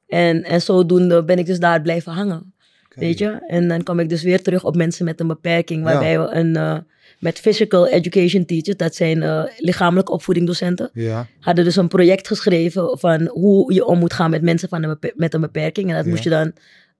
En, 0.07 0.43
en 0.43 0.61
zodoende 0.61 1.23
ben 1.23 1.37
ik 1.39 1.45
dus 1.45 1.59
daar 1.59 1.81
blijven 1.81 2.11
hangen. 2.11 2.53
Weet 2.95 3.17
je? 3.17 3.27
En 3.47 3.67
dan 3.67 3.83
kwam 3.83 3.99
ik 3.99 4.09
dus 4.09 4.23
weer 4.23 4.41
terug 4.43 4.63
op 4.63 4.75
mensen 4.75 5.05
met 5.05 5.19
een 5.19 5.27
beperking. 5.27 5.83
Waarbij 5.83 6.11
Ja. 6.11 6.21
we 6.27 6.35
een, 6.35 6.55
eh, 6.55 6.77
met 7.19 7.39
physical 7.39 7.87
education 7.87 8.45
teachers, 8.45 8.77
dat 8.77 8.95
zijn 8.95 9.21
eh, 9.23 9.43
lichamelijke 9.57 10.11
opvoeding 10.11 10.47
docenten, 10.47 10.89
Ja. 10.93 11.27
hadden 11.39 11.63
dus 11.63 11.75
een 11.75 11.87
project 11.87 12.27
geschreven 12.27 12.97
van 12.99 13.27
hoe 13.27 13.73
je 13.73 13.85
om 13.85 13.99
moet 13.99 14.13
gaan 14.13 14.29
met 14.29 14.41
mensen 14.41 14.69
van 14.69 14.83
een 14.83 14.97
met 15.15 15.33
een 15.33 15.41
beperking. 15.41 15.89
En 15.89 15.95
dat 15.95 16.05
moest 16.05 16.23
je 16.23 16.29
dan 16.29 16.53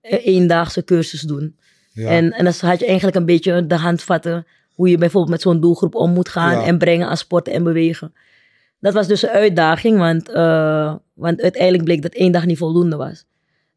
eendaagse 0.10 0.84
cursus 0.84 1.22
doen. 1.22 1.56
Ja. 1.94 2.10
En, 2.10 2.32
en 2.32 2.44
dan 2.44 2.54
had 2.60 2.80
je 2.80 2.86
eigenlijk 2.86 3.18
een 3.18 3.26
beetje 3.26 3.68
de 3.68 3.76
handvatten 3.76 4.46
hoe 4.74 4.90
je 4.90 4.98
bijvoorbeeld 4.98 5.32
met 5.32 5.42
zo'n 5.42 5.60
doelgroep 5.60 5.96
om 5.96 6.12
moet 6.14 6.30
gaan 6.30 6.60
Ja. 6.60 6.66
en 6.66 6.78
brengen 6.78 7.08
aan 7.08 7.18
sporten 7.18 7.54
en 7.54 7.64
bewegen. 7.64 8.14
Dat 8.80 8.94
was 8.94 9.08
dus 9.08 9.24
een 9.24 9.30
uitdaging, 9.30 9.98
want, 9.98 10.30
eh, 10.30 10.96
want 11.14 11.42
uiteindelijk 11.42 11.84
bleek 11.84 12.02
dat 12.02 12.14
één 12.14 12.32
dag 12.32 12.46
niet 12.46 12.58
voldoende 12.58 12.96
was. 12.96 13.26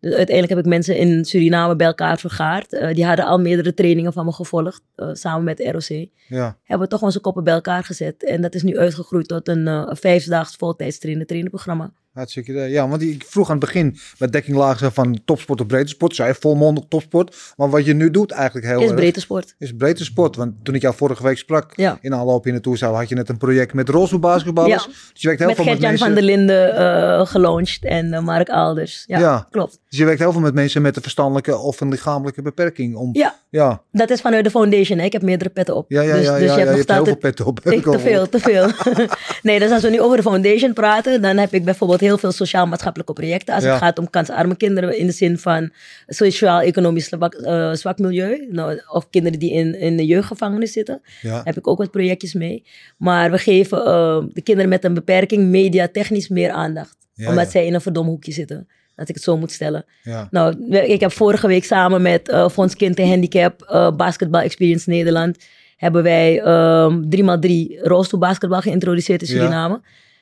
Dus 0.00 0.12
uiteindelijk 0.14 0.48
heb 0.56 0.64
ik 0.64 0.70
mensen 0.70 0.96
in 0.96 1.24
Suriname 1.24 1.76
bij 1.76 1.86
elkaar 1.86 2.18
vergaard. 2.18 2.72
Eh, 2.72 2.94
die 2.94 3.04
hadden 3.06 3.24
al 3.24 3.40
meerdere 3.40 3.74
trainingen 3.74 4.12
van 4.12 4.24
me 4.24 4.32
gevolgd, 4.32 4.82
eh, 4.94 5.08
samen 5.12 5.44
met 5.44 5.56
de 5.56 5.70
ROC. 5.70 6.08
ja. 6.28 6.58
Hebben 6.64 6.86
we 6.88 6.92
toch 6.94 7.02
onze 7.02 7.20
koppen 7.20 7.44
bij 7.44 7.54
elkaar 7.54 7.84
gezet. 7.84 8.24
En 8.24 8.40
dat 8.42 8.54
is 8.54 8.62
nu 8.62 8.78
uitgegroeid 8.78 9.28
tot 9.28 9.48
een, 9.48 9.96
vijfdaags 9.96 10.56
voltijdstrainen 10.56 11.26
trainerprogramma. 11.26 11.92
Hartstikke. 12.12 12.52
Ja, 12.52 12.88
want 12.88 13.02
ik 13.02 13.24
vroeg 13.26 13.46
aan 13.50 13.56
het 13.56 13.64
begin 13.64 13.96
met 14.18 14.32
dekking 14.32 14.74
van 14.92 15.20
topsport 15.24 15.60
of 15.60 15.66
breedte 15.66 15.88
sport. 15.88 16.14
Zei 16.14 16.34
volmondig 16.40 16.84
topsport. 16.88 17.36
Maar 17.56 17.70
wat 17.70 17.84
je 17.84 17.94
nu 17.94 18.10
doet 18.10 18.30
eigenlijk 18.30 18.66
heel 18.66 18.80
Is 18.80 18.86
erg, 18.86 18.94
breedte 18.94 19.20
sport. 19.20 19.54
is 19.58 19.72
breedte 19.76 20.04
sport. 20.04 20.36
Want 20.36 20.52
toen 20.62 20.74
ik 20.74 20.82
jou 20.82 20.94
vorige 20.94 21.22
week 21.22 21.38
sprak 21.38 21.72
Ja. 21.76 21.98
in 22.00 22.14
aanloop 22.14 22.46
in 22.46 22.54
de 22.54 22.60
toerstal 22.60 22.94
had 22.96 23.08
je 23.08 23.14
net 23.14 23.28
een 23.28 23.36
project 23.38 23.74
met 23.74 23.88
rolstoelbasketballers. 23.88 24.84
Ja. 24.84 24.90
Dus 25.12 25.22
je 25.22 25.26
werkt 25.26 25.38
heel 25.40 25.48
Met 25.48 25.56
veel 25.56 25.64
met 25.66 25.74
Gert-Jan 25.74 25.90
mensen. 25.90 26.06
van 26.06 26.14
der 26.14 26.24
Linden 26.24 26.76
eh 27.20 27.26
gelaunched 27.26 27.84
en 27.84 28.12
eh, 28.12 28.22
Mark 28.22 28.48
Alders. 28.48 29.04
Ja, 29.06 29.18
Ja. 29.18 29.46
klopt. 29.50 29.78
Dus 29.88 29.98
je 29.98 30.04
werkt 30.04 30.20
heel 30.20 30.32
veel 30.32 30.40
met 30.40 30.54
mensen 30.54 30.82
met 30.82 30.96
een 30.96 31.02
verstandelijke 31.02 31.56
of 31.58 31.80
een 31.80 31.88
lichamelijke 31.88 32.42
beperking. 32.42 32.96
Om, 32.96 33.10
Ja, 33.12 33.34
ja. 33.50 33.82
dat 33.92 34.10
is 34.10 34.20
vanuit 34.20 34.44
de 34.44 34.50
foundation. 34.50 34.98
Hè? 34.98 35.04
Ik 35.04 35.12
heb 35.12 35.22
meerdere 35.22 35.50
petten 35.50 35.76
op. 35.76 35.90
Ja, 35.90 36.02
ja, 36.02 36.14
dus, 36.16 36.24
ja, 36.24 36.38
dus 36.38 36.48
ja, 36.48 36.58
je 36.58 36.64
hebt 36.66 36.86
nog 36.88 36.96
heel 36.96 37.04
veel 37.04 37.16
petten 37.16 37.46
op. 37.46 37.60
Ik, 37.60 37.82
te 37.82 37.98
veel, 37.98 38.28
te 38.28 38.38
veel. 38.38 38.66
nee, 39.42 39.58
dus 39.58 39.70
als 39.70 39.82
we 39.82 39.90
nu 39.90 40.00
over 40.00 40.16
de 40.16 40.22
foundation 40.22 40.72
praten, 40.72 41.22
dan 41.22 41.36
heb 41.36 41.52
ik 41.52 41.64
bijvoorbeeld 41.64 42.00
heel 42.00 42.09
veel 42.18 42.32
sociaal-maatschappelijke 42.32 43.12
projecten. 43.12 43.54
Als 43.54 43.64
Ja. 43.64 43.70
het 43.70 43.78
gaat 43.78 43.98
om 43.98 44.10
kansarme 44.10 44.56
kinderen 44.56 44.98
in 44.98 45.06
de 45.06 45.12
zin 45.12 45.38
van 45.38 45.70
sociaal-economisch 46.06 47.06
zwak, 47.08 47.34
eh, 47.34 47.72
zwak 47.72 47.98
milieu. 47.98 48.46
Nou, 48.50 48.80
of 48.88 49.10
kinderen 49.10 49.38
die 49.38 49.52
in, 49.52 49.74
in 49.80 49.96
de 49.96 50.06
jeugdgevangenis 50.06 50.72
zitten. 50.72 51.02
Ja. 51.20 51.40
heb 51.44 51.56
ik 51.56 51.66
ook 51.68 51.78
wat 51.78 51.90
projectjes 51.90 52.34
mee. 52.34 52.64
Maar 52.96 53.30
we 53.30 53.38
geven 53.38 53.78
eh, 53.86 54.18
de 54.32 54.42
kinderen 54.42 54.70
met 54.70 54.84
een 54.84 54.94
beperking 54.94 55.44
mediatechnisch 55.48 56.28
meer 56.28 56.50
aandacht. 56.50 56.96
Ja, 57.14 57.28
omdat 57.28 57.50
zij 57.50 57.66
in 57.66 57.74
een 57.74 57.80
verdom 57.80 58.06
hoekje 58.06 58.32
zitten. 58.32 58.68
Dat 58.94 59.08
ik 59.08 59.14
het 59.14 59.24
zo 59.24 59.36
moet 59.36 59.52
stellen. 59.52 59.84
Nou, 60.30 60.66
ik 60.70 61.00
heb 61.00 61.12
vorige 61.12 61.46
week 61.46 61.64
samen 61.64 62.02
met 62.02 62.28
eh 62.28 62.48
Fonds 62.48 62.76
Kind 62.76 62.98
en 62.98 63.08
Handicap, 63.08 63.92
Basketball 63.96 64.42
Experience 64.42 64.90
Nederland, 64.90 65.38
hebben 65.76 66.02
wij 66.02 66.40
ehm 66.40 67.02
3x3 67.08 67.80
rolstoelbasketbal 67.82 68.60
geïntroduceerd 68.60 69.22
in 69.22 69.34
Ja. 69.34 69.80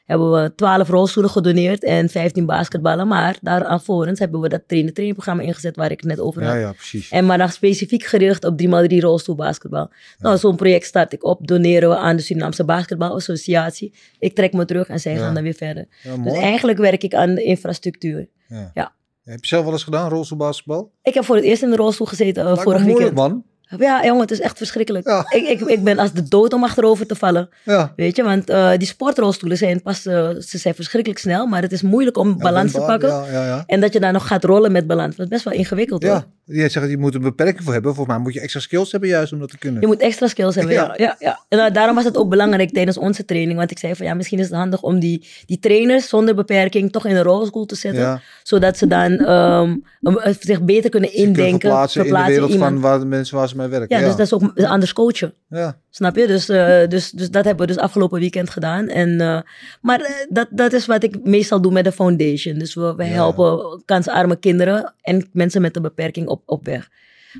Hebben 0.09 0.33
we 0.33 0.55
12 0.55 0.89
rolstoelen 0.89 1.31
gedoneerd 1.31 1.85
en 1.85 2.09
15 2.09 2.47
basketballen. 2.47 3.09
Maar 3.09 3.37
daaralvorens 3.41 4.19
hebben 4.19 4.41
we 4.41 4.49
dat 4.49 4.63
trainen-trainingprogramma 4.67 5.43
ingezet 5.43 5.77
waar 5.77 5.91
ik 5.91 6.01
het 6.01 6.09
net 6.09 6.21
over 6.21 6.45
had. 6.45 6.53
ja, 6.53 6.59
ja, 6.59 6.73
precies. 6.73 7.11
En 7.11 7.27
maar 7.27 7.39
dan 7.39 7.49
specifiek 7.49 8.05
gericht 8.05 8.45
op 8.45 8.63
3x3 8.63 8.97
rolstoelbasketbal. 8.99 9.91
Nou, 10.19 10.39
zo'n 10.39 10.57
project 10.57 10.87
start 10.87 11.13
ik 11.13 11.25
op, 11.25 11.47
doneren 11.47 11.89
we 11.89 11.97
aan 11.97 12.17
de 12.17 12.23
Surinaamse 12.23 12.65
Basketbalassociatie. 12.65 13.95
Ik 14.19 14.35
trek 14.35 14.53
me 14.53 14.65
terug 14.65 14.89
en 14.89 15.01
zij 15.01 15.17
gaan 15.17 15.35
dan 15.35 15.43
weer 15.43 15.55
verder. 15.55 15.87
Dus 16.25 16.33
eigenlijk 16.33 16.79
werk 16.79 17.03
ik 17.03 17.15
aan 17.15 17.35
de 17.35 17.43
infrastructuur. 17.43 18.29
Ja. 18.75 18.93
Heb 19.25 19.41
je 19.41 19.47
zelf 19.47 19.65
wel 19.65 19.73
eens 19.73 19.85
gedaan, 19.85 20.09
rolstoelbasketbal? 20.09 20.93
Ik 21.03 21.15
heb 21.15 21.25
voor 21.25 21.37
het 21.37 21.45
eerst 21.45 21.63
in 21.63 21.71
de 21.71 21.77
rolstoel 21.77 22.07
gezeten 22.07 22.45
uh, 22.45 22.51
me 22.51 22.57
vorig 22.57 22.83
moeilijk, 22.83 22.99
weekend. 22.99 23.33
man. 23.33 23.45
Ja, 23.77 24.05
jongen, 24.05 24.21
het 24.21 24.31
is 24.31 24.41
echt 24.41 24.57
verschrikkelijk. 24.57 25.07
Ja. 25.07 25.27
Ik, 25.29 25.49
ik, 25.49 25.61
ik 25.61 25.85
ben 25.85 25.99
als 25.99 26.13
de 26.13 26.29
dood 26.29 26.53
om 26.53 26.65
achterover 26.65 27.07
te 27.07 27.15
vallen. 27.15 27.49
Ja. 27.65 27.93
Weet 27.97 28.17
je, 28.17 28.23
want 28.23 28.51
eh, 28.51 28.71
die 28.77 28.87
sportrolstoelen 28.87 29.59
zijn 29.59 29.83
pas, 29.83 30.07
eh, 30.07 30.29
ze 30.39 30.59
zijn 30.59 30.75
verschrikkelijk 30.75 31.21
snel, 31.21 31.47
maar 31.47 31.63
het 31.63 31.73
is 31.73 31.83
moeilijk 31.83 32.17
om 32.17 32.39
balans 32.39 32.73
te 32.73 32.81
pakken. 32.81 33.09
Ja, 33.09 33.27
ja, 33.31 33.45
ja. 33.45 33.65
En 33.67 33.81
dat 33.81 33.93
je 33.93 34.01
daar 34.01 34.13
nog 34.13 34.27
gaat 34.27 34.45
rollen 34.45 34.73
met 34.73 34.87
balans. 34.87 35.17
Dat 35.17 35.25
is 35.25 35.33
best 35.33 35.45
wel 35.45 35.55
ingewikkeld 35.55 36.03
hoor. 36.03 36.13
Ja, 36.13 36.27
je 36.45 36.69
zegt 36.69 36.91
je 36.91 36.99
moet 36.99 37.15
een 37.15 37.23
beperking 37.23 37.65
voor 37.65 37.73
hebben. 37.73 37.95
Volgens 37.95 38.17
mij 38.17 38.25
moet 38.25 38.35
je 38.35 38.41
extra 38.41 38.61
skills 38.61 38.91
hebben 38.91 39.09
juist 39.09 39.33
om 39.33 39.39
dat 39.39 39.51
te 39.51 39.59
kunnen. 39.59 39.81
Je 39.81 39.87
moet 39.87 40.01
extra 40.01 40.27
skills 40.27 40.55
hebben, 40.55 40.75
Ja. 40.75 40.95
ja. 40.97 41.17
ja. 41.19 41.45
En 41.49 41.59
uh, 41.59 41.71
daarom 41.73 41.95
was 41.95 42.05
het 42.05 42.17
ook 42.17 42.29
belangrijk 42.29 42.73
tijdens 42.73 42.99
onze 42.99 43.25
training. 43.25 43.59
Want 43.59 43.71
ik 43.71 43.79
zei 43.79 43.95
van 43.95 44.07
ja, 44.07 44.15
misschien 44.15 44.39
is 44.39 44.45
het 44.45 44.55
handig 44.55 44.83
om 44.83 44.99
die, 44.99 45.27
die 45.47 45.59
trainers 45.59 46.09
zonder 46.09 46.35
beperking 46.35 46.93
toch 46.93 47.07
in 47.07 47.17
een 47.17 47.23
rolstoel 47.23 47.67
te 47.67 47.75
zetten. 47.75 48.23
Zodat 48.43 48.79
ze 48.79 48.87
dan 48.87 49.19
ehm, 49.19 49.77
um, 50.01 50.19
zich 50.41 50.63
beter 50.63 50.91
kunnen 50.91 51.15
indenken. 51.15 51.61
verplaatsen 51.61 52.07
in 52.07 52.15
de 52.15 52.25
wereld 52.27 52.51
iemand. 52.51 52.73
van 52.73 52.81
waar 52.81 52.99
de 52.99 53.05
mensen 53.05 53.37
waar 53.37 53.49
Ja, 53.59 53.87
Ja, 53.89 54.07
dus 54.07 54.17
dat 54.17 54.27
is 54.27 54.33
ook 54.33 54.59
anders 54.59 54.93
coachen. 54.93 55.35
ja. 55.49 55.79
Snap 55.91 56.17
je? 56.17 56.27
Dus, 56.27 56.49
eh, 56.49 56.89
dus, 56.89 57.11
dus 57.11 57.31
dat 57.31 57.45
hebben 57.45 57.67
we 57.67 57.73
dus 57.73 57.83
afgelopen 57.83 58.21
weekend 58.21 58.51
gedaan. 58.51 58.89
En, 58.89 59.21
eh, 59.21 59.41
maar 59.81 60.01
eh, 60.01 60.11
dat, 60.29 60.47
dat 60.51 60.73
is 60.73 60.87
wat 60.87 61.03
ik 61.03 61.25
meestal 61.25 61.61
doe 61.61 61.73
met 61.73 61.85
de 61.85 61.93
foundation. 61.93 62.59
Dus 62.59 62.75
we, 62.75 62.95
we 62.97 63.05
helpen 63.05 63.83
kansarme 63.85 64.37
kinderen 64.37 64.95
en 65.03 65.29
mensen 65.33 65.63
met 65.63 65.77
een 65.77 65.83
beperking 65.83 66.29
op, 66.29 66.43
op 66.47 66.65
weg. 66.65 66.89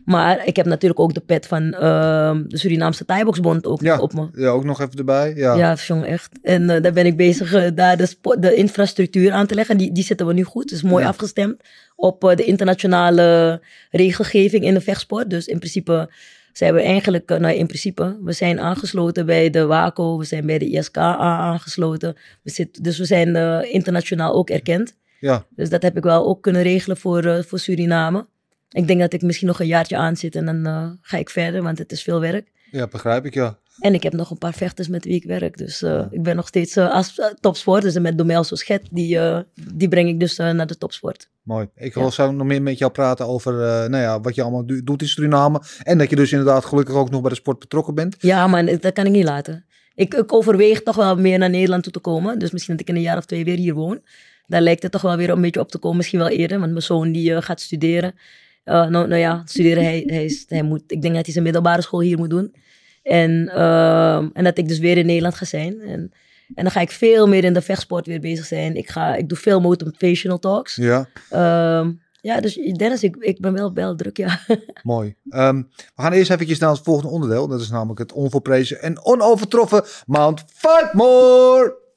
Maar 0.05 0.47
ik 0.47 0.57
heb 0.57 0.67
natuurlijk 0.67 1.01
ook 1.01 1.15
de 1.15 1.21
pet 1.21 1.47
van 1.47 1.73
ehm, 1.75 2.43
de 2.47 2.59
Surinaamse 2.59 3.05
Thaiboxbond 3.05 3.67
ook 3.67 3.81
Ja. 3.81 3.99
op 3.99 4.13
me. 4.13 4.29
ja, 4.35 4.49
ook 4.49 4.65
nog 4.65 4.81
even 4.81 4.99
erbij. 4.99 5.33
Ja. 5.37 5.55
Ja, 5.55 5.75
jongen, 5.75 6.07
echt. 6.07 6.39
En 6.43 6.71
eh, 6.71 6.83
daar 6.83 6.93
ben 6.93 7.07
ik 7.07 7.17
bezig 7.17 7.53
eh, 7.53 7.71
daar 7.75 7.97
de, 7.97 8.37
de 8.39 8.55
infrastructuur 8.55 9.33
aan 9.33 9.47
te 9.47 9.55
leggen. 9.55 9.77
Die, 9.77 9.93
die 9.93 10.05
zitten 10.05 10.27
we 10.27 10.33
nu 10.33 10.43
goed. 10.43 10.69
Dus 10.69 10.83
mooi 10.83 11.03
Ja. 11.03 11.09
afgestemd 11.09 11.63
op 11.97 12.25
eh, 12.25 12.37
de 12.37 12.45
internationale 12.45 13.61
regelgeving 13.91 14.65
in 14.65 14.75
de 14.75 14.81
vechtsport. 14.81 15.31
Dus 15.31 15.47
in 15.47 15.59
principe 15.59 16.11
zijn 16.53 16.75
we 16.75 16.83
eigenlijk, 16.83 17.29
nou 17.29 17.55
in 17.55 17.67
principe, 17.67 18.19
we 18.23 18.33
zijn 18.33 18.61
aangesloten 18.61 19.27
bij 19.27 19.51
de 19.51 19.67
WACO, 19.67 20.19
we 20.19 20.25
zijn 20.25 20.47
bij 20.47 20.59
de 20.59 20.71
ISK 20.71 20.97
aangesloten. 20.97 22.17
We 22.43 22.69
dus 22.83 22.99
we 22.99 23.05
zijn 23.05 23.37
internationaal 23.73 24.35
ook 24.35 24.51
erkend. 24.51 24.97
Ja. 25.21 25.45
Dus 25.57 25.71
dat 25.71 25.83
heb 25.83 25.97
ik 25.97 26.03
wel 26.03 26.27
ook 26.27 26.43
kunnen 26.43 26.63
regelen 26.63 26.97
voor, 26.97 27.45
voor 27.49 27.59
Suriname. 27.59 28.27
Ik 28.71 28.87
denk 28.87 29.01
dat 29.01 29.13
ik 29.13 29.23
misschien 29.23 29.47
nog 29.47 29.61
een 29.61 29.67
jaartje 29.67 29.97
aan 29.97 30.17
zit 30.17 30.37
en 30.37 30.45
dan 30.45 30.67
eh, 30.67 30.91
ga 31.01 31.17
ik 31.17 31.31
verder, 31.31 31.63
want 31.63 31.79
het 31.79 31.93
is 31.93 32.03
veel 32.03 32.21
werk. 32.21 32.51
ja, 32.71 32.87
begrijp 32.87 33.25
ik, 33.25 33.35
ja. 33.35 33.59
En 33.79 33.95
ik 33.95 34.03
heb 34.03 34.13
nog 34.13 34.31
een 34.31 34.39
paar 34.39 34.55
vechters 34.55 34.89
met 34.89 35.05
wie 35.05 35.15
ik 35.15 35.25
werk. 35.25 35.57
Dus 35.57 35.83
eh, 35.83 36.05
ik 36.11 36.23
ben 36.23 36.37
nog 36.37 36.47
steeds 36.47 36.77
eh, 36.77 36.91
als 36.91 37.19
uh, 37.19 37.27
topsport. 37.41 37.83
Dus 37.83 37.99
met 37.99 38.19
Domelso 38.19 38.55
Schet, 38.55 38.89
die, 38.91 39.17
uh, 39.17 39.39
die 39.75 39.89
breng 39.89 40.09
ik 40.09 40.21
dus 40.21 40.39
uh, 40.39 40.51
naar 40.51 40.67
de 40.67 40.79
topsport. 40.79 41.29
Mooi. 41.43 41.69
Ik 41.77 41.95
wil 41.95 42.03
ja. 42.03 42.11
zo 42.11 42.33
nog 42.33 42.47
meer 42.47 42.63
met 42.63 42.79
jou 42.79 42.93
praten 42.93 43.27
over 43.27 43.53
uh, 43.53 43.61
nou 43.61 43.97
ja, 43.97 44.21
wat 44.21 44.35
je 44.35 44.43
allemaal 44.43 44.67
do 44.67 44.83
doet 44.83 45.03
in 45.03 45.09
Suriname. 45.09 45.63
En 45.83 45.99
dat 45.99 46.11
je 46.11 46.17
dus 46.17 46.33
inderdaad 46.33 46.65
gelukkig 46.65 46.95
ook 46.95 47.11
nog 47.11 47.21
bij 47.21 47.31
de 47.31 47.37
sport 47.37 47.59
betrokken 47.59 47.95
bent. 47.95 48.17
Ja, 48.19 48.47
maar 48.47 48.81
dat 48.81 48.93
kan 48.93 49.07
ik 49.07 49.13
niet 49.13 49.25
laten. 49.25 49.65
Ik, 49.95 50.15
ik 50.15 50.33
overweeg 50.33 50.83
toch 50.83 50.97
wel 50.97 51.17
meer 51.17 51.39
naar 51.39 51.51
Nederland 51.51 51.83
toe 51.83 51.93
te 51.93 51.99
komen. 51.99 52.39
Dus 52.39 52.51
misschien 52.51 52.77
dat 52.77 52.83
ik 52.83 52.89
in 52.89 52.97
een 52.97 53.07
jaar 53.07 53.17
of 53.17 53.25
twee 53.25 53.45
weer 53.45 53.57
hier 53.57 53.75
woon. 53.75 54.01
Daar 54.47 54.61
lijkt 54.61 54.83
het 54.83 54.93
toch 54.93 55.03
wel 55.03 55.17
weer 55.17 55.31
een 55.31 55.41
beetje 55.41 55.61
op 55.61 55.71
te 55.71 55.79
komen. 55.79 55.97
Misschien 55.97 56.19
wel 56.19 56.29
eerder, 56.29 56.59
want 56.59 56.71
mijn 56.71 56.83
zoon 56.83 57.13
die 57.13 57.31
uh, 57.31 57.43
gaat 57.43 57.61
studeren. 57.61 58.15
Nou, 58.73 58.91
nou 58.91 59.17
ja, 59.17 59.43
studeren, 59.45 59.85
hij, 59.85 60.03
hij, 60.07 60.25
is, 60.25 60.45
hij 60.49 60.63
moet, 60.63 60.83
ik 60.87 61.03
denk 61.03 61.15
dat 61.15 61.25
hij 61.25 61.33
zijn 61.33 61.45
middelbare 61.45 61.83
school 61.83 62.01
hier 62.01 62.19
moet 62.19 62.31
doen. 62.31 62.55
En, 63.03 63.51
uh, 63.55 64.17
en 64.17 64.45
dat 64.45 64.59
ik 64.59 64.69
dus 64.69 64.79
weer 64.79 64.97
in 64.97 65.07
Nederland 65.07 65.35
ga 65.35 65.45
zijn. 65.45 65.81
En, 65.81 66.13
en 66.55 66.63
dan 66.65 66.71
ga 66.71 66.81
ik 66.81 66.91
veel 66.91 67.29
meer 67.29 67.45
in 67.45 67.53
de 67.53 67.63
vechtsport 67.63 68.07
weer 68.07 68.21
bezig 68.21 68.45
zijn. 68.45 68.77
Ik, 68.77 68.89
ga, 68.89 69.15
ik 69.15 69.29
doe 69.29 69.39
veel 69.39 69.61
motivational 69.61 70.39
talks. 70.39 70.77
Ja. 70.77 71.09
Uh, 71.33 71.89
ja, 72.21 72.41
dus 72.41 72.55
Dennis, 72.55 73.03
ik, 73.03 73.17
ik 73.17 73.41
ben 73.41 73.53
wel, 73.53 73.73
wel 73.73 73.95
druk, 73.95 74.17
ja. 74.17 74.41
Mooi. 74.83 75.15
Um, 75.31 75.69
we 75.95 76.03
gaan 76.03 76.13
eerst 76.13 76.31
eventjes 76.31 76.59
naar 76.59 76.71
het 76.71 76.81
volgende 76.83 77.13
onderdeel. 77.13 77.49
Dat 77.49 77.61
is 77.61 77.71
namelijk 77.71 77.99
het 77.99 78.13
onvolprezen 78.13 78.83
en 78.83 79.05
onovertroffen 79.05 79.85
Mount 80.07 80.45
Fightmore. 80.55 81.88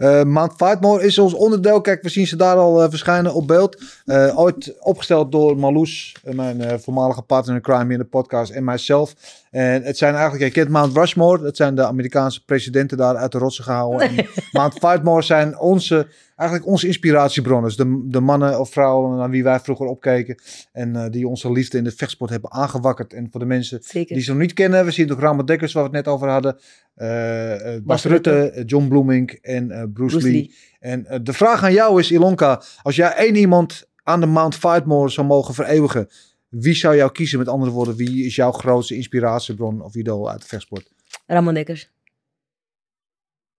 Uh, 0.00 0.22
Mount 0.22 0.52
Fightmore 0.56 1.04
is 1.04 1.18
ons 1.18 1.34
onderdeel. 1.34 1.80
Kijk, 1.80 2.02
we 2.02 2.08
zien 2.08 2.26
ze 2.26 2.36
daar 2.36 2.56
al 2.56 2.82
uh, 2.82 2.90
verschijnen 2.90 3.34
op 3.34 3.46
beeld. 3.46 3.82
Uh, 4.04 4.38
ooit 4.38 4.74
opgesteld 4.80 5.32
door 5.32 5.56
Marloes, 5.56 6.16
mijn 6.22 6.80
voormalige 6.80 7.22
partner 7.22 7.54
in 7.54 7.60
crime 7.60 7.92
in 7.92 7.98
de 7.98 8.04
podcast, 8.04 8.50
en 8.50 8.64
mijzelf. 8.64 9.14
En 9.50 9.82
het 9.82 9.98
zijn 9.98 10.14
eigenlijk, 10.14 10.44
je 10.44 10.50
kent 10.50 10.68
Mount 10.68 10.96
Rushmore. 10.96 11.42
Dat 11.42 11.56
zijn 11.56 11.74
de 11.74 11.84
Amerikaanse 11.84 12.44
presidenten 12.44 12.96
daar 12.96 13.16
uit 13.16 13.32
de 13.32 13.38
rotsen 13.38 13.64
gehouden. 13.64 14.08
En 14.08 14.26
Mount 14.52 14.72
Fightmore 14.72 15.22
zijn 15.22 15.58
onze, 15.58 16.06
eigenlijk 16.40 16.70
onze 16.70 16.86
inspiratiebronnen. 16.86 17.76
De, 17.76 18.04
de 18.08 18.20
mannen 18.20 18.60
of 18.60 18.70
vrouwen 18.70 19.16
naar 19.16 19.30
wie 19.30 19.42
wij 19.42 19.60
vroeger 19.60 19.86
opkeken. 19.86 20.42
En 20.72 20.94
uh, 20.94 21.04
die 21.10 21.28
onze 21.28 21.52
liefde 21.52 21.78
in 21.78 21.84
de 21.84 21.90
vechtsport 21.90 22.30
hebben 22.30 22.52
aangewakkerd. 22.52 23.12
En 23.12 23.28
voor 23.30 23.40
de 23.40 23.46
mensen 23.46 23.78
Zeker. 23.82 24.14
die 24.14 24.24
ze 24.24 24.30
nog 24.30 24.40
niet 24.40 24.52
kennen. 24.52 24.84
We 24.84 24.90
zien 24.90 25.12
ook 25.12 25.20
Ramon 25.20 25.46
Dekkers, 25.46 25.72
waar 25.72 25.90
we 25.90 25.96
het 25.96 26.04
net 26.04 26.14
over 26.14 26.28
hadden. 26.28 26.58
Uh, 26.96 27.08
Bas, 27.08 27.80
Bas 27.82 28.04
Rutte, 28.04 28.40
Rutte, 28.40 28.64
John 28.64 28.88
Bloemink 28.88 29.30
en 29.30 29.64
uh, 29.64 29.70
Bruce, 29.70 29.92
Bruce, 29.92 30.20
Lee. 30.20 30.32
Lee. 30.32 30.54
En 30.80 31.22
de 31.22 31.32
vraag 31.32 31.62
aan 31.62 31.72
jou 31.72 32.00
is, 32.00 32.10
Ilonka. 32.10 32.62
Als 32.82 32.96
jij 32.96 33.14
één 33.14 33.36
iemand 33.36 33.88
aan 34.02 34.20
de 34.20 34.26
Mount 34.26 34.54
Fightmore 34.54 35.08
zou 35.08 35.26
mogen 35.26 35.54
vereeuwigen, 35.54 36.08
wie 36.48 36.74
zou 36.74 36.96
jou 36.96 37.12
kiezen? 37.12 37.38
Met 37.38 37.48
andere 37.48 37.70
woorden, 37.70 37.96
wie 37.96 38.24
is 38.24 38.34
jouw 38.34 38.52
grootste 38.52 38.96
inspiratiebron 38.96 39.82
of 39.82 39.94
idool 39.94 40.30
uit 40.30 40.40
de 40.40 40.48
vechtsport? 40.48 40.92
Ramon 41.26 41.54
Dekkers. 41.54 41.90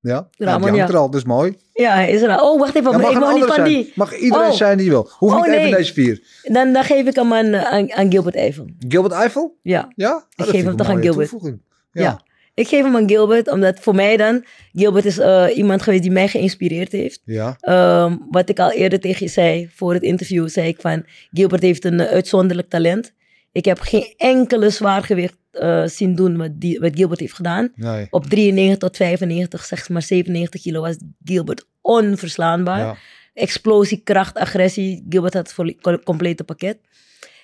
Ja, 0.01 0.27
ja 0.31 0.45
Ramon, 0.45 0.61
die 0.61 0.69
hangt 0.69 0.91
ja. 0.91 0.97
er 0.97 1.01
al, 1.03 1.09
dat 1.09 1.19
is 1.19 1.27
mooi. 1.27 1.57
Ja, 1.73 2.01
is 2.01 2.21
er 2.21 2.37
al. 2.37 2.51
Oh, 2.53 2.59
wacht 2.59 2.75
even. 2.75 2.91
Ja, 2.91 2.97
mag 2.97 3.11
ik 3.11 3.19
mag 3.19 3.33
niet 3.33 3.43
van 3.43 3.53
zijn. 3.53 3.67
die. 3.67 3.91
Mag 3.95 4.17
iedereen 4.17 4.49
Oh. 4.49 4.55
zijn 4.55 4.77
die 4.77 4.89
wil. 4.89 5.09
Hoeft 5.17 5.35
Oh, 5.35 5.45
niet 5.45 5.53
even 5.53 5.71
deze 5.71 5.93
vier. 5.93 6.21
Dan, 6.43 6.73
dan 6.73 6.83
geef 6.83 7.07
ik 7.07 7.15
hem 7.15 7.33
aan, 7.33 7.45
eh, 7.45 7.63
aan, 7.63 7.93
aan 7.93 8.11
Gilbert 8.11 8.35
Eiffel. 8.35 8.65
Gilbert 8.87 9.13
Eiffel? 9.13 9.57
Ja. 9.61 9.91
Ja? 9.95 10.15
Oh, 10.15 10.21
dat 10.35 10.47
geef 10.49 10.63
hem 10.63 10.75
toch 10.75 10.89
aan 10.89 11.01
Gilbert. 11.01 11.31
Ja. 11.41 11.53
Ja. 11.91 12.21
Ik 12.53 12.67
geef 12.67 12.83
hem 12.83 12.95
aan 12.95 13.09
Gilbert, 13.09 13.51
omdat 13.51 13.79
voor 13.79 13.95
mij 13.95 14.17
dan... 14.17 14.43
Gilbert 14.73 15.05
is 15.05 15.17
eh, 15.17 15.45
iemand 15.55 15.81
geweest 15.81 16.01
die 16.01 16.11
mij 16.11 16.27
geïnspireerd 16.27 16.91
heeft. 16.91 17.21
Ja. 17.25 17.57
Ehm, 17.59 18.17
wat 18.29 18.49
ik 18.49 18.59
al 18.59 18.71
eerder 18.71 18.99
tegen 18.99 19.25
je 19.25 19.31
zei, 19.31 19.69
voor 19.73 19.93
het 19.93 20.03
interview, 20.03 20.49
zei 20.49 20.67
ik 20.67 20.77
van... 20.81 21.05
Gilbert 21.31 21.61
heeft 21.61 21.85
een 21.85 21.99
eh, 21.99 22.11
uitzonderlijk 22.11 22.69
talent. 22.69 23.13
Ik 23.51 23.65
heb 23.65 23.79
geen 23.79 24.13
enkele 24.17 24.69
zwaargewicht 24.69 25.37
eh, 25.51 25.85
zien 25.85 26.15
doen 26.15 26.37
wat, 26.37 26.49
die, 26.53 26.79
wat 26.79 26.91
Gilbert 26.95 27.19
heeft 27.19 27.33
gedaan. 27.33 27.71
Nee. 27.75 28.07
Op 28.09 28.25
93 28.25 28.77
tot 28.77 28.97
95, 28.97 29.63
zeg 29.65 29.89
maar 29.89 30.01
97 30.01 30.61
kilo, 30.61 30.81
was 30.81 30.97
Gilbert 31.23 31.65
onverslaanbaar. 31.81 32.79
Ja. 32.79 32.95
Explosie, 33.33 34.01
kracht, 34.03 34.35
agressie. 34.37 35.05
Gilbert 35.09 35.33
had 35.33 35.53
het 35.57 36.03
complete 36.03 36.43
pakket. 36.43 36.77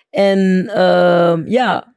En 0.10 0.70
ehm, 0.74 1.48
ja, 1.48 1.96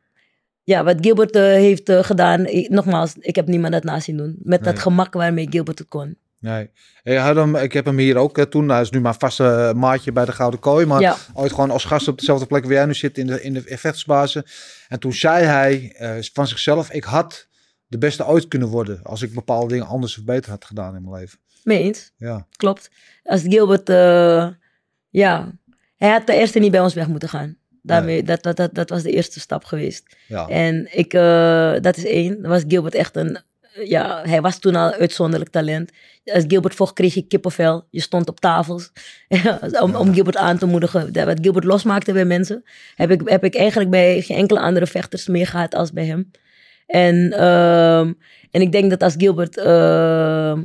ja, 0.64 0.84
wat 0.84 0.96
Gilbert 1.00 1.34
eh, 1.34 1.42
heeft 1.42 1.88
eh, 1.88 2.02
gedaan, 2.02 2.46
ik- 2.46 2.68
nogmaals, 2.68 3.14
ik 3.18 3.36
heb 3.36 3.46
niemand 3.46 3.72
dat 3.72 3.84
na 3.84 4.00
zien 4.00 4.16
doen. 4.16 4.36
Met 4.42 4.64
dat 4.64 4.78
gemak 4.78 5.12
waarmee 5.14 5.46
Gilbert 5.50 5.78
het 5.78 5.88
kon. 5.88 6.16
Nee. 6.40 6.70
Ik, 7.02 7.16
had 7.16 7.36
hem, 7.36 7.56
ik 7.56 7.72
heb 7.72 7.84
hem 7.84 7.98
hier 7.98 8.16
ook 8.16 8.38
toen. 8.44 8.68
Hij 8.68 8.80
is 8.80 8.90
nu 8.90 9.00
mijn 9.00 9.14
vaste 9.14 9.44
eh, 9.44 9.72
maatje 9.72 10.12
bij 10.12 10.24
de 10.24 10.32
Gouden 10.32 10.60
Kooi. 10.60 10.86
Maar 10.86 11.00
Ja. 11.00 11.16
ooit 11.34 11.50
gewoon 11.52 11.70
als 11.70 11.84
gast 11.84 12.08
op 12.08 12.18
dezelfde 12.18 12.46
plek 12.46 12.62
waar 12.64 12.72
jij 12.72 12.84
nu 12.86 12.94
zit 12.94 13.18
in 13.18 13.26
de, 13.26 13.42
in 13.42 13.52
de 13.52 13.62
vechtsbazen. 13.66 14.44
En 14.88 14.98
toen 15.00 15.12
zei 15.12 15.44
hij 15.44 15.92
eh, 15.96 16.16
van 16.32 16.46
zichzelf: 16.46 16.90
Ik 16.90 17.04
had 17.04 17.48
de 17.86 17.98
beste 17.98 18.26
ooit 18.26 18.48
kunnen 18.48 18.68
worden. 18.68 19.00
Als 19.02 19.22
ik 19.22 19.34
bepaalde 19.34 19.68
dingen 19.68 19.86
anders 19.86 20.18
of 20.18 20.24
beter 20.24 20.50
had 20.50 20.64
gedaan 20.64 20.96
in 20.96 21.02
mijn 21.02 21.20
leven. 21.20 21.38
Mee 21.64 21.82
eens, 21.82 22.12
Ja. 22.16 22.46
klopt. 22.56 22.90
Als 23.22 23.42
Gilbert, 23.42 23.88
eh, 23.88 24.48
ja, 25.08 25.52
hij 25.96 26.10
had 26.10 26.26
de 26.26 26.34
eerste 26.34 26.58
niet 26.58 26.70
bij 26.70 26.80
ons 26.80 26.94
weg 26.94 27.06
moeten 27.08 27.28
gaan. 27.28 27.56
Daarmee, 27.82 28.22
dat, 28.22 28.42
dat, 28.42 28.56
dat, 28.56 28.74
dat 28.74 28.90
was 28.90 29.02
de 29.02 29.10
eerste 29.10 29.40
stap 29.40 29.64
geweest. 29.64 30.16
ja. 30.28 30.48
En 30.48 30.96
ik, 30.98 31.10
dat 31.82 31.96
is 31.96 32.04
één. 32.04 32.42
Dan 32.42 32.50
was 32.50 32.62
Gilbert 32.68 32.94
echt 32.94 33.16
een, 33.16 33.40
ja, 33.84 34.22
hij 34.24 34.40
was 34.40 34.58
toen 34.58 34.74
al 34.74 34.92
uitzonderlijk 34.92 35.50
talent. 35.50 35.90
Als 36.24 36.44
Gilbert 36.46 36.74
vocht, 36.74 36.92
kreeg 36.92 37.14
je 37.14 37.26
kippenvel. 37.26 37.86
Je 37.90 38.00
stond 38.00 38.28
op 38.28 38.40
tafels 38.40 38.92
om, 39.82 39.94
om 39.94 40.14
Gilbert 40.14 40.36
aan 40.36 40.58
te 40.58 40.66
moedigen. 40.66 41.12
Wat 41.26 41.38
Gilbert 41.40 41.64
losmaakte 41.64 42.12
bij 42.12 42.24
mensen, 42.24 42.62
heb 42.94 43.10
ik, 43.10 43.20
heb 43.24 43.44
ik 43.44 43.54
eigenlijk 43.54 43.90
bij 43.90 44.20
geen 44.20 44.36
enkele 44.36 44.60
andere 44.60 44.86
vechters 44.86 45.26
meer 45.26 45.46
gehad 45.46 45.74
als 45.74 45.92
bij 45.92 46.06
hem. 46.06 46.30
En, 46.86 47.32
ehm, 47.32 48.12
en 48.50 48.60
ik 48.60 48.72
denk 48.72 48.90
dat 48.90 49.02
als 49.02 49.14
Gilbert 49.16 49.56
ehm, 49.56 50.62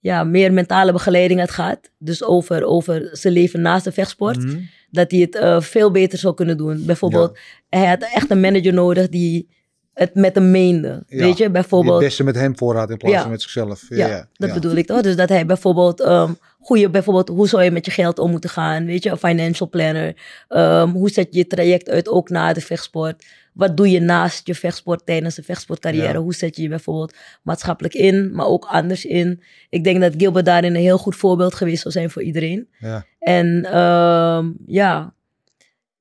ja, 0.00 0.24
meer 0.24 0.52
mentale 0.52 0.92
begeleiding 0.92 1.40
had 1.40 1.50
gehad, 1.50 1.90
dus 1.98 2.24
over, 2.24 2.64
over 2.64 3.08
zijn 3.12 3.32
leven 3.32 3.60
naast 3.60 3.84
de 3.84 3.92
vechtsport, 3.92 4.44
Mhm. 4.44 4.58
dat 4.90 5.10
hij 5.10 5.20
het 5.20 5.34
eh, 5.34 5.60
veel 5.60 5.90
beter 5.90 6.18
zou 6.18 6.34
kunnen 6.34 6.56
doen. 6.56 6.84
Bijvoorbeeld, 6.86 7.38
hij 7.68 7.86
had 7.86 8.02
echt 8.14 8.30
een 8.30 8.40
manager 8.40 8.72
nodig 8.72 9.08
die 9.08 9.56
het 9.98 10.14
met 10.14 10.34
hem 10.34 10.50
meende. 10.50 11.02
Ja, 11.08 11.24
Weet 11.24 11.38
je, 11.38 11.50
bijvoorbeeld. 11.50 11.94
het 11.94 12.04
beste 12.04 12.24
met 12.24 12.34
hem 12.34 12.56
voorraad 12.58 12.90
in 12.90 12.96
plaats 12.96 13.14
Ja. 13.14 13.20
van 13.22 13.30
met 13.30 13.42
zichzelf. 13.42 13.82
Ja, 13.88 14.06
Ja, 14.06 14.28
dat 14.32 14.52
bedoel 14.52 14.74
ik 14.74 14.86
toch? 14.86 15.00
Dus 15.00 15.16
dat 15.16 15.28
hij 15.28 15.46
bijvoorbeeld, 15.46 16.00
ehm 16.00 16.32
goede, 16.60 16.90
bijvoorbeeld, 16.90 17.28
hoe 17.28 17.48
zou 17.48 17.62
je 17.62 17.70
met 17.70 17.84
je 17.84 17.90
geld 17.90 18.18
om 18.18 18.30
moeten 18.30 18.50
gaan? 18.50 18.84
Weet 18.84 19.02
je, 19.02 19.10
een 19.10 19.16
financial 19.18 19.68
planner. 19.68 20.16
Ehm, 20.48 20.88
hoe 20.90 21.10
zet 21.10 21.28
je 21.30 21.38
je 21.38 21.46
traject 21.46 21.88
uit 21.88 22.08
ook 22.08 22.28
na 22.28 22.52
de 22.52 22.60
vechtsport? 22.60 23.24
Wat 23.52 23.76
doe 23.76 23.90
je 23.90 24.00
naast 24.00 24.46
je 24.46 24.54
vechtsport 24.54 25.06
tijdens 25.06 25.34
de 25.34 25.42
vechtsportcarrière? 25.42 26.18
Hoe 26.18 26.34
zet 26.34 26.56
je 26.56 26.62
je 26.62 26.68
bijvoorbeeld 26.68 27.14
maatschappelijk 27.42 27.94
in, 27.94 28.32
maar 28.34 28.46
ook 28.46 28.64
anders 28.64 29.04
in? 29.04 29.42
Ik 29.70 29.84
denk 29.84 30.00
dat 30.00 30.14
Gilbert 30.16 30.44
daarin 30.44 30.74
een 30.74 30.80
heel 30.80 30.98
goed 30.98 31.16
voorbeeld 31.16 31.54
geweest 31.54 31.82
zou 31.82 31.94
zijn 31.94 32.10
voor 32.10 32.22
iedereen. 32.22 32.68
Ja. 32.78 33.04
En 33.18 33.64
ehm, 33.64 34.50
ja, 34.66 35.14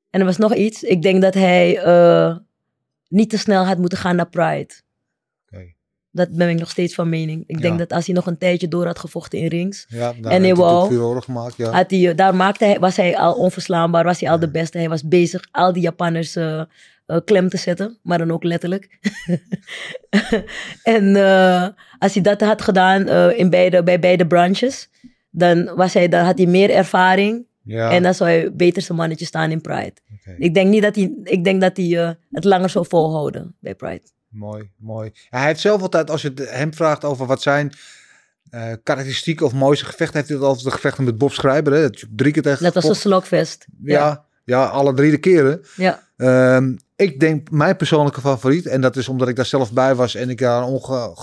en 0.10 0.20
er 0.20 0.26
was 0.26 0.38
nog 0.38 0.56
iets. 0.56 0.84
Ik 0.84 1.02
denk 1.02 1.22
dat 1.22 1.34
hij 1.34 1.78
eh, 1.78 2.36
niet 3.08 3.30
te 3.30 3.38
snel 3.38 3.66
had 3.66 3.78
moeten 3.78 3.98
gaan 3.98 4.16
naar 4.16 4.30
Pride. 4.30 4.74
Dat 6.12 6.32
ben 6.32 6.50
ik 6.50 6.60
nog 6.60 6.70
steeds 6.70 6.96
van 6.96 7.10
mening. 7.10 7.44
Ik 7.48 7.62
denk 7.62 7.74
Ja. 7.74 7.80
dat 7.80 7.92
als 7.94 8.06
hij 8.06 8.16
nog 8.16 8.26
een 8.26 8.38
tijdje 8.38 8.68
door 8.68 8.86
had 8.86 9.00
gevochten 9.00 9.40
in 9.40 9.48
rings, 9.48 9.86
Ja, 9.90 10.14
En 10.24 10.44
hij 10.44 10.56
wou- 10.56 11.22
gemaakt. 11.22 11.56
Ja. 11.58 11.72
had 11.72 11.92
hij, 11.92 12.16
daar 12.16 12.36
maakte 12.36 12.66
hij, 12.66 12.80
was 12.80 12.96
hij 12.96 13.18
al 13.18 13.34
onverslaanbaar, 13.34 14.04
was 14.04 14.20
hij 14.20 14.30
al 14.30 14.40
de 14.40 14.52
beste. 14.52 14.78
Hij 14.78 14.90
was 14.90 15.08
bezig 15.08 15.48
al 15.52 15.74
die 15.74 15.82
Japanners 15.82 16.36
eh, 16.36 16.60
eh, 17.06 17.18
klem 17.26 17.50
te 17.50 17.58
zetten, 17.58 17.98
maar 18.04 18.18
dan 18.18 18.32
ook 18.32 18.44
letterlijk. 18.44 19.00
en 20.84 21.16
eh, 21.16 21.68
als 22.00 22.14
hij 22.14 22.24
dat 22.24 22.42
had 22.42 22.62
gedaan 22.62 23.08
eh, 23.08 23.40
in 23.40 23.50
beide, 23.50 23.84
bij 23.84 24.00
beide 24.00 24.28
branches, 24.28 24.90
dan, 25.30 25.76
was 25.76 25.94
hij, 25.94 26.08
dan 26.08 26.26
had 26.26 26.38
hij 26.38 26.48
meer 26.48 26.70
ervaring 26.70 27.46
ja. 27.68 27.92
en 27.92 28.04
dan 28.04 28.14
zou 28.14 28.30
hij 28.30 28.54
beter 28.54 28.82
zijn 28.82 28.98
mannetje 28.98 29.26
staan 29.26 29.52
in 29.52 29.62
Pride. 29.62 29.94
Ik 30.38 30.54
denk 30.54 30.70
niet 30.70 30.82
dat 30.82 30.96
hij, 30.96 31.14
ik 31.24 31.44
denk 31.44 31.62
dat 31.62 31.78
hij 31.78 32.04
eh, 32.04 32.12
het 32.32 32.44
langer 32.44 32.70
zou 32.70 32.86
volhouden 32.90 33.56
bij 33.60 33.76
Pride. 33.76 34.02
Mooi, 34.30 34.70
mooi. 34.78 35.12
Ja, 35.14 35.38
hij 35.38 35.48
heeft 35.48 35.60
zelf 35.60 35.82
altijd, 35.82 36.10
als 36.10 36.22
je 36.22 36.34
hem 36.50 36.74
vraagt 36.74 37.04
over 37.04 37.26
wat 37.26 37.42
zijn 37.42 37.74
eh, 38.50 38.74
karakteristieken 38.84 39.46
of 39.46 39.54
mooiste 39.54 39.86
gevechten, 39.86 40.18
heeft 40.18 40.30
hij 40.30 40.40
altijd 40.40 40.66
de 40.66 40.72
gevechten 40.72 41.04
met 41.04 41.18
Bob 41.18 41.32
Schrijber. 41.32 41.74
Hè? 41.74 41.82
Dat 41.82 42.00
je 42.00 42.08
drie 42.16 42.32
keer 42.32 42.42
tegen 42.42 42.64
Dat 42.64 42.74
was 42.74 42.88
een 42.88 42.96
slokfest. 42.96 43.66
ja, 43.84 44.26
ja, 44.44 44.66
alle 44.66 44.94
drie 44.94 45.12
de 45.12 45.18
keren. 45.18 45.62
ja. 45.76 46.06
Ehm, 46.18 46.76
ik 46.98 47.20
denk 47.20 47.52
mijn 47.52 47.76
persoonlijke 47.76 48.22
favoriet, 48.22 48.66
en 48.66 48.82
dat 48.82 48.96
is 48.96 49.10
omdat 49.10 49.28
ik 49.28 49.36
daar 49.36 49.46
zelf 49.46 49.72
bij 49.72 49.96
was 49.96 50.16
en 50.16 50.30
ik 50.30 50.38
daar 50.40 50.62
een 50.62 50.68
onge- 50.68 51.14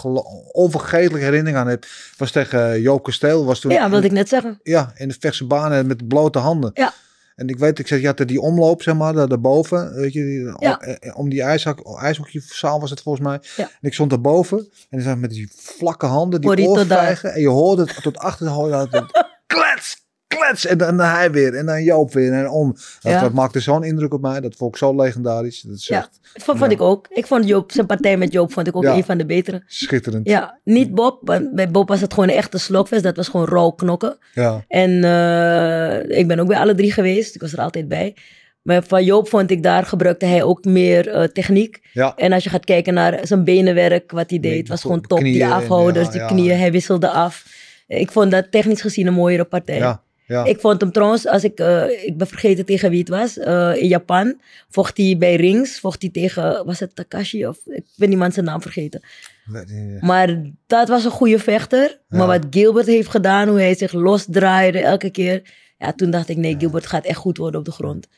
onvergetelijke 0.53 1.25
herinnering 1.25 1.57
aan 1.57 1.67
heb, 1.69 1.87
was 2.17 2.31
tegen 2.31 2.81
Joop 2.81 3.03
Kasteel. 3.03 3.45
Was 3.45 3.61
toen 3.61 3.71
ja, 3.73 3.91
wilde 3.91 4.07
ik 4.07 4.13
net 4.13 4.29
zeggen. 4.29 4.61
ja, 4.63 4.93
in 4.97 5.09
de 5.09 5.17
vechtse 5.19 5.47
banen 5.47 5.87
met 5.87 6.09
blote 6.09 6.39
handen. 6.39 6.71
Ja. 6.75 6.93
En 7.37 7.49
ik 7.49 7.59
weet, 7.59 7.79
ik 7.79 7.87
zei, 7.87 8.01
je 8.01 8.07
had 8.07 8.17
die 8.29 8.41
omloop, 8.41 8.83
zeg 8.83 8.95
maar, 8.95 9.13
daar 9.13 9.29
daarboven. 9.29 9.95
Weet 9.95 10.13
je, 10.13 10.25
die, 10.25 10.41
Ja. 10.59 10.81
om, 10.81 10.81
eh, 10.81 11.17
om 11.19 11.29
die 11.31 11.43
ijshok, 11.43 11.99
ijshokjezaal 12.01 12.81
was 12.81 12.91
het 12.91 13.01
volgens 13.01 13.27
mij. 13.27 13.39
Ja. 13.57 13.63
En 13.65 13.89
ik 13.89 13.95
stond 13.95 14.11
daarboven 14.11 14.59
en 14.91 14.99
ik 14.99 15.05
zag 15.05 15.17
met 15.17 15.31
die 15.31 15.51
vlakke 15.55 16.07
handen, 16.07 16.41
die 16.41 16.69
oorvijgen. 16.69 17.33
En 17.35 17.41
je 17.41 17.49
hoorde 17.49 17.83
het 17.83 18.03
tot 18.03 18.19
achter, 18.19 18.47
hoor 18.47 18.69
je 18.69 18.75
het, 18.75 18.91
klets, 19.47 19.97
klets. 20.37 20.67
En 20.67 20.79
dan 20.79 21.01
hij 21.01 21.31
weer, 21.31 21.55
en 21.55 21.67
dan 21.67 21.83
Joop 21.83 22.13
weer, 22.13 22.33
en 22.33 22.49
om. 22.51 22.73
Dat, 22.73 23.13
Ja. 23.13 23.21
dat 23.21 23.33
maakte 23.33 23.61
zo'n 23.61 23.85
indruk 23.85 24.15
op 24.15 24.21
mij, 24.21 24.41
dat 24.41 24.55
vond 24.57 24.71
ik 24.71 24.77
zo 24.79 24.95
legendarisch. 24.97 25.61
Dat 25.61 25.77
is 25.77 25.87
Ja, 25.87 25.97
echt 25.99 26.19
vond, 26.45 26.73
ik 26.73 26.81
ook. 26.81 27.07
Ik 27.11 27.27
vond 27.27 27.49
Joop, 27.49 27.73
zijn 27.73 27.87
partij 27.87 28.17
met 28.17 28.33
Joop 28.33 28.53
vond 28.53 28.67
ik 28.67 28.77
ook 28.77 28.85
een 28.85 29.05
van 29.05 29.19
de 29.19 29.27
betere. 29.27 29.63
schitterend. 29.67 30.29
Ja, 30.29 30.59
niet 30.65 30.95
Bob. 30.95 31.19
want 31.23 31.55
Bij 31.55 31.71
Bob 31.71 31.89
was 31.89 32.01
het 32.01 32.15
gewoon 32.15 32.29
een 32.29 32.35
echte 32.35 32.59
slokfest. 32.59 33.03
Dat 33.03 33.17
was 33.17 33.29
gewoon 33.29 33.47
rauw 33.47 33.71
knokken. 33.71 34.19
Ja. 34.35 34.65
En 34.69 35.05
eh, 35.05 36.19
ik 36.19 36.27
ben 36.29 36.39
ook 36.39 36.49
bij 36.49 36.59
alle 36.59 36.75
drie 36.75 36.93
geweest. 36.93 37.35
Ik 37.35 37.41
was 37.41 37.53
er 37.53 37.59
altijd 37.59 37.89
bij. 37.89 38.17
Maar 38.63 38.83
van 38.87 39.05
Joop 39.05 39.29
vond 39.29 39.51
ik, 39.51 39.63
daar 39.63 39.85
gebruikte 39.87 40.27
hij 40.27 40.43
ook 40.43 40.65
meer 40.65 41.09
eh, 41.09 41.23
techniek. 41.25 41.81
Ja. 41.93 42.13
En 42.17 42.33
als 42.33 42.45
je 42.45 42.51
gaat 42.51 42.65
kijken 42.65 42.95
naar 42.95 43.21
zijn 43.23 43.45
benenwerk, 43.45 44.11
wat 44.11 44.31
hij 44.31 44.39
Nee, 44.39 44.51
deed, 44.53 44.69
was 44.69 44.81
gewoon 44.81 45.01
top. 45.01 45.19
Die 45.21 45.43
en- 45.43 45.51
afhouders, 45.53 46.07
ja, 46.07 46.13
die 46.13 46.21
ja. 46.21 46.27
knieën, 46.27 46.59
hij 46.59 46.73
wisselde 46.73 47.09
af. 47.09 47.45
Ik 47.87 48.11
vond 48.11 48.31
dat 48.31 48.51
technisch 48.51 48.81
gezien 48.81 49.07
een 49.07 49.13
mooiere 49.15 49.45
partij. 49.45 49.77
Ja. 49.77 50.03
Ja. 50.27 50.45
Ik 50.45 50.61
vond 50.61 50.81
hem 50.81 50.93
trouwens, 50.93 51.27
als 51.27 51.45
ik, 51.45 51.59
eh, 51.59 52.05
ik 52.05 52.17
ben 52.17 52.27
vergeten 52.27 52.65
tegen 52.65 52.91
wie 52.91 52.99
het 52.99 53.09
was, 53.09 53.39
eh, 53.39 53.73
in 53.77 53.89
Japan 53.89 54.41
vocht 54.69 54.97
hij 54.97 55.17
bij 55.19 55.37
rings, 55.37 55.81
vocht 55.81 56.03
hij 56.03 56.11
tegen, 56.11 56.65
was 56.65 56.81
het 56.81 56.95
Takashi 56.95 57.47
of, 57.47 57.59
ik 57.67 57.85
ben 57.97 58.09
niemand 58.09 58.35
zijn 58.35 58.47
naam 58.47 58.63
vergeten. 58.63 59.01
Maar 60.01 60.43
dat 60.67 60.89
was 60.89 61.05
een 61.05 61.11
goede 61.11 61.39
vechter. 61.39 62.01
Ja. 62.09 62.19
Maar 62.19 62.27
wat 62.27 62.47
Gilbert 62.51 62.87
heeft 62.87 63.09
gedaan, 63.09 63.49
hoe 63.49 63.59
hij 63.59 63.75
zich 63.75 63.93
losdraaide 63.93 64.79
elke 64.79 65.11
keer. 65.11 65.43
Ja, 65.79 65.93
toen 65.93 66.11
dacht 66.11 66.29
ik, 66.29 66.37
nee, 66.37 66.57
Gilbert 66.59 66.87
gaat 66.87 67.05
echt 67.05 67.19
goed 67.19 67.37
worden 67.37 67.61
op 67.61 67.67
de 67.67 67.73
grond. 67.73 68.09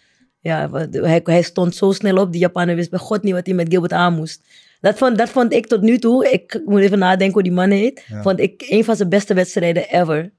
Ja, 0.41 0.71
hij, 0.91 1.21
hij 1.25 1.43
stond 1.43 1.75
zo 1.75 1.93
snel 1.93 2.17
op. 2.17 2.33
Die 2.33 2.41
Japaner 2.41 2.75
wist 2.75 2.91
bij 2.91 2.99
God 2.99 3.23
niet 3.23 3.33
wat 3.33 3.47
hij 3.47 3.55
met 3.55 3.69
Gilbert 3.69 3.93
aan 3.93 4.15
moest. 4.15 4.43
Dat 4.81 4.99
vond, 4.99 5.19
dat 5.19 5.29
vond 5.29 5.53
ik 5.53 5.67
tot 5.67 5.81
nu 5.81 5.99
toe, 5.99 6.31
ik 6.31 6.61
moet 6.65 6.81
even 6.81 6.99
nadenken 6.99 7.33
hoe 7.33 7.43
die 7.43 7.53
man 7.53 7.71
heet. 7.71 8.05
Vond 8.23 8.41
ik 8.41 8.67
een 8.69 8.85
van 8.85 8.97
zijn 8.97 9.09
beste 9.09 9.35
wedstrijden 9.35 9.89
ever. 9.89 10.31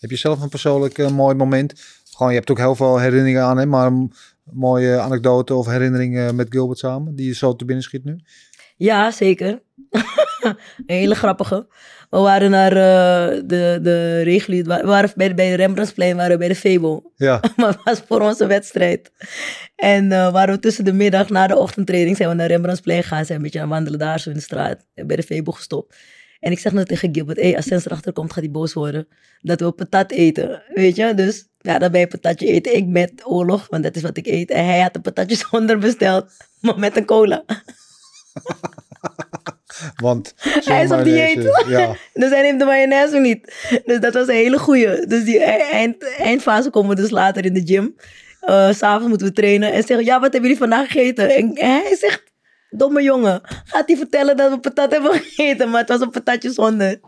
Heb 0.00 0.10
je 0.10 0.16
zelf 0.16 0.40
een 0.42 0.48
persoonlijk 0.48 0.98
eh, 0.98 1.10
mooi 1.10 1.34
moment? 1.34 1.72
Gewoon, 2.10 2.32
je 2.32 2.38
hebt 2.38 2.50
ook 2.50 2.58
heel 2.58 2.74
veel 2.74 2.98
herinneringen 2.98 3.42
aan 3.42 3.58
hem, 3.58 3.68
maar 3.68 3.86
een 3.86 4.12
mooie 4.52 4.98
anekdote 4.98 5.54
of 5.54 5.66
herinneringen 5.66 6.34
met 6.34 6.46
Gilbert 6.50 6.78
samen, 6.78 7.14
die 7.16 7.26
je 7.26 7.34
zo 7.34 7.56
te 7.56 7.64
binnen 7.64 7.84
schiet 7.84 8.04
nu? 8.04 8.18
Ja, 8.76 9.10
zeker. 9.10 9.62
een 10.40 10.56
hele 10.86 11.14
grappige. 11.14 11.66
We 12.10 12.18
waren 12.18 12.50
naar 12.50 12.72
eh, 12.72 13.40
de, 13.46 13.78
de 13.82 14.20
we 14.66 14.80
waren 14.84 15.10
bij, 15.16 15.28
de- 15.28 15.34
bij 15.34 15.48
de 15.50 15.54
Rembrandtsplein, 15.56 16.16
waren 16.16 16.38
bij 16.38 16.48
de 16.48 16.54
Febo. 16.54 17.12
Ja, 17.16 17.40
maar 17.56 17.68
het 17.68 17.80
was 17.84 18.02
voor 18.06 18.20
onze 18.20 18.46
wedstrijd. 18.46 19.10
En 19.76 20.12
eh 20.12 20.32
waren 20.32 20.54
we 20.54 20.60
tussen 20.60 20.84
de 20.84 20.92
middag 20.92 21.28
na 21.28 21.46
de 21.46 21.56
ochtendtraining 21.56 22.16
zijn 22.16 22.28
we 22.28 22.34
naar 22.34 22.46
Rembrandtsplein 22.46 23.02
gegaan. 23.02 23.24
Zijn 23.24 23.38
een 23.38 23.44
beetje 23.44 23.58
aan 23.60 23.64
het 23.64 23.74
wandelen 23.74 23.98
daar 23.98 24.20
zo 24.20 24.28
in 24.30 24.36
de 24.36 24.42
straat. 24.42 24.86
En 24.94 25.06
bij 25.06 25.16
de 25.16 25.22
Febo 25.22 25.52
gestopt. 25.52 25.96
En 26.40 26.52
ik 26.52 26.58
zeg 26.58 26.72
nou 26.72 26.86
tegen 26.86 27.14
Gilbert, 27.14 27.40
hey, 27.40 27.56
als 27.56 27.66
Sens 27.66 27.86
erachter 27.86 28.12
komt, 28.12 28.32
gaat 28.32 28.42
hij 28.42 28.52
boos 28.52 28.72
worden. 28.72 29.08
Dat 29.40 29.60
we 29.60 29.72
patat 29.72 30.10
eten, 30.10 30.62
weet 30.74 30.96
je. 30.96 31.14
Dus 31.14 31.48
ja, 31.58 31.78
dan 31.78 31.90
ben 31.90 32.00
je 32.00 32.06
patatje 32.06 32.46
eten. 32.46 32.76
Ik 32.76 32.86
met 32.86 33.12
oorlog, 33.24 33.66
want 33.68 33.82
dat 33.82 33.96
is 33.96 34.02
wat 34.02 34.16
ik 34.16 34.26
eet. 34.26 34.50
En 34.50 34.64
hij 34.64 34.80
had 34.80 34.96
een 34.96 35.02
patatje 35.02 35.36
zonder 35.36 35.78
besteld, 35.88 36.26
maar 36.60 36.78
met 36.78 36.96
een 36.96 37.04
cola. 37.04 37.44
Want 39.96 40.34
Hij 40.36 40.84
is 40.84 40.90
op 40.90 41.04
dieet. 41.04 41.64
Ja, 41.66 41.96
Dus 42.12 42.30
hij 42.30 42.42
neemt 42.42 42.58
de 42.58 42.64
mayonaise 42.64 43.18
niet. 43.18 43.54
Dus 43.84 44.00
dat 44.00 44.14
was 44.14 44.28
een 44.28 44.34
hele 44.34 44.58
goeie. 44.58 45.06
Dus 45.06 45.24
die 45.24 45.38
e- 45.38 45.70
eind, 45.70 46.16
eindfase 46.18 46.70
komen 46.70 46.96
we 46.96 47.02
dus 47.02 47.10
later 47.10 47.44
in 47.44 47.54
de 47.54 47.62
gym. 47.64 47.94
S 48.72 48.78
S'avonds 48.78 49.08
moeten 49.08 49.26
we 49.26 49.32
trainen. 49.32 49.72
En 49.72 49.82
zeggen, 49.82 50.06
ja, 50.06 50.20
wat 50.20 50.32
hebben 50.32 50.42
jullie 50.42 50.56
vandaag 50.56 50.90
gegeten? 50.90 51.30
En 51.30 51.50
hij 51.54 51.96
zegt, 51.98 52.22
domme 52.70 53.02
jongen, 53.02 53.40
gaat 53.64 53.86
hij 53.86 53.96
vertellen 53.96 54.36
dat 54.36 54.50
we 54.50 54.58
patat 54.60 54.90
hebben 54.92 55.12
gegeten? 55.12 55.70
Maar 55.70 55.80
het 55.80 55.88
was 55.88 56.00
een 56.00 56.10
patatje 56.10 56.50
zonder. 56.50 57.00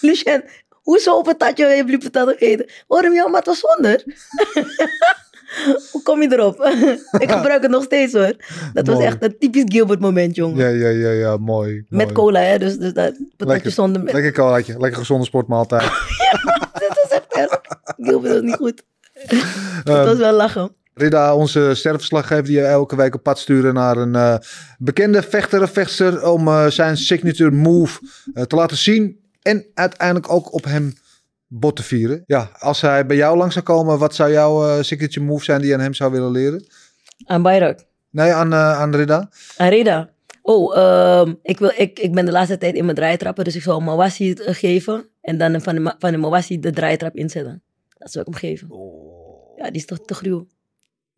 Lucien, 0.00 0.44
hoezo 0.70 1.16
een 1.16 1.22
patatje 1.22 1.64
hebben 1.66 1.86
jullie 1.86 2.10
patat 2.10 2.36
gegeten? 2.38 2.66
Waarom 2.86 3.14
jou, 3.14 3.30
maar 3.30 3.38
het 3.38 3.48
was 3.48 3.60
zonder. 3.60 4.02
Hoe 5.92 6.02
kom 6.02 6.22
je 6.22 6.32
erop? 6.32 6.64
ik 7.24 7.30
gebruik 7.30 7.62
het 7.62 7.70
nog 7.70 7.82
steeds 7.82 8.12
hoor. 8.12 8.34
Dat 8.72 8.86
was 8.86 8.98
echt 9.00 9.22
een 9.22 9.38
typisch 9.38 9.64
Gilbert 9.66 10.00
moment, 10.00 10.36
jongen. 10.36 10.58
ja, 10.58 10.68
ja, 10.68 10.88
ja, 10.88 11.10
ja 11.10 11.36
mooi. 11.36 11.84
Met 11.88 12.00
mooi. 12.02 12.12
cola, 12.12 12.40
hè? 12.40 12.58
Dus, 12.58 12.78
dus 12.78 12.92
dat 12.92 13.14
patatje 13.36 13.70
zonder. 13.70 14.02
Met, 14.02 14.12
lekker 14.12 14.32
colaatje, 14.32 14.78
lekker 14.78 14.98
gezonde 14.98 15.24
sportmaaltijd. 15.24 15.82
dat 16.72 17.00
is 17.04 17.10
echt 17.10 17.26
erg. 17.28 17.60
Gilbert 17.96 18.32
was 18.32 18.42
niet 18.42 18.54
goed. 18.54 18.82
dat 19.84 19.96
Ehm, 19.96 20.04
was 20.06 20.16
wel 20.18 20.32
lachen. 20.32 20.74
Rida, 20.94 21.34
onze 21.34 21.74
sterverslaggever 21.74 22.44
die 22.44 22.56
je 22.56 22.64
elke 22.64 22.96
week 22.96 23.14
op 23.14 23.22
pad 23.22 23.38
sturen 23.38 23.74
naar 23.74 23.96
een 23.96 24.14
eh, 24.14 24.36
bekende 24.78 25.22
vechter 25.22 25.62
of 25.62 25.70
vechtster 25.70 26.30
om 26.30 26.48
eh, 26.48 26.66
zijn 26.66 26.96
signature 26.96 27.50
move 27.50 28.00
eh, 28.34 28.42
te 28.42 28.56
laten 28.56 28.76
zien 28.76 29.20
en 29.42 29.66
uiteindelijk 29.74 30.32
ook 30.32 30.52
op 30.52 30.64
hem 30.64 30.94
bot 31.46 31.76
te 31.76 31.82
vieren. 31.82 32.22
Ja, 32.26 32.50
als 32.58 32.80
hij 32.80 33.06
bij 33.06 33.16
jou 33.16 33.36
langs 33.36 33.54
zou 33.54 33.64
komen, 33.64 33.98
wat 33.98 34.14
zou 34.14 34.32
jouw 34.32 34.82
signature 34.82 35.26
move 35.26 35.44
zijn 35.44 35.60
die 35.60 35.68
je 35.68 35.74
aan 35.74 35.80
hem 35.80 35.94
zou 35.94 36.12
willen 36.12 36.30
leren? 36.30 36.66
Aan 37.24 37.42
Bayrak. 37.42 37.78
Nee, 38.10 38.32
aan, 38.32 38.54
aan 38.54 38.94
Rida? 38.94 39.30
Aan. 39.56 40.08
Oh, 40.42 40.76
ehm, 40.76 41.34
ik, 41.42 41.58
wil, 41.58 41.72
ik, 41.76 41.98
ik 41.98 42.14
ben 42.14 42.24
de 42.24 42.32
laatste 42.32 42.58
tijd 42.58 42.74
in 42.74 42.84
mijn 42.84 42.96
draaitrappen, 42.96 43.44
dus 43.44 43.56
ik 43.56 43.62
zal 43.62 43.80
Mawassi 43.80 44.28
het 44.28 44.40
eh, 44.40 44.54
geven. 44.54 45.08
En 45.20 45.38
dan 45.38 45.60
van 45.60 45.74
de, 45.74 45.94
van 45.98 46.10
de 46.10 46.16
Mawassi 46.16 46.60
de 46.60 46.70
draaitrap 46.70 47.16
inzetten. 47.16 47.62
Dat 47.98 48.12
zou 48.12 48.24
ik 48.26 48.32
hem 48.32 48.50
geven. 48.50 48.68
Ja, 49.56 49.64
die 49.64 49.80
is 49.80 49.86
toch 49.86 50.00
te 50.04 50.14
gruw. 50.14 50.46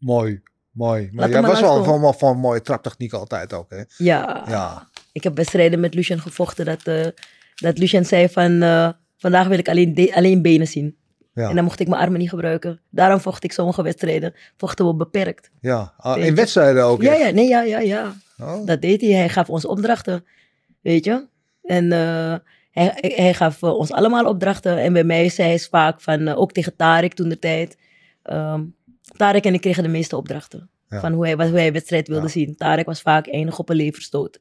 Mooi, 0.04 0.42
mooi. 0.70 1.08
Maar 1.12 1.30
jij 1.30 1.42
was 1.42 1.60
wel 1.60 1.84
van, 1.84 2.14
van, 2.14 2.38
mooie 2.38 2.60
traptechniek 2.60 3.12
altijd 3.12 3.52
ook, 3.52 3.70
hè? 3.70 3.82
Ja. 3.96 4.44
Ja, 4.48 4.88
Ik 5.12 5.22
heb 5.22 5.36
wedstrijden 5.36 5.80
met 5.80 5.94
Lucien 5.94 6.20
gevochten 6.20 6.64
dat, 6.64 6.82
eh, 6.82 7.06
dat 7.54 7.78
Lucien 7.78 8.04
zei 8.04 8.28
van... 8.28 8.62
eh, 8.62 8.88
vandaag 9.16 9.46
wil 9.46 9.58
ik 9.58 9.68
alleen, 9.68 10.10
alleen 10.14 10.42
benen 10.42 10.66
zien. 10.66 10.96
ja, 11.34 11.48
En 11.48 11.54
dan 11.54 11.64
mocht 11.64 11.80
ik 11.80 11.88
mijn 11.88 12.00
armen 12.02 12.18
niet 12.20 12.28
gebruiken. 12.28 12.80
Daarom 12.90 13.20
vocht 13.20 13.44
ik 13.44 13.52
sommige 13.52 13.82
wedstrijden. 13.82 14.34
Vochten 14.56 14.86
we 14.86 14.94
beperkt. 14.94 15.50
ja. 15.60 15.94
Ah, 15.96 16.24
in 16.24 16.34
wedstrijden 16.34 16.84
ook, 16.84 17.02
Ja, 17.02 17.12
echt? 17.12 17.20
ja, 17.24 17.30
nee, 17.30 17.48
ja, 17.48 17.62
ja, 17.62 17.78
ja. 17.78 18.12
Oh, 18.38 18.66
Dat 18.66 18.80
deed 18.82 19.00
hij. 19.00 19.10
Hij 19.10 19.28
gaf 19.28 19.48
ons 19.50 19.66
opdrachten. 19.66 20.24
Weet 20.80 21.04
je? 21.04 21.26
En 21.62 21.92
eh, 21.92 22.34
hij, 22.70 23.12
hij 23.16 23.34
gaf 23.34 23.62
ons 23.62 23.92
allemaal 23.92 24.24
opdrachten. 24.26 24.78
En 24.78 24.92
bij 24.92 25.04
mij 25.04 25.28
zei 25.28 25.48
hij 25.48 25.58
vaak 25.58 26.00
van, 26.00 26.28
ook 26.28 26.52
tegen 26.52 26.76
Tarek 26.76 27.14
toen 27.14 27.28
de 27.28 27.38
tijd. 27.38 27.76
ehm, 28.22 28.62
Tarek 29.16 29.44
en 29.44 29.54
ik 29.54 29.60
kregen 29.60 29.82
de 29.82 29.88
meeste 29.88 30.16
opdrachten. 30.16 30.70
Ja. 30.88 31.00
Van 31.00 31.12
hoe 31.12 31.24
hij, 31.24 31.36
wat, 31.36 31.48
hoe 31.48 31.58
hij 31.58 31.72
wedstrijd 31.72 32.08
wilde 32.08 32.22
Ja. 32.22 32.28
zien. 32.28 32.56
Tarek 32.56 32.86
was 32.86 33.00
vaak 33.02 33.26
enig 33.26 33.58
op 33.58 33.68
een 33.68 33.76
leverstoot. 33.76 34.40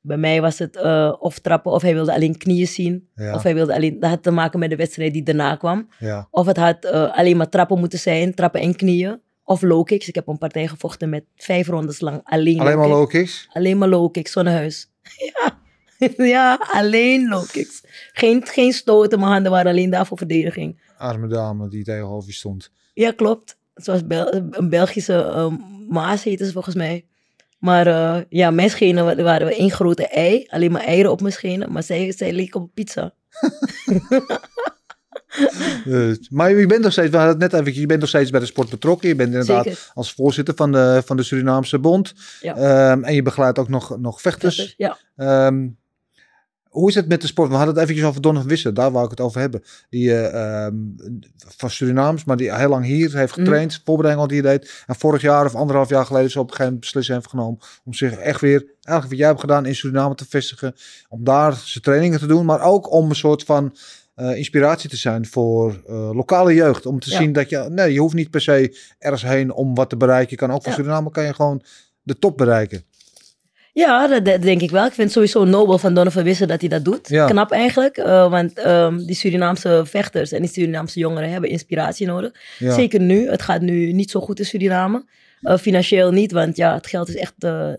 Bij 0.00 0.16
mij 0.16 0.40
was 0.40 0.58
het 0.58 0.76
eh, 0.76 1.14
of 1.18 1.38
trappen, 1.38 1.72
of 1.72 1.82
hij 1.82 1.94
wilde 1.94 2.12
alleen 2.12 2.36
knieën 2.38 2.66
zien. 2.66 3.08
Ja. 3.14 3.34
Of 3.34 3.42
hij 3.42 3.54
wilde 3.54 3.74
alleen, 3.74 4.00
dat 4.00 4.10
had 4.10 4.22
te 4.22 4.30
maken 4.30 4.58
met 4.58 4.70
de 4.70 4.76
wedstrijd 4.76 5.12
die 5.12 5.22
daarna 5.22 5.56
kwam. 5.56 5.88
Of 6.30 6.46
het 6.46 6.56
had 6.56 6.84
eh, 6.84 7.16
alleen 7.16 7.36
maar 7.36 7.48
trappen 7.48 7.78
moeten 7.78 7.98
zijn, 7.98 8.34
trappen 8.34 8.60
en 8.60 8.76
knieën. 8.76 9.20
Of 9.44 9.62
low 9.62 9.84
kicks. 9.84 10.08
Ik 10.08 10.14
heb 10.14 10.26
een 10.28 10.38
partij 10.38 10.68
gevochten 10.68 11.08
met 11.08 11.24
vijf 11.36 11.66
rondes 11.68 12.00
lang 12.00 12.20
alleen, 12.24 12.60
Alleen 12.60 12.78
maar 12.78 12.88
low 12.88 13.08
kicks? 13.08 13.48
Alleen 13.52 13.78
maar 13.78 13.88
low 13.88 14.12
kicks, 14.12 14.32
zonnehuis. 14.32 14.90
Ja. 15.34 15.58
ja, 16.16 16.58
alleen 16.72 17.28
low 17.28 17.46
kicks. 17.46 17.82
Geen, 18.12 18.46
geen 18.46 18.72
stoten, 18.72 19.18
mijn 19.18 19.30
handen 19.32 19.50
waren 19.52 19.70
alleen 19.70 19.90
daar 19.90 20.06
voor 20.06 20.18
verdediging. 20.18 20.80
Arme 20.98 21.26
dame 21.28 21.68
die 21.68 21.84
tegenover 21.84 22.28
je 22.28 22.34
stond. 22.34 22.70
Ja, 22.94 23.12
klopt. 23.12 23.57
Het 23.84 24.08
Bel 24.08 24.34
een 24.50 24.68
Belgische 24.68 25.14
eh, 25.22 25.52
Maas 25.88 26.22
heette 26.22 26.46
ze 26.46 26.52
volgens 26.52 26.74
mij. 26.74 27.04
Maar 27.58 27.86
eh, 27.86 28.22
ja, 28.28 28.50
mijn 28.50 28.70
schenen 28.70 29.04
wa- 29.04 29.22
waren 29.22 29.52
één 29.56 29.70
grote 29.70 30.06
ei. 30.08 30.46
Alleen 30.48 30.72
maar 30.72 30.82
eieren 30.84 31.10
op 31.10 31.20
mijn 31.20 31.32
schenen. 31.32 31.72
Maar 31.72 31.82
zij, 31.82 32.12
zij 32.12 32.32
leek 32.32 32.54
op 32.54 32.62
een 32.62 32.72
pizza. 32.74 33.12
Eh, 35.84 36.10
maar 36.30 36.50
je 36.54 36.66
bent 36.66 36.82
nog 36.82 36.92
steeds, 36.92 37.10
we 37.10 37.16
hadden 37.16 37.40
het 37.40 37.52
net 37.52 37.60
even, 37.60 37.80
je 37.80 37.86
bent 37.86 38.00
nog 38.00 38.08
steeds 38.08 38.30
bij 38.30 38.40
de 38.40 38.46
sport 38.46 38.68
betrokken. 38.70 39.08
Je 39.08 39.14
bent 39.14 39.32
inderdaad 39.32 39.64
Zeker. 39.64 39.90
als 39.94 40.12
voorzitter 40.12 40.54
van 40.54 40.72
de, 40.72 41.02
van 41.04 41.16
de 41.16 41.22
Surinaamse 41.22 41.78
Bond. 41.78 42.14
Ja. 42.40 42.56
Ehm, 42.56 43.02
en 43.04 43.14
je 43.14 43.22
begeleidt 43.22 43.58
ook 43.58 43.68
nog, 43.68 43.98
nog 43.98 44.20
vechters. 44.20 44.74
Ja. 44.76 44.98
Ehm, 45.16 45.68
hoe 46.68 46.88
is 46.88 46.94
het 46.94 47.08
met 47.08 47.20
de 47.20 47.26
sport? 47.26 47.48
We 47.48 47.54
hadden 47.54 47.74
het 47.74 47.82
eventjes 47.82 48.06
over 48.06 48.20
Donovan 48.20 48.48
Wissen, 48.48 48.74
daar 48.74 48.90
wou 48.92 49.04
ik 49.04 49.10
het 49.10 49.20
over 49.20 49.40
hebben. 49.40 49.62
Die 49.90 50.14
eh, 50.14 50.64
ehm, 50.66 50.74
van 51.56 51.70
Surinaams, 51.70 52.24
maar 52.24 52.36
die 52.36 52.54
heel 52.54 52.68
lang 52.68 52.84
hier 52.84 53.16
heeft 53.16 53.36
Mhm. 53.36 53.40
getraind, 53.44 53.80
voorbereiding 53.84 54.26
wat 54.28 54.42
hij 54.42 54.50
deed. 54.58 54.84
En 54.86 54.94
vorig 54.94 55.22
jaar 55.22 55.44
of 55.44 55.54
anderhalf 55.54 55.88
jaar 55.88 56.06
geleden 56.06 56.30
zo 56.30 56.38
op 56.38 56.44
een 56.44 56.50
gegeven 56.50 56.72
moment 56.72 56.80
beslissing 56.84 57.16
heeft 57.18 57.30
genomen 57.30 57.58
om 57.84 57.94
zich 57.94 58.12
echt 58.16 58.40
weer, 58.40 58.58
eigenlijk 58.82 59.08
wat 59.08 59.18
jij 59.18 59.26
hebt 59.26 59.40
gedaan, 59.40 59.66
in 59.66 59.74
Suriname 59.74 60.14
te 60.14 60.26
vestigen. 60.28 60.74
Om 61.08 61.24
daar 61.24 61.52
zijn 61.64 61.84
trainingen 61.84 62.18
te 62.18 62.26
doen, 62.26 62.44
maar 62.44 62.60
ook 62.62 62.92
om 62.92 63.08
een 63.08 63.16
soort 63.16 63.42
van 63.42 63.76
eh, 64.14 64.36
inspiratie 64.36 64.90
te 64.90 64.96
zijn 64.96 65.26
voor 65.26 65.82
eh, 65.88 66.10
lokale 66.12 66.54
jeugd. 66.54 66.86
Om 66.86 67.00
te 67.00 67.10
Ja. 67.10 67.16
zien 67.16 67.32
dat 67.32 67.48
je, 67.50 67.66
nee, 67.70 67.92
je 67.92 68.00
hoeft 68.00 68.14
niet 68.14 68.30
per 68.30 68.40
se 68.40 68.76
ergens 68.98 69.22
heen 69.22 69.52
om 69.52 69.74
wat 69.74 69.88
te 69.90 69.96
bereiken. 69.96 70.30
Je 70.30 70.36
kan 70.36 70.50
ook 70.52 70.62
van 70.62 70.72
Ja. 70.72 70.78
Suriname 70.78 71.10
kan 71.10 71.24
je 71.24 71.34
gewoon 71.34 71.62
de 72.02 72.18
top 72.18 72.36
bereiken. 72.36 72.82
Ja, 73.78 74.06
dat, 74.06 74.24
dat 74.24 74.42
denk 74.42 74.60
ik 74.60 74.70
wel. 74.70 74.86
Ik 74.86 74.92
vind 74.92 75.02
het 75.02 75.12
sowieso 75.12 75.44
nobel 75.44 75.78
van 75.78 75.94
Donovan 75.94 76.22
Wissen 76.22 76.48
dat 76.48 76.60
hij 76.60 76.68
dat 76.68 76.84
doet. 76.84 77.08
Ja. 77.08 77.26
Knap 77.26 77.50
eigenlijk, 77.50 77.96
eh, 77.96 78.30
want 78.30 78.58
ehm, 78.58 78.96
die 78.96 79.14
Surinaamse 79.14 79.82
vechters 79.86 80.32
en 80.32 80.40
die 80.40 80.50
Surinaamse 80.50 80.98
jongeren 80.98 81.30
hebben 81.30 81.50
inspiratie 81.50 82.06
nodig. 82.06 82.32
Ja. 82.58 82.72
Zeker 82.72 83.00
nu. 83.00 83.28
Het 83.30 83.42
gaat 83.42 83.60
nu 83.60 83.92
niet 83.92 84.10
zo 84.10 84.20
goed 84.20 84.38
in 84.38 84.44
Suriname. 84.44 85.04
Eh, 85.42 85.56
financieel 85.56 86.10
niet, 86.10 86.32
want 86.32 86.56
ja, 86.56 86.74
het 86.74 86.86
geld 86.86 87.08
is 87.08 87.16
echt 87.16 87.34
eh, 87.38 87.70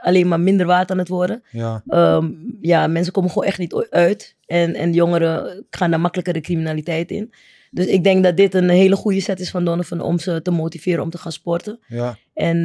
alleen 0.00 0.28
maar 0.28 0.40
minder 0.40 0.66
waard 0.66 0.90
aan 0.90 0.98
het 0.98 1.08
worden. 1.08 1.42
Ja, 1.50 1.82
Ehm, 1.86 2.30
ja, 2.60 2.86
mensen 2.86 3.12
komen 3.12 3.30
gewoon 3.30 3.48
echt 3.48 3.58
niet 3.58 3.86
uit. 3.90 4.36
En, 4.46 4.74
en 4.74 4.92
jongeren 4.92 5.64
gaan 5.70 5.90
daar 5.90 6.00
makkelijker 6.00 6.32
de 6.34 6.40
criminaliteit 6.40 7.10
in. 7.10 7.32
Dus 7.70 7.86
ik 7.86 8.04
denk 8.04 8.24
dat 8.24 8.36
dit 8.36 8.54
een 8.54 8.68
hele 8.68 8.96
goede 8.96 9.20
set 9.20 9.40
is 9.40 9.50
van 9.50 9.64
Donovan 9.64 10.00
om 10.00 10.18
ze 10.18 10.42
te 10.42 10.50
motiveren 10.50 11.02
om 11.02 11.10
te 11.10 11.18
gaan 11.18 11.32
sporten. 11.32 11.78
ja, 11.88 12.16
En 12.34 12.56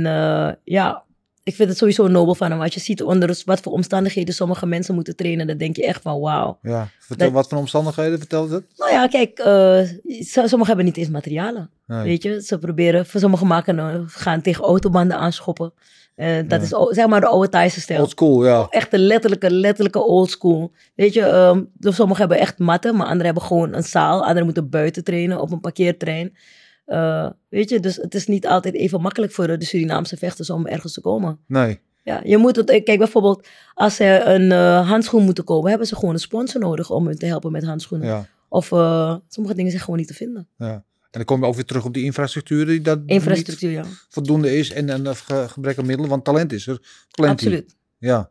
ja, 0.63 1.03
ik 1.43 1.55
vind 1.55 1.69
het 1.69 1.77
sowieso 1.77 2.07
nobel 2.07 2.35
van 2.35 2.51
hem. 2.51 2.61
Als 2.61 2.73
je 2.73 2.79
ziet 2.79 3.03
onder 3.03 3.41
wat 3.45 3.59
voor 3.59 3.71
omstandigheden 3.71 4.33
sommige 4.33 4.65
mensen 4.65 4.95
moeten 4.95 5.15
trainen, 5.15 5.47
dan 5.47 5.57
denk 5.57 5.75
je 5.75 5.85
echt 5.85 6.01
van 6.01 6.19
wauw. 6.19 6.57
ja. 6.61 6.89
Vertel 6.99 7.25
Dat- 7.25 7.35
wat 7.35 7.47
voor 7.49 7.57
omstandigheden 7.57 8.17
vertelt 8.17 8.49
het? 8.49 8.63
Nou 8.77 8.91
ja, 8.91 9.07
kijk, 9.07 9.39
eh, 9.39 9.81
sommigen 10.23 10.65
hebben 10.65 10.85
niet 10.85 10.97
eens 10.97 11.09
materialen. 11.09 11.69
Nee. 11.87 12.03
Weet 12.03 12.23
je, 12.23 12.41
ze 12.41 12.57
proberen, 12.57 13.05
voor 13.05 13.19
sommigen 13.19 13.47
maken, 13.47 13.79
eh, 13.79 13.99
gaan 14.05 14.41
tegen 14.41 14.63
autobanden 14.63 15.17
aanschoppen. 15.17 15.73
Eh, 16.15 16.37
dat 16.47 16.61
is 16.61 16.69
zeg 16.89 17.07
maar 17.07 17.21
de 17.21 17.27
oude 17.27 17.49
Thaise 17.49 17.81
stijl. 17.81 17.99
Old 18.01 18.09
school, 18.09 18.45
ja. 18.45 18.67
Echt 18.69 18.91
de 18.91 18.97
letterlijke, 18.99 19.51
letterlijke 19.51 20.03
old 20.03 20.29
school. 20.29 20.71
Weet 20.95 21.13
je, 21.13 21.65
dus 21.73 21.95
sommigen 21.95 22.19
hebben 22.21 22.39
echt 22.39 22.59
matten, 22.59 22.95
maar 22.95 23.05
anderen 23.05 23.25
hebben 23.25 23.43
gewoon 23.43 23.73
een 23.73 23.83
zaal. 23.83 24.19
Anderen 24.21 24.43
moeten 24.45 24.69
buiten 24.69 25.03
trainen 25.03 25.41
op 25.41 25.51
een 25.51 25.59
parkeerterrein. 25.59 26.35
Eh, 26.85 27.29
weet 27.49 27.69
je, 27.69 27.79
dus 27.79 27.95
het 27.95 28.15
is 28.15 28.27
niet 28.27 28.47
altijd 28.47 28.73
even 28.75 29.01
makkelijk 29.01 29.31
voor 29.31 29.47
de 29.57 29.65
Surinaamse 29.65 30.17
vechters 30.17 30.49
om 30.49 30.67
ergens 30.67 30.93
te 30.93 31.01
komen. 31.01 31.39
Nee. 31.47 31.79
Ja, 32.03 32.21
je 32.23 32.37
moet 32.37 32.55
het, 32.55 32.69
eh, 32.69 32.83
kijk 32.83 32.97
bijvoorbeeld, 32.97 33.47
als 33.73 33.95
ze 33.95 34.21
een 34.25 34.51
eh, 34.51 34.89
handschoen 34.89 35.23
moeten 35.23 35.43
kopen, 35.43 35.69
hebben 35.69 35.87
ze 35.87 35.95
gewoon 35.95 36.13
een 36.13 36.19
sponsor 36.19 36.61
nodig 36.61 36.89
om 36.91 37.05
hun 37.07 37.17
te 37.17 37.25
helpen 37.25 37.51
met 37.51 37.63
handschoenen. 37.63 38.07
Ja, 38.07 38.27
Of 38.49 38.65
sommige 39.27 39.55
dingen 39.55 39.71
zijn 39.71 39.83
gewoon 39.83 39.99
niet 39.99 40.07
te 40.07 40.13
vinden. 40.13 40.47
ja. 40.57 40.83
En 41.11 41.19
dan 41.19 41.25
kom 41.25 41.39
je 41.41 41.47
ook 41.47 41.55
weer 41.55 41.65
terug 41.65 41.85
op 41.85 41.93
die 41.93 42.03
infrastructuur 42.03 42.65
die 42.65 42.81
dat 42.81 42.99
Infrastructuur, 43.05 43.71
ja. 43.71 43.83
voldoende 44.09 44.57
is 44.57 44.71
en 44.73 45.15
ge- 45.15 45.45
gebrek 45.49 45.77
aan 45.77 45.85
middelen, 45.85 46.09
want 46.09 46.23
talent 46.23 46.51
is 46.53 46.67
er. 46.67 46.79
Plenty. 47.11 47.33
Absoluut. 47.45 47.75
Ja, 47.97 48.29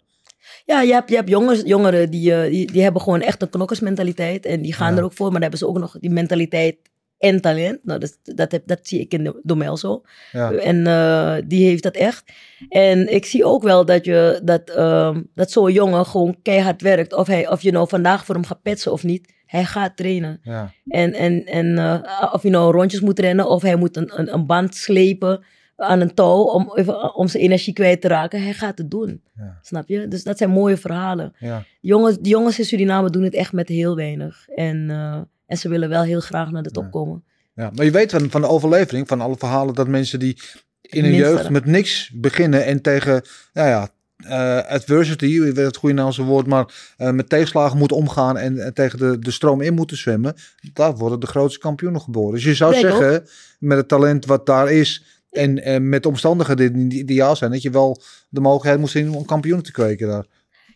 Ja, 0.64 0.80
je 0.82 0.92
hebt, 0.92 1.08
je 1.10 1.16
hebt 1.16 1.28
jongens, 1.28 1.62
jongeren 1.64 2.10
die, 2.10 2.48
die, 2.50 2.72
die 2.72 2.82
hebben 2.82 3.02
gewoon 3.02 3.20
echt 3.20 3.42
een 3.42 3.48
knokkersmentaliteit. 3.48 4.46
En 4.46 4.62
die 4.62 4.72
gaan 4.72 4.92
Ja. 4.92 4.98
er 4.98 5.04
ook 5.04 5.12
voor, 5.12 5.24
maar 5.24 5.32
dan 5.32 5.42
hebben 5.42 5.58
ze 5.58 5.66
ook 5.68 5.78
nog 5.78 5.96
die 6.00 6.10
mentaliteit 6.10 6.76
en 7.20 7.40
talent. 7.40 7.78
Nou, 7.84 8.00
dat, 8.00 8.18
dat, 8.22 8.52
heb, 8.52 8.62
dat 8.66 8.78
zie 8.82 9.00
ik 9.00 9.12
in 9.12 9.24
de 9.24 9.40
Domel 9.42 9.76
zo. 9.76 10.02
ja, 10.32 10.52
En 10.52 10.86
eh, 10.86 11.36
die 11.46 11.66
heeft 11.66 11.82
dat 11.82 11.94
echt. 11.94 12.32
En 12.68 13.14
ik 13.14 13.24
zie 13.24 13.44
ook 13.44 13.62
wel 13.62 13.84
dat, 13.84 14.04
je, 14.04 14.40
dat, 14.44 14.70
ehm, 14.70 15.22
dat 15.34 15.50
zo'n 15.50 15.72
jongen 15.72 16.06
gewoon 16.06 16.36
keihard 16.42 16.82
werkt. 16.82 17.14
Of, 17.14 17.26
hij, 17.26 17.48
of 17.48 17.62
je 17.62 17.72
nou 17.72 17.88
vandaag 17.88 18.24
voor 18.24 18.34
hem 18.34 18.44
gaat 18.44 18.62
petsen 18.62 18.92
of 18.92 19.04
niet. 19.04 19.32
Hij 19.46 19.64
gaat 19.64 19.96
trainen. 19.96 20.40
ja, 20.42 20.72
En, 20.86 21.12
en, 21.12 21.44
en 21.44 21.78
eh, 21.78 22.32
of 22.32 22.42
je 22.42 22.50
nou 22.50 22.72
rondjes 22.72 23.00
moet 23.00 23.18
rennen 23.18 23.48
of 23.48 23.62
hij 23.62 23.76
moet 23.76 23.96
een, 23.96 24.18
een, 24.18 24.34
een 24.34 24.46
band 24.46 24.74
slepen 24.74 25.44
aan 25.76 26.00
een 26.00 26.14
touw 26.14 26.42
om, 26.42 26.72
even, 26.74 27.14
om 27.14 27.28
zijn 27.28 27.42
energie 27.42 27.72
kwijt 27.72 28.00
te 28.00 28.08
raken. 28.08 28.42
Hij 28.42 28.52
gaat 28.52 28.78
het 28.78 28.90
doen. 28.90 29.22
Ja. 29.34 29.58
Snap 29.62 29.88
je? 29.88 30.08
Dus 30.08 30.22
dat 30.22 30.38
zijn 30.38 30.50
mooie 30.50 30.76
verhalen. 30.76 31.32
ja. 31.38 31.64
Jongens, 31.80 32.18
die 32.18 32.32
jongens 32.32 32.58
in 32.58 32.64
Suriname 32.64 33.10
doen 33.10 33.22
het 33.22 33.34
echt 33.34 33.52
met 33.52 33.68
heel 33.68 33.96
weinig. 33.96 34.48
En, 34.48 34.90
eh, 34.90 35.20
en 35.50 35.56
ze 35.56 35.68
willen 35.68 35.88
wel 35.88 36.02
heel 36.02 36.20
graag 36.20 36.50
naar 36.50 36.62
de 36.62 36.70
top 36.70 36.84
Ja. 36.84 36.90
komen. 36.90 37.24
Ja, 37.54 37.70
maar 37.74 37.84
je 37.84 37.90
weet 37.90 38.10
van, 38.10 38.30
van 38.30 38.40
de 38.40 38.48
overlevering, 38.48 39.08
van 39.08 39.20
alle 39.20 39.36
verhalen, 39.38 39.74
dat 39.74 39.88
mensen 39.88 40.18
die 40.18 40.38
in 40.82 41.04
hun 41.04 41.14
jeugd 41.14 41.50
met 41.50 41.64
niks 41.64 42.10
beginnen 42.14 42.64
en 42.64 42.82
tegen, 42.82 43.22
nou 43.52 43.68
ja, 43.68 43.90
eh, 44.16 44.72
adversity, 44.72 45.40
het 45.40 45.76
goede 45.76 45.94
Nederlandse 45.94 46.22
woord, 46.22 46.46
maar 46.46 46.94
eh, 46.96 47.10
met 47.10 47.28
tegenslagen 47.28 47.78
moeten 47.78 47.96
omgaan 47.96 48.38
en, 48.38 48.64
en 48.64 48.74
tegen 48.74 48.98
de, 48.98 49.18
de 49.18 49.30
stroom 49.30 49.60
in 49.60 49.74
moeten 49.74 49.96
zwemmen, 49.96 50.34
daar 50.72 50.96
worden 50.96 51.20
de 51.20 51.26
grootste 51.26 51.60
kampioenen 51.60 52.00
geboren. 52.00 52.34
Dus 52.34 52.44
je 52.44 52.54
zou 52.54 52.74
zeggen, 52.74 53.26
met 53.58 53.78
het 53.78 53.88
talent 53.88 54.26
wat 54.26 54.46
daar 54.46 54.72
is 54.72 55.04
en 55.30 55.62
eh, 55.62 55.80
met 55.80 56.02
de 56.02 56.08
omstandigheden 56.08 56.72
die 56.72 56.88
die 56.88 56.98
ideaal 56.98 57.36
zijn, 57.36 57.50
dat 57.50 57.62
je 57.62 57.70
wel 57.70 58.02
de 58.28 58.40
mogelijkheid 58.40 58.78
moet 58.80 58.90
zien 58.90 59.14
om 59.14 59.24
kampioenen 59.24 59.64
te 59.64 59.72
kweken 59.72 60.08
daar. 60.08 60.26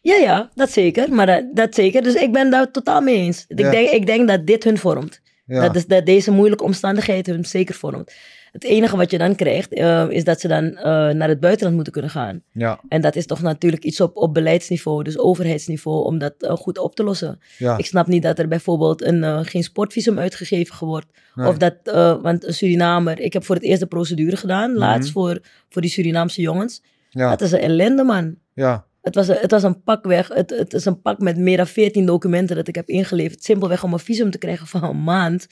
Ja, 0.05 0.15
ja, 0.15 0.51
dat 0.55 0.71
zeker. 0.71 1.13
Maar 1.15 1.27
dat, 1.27 1.45
dat 1.55 1.75
zeker. 1.75 2.03
Dus 2.03 2.15
ik 2.15 2.33
ben 2.33 2.51
daar 2.51 2.71
totaal 2.71 3.01
mee 3.01 3.17
eens. 3.17 3.45
Ik, 3.49 3.57
denk, 3.57 3.91
ik 3.91 4.07
denk 4.07 4.29
dat 4.29 4.47
dit 4.47 4.65
hun 4.65 4.79
vormt. 4.79 5.21
Ja, 5.47 5.61
Dat, 5.61 5.77
is, 5.77 5.87
dat 5.87 6.07
deze 6.07 6.31
moeilijke 6.31 6.65
omstandigheid 6.65 7.27
hun 7.27 7.45
zeker 7.45 7.75
vormt. 7.75 8.13
Het 8.53 8.65
enige 8.65 8.97
wat 8.97 9.11
je 9.11 9.19
dan 9.19 9.35
krijgt, 9.35 9.73
eh, 9.73 10.07
is 10.09 10.25
dat 10.25 10.41
ze 10.41 10.49
dan 10.49 10.77
eh, 10.77 10.85
naar 11.09 11.29
het 11.29 11.41
buitenland 11.41 11.75
moeten 11.75 11.93
kunnen 11.93 12.11
gaan. 12.11 12.43
ja, 12.53 12.81
En 12.89 13.01
dat 13.01 13.17
is 13.17 13.27
toch 13.27 13.43
natuurlijk 13.43 13.85
iets 13.85 14.01
op, 14.01 14.17
op 14.17 14.35
beleidsniveau, 14.35 15.03
dus 15.03 15.19
overheidsniveau, 15.19 16.05
om 16.05 16.19
dat 16.19 16.35
eh, 16.39 16.53
goed 16.57 16.79
op 16.79 16.95
te 16.97 17.03
lossen. 17.05 17.39
ja. 17.59 17.77
Ik 17.79 17.87
snap 17.87 18.07
niet 18.07 18.23
dat 18.23 18.39
er 18.39 18.49
bijvoorbeeld 18.49 19.03
een, 19.05 19.25
eh, 19.25 19.41
geen 19.43 19.63
sportvisum 19.63 20.19
uitgegeven 20.19 20.87
wordt. 20.87 21.07
Nee. 21.35 21.49
Of 21.49 21.57
dat, 21.57 21.75
eh, 21.85 22.23
want 22.23 22.45
een 22.47 22.55
Surinamer, 22.55 23.21
ik 23.21 23.33
heb 23.33 23.45
voor 23.45 23.55
het 23.55 23.65
eerst 23.65 23.81
de 23.81 23.87
procedure 23.87 24.37
gedaan, 24.37 24.71
Mhm. 24.71 24.79
laatst 24.79 25.13
voor, 25.13 25.41
voor 25.69 25.83
die 25.83 25.91
Surinaamse 25.91 26.41
jongens. 26.41 26.83
ja, 27.11 27.31
Dat 27.31 27.41
is 27.41 27.53
een 27.53 27.61
ellende, 27.61 28.03
man. 28.05 28.37
ja, 28.55 28.87
Het 29.05 29.15
was, 29.15 29.29
een, 29.29 29.37
het 29.41 29.51
was 29.51 29.63
een 29.63 29.83
pak 29.83 30.05
weg. 30.05 30.29
Het, 30.29 30.51
het 30.51 30.73
is 30.73 30.85
een 30.85 31.01
pak 31.01 31.19
met 31.19 31.37
meer 31.37 31.57
dan 31.57 31.67
14 31.67 32.07
documenten 32.07 32.57
dat 32.57 32.69
ik 32.69 32.75
heb 32.75 32.89
ingeleverd. 32.89 33.45
Simpelweg 33.45 33.85
om 33.85 33.93
een 33.93 33.99
visum 33.99 34.31
te 34.31 34.39
krijgen 34.39 34.67
van 34.67 34.83
een 34.85 35.03
maand. 35.03 35.47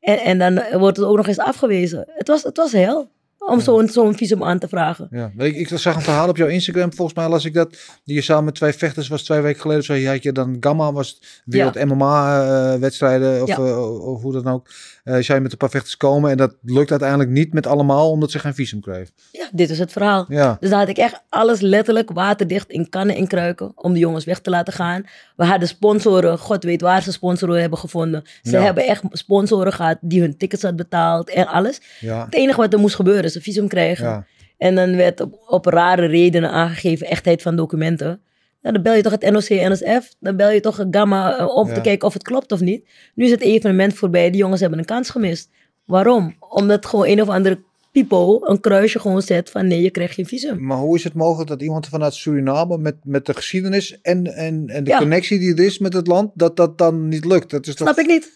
En, 0.00 0.18
en 0.18 0.38
dan 0.38 0.78
wordt 0.78 0.96
het 0.96 1.06
ook 1.06 1.16
nog 1.16 1.28
eens 1.28 1.38
afgewezen. 1.38 2.04
Het 2.06 2.28
was, 2.28 2.42
het 2.42 2.56
was 2.56 2.72
hel 2.72 3.10
om 3.38 3.60
zo'n 3.60 3.88
zo'n 3.88 4.14
visum 4.16 4.44
aan 4.44 4.58
te 4.58 4.68
vragen. 4.68 5.08
Ja, 5.10 5.32
ik, 5.36 5.56
ik 5.56 5.68
zag 5.68 5.94
een 5.94 6.02
verhaal 6.02 6.28
op 6.28 6.36
jouw 6.36 6.48
Instagram, 6.48 6.92
volgens 6.92 7.16
mij 7.16 7.28
las 7.28 7.44
ik 7.44 7.54
dat. 7.54 7.76
Die 8.04 8.14
je 8.14 8.22
samen 8.22 8.44
met 8.44 8.54
twee 8.54 8.72
vechters 8.72 9.08
was 9.08 9.22
twee 9.22 9.40
weken 9.40 9.60
geleden. 9.60 9.84
Zo 9.84 10.04
had 10.04 10.22
je 10.22 10.32
dan 10.32 10.56
Gamma, 10.60 10.92
was 10.92 11.42
wereld 11.44 11.84
MMA 11.84 12.42
eh, 12.72 12.80
wedstrijden 12.80 13.42
of, 13.42 13.48
Ja. 13.48 13.56
eh, 13.56 14.06
of 14.08 14.22
hoe 14.22 14.32
dan 14.32 14.46
ook. 14.46 14.68
Eh 15.02 15.12
zou 15.20 15.34
je 15.38 15.40
met 15.40 15.52
een 15.52 15.58
paar 15.58 15.70
vechters 15.70 15.96
komen 15.96 16.30
en 16.30 16.36
dat 16.36 16.56
lukt 16.62 16.90
uiteindelijk 16.90 17.30
niet 17.30 17.52
met 17.52 17.66
allemaal 17.66 18.10
omdat 18.10 18.30
ze 18.30 18.38
geen 18.38 18.54
visum 18.54 18.80
kregen. 18.80 19.14
Ja, 19.32 19.48
dit 19.52 19.70
is 19.70 19.78
het 19.78 19.92
verhaal. 19.92 20.24
Ja, 20.28 20.56
Dus 20.60 20.70
daar 20.70 20.78
had 20.78 20.88
ik 20.88 20.96
echt 20.96 21.22
alles 21.28 21.60
letterlijk 21.60 22.10
waterdicht 22.12 22.70
in 22.70 22.88
kannen 22.88 23.16
en 23.16 23.26
kruiken 23.26 23.72
om 23.74 23.92
de 23.92 23.98
jongens 23.98 24.24
weg 24.24 24.40
te 24.40 24.50
laten 24.50 24.72
gaan. 24.72 25.04
We 25.36 25.44
hadden 25.44 25.68
sponsoren, 25.68 26.38
god 26.38 26.64
weet 26.64 26.80
waar 26.80 27.02
ze 27.02 27.12
sponsoren 27.12 27.60
hebben 27.60 27.78
gevonden. 27.78 28.22
Ze 28.42 28.50
Ja. 28.50 28.62
hebben 28.62 28.86
echt 28.86 29.02
sponsoren 29.10 29.72
gehad 29.72 29.98
die 30.00 30.20
hun 30.20 30.36
tickets 30.36 30.62
had 30.62 30.76
betaald 30.76 31.30
en 31.30 31.46
alles. 31.46 31.80
ja, 32.00 32.24
Het 32.24 32.34
enige 32.34 32.60
wat 32.60 32.72
er 32.72 32.78
moest 32.78 32.94
gebeuren 32.94 33.24
is 33.24 33.34
een 33.34 33.42
visum 33.42 33.68
krijgen. 33.68 34.26
En 34.58 34.74
dan 34.74 34.96
werd 34.96 35.20
op, 35.20 35.42
op 35.46 35.66
rare 35.66 36.06
redenen 36.06 36.50
aangegeven 36.50 37.06
echtheid 37.06 37.42
van 37.42 37.56
documenten. 37.56 38.20
Ja, 38.62 38.72
dan 38.72 38.82
bel 38.82 38.94
je 38.94 39.02
toch 39.02 39.12
het 39.12 39.30
NOC, 39.30 39.48
NSF. 39.48 40.14
Dan 40.20 40.36
bel 40.36 40.50
je 40.50 40.60
toch 40.60 40.84
Gamma 40.90 41.38
eh, 41.38 41.56
om 41.56 41.68
Ja. 41.68 41.74
te 41.74 41.80
kijken 41.80 42.06
of 42.08 42.12
het 42.12 42.22
klopt 42.22 42.52
of 42.52 42.60
niet. 42.60 42.88
Nu 43.14 43.24
is 43.24 43.30
het 43.30 43.40
evenement 43.40 43.94
voorbij. 43.94 44.30
Die 44.30 44.40
jongens 44.40 44.60
hebben 44.60 44.78
een 44.78 44.84
kans 44.84 45.10
gemist. 45.10 45.50
Waarom? 45.84 46.36
Omdat 46.38 46.86
gewoon 46.86 47.06
een 47.06 47.20
of 47.22 47.28
andere 47.28 47.62
people 47.92 48.48
een 48.48 48.60
kruisje 48.60 48.98
gewoon 48.98 49.22
zet 49.22 49.50
van 49.50 49.66
nee, 49.66 49.82
je 49.82 49.90
krijgt 49.90 50.14
geen 50.14 50.26
visum. 50.26 50.64
Maar 50.66 50.76
hoe 50.78 50.96
is 50.96 51.04
het 51.04 51.14
mogelijk 51.14 51.48
dat 51.50 51.62
iemand 51.62 51.86
vanuit 51.88 52.14
Suriname 52.14 52.78
met, 52.78 52.96
met 53.04 53.26
de 53.26 53.34
geschiedenis 53.34 54.00
en, 54.00 54.26
en, 54.34 54.68
en 54.68 54.84
de 54.84 54.90
Ja. 54.90 54.98
connectie 54.98 55.38
die 55.38 55.54
er 55.54 55.64
is 55.64 55.78
met 55.78 55.92
het 55.92 56.06
land, 56.06 56.30
dat 56.34 56.56
dat 56.56 56.78
dan 56.78 57.08
niet 57.08 57.24
lukt? 57.24 57.50
Dat 57.50 57.66
is 57.66 57.74
toch... 57.74 57.88
Snap 57.88 58.04
ik 58.04 58.10
niet. 58.10 58.32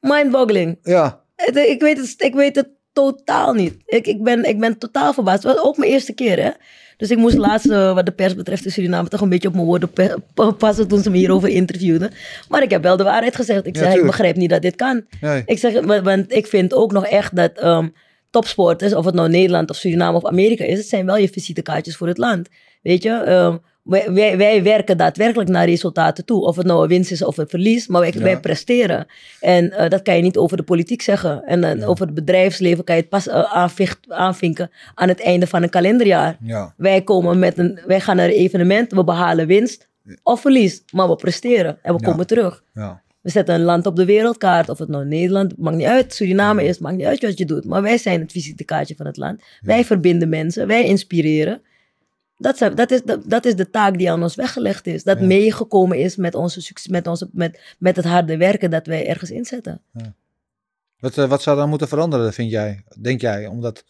Mindboggling. 0.00 0.78
Ja, 0.82 1.22
Ik 1.66 1.80
weet 1.80 1.98
het, 1.98 2.14
ik 2.18 2.34
weet 2.34 2.56
het 2.56 2.68
totaal 2.94 3.52
niet. 3.54 3.74
Ik, 3.86 4.06
ik, 4.06 4.22
ben, 4.22 4.44
ik 4.44 4.60
ben 4.60 4.78
totaal 4.78 5.12
verbaasd. 5.12 5.42
Het 5.42 5.54
was 5.54 5.64
ook 5.64 5.76
mijn 5.76 5.90
eerste 5.90 6.12
keer, 6.12 6.42
hè. 6.42 6.50
Dus 6.96 7.10
ik 7.10 7.18
moest 7.18 7.36
laatst, 7.36 7.70
eh, 7.70 7.94
wat 7.94 8.06
de 8.06 8.12
pers 8.12 8.34
betreft 8.34 8.64
in 8.64 8.70
Suriname, 8.72 9.08
toch 9.08 9.20
een 9.20 9.28
beetje 9.28 9.48
op 9.48 9.54
mijn 9.54 9.66
woorden 9.66 9.90
passen 10.58 10.88
toen 10.88 11.02
ze 11.02 11.10
me 11.10 11.16
hierover 11.16 11.48
interviewden. 11.48 12.12
Maar 12.48 12.62
ik 12.62 12.70
heb 12.70 12.82
wel 12.82 12.96
de 12.96 13.04
waarheid 13.04 13.36
gezegd. 13.36 13.66
Ik 13.66 13.76
Ja, 13.76 13.82
zeg, 13.82 13.94
ik 13.94 14.06
begrijp 14.06 14.36
niet 14.36 14.50
dat 14.50 14.62
dit 14.62 14.76
kan. 14.76 15.04
nee. 15.20 15.42
Ik 15.46 15.58
zeg, 15.58 15.84
wa- 15.84 16.02
want 16.02 16.32
ik 16.32 16.46
vind 16.46 16.74
ook 16.74 16.92
nog 16.92 17.06
echt 17.06 17.36
dat 17.36 17.52
ehm, 17.58 17.88
topsporters, 18.30 18.94
of 18.94 19.04
het 19.04 19.14
nou 19.14 19.28
Nederland 19.28 19.70
of 19.70 19.76
Suriname 19.76 20.16
of 20.16 20.24
Amerika 20.26 20.64
is, 20.64 20.78
het 20.78 20.88
zijn 20.88 21.06
wel 21.06 21.16
je 21.16 21.28
visitekaartjes 21.28 21.96
voor 21.96 22.06
het 22.08 22.18
land. 22.18 22.48
Weet 22.82 23.02
je, 23.02 23.10
ehm, 23.10 23.56
wij, 23.84 24.12
wij, 24.12 24.36
wij 24.36 24.62
werken 24.62 24.96
daadwerkelijk 24.96 25.48
naar 25.50 25.66
resultaten 25.66 26.24
toe. 26.24 26.42
Of 26.44 26.56
het 26.56 26.66
nou 26.66 26.82
een 26.82 26.88
winst 26.88 27.10
is 27.10 27.24
of 27.24 27.36
een 27.36 27.48
verlies, 27.48 27.86
maar 27.86 28.00
wij, 28.00 28.12
Ja. 28.14 28.20
wij 28.20 28.40
presteren. 28.40 29.06
En 29.40 29.70
eh, 29.70 29.90
dat 29.90 30.02
kan 30.02 30.16
je 30.16 30.22
niet 30.22 30.36
over 30.36 30.56
de 30.56 30.62
politiek 30.62 31.02
zeggen. 31.02 31.42
En 31.44 31.64
eh, 31.64 31.78
Ja. 31.78 31.86
over 31.86 32.06
het 32.06 32.14
bedrijfsleven 32.14 32.84
kan 32.84 32.94
je 32.94 33.00
het 33.00 33.10
pas 33.10 33.28
eh, 33.28 33.42
aanvicht- 33.54 34.04
aanvinken 34.08 34.70
aan 34.94 35.08
het 35.08 35.20
einde 35.22 35.46
van 35.46 35.62
een 35.62 35.70
kalenderjaar. 35.70 36.36
Ja, 36.40 36.74
Wij, 36.76 37.02
komen 37.02 37.38
met 37.38 37.58
een, 37.58 37.78
wij 37.86 38.00
gaan 38.00 38.16
naar 38.16 38.26
een 38.28 38.32
evenement, 38.34 38.92
we 38.92 39.04
behalen 39.04 39.46
winst 39.46 39.88
of 40.22 40.40
verlies, 40.40 40.82
maar 40.92 41.08
we 41.08 41.16
presteren 41.16 41.78
en 41.82 41.94
we 41.96 42.02
komen 42.02 42.26
terug. 42.26 42.62
ja, 42.74 43.02
We 43.20 43.30
zetten 43.30 43.54
een 43.54 43.62
land 43.62 43.86
op 43.86 43.96
de 43.96 44.04
wereldkaart, 44.04 44.68
of 44.68 44.78
het 44.78 44.88
nou 44.88 45.04
Nederland, 45.06 45.58
maakt 45.58 45.76
niet 45.76 45.86
uit, 45.86 46.14
Suriname 46.14 46.64
is, 46.64 46.78
maakt 46.78 46.96
niet 46.96 47.06
uit 47.06 47.22
wat 47.22 47.38
je 47.38 47.44
doet. 47.44 47.64
Maar 47.64 47.82
wij 47.82 47.98
zijn 47.98 48.20
het 48.20 48.32
visitekaartje 48.32 48.94
van 48.96 49.06
het 49.06 49.16
land. 49.16 49.40
Wij 49.60 49.84
verbinden 49.84 50.28
mensen, 50.28 50.66
wij 50.66 50.84
inspireren. 50.84 51.62
Dat, 52.44 52.56
zijn, 52.56 52.74
dat, 52.74 52.90
is, 52.90 53.02
dat, 53.02 53.20
dat 53.24 53.44
is 53.44 53.56
de 53.56 53.70
taak 53.70 53.98
die 53.98 54.10
aan 54.10 54.22
ons 54.22 54.34
weggelegd 54.34 54.86
is. 54.86 55.04
Dat 55.04 55.18
Ja. 55.18 55.24
meegekomen 55.26 55.98
is 55.98 56.16
met, 56.16 56.34
onze, 56.34 56.72
met, 56.90 57.06
onze, 57.06 57.28
met, 57.32 57.60
met 57.78 57.96
het 57.96 58.04
harde 58.04 58.36
werken 58.36 58.70
dat 58.70 58.86
wij 58.86 59.06
ergens 59.08 59.30
inzetten. 59.30 59.80
Wat, 61.00 61.18
eh, 61.18 61.28
wat 61.28 61.42
zou 61.42 61.56
dan 61.56 61.68
moeten 61.68 61.88
veranderen, 61.88 62.32
vind 62.32 62.50
jij? 62.50 62.84
Denk 63.00 63.20
jij? 63.20 63.46
Omdat, 63.46 63.84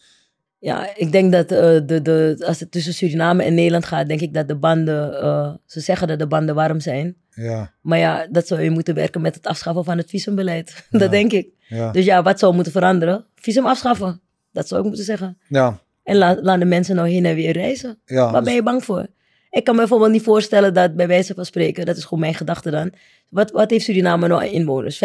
Ja, 0.59 0.95
ik 0.95 1.11
denk 1.11 1.31
dat 1.31 1.51
eh, 1.51 1.59
de, 1.85 2.01
de, 2.01 2.35
als 2.45 2.59
het 2.59 2.71
tussen 2.71 2.93
Suriname 2.93 3.43
en 3.43 3.53
Nederland 3.53 3.85
gaat, 3.85 4.07
denk 4.07 4.21
ik 4.21 4.33
dat 4.33 4.47
de 4.47 4.55
banden, 4.55 5.21
eh, 5.21 5.53
ze 5.65 5.79
zeggen 5.79 6.07
dat 6.07 6.19
de 6.19 6.27
banden 6.27 6.55
warm 6.55 6.79
zijn. 6.79 7.15
ja, 7.29 7.73
Maar 7.81 7.97
ja, 7.99 8.27
dat 8.31 8.47
zou 8.47 8.61
je 8.61 8.69
moeten 8.69 8.95
werken 8.95 9.21
met 9.21 9.35
het 9.35 9.47
afschaffen 9.47 9.83
van 9.83 9.97
het 9.97 10.09
visumbeleid. 10.09 10.73
Ja. 10.89 10.99
dat 10.99 11.11
denk 11.11 11.31
ik. 11.31 11.47
ja, 11.67 11.91
Dus 11.91 12.05
ja, 12.05 12.23
wat 12.23 12.39
zou 12.39 12.53
moeten 12.53 12.71
veranderen? 12.71 13.25
Visum 13.35 13.65
afschaffen. 13.65 14.21
Dat 14.51 14.67
zou 14.67 14.81
ik 14.81 14.87
moeten 14.87 15.05
zeggen. 15.05 15.37
ja, 15.47 15.79
En 16.05 16.15
la- 16.17 16.37
laat 16.41 16.59
de 16.59 16.65
mensen 16.65 16.95
nou 16.95 17.09
heen 17.09 17.25
en 17.25 17.35
weer 17.35 17.51
reizen. 17.51 17.97
ja. 18.05 18.31
Waar 18.31 18.43
ben 18.43 18.53
je 18.53 18.63
bang 18.63 18.83
voor? 18.83 19.07
Ik 19.49 19.63
kan 19.63 19.73
me 19.73 19.79
bijvoorbeeld 19.79 20.11
niet 20.11 20.23
voorstellen 20.23 20.73
dat 20.73 20.95
bij 20.95 21.07
wijze 21.07 21.33
van 21.33 21.45
spreken, 21.45 21.85
dat 21.85 21.97
is 21.97 22.03
gewoon 22.03 22.19
mijn 22.19 22.33
gedachte 22.33 22.69
dan. 22.71 22.91
Wat, 23.29 23.51
wat 23.51 23.69
heeft 23.69 23.85
Suriname 23.85 24.27
nou 24.27 24.41
aan 24.41 24.47
inwoners? 24.49 25.03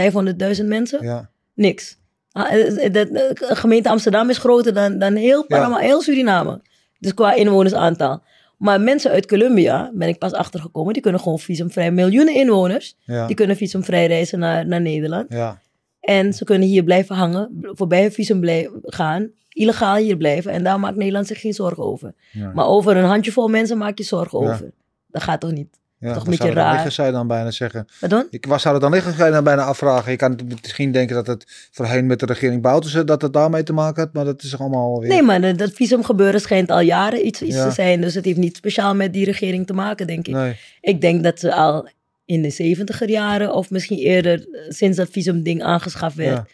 500.000 0.61 0.64
mensen? 0.66 1.05
ja, 1.05 1.30
Niks. 1.55 1.98
Ah, 2.32 2.53
eh, 2.53 2.84
eh, 2.84 2.92
De, 2.92 3.09
de 3.12 3.36
gemeente 3.57 3.88
Amsterdam 3.88 4.30
is 4.30 4.38
groter 4.38 4.74
dan, 4.74 4.98
dan 4.98 5.14
heel, 5.14 5.46
Panama, 5.46 5.76
heel 5.78 6.03
Suriname. 6.03 6.61
Dus 6.98 7.14
qua 7.14 7.32
inwonersaantal. 7.34 8.22
Maar 8.59 8.80
mensen 8.80 9.11
uit 9.11 9.26
Colombia, 9.26 9.90
ben 9.94 10.09
ik 10.09 10.18
pas 10.18 10.32
achtergekomen, 10.32 10.92
die 10.92 11.03
kunnen 11.03 11.20
gewoon 11.20 11.38
visumvrij, 11.38 11.90
miljoenen 11.90 12.34
inwoners, 12.34 12.96
ja, 13.05 13.26
die 13.26 13.36
kunnen 13.36 13.57
visumvrij 13.57 14.07
reizen 14.07 14.38
naar, 14.38 14.66
naar 14.66 14.80
Nederland. 14.80 15.26
ja, 15.32 15.61
En 16.01 16.32
ze 16.32 16.44
kunnen 16.44 16.68
hier 16.68 16.82
blijven 16.84 17.16
hangen, 17.16 17.61
voorbij 17.62 18.01
hun 18.03 18.12
visum 18.12 18.68
gaan, 18.82 19.30
illegaal 19.48 19.96
hier 19.96 20.16
blijven. 20.16 20.53
En 20.53 20.62
daar 20.64 20.80
maakt 20.80 20.96
Nederland 20.96 21.26
zich 21.26 21.40
geen 21.40 21.53
zorgen 21.55 21.84
over. 21.84 22.14
ja. 22.32 22.51
Maar 22.55 22.66
over 22.66 22.96
een 22.96 23.05
handjevol 23.05 23.48
mensen 23.48 23.78
maak 23.78 23.98
je 23.98 24.05
zorgen 24.05 24.40
Ja. 24.42 24.53
over. 24.53 24.70
Dat 25.09 25.22
gaat 25.22 25.40
toch 25.40 25.53
niet? 25.53 25.78
ja. 25.98 26.12
toch 26.12 26.24
een 26.24 26.30
beetje 26.30 26.42
zou 26.44 26.55
dan 26.55 26.64
raar. 26.64 26.72
liggen, 26.72 26.92
zou 26.92 27.07
je 27.09 27.12
dan 27.14 27.26
bijna 27.26 27.51
zeggen. 27.51 27.86
Wat 28.01 28.11
dan? 28.11 28.26
Ik, 28.30 28.46
waar 28.46 28.61
zou 28.61 28.74
het 28.74 28.82
dan 28.82 28.92
liggen, 28.92 29.12
ga 29.12 29.26
je 29.26 29.32
dan 29.32 29.44
bijna 29.44 29.62
afvragen. 29.62 30.11
Je 30.11 30.16
kan 30.16 30.38
misschien 30.61 30.92
denken 30.92 31.14
dat 31.14 31.26
het 31.26 31.68
voorheen 31.70 32.07
met 32.07 32.20
de 32.20 32.26
regering 32.26 32.62
Bouterse, 32.62 33.05
dat 33.05 33.22
het 33.22 33.32
daarmee 33.32 33.62
te 33.62 33.72
maken 33.72 34.03
had, 34.03 34.12
maar 34.12 34.24
dat 34.24 34.42
is 34.42 34.51
toch 34.51 34.61
allemaal 34.61 35.01
weer... 35.01 35.09
Nee, 35.09 35.22
maar 35.22 35.40
dat- 35.40 35.59
dat 35.59 35.70
visumgebeuren 35.72 36.40
schijnt 36.40 36.70
al 36.70 36.80
jaren 36.80 37.26
iets, 37.26 37.42
iets 37.42 37.57
Ja. 37.57 37.64
te 37.68 37.70
zijn. 37.74 38.01
Dus 38.01 38.14
het 38.14 38.24
heeft 38.24 38.38
niet 38.38 38.57
speciaal 38.57 38.94
met 38.94 39.12
die 39.12 39.24
regering 39.24 39.66
te 39.66 39.72
maken, 39.72 40.07
denk 40.07 40.26
ik. 40.28 40.34
Nee. 40.34 40.57
Ik 40.80 41.01
denk 41.01 41.22
dat 41.22 41.40
ze 41.40 41.55
al 41.55 41.88
in 42.31 42.43
de 42.43 42.51
zeventiger 42.51 43.09
jaren, 43.11 43.55
of 43.55 43.70
misschien 43.70 43.99
eerder, 43.99 44.39
eh, 44.53 44.61
sinds 44.68 44.97
dat 44.97 45.09
visumding 45.11 45.62
aangeschaft 45.62 46.16
werd, 46.16 46.37
Ja. 46.37 46.47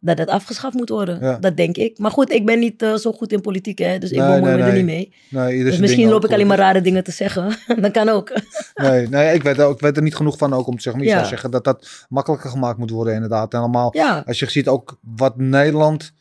dat 0.00 0.18
het 0.18 0.28
afgeschaft 0.28 0.74
moet 0.74 0.88
worden. 0.88 1.18
Ja. 1.20 1.38
Dat 1.38 1.56
denk 1.56 1.76
ik. 1.76 1.98
Maar 1.98 2.10
goed, 2.10 2.32
ik 2.32 2.46
ben 2.46 2.58
niet 2.58 2.82
eh, 2.82 2.94
zo 2.94 3.12
goed 3.12 3.32
in 3.32 3.40
politiek, 3.40 3.78
hè, 3.78 3.98
dus 3.98 4.10
ik 4.10 4.18
bemoei 4.18 4.40
nee, 4.40 4.54
me 4.56 4.62
er 4.62 4.72
niet 4.74 4.84
mee. 4.84 5.12
Nee, 5.30 5.64
Dus 5.64 5.78
misschien 5.78 6.08
loop 6.08 6.24
ik 6.24 6.32
alleen 6.32 6.46
maar 6.46 6.58
rare 6.58 6.80
dingen 6.80 7.04
te 7.04 7.10
zeggen. 7.10 7.56
dat 7.82 7.90
kan 7.90 8.08
ook. 8.08 8.32
Nee, 8.74 9.08
nee 9.08 9.34
ik, 9.34 9.42
weet, 9.42 9.60
ook- 9.60 9.74
ik 9.74 9.80
weet 9.80 9.96
er 9.96 10.02
niet 10.02 10.16
genoeg 10.16 10.38
van 10.38 10.52
ook 10.52 10.66
om 10.66 10.76
te 10.76 10.82
zeggen. 10.82 11.02
Maar 11.02 11.10
Ja. 11.10 11.16
zou 11.18 11.28
zeggen 11.28 11.50
dat 11.50 11.64
dat 11.64 12.06
makkelijker 12.08 12.50
gemaakt 12.50 12.78
moet 12.78 12.90
worden 12.90 13.14
inderdaad. 13.14 13.52
En 13.54 13.58
allemaal, 13.60 13.88
Ja, 13.96 14.22
als 14.26 14.38
je 14.38 14.50
ziet 14.50 14.68
ook 14.68 14.98
wat 15.02 15.36
Nederland 15.36 16.12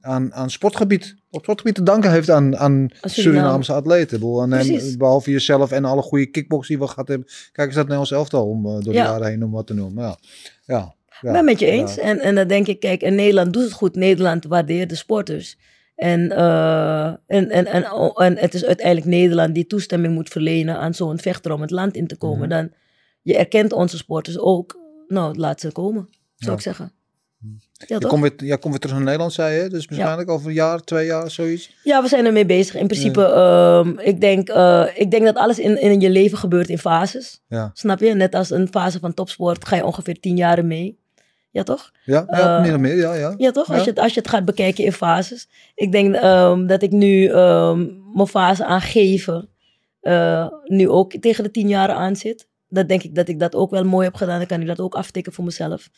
aan, 0.00 0.34
aan 0.34 0.50
sportgebied, 0.50 1.16
op 1.32 1.42
sportgebied 1.42 1.74
te 1.74 1.82
danken 1.82 2.10
heeft 2.10 2.30
aan, 2.30 2.56
aan. 2.56 2.88
Surinaamse 3.02 3.72
atleten. 3.72 4.48
Precies. 4.48 4.96
behalve 4.96 5.30
jezelf 5.30 5.70
en 5.70 5.84
alle 5.84 6.02
goede 6.02 6.26
kickbox 6.26 6.68
die 6.68 6.78
we 6.78 6.86
gehad 6.86 7.08
hebben. 7.08 7.26
Kijk 7.52 7.66
eens 7.66 7.76
dat 7.76 7.84
Nederlands 7.84 8.10
elftal 8.10 8.48
om 8.48 8.66
eh, 8.66 8.72
door 8.72 8.82
de 8.82 8.92
Ja. 8.92 9.04
jaren 9.04 9.26
heen 9.26 9.44
om 9.44 9.50
wat 9.50 9.66
te 9.66 9.74
noemen. 9.74 10.02
Ja, 10.04 10.16
ja. 10.64 10.94
ja. 11.20 11.28
Ik 11.28 11.32
ben 11.32 11.44
met 11.44 11.58
je 11.58 11.66
eens. 11.66 11.98
En, 11.98 12.20
en 12.20 12.34
dan 12.34 12.48
denk 12.48 12.66
ik, 12.66 12.80
kijk, 12.80 13.02
en 13.02 13.14
Nederland 13.14 13.52
doet 13.52 13.62
het 13.62 13.72
goed. 13.72 13.94
Nederland 13.94 14.44
waardeert 14.44 14.88
de 14.88 14.94
sporters. 14.94 15.58
En, 15.94 16.30
eh, 16.30 17.06
en, 17.06 17.50
en, 17.50 17.66
en, 17.66 17.84
en 18.14 18.36
het 18.36 18.54
is 18.54 18.64
uiteindelijk 18.64 19.06
Nederland 19.06 19.54
die 19.54 19.66
toestemming 19.66 20.14
moet 20.14 20.28
verlenen 20.28 20.78
aan 20.78 20.94
zo'n 20.94 21.18
vechter 21.18 21.52
om 21.52 21.60
het 21.60 21.70
land 21.70 21.94
in 21.96 22.06
te 22.06 22.16
komen. 22.16 22.48
Mhm. 22.48 22.48
Dan, 22.48 22.70
je 23.22 23.36
erkent 23.36 23.72
onze 23.72 23.96
sporters 23.96 24.38
ook. 24.38 24.80
Nou, 25.08 25.38
laat 25.38 25.60
ze 25.60 25.72
komen, 25.72 26.08
zou 26.36 26.56
ik 26.56 26.62
zeggen. 26.62 26.92
Ja, 27.86 27.96
Je 27.98 28.06
komt 28.06 28.22
weer, 28.22 28.32
jij 28.36 28.58
komt 28.58 28.72
weer 28.72 28.78
terug 28.80 28.94
naar 28.96 29.04
Nederland, 29.04 29.32
zei 29.32 29.62
je. 29.62 29.68
Dus 29.68 29.84
waarschijnlijk 29.86 30.30
over 30.30 30.46
een 30.48 30.54
jaar, 30.54 30.80
twee 30.80 31.06
jaar, 31.06 31.30
zoiets. 31.30 31.70
Ja, 31.82 32.02
we 32.02 32.08
zijn 32.08 32.24
ermee 32.26 32.46
bezig. 32.46 32.74
In 32.74 32.86
principe, 32.86 33.24
ehm, 33.24 33.98
ik, 33.98 34.20
denk, 34.20 34.48
eh, 34.48 34.86
ik 34.94 35.10
denk 35.10 35.24
dat 35.24 35.34
alles 35.36 35.58
in, 35.58 35.80
in 35.80 36.00
je 36.00 36.10
leven 36.10 36.38
gebeurt 36.38 36.68
in 36.68 36.78
fases. 36.78 37.40
Ja, 37.48 37.70
Snap 37.74 38.00
je? 38.00 38.14
Net 38.14 38.34
als 38.34 38.50
een 38.50 38.68
fase 38.70 38.98
van 38.98 39.14
topsport 39.14 39.66
ga 39.66 39.76
je 39.76 39.84
ongeveer 39.84 40.20
tien 40.20 40.36
jaar 40.36 40.64
mee. 40.64 40.98
Ja, 41.50 41.62
toch? 41.62 41.90
ja, 42.04 42.24
ja 42.30 42.56
Eh, 42.56 42.62
meer 42.62 42.74
of 42.74 42.80
meer, 42.80 42.96
ja. 42.96 43.14
ja. 43.14 43.34
Ja, 43.36 43.50
toch? 43.50 43.68
Als, 43.68 43.76
Ja. 43.78 43.82
je, 43.84 43.90
het- 43.90 43.98
als 43.98 44.14
je 44.14 44.20
het 44.20 44.28
gaat 44.28 44.44
bekijken 44.44 44.84
in 44.84 44.92
fases. 44.92 45.48
Ik 45.74 45.92
denk 45.92 46.14
ehm, 46.14 46.66
dat 46.66 46.82
ik 46.82 46.90
nu 46.90 47.26
ehm, 47.26 47.86
mijn 48.14 48.28
fase 48.28 48.64
aan 48.64 48.80
geven 48.80 49.48
eh, 50.00 50.46
nu 50.64 50.88
ook 50.88 51.12
tegen 51.20 51.44
de 51.44 51.50
tien 51.50 51.68
jaar 51.68 51.88
aan 51.88 52.16
zit. 52.16 52.48
Dat 52.68 52.88
denk 52.88 53.02
ik 53.02 53.14
dat 53.14 53.28
ik 53.28 53.38
dat 53.38 53.54
ook 53.54 53.70
wel 53.70 53.84
mooi 53.84 54.04
heb 54.04 54.14
gedaan. 54.14 54.38
Dan 54.38 54.46
kan 54.46 54.60
ik 54.60 54.66
dat 54.66 54.80
ook 54.80 54.94
aftikken 54.94 55.32
voor 55.32 55.44
mezelf. 55.44 55.88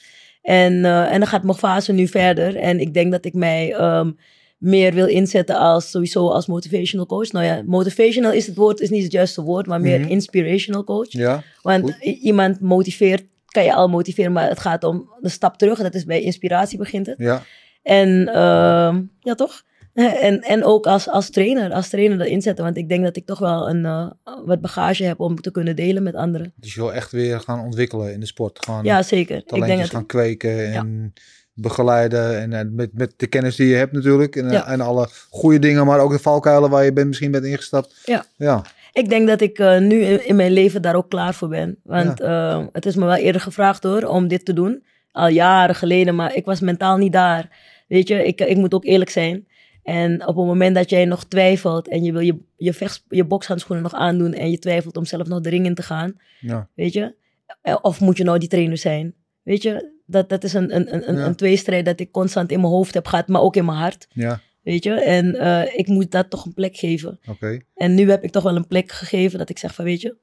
En, 0.45 0.85
eh, 0.85 1.13
en 1.13 1.19
dan 1.19 1.29
gaat 1.29 1.43
mijn 1.43 1.57
fase 1.59 1.93
nu 1.93 2.07
verder. 2.09 2.57
En 2.57 2.81
ik 2.81 2.95
denk 2.95 3.13
dat 3.13 3.25
ik 3.25 3.35
mij 3.35 3.73
ehm, 3.75 4.11
meer 4.59 4.95
wil 4.95 5.07
inzetten 5.07 5.57
als 5.57 5.91
sowieso 5.91 6.29
als 6.29 6.47
motivational 6.47 7.07
coach. 7.07 7.33
Nou 7.33 7.45
ja, 7.45 7.63
motivational 7.67 8.33
is 8.33 8.47
het 8.47 8.57
woord, 8.57 8.81
is 8.81 8.91
niet 8.91 9.03
het 9.03 9.13
juiste 9.13 9.43
woord, 9.43 9.67
maar 9.67 9.81
meer 9.81 10.01
Mhm. 10.01 10.09
inspirational 10.09 10.85
coach. 10.85 11.13
Ja, 11.13 11.43
Want 11.63 11.83
Goed. 11.83 11.97
iemand 12.05 12.61
motiveert, 12.61 13.25
kan 13.47 13.65
je 13.65 13.75
al 13.75 13.89
motiveren, 13.89 14.33
maar 14.33 14.49
het 14.49 14.61
gaat 14.61 14.85
om 14.85 15.11
een 15.21 15.31
stap 15.31 15.57
terug. 15.59 15.79
Dat 15.83 15.95
is 15.95 16.05
bij 16.05 16.21
inspiratie 16.23 16.79
begint 16.79 17.07
het. 17.07 17.19
ja. 17.19 17.43
En 17.83 18.29
ehm, 18.29 19.03
ja, 19.21 19.35
toch? 19.35 19.63
En, 19.95 20.41
en 20.41 20.65
ook 20.65 20.87
als, 20.87 21.09
als 21.09 21.31
trainer, 21.31 21.73
als 21.73 21.89
trainer 21.89 22.19
dat 22.19 22.27
inzetten. 22.27 22.65
Want 22.65 22.77
ik 22.77 22.89
denk 22.89 23.05
dat 23.05 23.17
ik 23.17 23.27
toch 23.27 23.39
wel 23.39 23.69
een, 23.69 23.85
eh, 23.85 24.11
wat 24.45 24.61
bagage 24.61 25.05
heb 25.05 25.21
om 25.21 25.41
te 25.41 25.51
kunnen 25.51 25.77
delen 25.77 26.03
met 26.03 26.15
anderen. 26.15 26.53
Dus 26.57 26.75
je 26.75 26.81
wil 26.81 26.93
echt 26.93 27.13
weer 27.13 27.41
gaan 27.41 27.61
ontwikkelen 27.61 28.13
in 28.13 28.21
de 28.21 28.27
sport. 28.27 28.65
Gaan 28.65 28.85
Ja, 28.85 29.03
zeker. 29.03 29.37
Ik 29.37 29.49
denk 29.49 29.63
talentjes 29.63 29.91
gaan 29.91 30.07
kweken 30.07 30.73
en 30.73 31.13
begeleiden. 31.53 32.41
En, 32.41 32.53
en 32.53 32.75
met, 32.75 32.91
met 32.93 33.13
de 33.17 33.27
kennis 33.27 33.57
die 33.57 33.69
je 33.69 33.75
hebt 33.75 33.93
natuurlijk. 33.93 34.37
En, 34.37 34.51
Ja. 34.51 34.67
en 34.67 34.81
alle 34.81 35.09
goede 35.31 35.59
dingen, 35.59 35.87
maar 35.87 35.99
ook 36.01 36.13
de 36.13 36.19
valkuilen 36.19 36.71
waar 36.71 36.85
je 36.85 36.93
bent, 36.93 37.07
misschien 37.07 37.31
bent 37.31 37.45
ingestapt. 37.45 38.01
Ja. 38.05 38.25
Ja, 38.37 38.65
Ik 38.93 39.09
denk 39.09 39.29
dat 39.29 39.41
ik 39.41 39.59
eh, 39.59 39.79
nu 39.79 40.01
in, 40.01 40.27
in 40.27 40.37
mijn 40.37 40.53
leven 40.53 40.83
daar 40.83 40.95
ook 40.95 41.09
klaar 41.11 41.35
voor 41.35 41.49
ben. 41.49 41.77
Want 41.83 42.21
eh, 42.21 42.65
het 42.73 42.87
is 42.87 42.95
me 42.97 43.05
wel 43.05 43.17
eerder 43.17 43.41
gevraagd 43.41 43.83
hoor, 43.83 44.03
om 44.05 44.29
dit 44.29 44.45
te 44.45 44.53
doen. 44.53 44.85
Al 45.13 45.29
jaren 45.29 45.75
geleden, 45.75 46.15
maar 46.15 46.35
ik 46.35 46.45
was 46.45 46.61
mentaal 46.61 46.97
niet 46.97 47.13
daar. 47.13 47.49
Weet 47.89 48.09
je, 48.09 48.25
ik, 48.25 48.41
ik 48.41 48.57
moet 48.57 48.75
ook 48.75 48.85
eerlijk 48.85 49.11
zijn. 49.11 49.47
En 49.85 50.21
op 50.27 50.37
het 50.37 50.47
moment 50.47 50.75
dat 50.75 50.91
jij 50.91 51.05
nog 51.05 51.25
twijfelt 51.25 51.89
en 51.89 52.03
je 52.05 52.13
wil 52.13 52.21
je, 52.21 52.39
je, 52.57 52.73
vechts, 52.73 53.05
je 53.09 53.25
bokshandschoenen 53.25 53.83
nog 53.85 53.95
aandoen 53.95 54.33
en 54.33 54.51
je 54.51 54.59
twijfelt 54.59 54.97
om 54.97 55.05
zelf 55.05 55.27
nog 55.27 55.41
de 55.41 55.49
ring 55.49 55.67
in 55.67 55.75
te 55.75 55.83
gaan, 55.83 56.17
ja. 56.41 56.69
weet 56.75 56.93
je. 56.93 57.15
Eh, 57.63 57.77
Of 57.83 58.01
moet 58.01 58.17
je 58.17 58.25
nou 58.25 58.39
die 58.39 58.49
trainer 58.49 58.79
zijn? 58.79 59.15
Weet 59.43 59.63
je, 59.63 59.93
dat, 60.07 60.29
dat 60.29 60.45
is 60.45 60.53
een, 60.53 60.75
een, 60.77 61.09
een, 61.09 61.17
Ja. 61.17 61.27
een 61.27 61.35
tweestrijd 61.37 61.85
dat 61.85 62.01
ik 62.01 62.11
constant 62.11 62.51
in 62.53 62.61
mijn 62.61 62.73
hoofd 62.73 62.95
heb 62.95 63.07
gehad, 63.07 63.29
maar 63.29 63.41
ook 63.41 63.57
in 63.57 63.65
mijn 63.65 63.79
hart. 63.79 64.07
ja. 64.13 64.41
Weet 64.63 64.85
je, 64.85 64.93
en 65.01 65.35
eh, 65.35 65.79
ik 65.79 65.87
moet 65.87 66.11
dat 66.11 66.31
toch 66.31 66.45
een 66.45 66.55
plek 66.55 66.77
geven. 66.77 67.19
Oké. 67.29 67.61
En 67.75 67.95
nu 67.95 68.11
heb 68.11 68.23
ik 68.25 68.31
toch 68.31 68.43
wel 68.43 68.57
een 68.57 68.67
plek 68.67 68.93
gegeven 68.93 69.39
dat 69.39 69.49
ik 69.49 69.59
zeg 69.59 69.75
van 69.75 69.85
weet 69.85 70.01
je, 70.01 70.17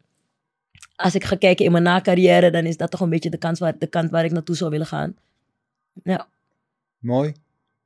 als 0.96 1.16
ik 1.16 1.24
ga 1.24 1.36
kijken 1.36 1.66
in 1.66 1.72
mijn 1.72 1.84
na-carrière, 1.84 2.52
dan 2.52 2.66
is 2.66 2.78
dat 2.78 2.92
toch 2.92 3.00
een 3.00 3.10
beetje 3.10 3.30
de, 3.30 3.38
kans 3.38 3.60
waar, 3.60 3.78
de 3.78 3.88
kant 3.88 4.10
waar 4.10 4.26
ik 4.26 4.32
naartoe 4.32 4.56
zou 4.56 4.70
willen 4.70 4.86
gaan. 4.86 5.16
Ja, 6.04 6.28
Mooi. 7.00 7.34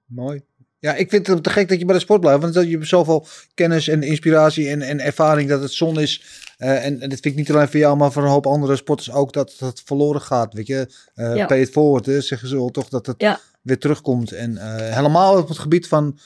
Mooi. 0.06 0.41
Ja, 0.86 0.94
ik 0.95 1.10
vind 1.10 1.28
het 1.28 1.44
te 1.44 1.49
gek 1.49 1.70
dat 1.70 1.80
je 1.80 1.86
bij 1.86 1.95
de 1.95 2.02
sport 2.02 2.22
blijft. 2.22 2.41
Want 2.41 2.53
dat 2.53 2.66
je 2.66 2.72
hebt 2.72 2.88
zoveel 2.88 3.28
kennis 3.53 3.88
en 3.88 4.03
inspiratie 4.03 4.70
en, 4.70 4.82
en 4.82 4.99
ervaring 4.99 5.49
dat 5.49 5.62
het 5.62 5.72
zon 5.72 5.99
is. 5.99 6.24
Eh, 6.57 6.86
en, 6.86 7.02
en 7.02 7.10
dat 7.10 7.20
vind 7.20 7.26
ik 7.26 7.36
niet 7.36 7.52
alleen 7.52 7.68
voor 7.68 7.80
jou, 7.80 7.98
maar 7.98 8.12
voor 8.12 8.24
een 8.24 8.30
hoop 8.30 8.45
andere 8.48 8.76
sporters 8.76 9.12
ook 9.12 9.34
dat 9.34 9.53
het 9.60 9.82
verloren 9.86 10.22
gaat. 10.22 10.53
Weet 10.53 10.68
je, 10.68 10.88
Eh 11.14 11.36
Ja. 11.36 11.45
pay 11.45 11.62
it 11.62 11.70
forward, 11.70 12.06
hè, 12.06 12.22
zeggen 12.22 12.48
ze 12.48 12.56
wel 12.56 12.70
toch, 12.70 12.90
dat 12.90 13.06
het 13.06 13.22
Ja. 13.22 13.40
weer 13.62 13.78
terugkomt. 13.80 14.32
En 14.32 14.57
eh, 14.57 14.95
helemaal 14.95 15.38
op 15.38 15.48
het 15.48 15.57
gebied 15.60 15.88
van 15.88 16.20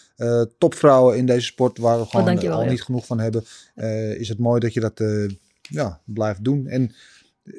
topvrouwen 0.58 1.18
in 1.18 1.26
deze 1.26 1.46
sport, 1.46 1.78
waar 1.78 2.00
we 2.00 2.06
gewoon 2.06 2.22
Oh, 2.22 2.28
dankjewel, 2.28 2.58
al 2.58 2.64
ja. 2.64 2.70
niet 2.70 2.82
genoeg 2.84 3.06
van 3.06 3.20
hebben, 3.20 3.44
is 4.20 4.30
het 4.30 4.40
mooi 4.40 4.60
dat 4.60 4.74
je 4.74 4.80
dat 4.80 5.02
ja, 5.62 6.00
blijft 6.06 6.44
doen. 6.44 6.68
En 6.68 6.96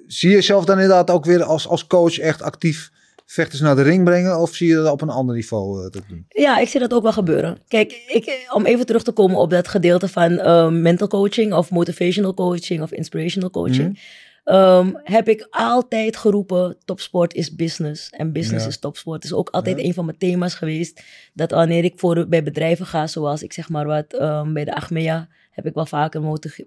zie 0.06 0.28
je 0.28 0.34
jezelf 0.34 0.64
dan 0.64 0.80
inderdaad 0.80 1.10
ook 1.10 1.24
weer 1.24 1.42
als, 1.42 1.68
als 1.68 1.86
coach 1.86 2.18
echt 2.18 2.42
actief 2.42 2.90
vechters 3.32 3.60
naar 3.60 3.76
de 3.76 3.82
ring 3.82 4.04
brengen? 4.04 4.40
Of 4.40 4.54
zie 4.54 4.68
je 4.68 4.74
dat 4.74 4.92
op 4.92 5.00
een 5.00 5.08
ander 5.10 5.34
niveau 5.34 5.84
eh, 5.84 5.90
dat 5.90 6.02
doen? 6.08 6.24
ja 6.28 6.58
ik 6.58 6.68
zie 6.68 6.80
dat 6.80 6.92
ook 6.94 7.02
wel 7.02 7.12
gebeuren. 7.12 7.58
Kijk, 7.68 7.92
ik, 8.06 8.46
om 8.54 8.66
even 8.66 8.86
terug 8.86 9.02
te 9.02 9.12
komen 9.12 9.36
op 9.36 9.50
dat 9.50 9.68
gedeelte 9.68 10.08
van 10.08 10.38
eh, 10.38 10.68
mental 10.68 11.08
coaching 11.08 11.52
of 11.52 11.70
motivational 11.70 12.34
coaching 12.34 12.82
of 12.82 12.92
inspirational 12.92 13.50
coaching. 13.50 13.98
ehm, 14.44 14.90
heb 14.94 15.28
ik 15.28 15.46
altijd 15.50 16.16
geroepen, 16.16 16.76
topsport 16.84 17.34
is 17.34 17.54
business 17.54 18.10
en 18.10 18.32
business 18.32 18.64
Ja. 18.64 18.70
is 18.70 18.78
topsport. 18.78 19.22
Het 19.22 19.24
is 19.32 19.38
ook 19.38 19.48
altijd 19.50 19.78
Ja. 19.78 19.84
een 19.84 19.94
van 19.94 20.04
mijn 20.04 20.18
thema's 20.18 20.54
geweest. 20.54 21.02
Dat 21.34 21.50
wanneer 21.50 21.84
ik 21.84 21.92
voor, 21.96 22.28
bij 22.28 22.42
bedrijven 22.42 22.86
ga, 22.86 23.06
zoals 23.06 23.42
ik 23.42 23.52
zeg 23.52 23.68
maar 23.68 23.86
wat, 23.86 24.12
ehm, 24.14 24.52
bij 24.52 24.64
de 24.64 24.74
Achmea 24.74 25.28
heb 25.50 25.66
ik 25.66 25.74
wel 25.74 25.86
vaker 25.86 26.22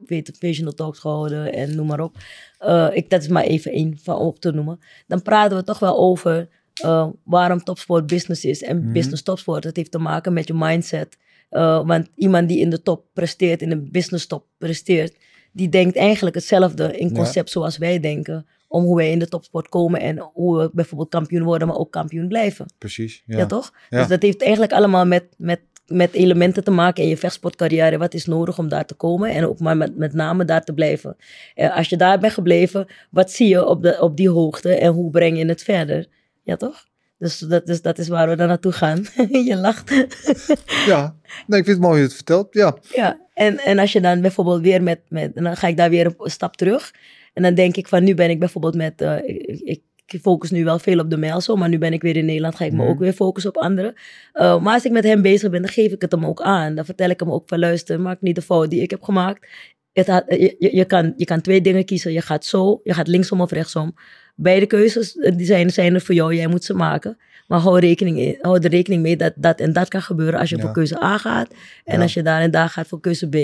motivational 0.08 0.74
talks 0.74 1.00
gehouden 1.00 1.54
en 1.54 1.76
noem 1.76 1.88
maar 1.88 2.00
op. 2.00 2.16
Eh, 2.58 2.88
ik, 2.94 3.10
dat 3.10 3.22
is 3.22 3.28
maar 3.28 3.44
even 3.44 3.72
één 3.72 3.98
van 4.04 4.16
op 4.18 4.40
te 4.40 4.52
noemen. 4.52 4.80
Dan 5.08 5.22
praten 5.22 5.58
we 5.58 5.64
toch 5.64 5.80
wel 5.80 5.98
over 5.98 6.50
eh, 6.74 7.08
waarom 7.24 7.64
topsport 7.64 8.08
business 8.08 8.46
is. 8.46 8.62
En 8.64 8.78
Mhm. 8.84 8.92
business 8.92 9.24
topsport, 9.24 9.64
dat 9.64 9.76
heeft 9.76 9.92
te 9.92 9.98
maken 9.98 10.34
met 10.34 10.48
je 10.48 10.54
mindset. 10.54 11.18
Eh, 11.50 11.86
want 11.88 12.08
iemand 12.16 12.48
die 12.48 12.60
in 12.60 12.70
de 12.70 12.82
top 12.82 13.06
presteert, 13.14 13.62
in 13.62 13.70
de 13.70 13.78
business 13.82 14.28
top 14.28 14.46
presteert, 14.58 15.16
die 15.52 15.70
denkt 15.70 15.96
eigenlijk 15.98 16.36
hetzelfde 16.36 16.98
in 16.98 17.08
Ja. 17.08 17.14
concept 17.14 17.50
zoals 17.50 17.78
wij 17.78 18.00
denken. 18.00 18.46
Om 18.68 18.84
hoe 18.84 18.96
wij 18.96 19.12
in 19.12 19.20
de 19.20 19.28
topsport 19.28 19.70
komen 19.70 20.00
en 20.00 20.20
hoe 20.34 20.58
we 20.58 20.70
bijvoorbeeld 20.74 21.10
kampioen 21.10 21.44
worden, 21.44 21.68
maar 21.68 21.78
ook 21.78 21.92
kampioen 21.92 22.28
blijven. 22.28 22.66
Precies. 22.78 23.24
Ja, 23.26 23.38
Ja, 23.38 23.46
toch? 23.46 23.74
Ja. 23.90 24.00
Dus 24.00 24.08
dat 24.08 24.22
heeft 24.22 24.42
eigenlijk 24.42 24.72
allemaal 24.74 25.06
met, 25.06 25.26
met, 25.38 25.60
met 25.94 26.14
elementen 26.14 26.64
te 26.64 26.72
maken 26.72 27.04
in 27.04 27.10
je 27.10 27.18
vechtsportcarrière. 27.18 27.98
Wat 27.98 28.14
is 28.14 28.26
nodig 28.26 28.58
om 28.58 28.68
daar 28.68 28.86
te 28.86 28.94
komen 28.94 29.30
en 29.30 29.48
ook 29.48 29.60
maar 29.60 29.78
met, 29.78 29.98
met 29.98 30.14
name 30.14 30.46
daar 30.46 30.64
te 30.64 30.74
blijven. 30.74 31.16
Eh, 31.56 31.78
als 31.78 31.90
je 31.90 31.98
daar 31.98 32.20
bent 32.20 32.34
gebleven, 32.34 32.88
wat 33.10 33.32
zie 33.32 33.48
je 33.48 33.66
op, 33.66 33.82
de, 33.82 34.02
op 34.02 34.18
die 34.18 34.30
hoogte 34.30 34.76
en 34.76 34.94
hoe 34.94 35.12
breng 35.12 35.38
je 35.38 35.46
het 35.46 35.64
verder? 35.64 36.08
Ja, 36.44 36.56
toch? 36.56 36.86
Dus 37.18 37.40
dat, 37.40 37.66
dus 37.66 37.82
dat 37.82 37.98
is 37.98 38.08
waar 38.08 38.30
we 38.30 38.36
dan 38.36 38.48
naartoe 38.48 38.72
gaan. 38.72 39.06
je 39.50 39.56
lacht. 39.56 39.90
ja. 40.92 41.16
Nee, 41.48 41.60
ik 41.60 41.66
vind 41.66 41.68
het 41.68 41.80
mooi 41.80 41.92
hoe 41.92 41.98
je 41.98 42.04
het 42.04 42.14
vertelt. 42.14 42.48
Ja. 42.52 42.78
Ja, 42.90 43.20
en, 43.34 43.58
en 43.58 43.80
als 43.80 43.92
je 43.92 44.02
dan 44.02 44.22
bijvoorbeeld 44.22 44.62
weer 44.62 44.84
met, 44.84 45.00
met, 45.08 45.36
en 45.36 45.44
dan 45.44 45.58
ga 45.58 45.68
ik 45.68 45.78
daar 45.78 45.90
weer 45.90 46.06
een 46.06 46.32
stap 46.32 46.56
terug. 46.56 46.94
En 47.34 47.44
dan 47.44 47.54
denk 47.54 47.76
ik 47.76 47.88
van, 47.88 48.04
nu 48.04 48.14
ben 48.14 48.30
ik 48.30 48.40
bijvoorbeeld 48.40 48.76
met, 48.76 49.02
eh, 49.02 49.18
ik, 49.18 49.60
ik 49.64 49.82
ik 50.06 50.22
focus 50.22 50.52
nu 50.52 50.64
wel 50.64 50.80
veel 50.80 51.00
op 51.00 51.10
de 51.10 51.18
Melso, 51.18 51.56
maar 51.56 51.70
nu 51.70 51.78
ben 51.78 51.94
ik 51.94 52.02
weer 52.02 52.16
in 52.16 52.26
Nederland, 52.26 52.56
ga 52.56 52.66
ik 52.66 52.72
me 52.72 52.78
Mhm. 52.82 52.88
ook 52.88 53.00
weer 53.00 53.14
focussen 53.14 53.56
op 53.56 53.62
anderen. 53.64 53.94
Eh, 54.34 54.62
maar 54.62 54.74
als 54.74 54.86
ik 54.86 54.92
met 54.92 55.04
hem 55.04 55.22
bezig 55.22 55.50
ben, 55.52 55.62
dan 55.62 55.72
geef 55.72 55.92
ik 55.92 56.02
het 56.02 56.12
hem 56.12 56.26
ook 56.26 56.42
aan. 56.42 56.76
Dan 56.76 56.86
vertel 56.86 57.10
ik 57.10 57.20
hem 57.20 57.32
ook 57.32 57.44
van, 57.46 57.60
luister, 57.60 58.00
maak 58.02 58.22
niet 58.22 58.36
de 58.36 58.42
fout 58.42 58.70
die 58.70 58.82
ik 58.82 58.90
heb 58.90 59.02
gemaakt. 59.04 59.48
Het 59.94 60.08
had, 60.08 60.24
je, 60.60 60.86
kan, 60.88 61.14
je 61.18 61.26
kan 61.26 61.42
twee 61.42 61.62
dingen 61.62 61.86
kiezen. 61.86 62.12
Je 62.14 62.22
gaat 62.22 62.46
zo, 62.46 62.80
je 62.84 62.94
gaat 62.94 63.08
linksom 63.08 63.42
of 63.42 63.52
rechtsom. 63.52 63.94
Beide 64.36 64.66
keuzes 64.66 65.16
eh, 65.18 65.36
die 65.38 65.46
zijn, 65.46 65.70
zijn 65.70 65.94
er 65.94 66.02
voor 66.02 66.16
jou, 66.16 66.36
jij 66.36 66.48
moet 66.48 66.64
ze 66.64 66.74
maken. 66.74 67.18
Maar 67.48 67.60
hou, 67.60 67.80
rekening 67.80 68.18
in, 68.20 68.38
hou 68.42 68.60
er 68.64 68.70
rekening 68.70 69.02
mee 69.02 69.16
dat 69.18 69.34
dat 69.36 69.60
en 69.60 69.74
dat 69.74 69.88
kan 69.88 70.02
gebeuren 70.02 70.40
als 70.40 70.50
je 70.50 70.56
Ja. 70.56 70.62
voor 70.62 70.72
keuze 70.72 71.04
A 71.04 71.18
gaat. 71.18 71.54
En 71.84 71.96
Ja. 71.98 72.02
als 72.02 72.14
je 72.14 72.22
daar 72.24 72.42
en 72.42 72.52
daar 72.52 72.70
gaat 72.70 72.88
voor 72.88 73.00
keuze 73.00 73.30
B. 73.30 73.36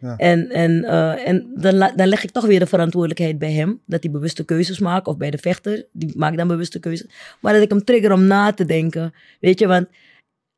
Ja. 0.00 0.16
En, 0.16 0.50
en, 0.50 0.84
eh, 0.84 1.28
en 1.28 1.50
dan, 1.54 1.92
dan 1.96 2.06
leg 2.08 2.24
ik 2.24 2.30
toch 2.30 2.46
weer 2.46 2.58
de 2.58 2.66
verantwoordelijkheid 2.66 3.38
bij 3.38 3.52
hem. 3.52 3.80
Dat 3.86 4.02
hij 4.02 4.12
bewuste 4.12 4.44
keuzes 4.44 4.78
maakt. 4.78 5.06
Of 5.06 5.16
bij 5.16 5.30
de 5.30 5.38
vechter. 5.38 5.86
Die 5.92 6.12
maakt 6.16 6.36
dan 6.36 6.48
bewuste 6.48 6.80
keuzes. 6.80 7.06
Maar 7.40 7.52
dat 7.52 7.62
ik 7.62 7.70
hem 7.70 7.84
trigger 7.84 8.12
om 8.12 8.24
na 8.24 8.52
te 8.52 8.64
denken. 8.64 9.14
Weet 9.40 9.58
je, 9.58 9.66
want 9.66 9.86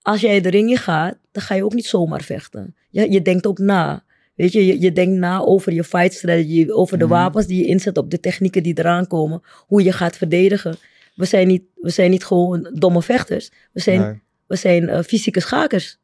als 0.03 0.21
jij 0.21 0.41
de 0.41 0.49
ring 0.51 0.71
in 0.71 0.77
gaat. 0.77 1.17
Dan 1.33 1.43
ga 1.43 1.55
je 1.55 1.65
ook 1.65 1.75
niet 1.75 1.87
zomaar 1.87 2.23
vechten. 2.23 2.75
Je, 2.91 3.11
je 3.11 3.23
denkt 3.23 3.47
ook 3.47 3.59
na. 3.59 4.05
Weet 4.35 4.53
je, 4.53 4.67
je, 4.67 4.81
je 4.81 4.93
denkt 4.93 5.19
na 5.19 5.41
over 5.41 5.73
je 5.73 5.85
fight 5.85 6.13
strategy. 6.13 6.67
Over 6.71 6.99
de 6.99 7.05
Mhm. 7.05 7.13
wapens 7.13 7.47
die 7.47 7.59
je 7.59 7.67
inzet. 7.67 7.99
Op 7.99 8.11
de 8.11 8.21
technieken 8.21 8.63
die 8.63 8.79
eraan 8.79 9.07
komen. 9.07 9.43
Hoe 9.67 9.83
je 9.83 9.93
gaat 9.93 10.17
verdedigen. 10.17 10.77
We 11.15 11.25
zijn 11.25 11.47
niet, 11.49 11.63
we 11.75 11.91
zijn 11.91 12.11
niet 12.11 12.25
gewoon 12.25 12.71
domme 12.75 13.03
vechters. 13.03 13.51
We 13.73 13.81
zijn, 13.81 14.01
Nee. 14.01 14.21
we 14.47 14.57
zijn 14.57 14.89
eh, 14.89 15.03
fysieke 15.03 15.41
schakers. 15.41 15.99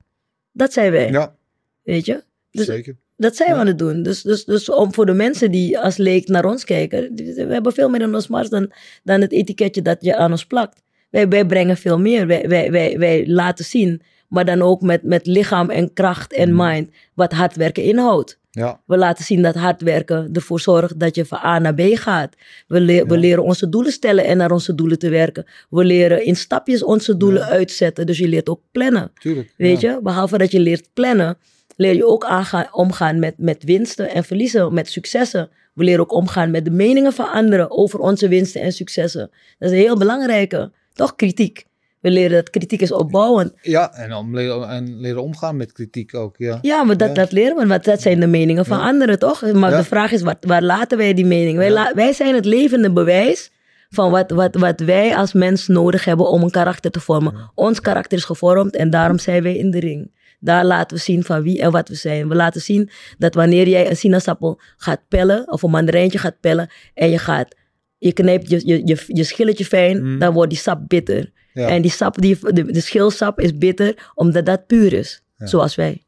Dat 0.53 0.73
zijn 0.73 0.93
wij. 0.93 1.11
ja, 1.11 1.37
Weet 1.83 2.07
je? 2.07 2.23
Dus 2.51 2.67
zeker. 2.67 2.97
Dat 3.19 3.37
zijn 3.37 3.53
we 3.53 3.57
aan 3.57 3.67
het 3.67 3.79
doen. 3.79 4.03
Dus, 4.03 4.23
dus, 4.23 4.45
dus 4.45 4.71
om 4.71 4.95
voor 4.95 5.07
de 5.07 5.13
mensen 5.13 5.51
die 5.51 5.79
als 5.79 5.97
leek 5.97 6.29
naar 6.29 6.45
ons 6.45 6.65
kijken, 6.65 7.13
we 7.15 7.47
hebben 7.49 7.73
veel 7.73 7.89
meer 7.89 8.01
in 8.01 8.15
ons 8.15 8.29
mars 8.29 8.49
dan, 8.49 8.73
dan 9.05 9.21
het 9.21 9.33
etiketje 9.33 9.83
dat 9.83 9.97
je 10.01 10.17
aan 10.17 10.31
ons 10.31 10.45
plakt. 10.47 10.83
Wij, 11.11 11.29
wij 11.29 11.47
brengen 11.47 11.77
veel 11.77 11.99
meer. 11.99 12.27
Wij, 12.27 12.49
wij, 12.49 12.71
wij, 12.71 12.99
wij 12.99 13.27
laten 13.27 13.65
zien, 13.65 14.03
maar 14.29 14.45
dan 14.45 14.63
ook 14.63 14.81
met, 14.83 15.03
met 15.03 15.27
lichaam 15.27 15.71
en 15.71 15.93
kracht 15.93 16.33
en 16.33 16.55
Mhm. 16.55 16.67
mind, 16.69 16.91
wat 17.15 17.33
hard 17.33 17.57
werken 17.57 17.83
inhoudt. 17.83 18.39
Ja, 18.51 18.81
We 18.87 18.97
laten 18.97 19.25
zien 19.25 19.43
dat 19.43 19.55
hard 19.55 19.83
werken 19.83 20.29
ervoor 20.33 20.61
zorgt 20.61 21.01
dat 21.01 21.15
je 21.15 21.25
van 21.25 21.39
A 21.45 21.59
naar 21.59 21.75
B 21.75 21.81
gaat. 21.93 22.35
We, 22.67 22.81
le- 22.81 23.07
we 23.07 23.19
leren 23.19 23.43
onze 23.43 23.69
doelen 23.69 23.93
stellen 23.93 24.25
en 24.25 24.37
naar 24.37 24.51
onze 24.51 24.75
doelen 24.75 24.99
te 24.99 25.09
werken. 25.09 25.45
We 25.71 25.85
leren 25.85 26.25
in 26.25 26.37
stapjes 26.37 26.83
onze 26.83 27.17
doelen 27.17 27.43
Ja. 27.43 27.49
uitzetten. 27.49 28.07
Dus 28.07 28.19
je 28.19 28.29
leert 28.29 28.49
ook 28.49 28.61
plannen. 28.73 29.11
tuurlijk. 29.19 29.55
Weet 29.57 29.81
je, 29.81 30.01
behalve 30.03 30.39
dat 30.39 30.51
je 30.51 30.61
leert 30.61 30.89
plannen, 30.93 31.37
leer 31.79 31.95
je 31.95 32.07
ook 32.07 32.25
aangaan, 32.25 32.69
omgaan 32.73 33.19
met, 33.19 33.35
met 33.37 33.65
winsten 33.65 34.11
en 34.11 34.25
verliezen, 34.25 34.75
met 34.75 34.91
successen. 34.91 35.51
We 35.75 35.85
leren 35.85 36.01
ook 36.01 36.13
omgaan 36.13 36.51
met 36.51 36.65
de 36.65 36.71
meningen 36.71 37.13
van 37.13 37.31
anderen 37.31 37.71
over 37.71 37.99
onze 37.99 38.29
winsten 38.29 38.61
en 38.61 38.73
successen. 38.73 39.31
Dat 39.59 39.71
is 39.71 39.77
een 39.77 39.83
heel 39.83 39.97
belangrijke, 39.99 40.71
toch 40.93 41.17
kritiek. 41.17 41.65
We 42.01 42.11
leren 42.11 42.37
dat 42.37 42.51
kritiek 42.51 42.81
is 42.81 42.93
opbouwend. 42.93 43.53
Ja, 43.63 43.93
en, 43.95 44.13
om 44.15 44.35
leren, 44.35 44.69
en 44.69 45.01
leren 45.01 45.23
omgaan 45.23 45.57
met 45.57 45.73
kritiek 45.73 46.15
ook, 46.15 46.35
ja. 46.37 46.59
Ja, 46.63 46.85
maar 46.85 46.97
dat, 46.97 47.09
Ja. 47.09 47.15
dat 47.15 47.33
leren 47.33 47.57
we, 47.57 47.67
want 47.67 47.85
dat 47.85 48.03
zijn 48.03 48.21
de 48.21 48.27
meningen 48.27 48.65
van 48.65 48.81
anderen, 48.81 49.19
toch? 49.19 49.53
Maar 49.53 49.71
Ja. 49.71 49.77
de 49.77 49.85
vraag 49.85 50.13
is, 50.13 50.23
wat, 50.23 50.37
waar 50.41 50.63
laten 50.63 50.99
wij 50.99 51.15
die 51.15 51.27
mening? 51.27 51.57
Wij, 51.57 51.71
la- 51.71 51.93
wij 51.95 52.13
zijn 52.13 52.35
het 52.35 52.45
levende 52.45 52.93
bewijs 52.93 53.51
van 53.91 54.11
wat, 54.11 54.31
wat, 54.31 54.55
wat 54.55 54.81
wij 54.81 55.17
als 55.17 55.33
mens 55.33 55.67
nodig 55.67 56.05
hebben 56.05 56.29
om 56.29 56.43
een 56.43 56.51
karakter 56.51 56.91
te 56.91 57.01
vormen. 57.01 57.51
Ons 57.55 57.81
karakter 57.81 58.19
is 58.19 58.25
gevormd 58.25 58.77
en 58.77 58.91
daarom 58.91 59.19
zijn 59.19 59.43
wij 59.43 59.57
in 59.57 59.71
de 59.71 59.81
ring. 59.81 60.11
Daar 60.39 60.65
laten 60.65 60.97
we 60.97 61.03
zien 61.03 61.25
van 61.25 61.43
wie 61.43 61.61
en 61.61 61.71
wat 61.71 61.89
we 61.89 61.95
zijn. 61.95 62.29
We 62.29 62.35
laten 62.35 62.61
zien 62.61 62.91
dat 63.19 63.35
wanneer 63.35 63.69
jij 63.69 63.89
een 63.91 63.97
sinaasappel 63.97 64.61
gaat 64.77 65.01
pellen, 65.09 65.53
of 65.53 65.63
een 65.63 65.71
mandarijntje 65.71 66.19
gaat 66.19 66.41
pellen, 66.41 66.71
en 66.95 67.11
je 67.11 67.19
gaat, 67.19 67.55
je 67.99 68.13
knijpt 68.13 68.51
je, 68.51 68.67
je, 68.67 68.87
je, 68.87 69.05
je 69.07 69.25
schilletje 69.25 69.65
fijn, 69.65 70.03
Mm. 70.05 70.19
dan 70.19 70.33
wordt 70.33 70.51
die 70.51 70.59
sap 70.59 70.89
bitter. 70.89 71.33
Ja. 71.53 71.69
En 71.69 71.83
die 71.83 71.91
sap, 71.91 72.21
die, 72.21 72.39
de, 72.53 72.73
de 72.73 72.81
schilsap 72.81 73.41
is 73.41 73.59
bitter, 73.59 74.11
omdat 74.15 74.47
dat 74.47 74.67
puur 74.67 74.93
is. 74.93 75.23
Ja. 75.37 75.47
Zoals 75.47 75.75
wij. 75.75 76.03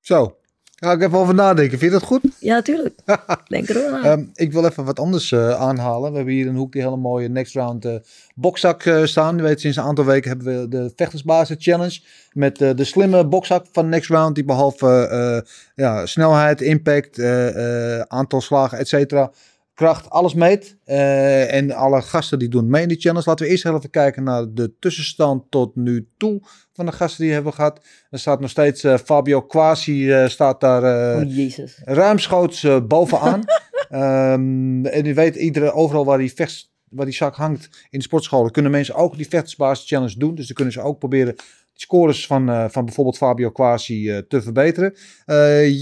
Zo, 0.00 0.36
ga 0.84 0.92
ik 0.92 1.02
even 1.02 1.18
over 1.18 1.34
nadenken. 1.34 1.78
Vind 1.78 1.92
je 1.92 1.98
dat 1.98 2.08
goed? 2.08 2.22
Ja, 2.38 2.54
natuurlijk. 2.54 2.94
Denk 3.48 3.68
er 3.68 3.74
wel 3.74 3.94
aan. 3.94 4.04
Ehm, 4.04 4.24
ik 4.34 4.52
wil 4.52 4.64
even 4.64 4.84
wat 4.84 4.98
anders 4.98 5.32
eh, 5.32 5.60
aanhalen. 5.60 6.10
We 6.10 6.16
hebben 6.16 6.34
hier 6.34 6.44
de 6.44 6.58
hoek 6.58 6.72
die 6.72 6.82
hele 6.82 6.96
mooie 6.96 7.28
Next 7.28 7.54
Round 7.54 7.84
eh 7.84 7.94
bokzak 8.34 8.84
eh, 8.84 9.04
staan. 9.04 9.36
Je 9.36 9.42
weet, 9.42 9.60
sinds 9.60 9.76
een 9.76 9.82
aantal 9.82 10.04
weken 10.04 10.28
hebben 10.28 10.60
we 10.60 10.68
de 10.68 10.92
Vechtersbasis 10.96 11.56
Challenge. 11.58 12.00
Met 12.32 12.58
de 12.58 12.84
slimme 12.84 13.26
bokzak 13.26 13.66
van 13.72 13.88
Next 13.88 14.10
Round. 14.10 14.34
Die 14.34 14.44
behalve 14.44 15.06
eh, 15.06 15.50
ja, 15.74 16.06
snelheid, 16.06 16.60
impact, 16.60 17.22
aantal 18.08 18.40
slagen, 18.40 18.78
et 18.78 18.88
cetera. 18.88 19.30
Kracht, 19.82 20.10
alles 20.10 20.34
meet. 20.34 20.76
Eh, 20.84 21.54
en 21.54 21.70
alle 21.72 22.02
gasten 22.02 22.38
die 22.38 22.48
doen 22.48 22.70
mee 22.70 22.82
in 22.82 22.88
die 22.88 23.00
challenge. 23.00 23.22
Laten 23.26 23.44
we 23.46 23.50
eerst 23.50 23.64
even 23.66 23.90
kijken 23.90 24.22
naar 24.22 24.44
de 24.52 24.72
tussenstand 24.78 25.44
tot 25.50 25.76
nu 25.76 26.08
toe. 26.16 26.40
Van 26.72 26.86
de 26.86 26.92
gasten 26.92 27.18
die 27.18 27.28
we 27.28 27.34
hebben 27.34 27.52
gehad. 27.52 27.80
Er 28.10 28.18
staat 28.18 28.40
nog 28.40 28.50
steeds 28.50 28.84
eh, 28.84 28.98
Fabio 29.04 29.42
Quasi. 29.42 30.12
eh, 30.12 30.28
staat 30.28 30.60
daar 30.60 31.16
oh, 31.16 31.34
jezus. 31.36 31.80
ruimschoots 31.84 32.66
bovenaan. 32.86 33.40
Ehm, 33.88 34.84
en 34.86 35.04
je 35.04 35.14
weet, 35.14 35.36
iedere, 35.36 35.72
overal 35.72 36.04
waar 36.04 36.18
die, 36.18 36.32
vechts, 36.34 36.72
waar 36.90 37.04
die 37.04 37.14
zak 37.14 37.34
hangt 37.36 37.68
in 37.90 37.98
de 37.98 38.04
sportscholen, 38.04 38.50
kunnen 38.52 38.70
mensen 38.70 38.94
ook 38.94 39.16
die 39.16 39.28
vechtersbasis 39.28 39.88
challenge 39.88 40.18
doen. 40.18 40.34
Dus 40.34 40.46
dan 40.46 40.54
kunnen 40.56 40.72
ze 40.72 40.80
ook 40.80 40.98
proberen 40.98 41.34
de 41.36 41.42
scores 41.80 42.26
van, 42.26 42.70
van 42.70 42.84
bijvoorbeeld 42.84 43.16
Fabio 43.16 43.50
Quasi 43.50 44.24
te 44.28 44.42
verbeteren. 44.42 44.94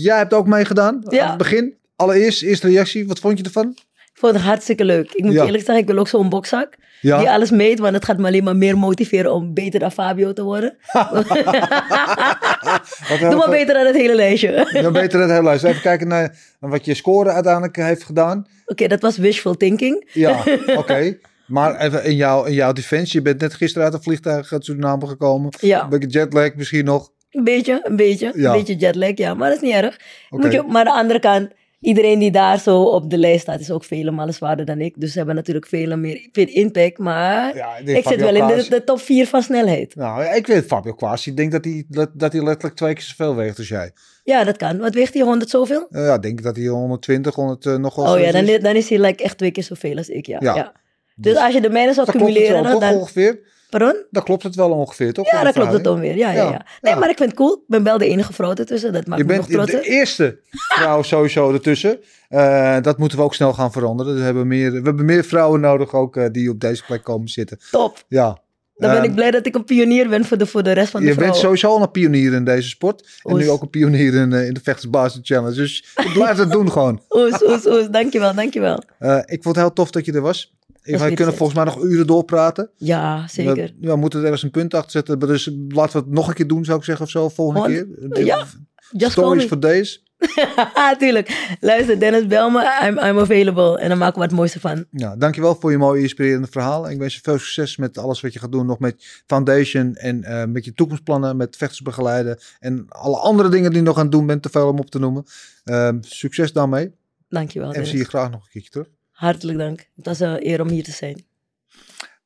Jij 0.02 0.16
hebt 0.16 0.34
ook 0.34 0.46
meegedaan 0.46 1.04
Ja. 1.08 1.22
aan 1.22 1.28
het 1.28 1.38
begin. 1.38 1.74
Allereerst, 1.96 2.42
eerste 2.42 2.68
reactie, 2.68 3.06
wat 3.06 3.18
vond 3.18 3.38
je 3.38 3.44
ervan? 3.44 3.76
Vond 4.20 4.34
het 4.34 4.42
hartstikke 4.42 4.84
leuk. 4.84 5.12
Ik 5.12 5.24
moet 5.24 5.32
Ja. 5.32 5.44
eerlijk 5.44 5.64
zeggen, 5.64 5.82
ik 5.84 5.90
wil 5.90 5.98
ook 5.98 6.08
zo'n 6.08 6.28
bokzak. 6.28 6.74
Ja, 7.00 7.18
Die 7.18 7.30
alles 7.30 7.50
meet, 7.50 7.78
want 7.78 7.94
het 7.94 8.04
gaat 8.04 8.18
me 8.18 8.26
alleen 8.26 8.44
maar 8.44 8.56
meer 8.56 8.78
motiveren 8.78 9.32
om 9.32 9.54
beter 9.54 9.80
dan 9.80 9.92
Fabio 9.92 10.32
te 10.32 10.42
worden. 10.42 10.76
Doe 13.20 13.34
maar 13.36 13.50
beter 13.50 13.74
dan 13.74 13.86
het 13.86 13.96
hele 13.96 14.14
lijstje. 14.14 14.60
Oké, 14.60 14.82
Dan 14.82 14.92
beter 14.92 15.20
het 15.20 15.30
hele 15.30 15.42
lijst. 15.42 15.64
Even 15.64 15.80
kijken 15.82 16.08
naar, 16.08 16.36
wat 16.58 16.84
je 16.84 16.94
score 16.94 17.30
uiteindelijk 17.30 17.76
heeft 17.76 18.04
gedaan. 18.04 18.46
dat 18.74 19.00
was 19.00 19.16
wishful 19.16 19.56
thinking. 19.56 20.08
Ja, 20.12 20.44
oké. 20.76 21.16
Maar 21.46 21.80
even 21.80 22.04
in 22.04 22.16
jouw, 22.16 22.44
in 22.44 22.52
jouw 22.54 22.72
defensie, 22.72 23.18
je 23.18 23.24
bent 23.24 23.40
net 23.40 23.54
gisteren 23.54 23.84
uit 23.84 23.94
een 23.94 24.02
vliegtuig 24.02 24.52
uit 24.52 24.64
Suriname 24.64 25.06
gekomen. 25.06 25.50
Ja, 25.60 25.82
Een 25.82 25.88
beetje 25.88 26.08
jetlag 26.08 26.54
misschien 26.54 26.84
nog. 26.84 27.08
een 27.30 27.44
beetje, 27.44 27.80
een 27.84 27.96
beetje. 27.96 28.32
Ja. 28.34 28.50
Een 28.52 28.56
beetje 28.58 28.76
jetlag, 28.76 29.10
ja. 29.14 29.34
Maar 29.34 29.48
dat 29.48 29.62
is 29.62 29.68
niet 29.68 29.74
erg. 29.74 29.98
Oké. 30.30 30.42
Moet 30.42 30.52
je, 30.52 30.62
maar 30.62 30.84
aan 30.84 30.94
de 30.94 31.00
andere 31.00 31.20
kant, 31.20 31.50
iedereen 31.80 32.18
die 32.18 32.30
daar 32.30 32.58
zo 32.58 32.82
op 32.82 33.10
de 33.10 33.18
lijst 33.18 33.40
staat, 33.40 33.60
is 33.60 33.70
ook 33.70 33.84
vele 33.84 34.10
malen 34.10 34.34
zwaarder 34.34 34.64
dan 34.64 34.80
ik. 34.80 34.94
Dus 35.00 35.12
ze 35.12 35.16
hebben 35.16 35.34
natuurlijk 35.34 35.66
vele 35.66 35.96
meer 35.96 36.30
impact. 36.32 36.98
Maar 36.98 37.56
Ja, 37.56 37.76
ik 37.76 38.08
zit 38.08 38.20
wel 38.20 38.34
in 38.34 38.46
de, 38.46 38.82
top 38.84 39.00
4 39.00 39.26
van 39.26 39.42
snelheid. 39.42 39.94
Nou, 39.94 40.24
ik 40.24 40.46
weet 40.46 40.66
Fabio 40.66 40.92
Quasi. 40.92 41.30
Ik 41.30 41.36
denk 41.36 41.52
dat 41.52 41.64
hij, 41.64 41.84
dat, 41.88 42.10
dat 42.14 42.32
hij 42.32 42.42
letterlijk 42.42 42.76
twee 42.76 42.94
keer 42.94 43.02
zoveel 43.02 43.34
weegt 43.34 43.58
als 43.58 43.68
jij. 43.68 43.92
Ja, 44.24 44.44
dat 44.44 44.56
kan. 44.56 44.78
Wat 44.78 44.94
weegt 44.94 45.14
hij? 45.14 45.22
100 45.22 45.50
zoveel? 45.50 45.86
Eh, 45.90 46.04
ja, 46.04 46.14
ik 46.14 46.22
denk 46.22 46.42
dat 46.42 46.56
hij 46.56 46.66
120, 46.66 47.34
100 47.34 47.66
eh, 47.66 47.76
nog 47.76 47.94
wel 47.94 48.12
Oh 48.14 48.20
ja, 48.20 48.32
dan, 48.32 48.44
is. 48.44 48.60
dan 48.60 48.74
is 48.74 48.88
hij 48.88 48.98
like 48.98 49.22
echt 49.22 49.38
twee 49.38 49.50
keer 49.50 49.62
zoveel 49.62 49.96
als 49.96 50.08
ik, 50.08 50.26
ja. 50.26 50.38
Ja. 50.40 50.54
ja. 50.54 50.72
Dus 51.16 51.36
als 51.36 51.54
je 51.54 51.60
de 51.60 51.70
mijne 51.70 51.92
zou 51.92 52.10
cumuleren, 52.10 52.62
dan 52.62 52.94
ongeveer? 52.94 53.40
Pardon? 53.70 53.94
Dat 54.10 54.22
klopt 54.24 54.42
het 54.42 54.54
wel 54.54 54.70
ongeveer, 54.70 55.12
toch? 55.12 55.30
Ja, 55.30 55.44
de 55.44 55.52
klopt 55.52 55.72
het 55.72 55.84
dan 55.84 56.00
weer. 56.00 56.16
Ja, 56.16 56.30
ja, 56.30 56.50
Ja. 56.50 56.66
Nee, 56.80 56.94
maar 56.96 57.10
ik 57.10 57.16
vind 57.16 57.28
het 57.30 57.38
cool. 57.38 57.52
Ik 57.52 57.64
ben 57.66 57.82
wel 57.82 57.98
de 57.98 58.06
enige 58.06 58.32
vrouw 58.32 58.54
ertussen. 58.54 58.92
Dat 58.92 59.06
maakt 59.06 59.20
Je 59.20 59.26
me 59.26 59.36
nog 59.36 59.46
bent 59.48 59.68
trots. 59.68 59.84
de 59.84 59.90
eerste 59.90 60.40
vrouw 60.52 61.02
sowieso 61.02 61.52
ertussen. 61.52 61.98
Eh, 62.28 62.76
dat 62.80 62.98
moeten 62.98 63.18
we 63.18 63.24
ook 63.24 63.34
snel 63.34 63.52
gaan 63.52 63.72
veranderen. 63.72 64.12
Dus 64.12 64.20
we, 64.20 64.26
hebben 64.26 64.46
meer, 64.46 64.70
we 64.70 64.80
hebben 64.82 65.04
meer 65.04 65.24
vrouwen 65.24 65.60
nodig 65.60 65.92
ook 65.94 66.16
eh, 66.16 66.26
die 66.32 66.50
op 66.50 66.60
deze 66.60 66.84
plek 66.84 67.02
komen 67.04 67.28
zitten. 67.28 67.58
Top. 67.70 68.04
Ja. 68.08 68.38
Dan 68.76 68.90
ben 68.90 68.98
Ehm, 68.98 69.08
ik 69.08 69.14
blij 69.14 69.30
dat 69.30 69.46
ik 69.46 69.54
een 69.54 69.64
pionier 69.64 70.08
ben 70.08 70.24
voor 70.24 70.38
de, 70.38 70.46
voor 70.46 70.62
de 70.62 70.72
rest 70.72 70.90
van 70.90 71.00
de 71.00 71.06
Je 71.06 71.12
vrouwen. 71.12 71.36
bent 71.40 71.44
sowieso 71.46 71.76
al 71.76 71.82
een 71.82 71.90
pionier 71.90 72.32
in 72.32 72.44
deze 72.44 72.68
sport. 72.68 73.20
En 73.22 73.32
Oes. 73.32 73.40
nu 73.42 73.50
ook 73.50 73.62
een 73.62 73.70
pionier 73.70 74.14
in, 74.14 74.32
eh, 74.32 74.46
in 74.46 74.54
de 74.54 74.60
Vechtersbasis 74.62 75.20
Challenge. 75.22 75.54
Dus 75.54 75.84
je 75.96 76.10
blijft 76.12 76.38
het 76.38 76.50
doen 76.50 76.70
gewoon. 76.72 77.02
Oes, 77.08 77.42
oes, 77.42 77.66
oes. 77.66 77.88
Dankjewel, 77.90 78.34
dankjewel. 78.34 78.82
Eh, 78.98 79.16
ik 79.16 79.42
vond 79.42 79.56
het 79.56 79.64
heel 79.64 79.72
tof 79.72 79.90
dat 79.90 80.04
je 80.04 80.12
er 80.12 80.20
was. 80.20 80.54
Wij 80.82 81.14
kunnen 81.14 81.34
volgens 81.34 81.58
mij 81.58 81.64
nog 81.74 81.82
uren 81.82 82.06
doorpraten. 82.06 82.70
Ja, 82.76 83.28
zeker. 83.28 83.74
We, 83.80 83.86
we 83.88 83.96
moeten 83.96 84.18
er 84.18 84.24
ergens 84.24 84.42
een 84.42 84.50
punt 84.50 84.74
achter 84.74 84.90
zetten. 84.90 85.18
Dus 85.18 85.50
laten 85.68 85.92
we 85.92 85.98
het 85.98 86.14
nog 86.14 86.28
een 86.28 86.34
keer 86.34 86.46
doen, 86.46 86.64
zou 86.64 86.78
ik 86.78 86.84
zeggen, 86.84 87.04
of 87.04 87.10
zo, 87.10 87.28
volgende 87.28 87.68
Gewoon- 87.76 88.10
keer. 88.10 88.24
ja, 88.24 88.46
Just 88.90 89.12
Stories 89.12 89.44
for 89.44 89.60
days. 89.60 90.04
Tuurlijk. 90.98 91.56
Luister, 91.60 91.98
Dennis, 92.00 92.26
bel 92.26 92.50
me. 92.50 92.78
I'm, 92.82 92.98
I'm 92.98 93.18
available. 93.18 93.78
En 93.78 93.88
dan 93.88 93.98
maken 93.98 94.18
we 94.18 94.24
het 94.24 94.32
mooiste 94.34 94.60
van. 94.60 94.84
Ja, 94.90 95.16
dankjewel 95.16 95.54
voor 95.60 95.70
je 95.70 95.78
mooie 95.78 96.02
inspirerende 96.02 96.48
verhaal. 96.50 96.90
Ik 96.90 96.98
wens 96.98 97.14
je 97.14 97.20
veel 97.22 97.38
succes 97.38 97.76
met 97.76 97.98
alles 97.98 98.20
wat 98.20 98.32
je 98.32 98.38
gaat 98.38 98.52
doen. 98.52 98.66
Nog 98.66 98.78
met 98.78 99.22
Foundation 99.26 99.94
en 99.94 100.24
eh, 100.24 100.44
met 100.44 100.64
je 100.64 100.72
toekomstplannen, 100.72 101.36
met 101.36 101.56
vechters 101.56 101.82
begeleiden. 101.82 102.38
En 102.58 102.84
alle 102.88 103.16
andere 103.16 103.48
dingen 103.48 103.70
die 103.70 103.78
je 103.78 103.86
nog 103.86 103.96
aan 103.96 104.02
het 104.02 104.12
doen 104.12 104.26
bent, 104.26 104.42
te 104.42 104.48
veel 104.48 104.68
om 104.68 104.78
op 104.78 104.90
te 104.90 104.98
noemen. 104.98 105.24
Ehm, 105.64 105.98
succes 106.00 106.52
daarmee. 106.52 106.92
Dankjewel, 107.28 107.72
En 107.72 107.80
we 107.80 107.86
zien 107.86 107.98
je 107.98 108.04
graag 108.04 108.30
nog 108.30 108.42
een 108.44 108.50
keertje 108.50 108.70
terug. 108.70 108.86
Hartelijk 109.20 109.58
dank. 109.58 109.78
Het 109.96 110.06
was 110.06 110.20
een 110.20 110.46
eer 110.46 110.60
om 110.60 110.68
hier 110.68 110.84
te 110.84 110.90
zijn. 110.92 111.24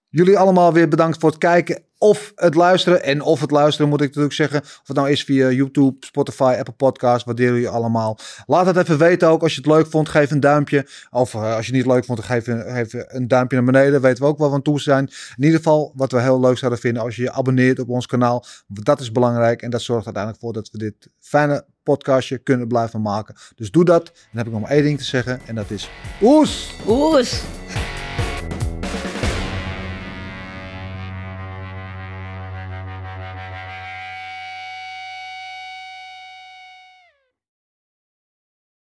Jullie 0.08 0.38
allemaal 0.38 0.72
weer 0.72 0.88
bedankt 0.88 1.18
voor 1.18 1.30
het 1.30 1.38
kijken 1.38 1.82
of 1.98 2.32
het 2.34 2.54
luisteren. 2.54 3.02
En 3.02 3.20
of 3.22 3.40
het 3.40 3.50
luisteren 3.50 3.88
moet 3.90 4.00
ik 4.00 4.06
natuurlijk 4.06 4.34
zeggen. 4.34 4.60
Of 4.60 4.80
het 4.84 4.96
nou 4.96 5.10
is 5.10 5.24
via 5.24 5.50
YouTube, 5.50 5.96
Spotify, 6.06 6.54
Apple 6.58 6.74
Podcasts. 6.74 7.24
Waarderen 7.24 7.52
jullie 7.54 7.68
allemaal. 7.68 8.18
Laat 8.46 8.66
het 8.66 8.76
even 8.76 8.98
weten 8.98 9.28
ook. 9.28 9.42
Als 9.42 9.54
je 9.54 9.60
het 9.60 9.70
leuk 9.70 9.86
vond, 9.86 10.08
geef 10.08 10.30
een 10.30 10.40
duimpje. 10.40 10.86
Of 11.10 11.34
eh, 11.34 11.40
als 11.56 11.66
je 11.66 11.72
het 11.76 11.84
niet 11.84 11.92
leuk 11.94 12.04
vond, 12.04 12.20
geef, 12.24 12.46
een- 12.46 12.62
geef 12.74 12.92
een 13.06 13.28
duimpje 13.28 13.56
naar 13.56 13.66
beneden. 13.72 14.00
Weten 14.00 14.22
we 14.22 14.28
ook 14.28 14.38
waar 14.38 14.48
we 14.48 14.54
aan 14.54 14.62
toe 14.62 14.80
zijn. 14.80 15.04
In 15.36 15.42
ieder 15.44 15.56
geval, 15.58 15.92
wat 15.94 16.12
we 16.12 16.20
heel 16.20 16.40
leuk 16.40 16.58
zouden 16.58 16.80
vinden 16.80 17.02
als 17.02 17.16
je 17.16 17.22
je 17.22 17.32
abonneert 17.32 17.78
op 17.78 17.88
ons 17.88 18.06
kanaal. 18.06 18.44
Dat 18.66 19.00
is 19.00 19.12
belangrijk. 19.12 19.62
En 19.62 19.70
dat 19.70 19.82
zorgt 19.82 20.04
uiteindelijk 20.04 20.42
voor 20.44 20.52
dat 20.52 20.70
we 20.70 20.78
dit 20.78 21.08
fijne 21.20 21.64
podcastje 21.84 22.38
kunnen 22.38 22.68
blijven 22.68 23.02
maken. 23.02 23.34
Dus 23.56 23.70
doe 23.70 23.84
dat. 23.84 24.04
Dan 24.04 24.14
heb 24.32 24.46
ik 24.46 24.52
nog 24.52 24.60
maar 24.60 24.70
één 24.70 24.82
ding 24.82 24.98
te 24.98 25.04
zeggen. 25.04 25.40
En 25.46 25.54
dat 25.54 25.70
is 25.70 25.88
oes! 26.22 26.74
Oes. 26.86 27.42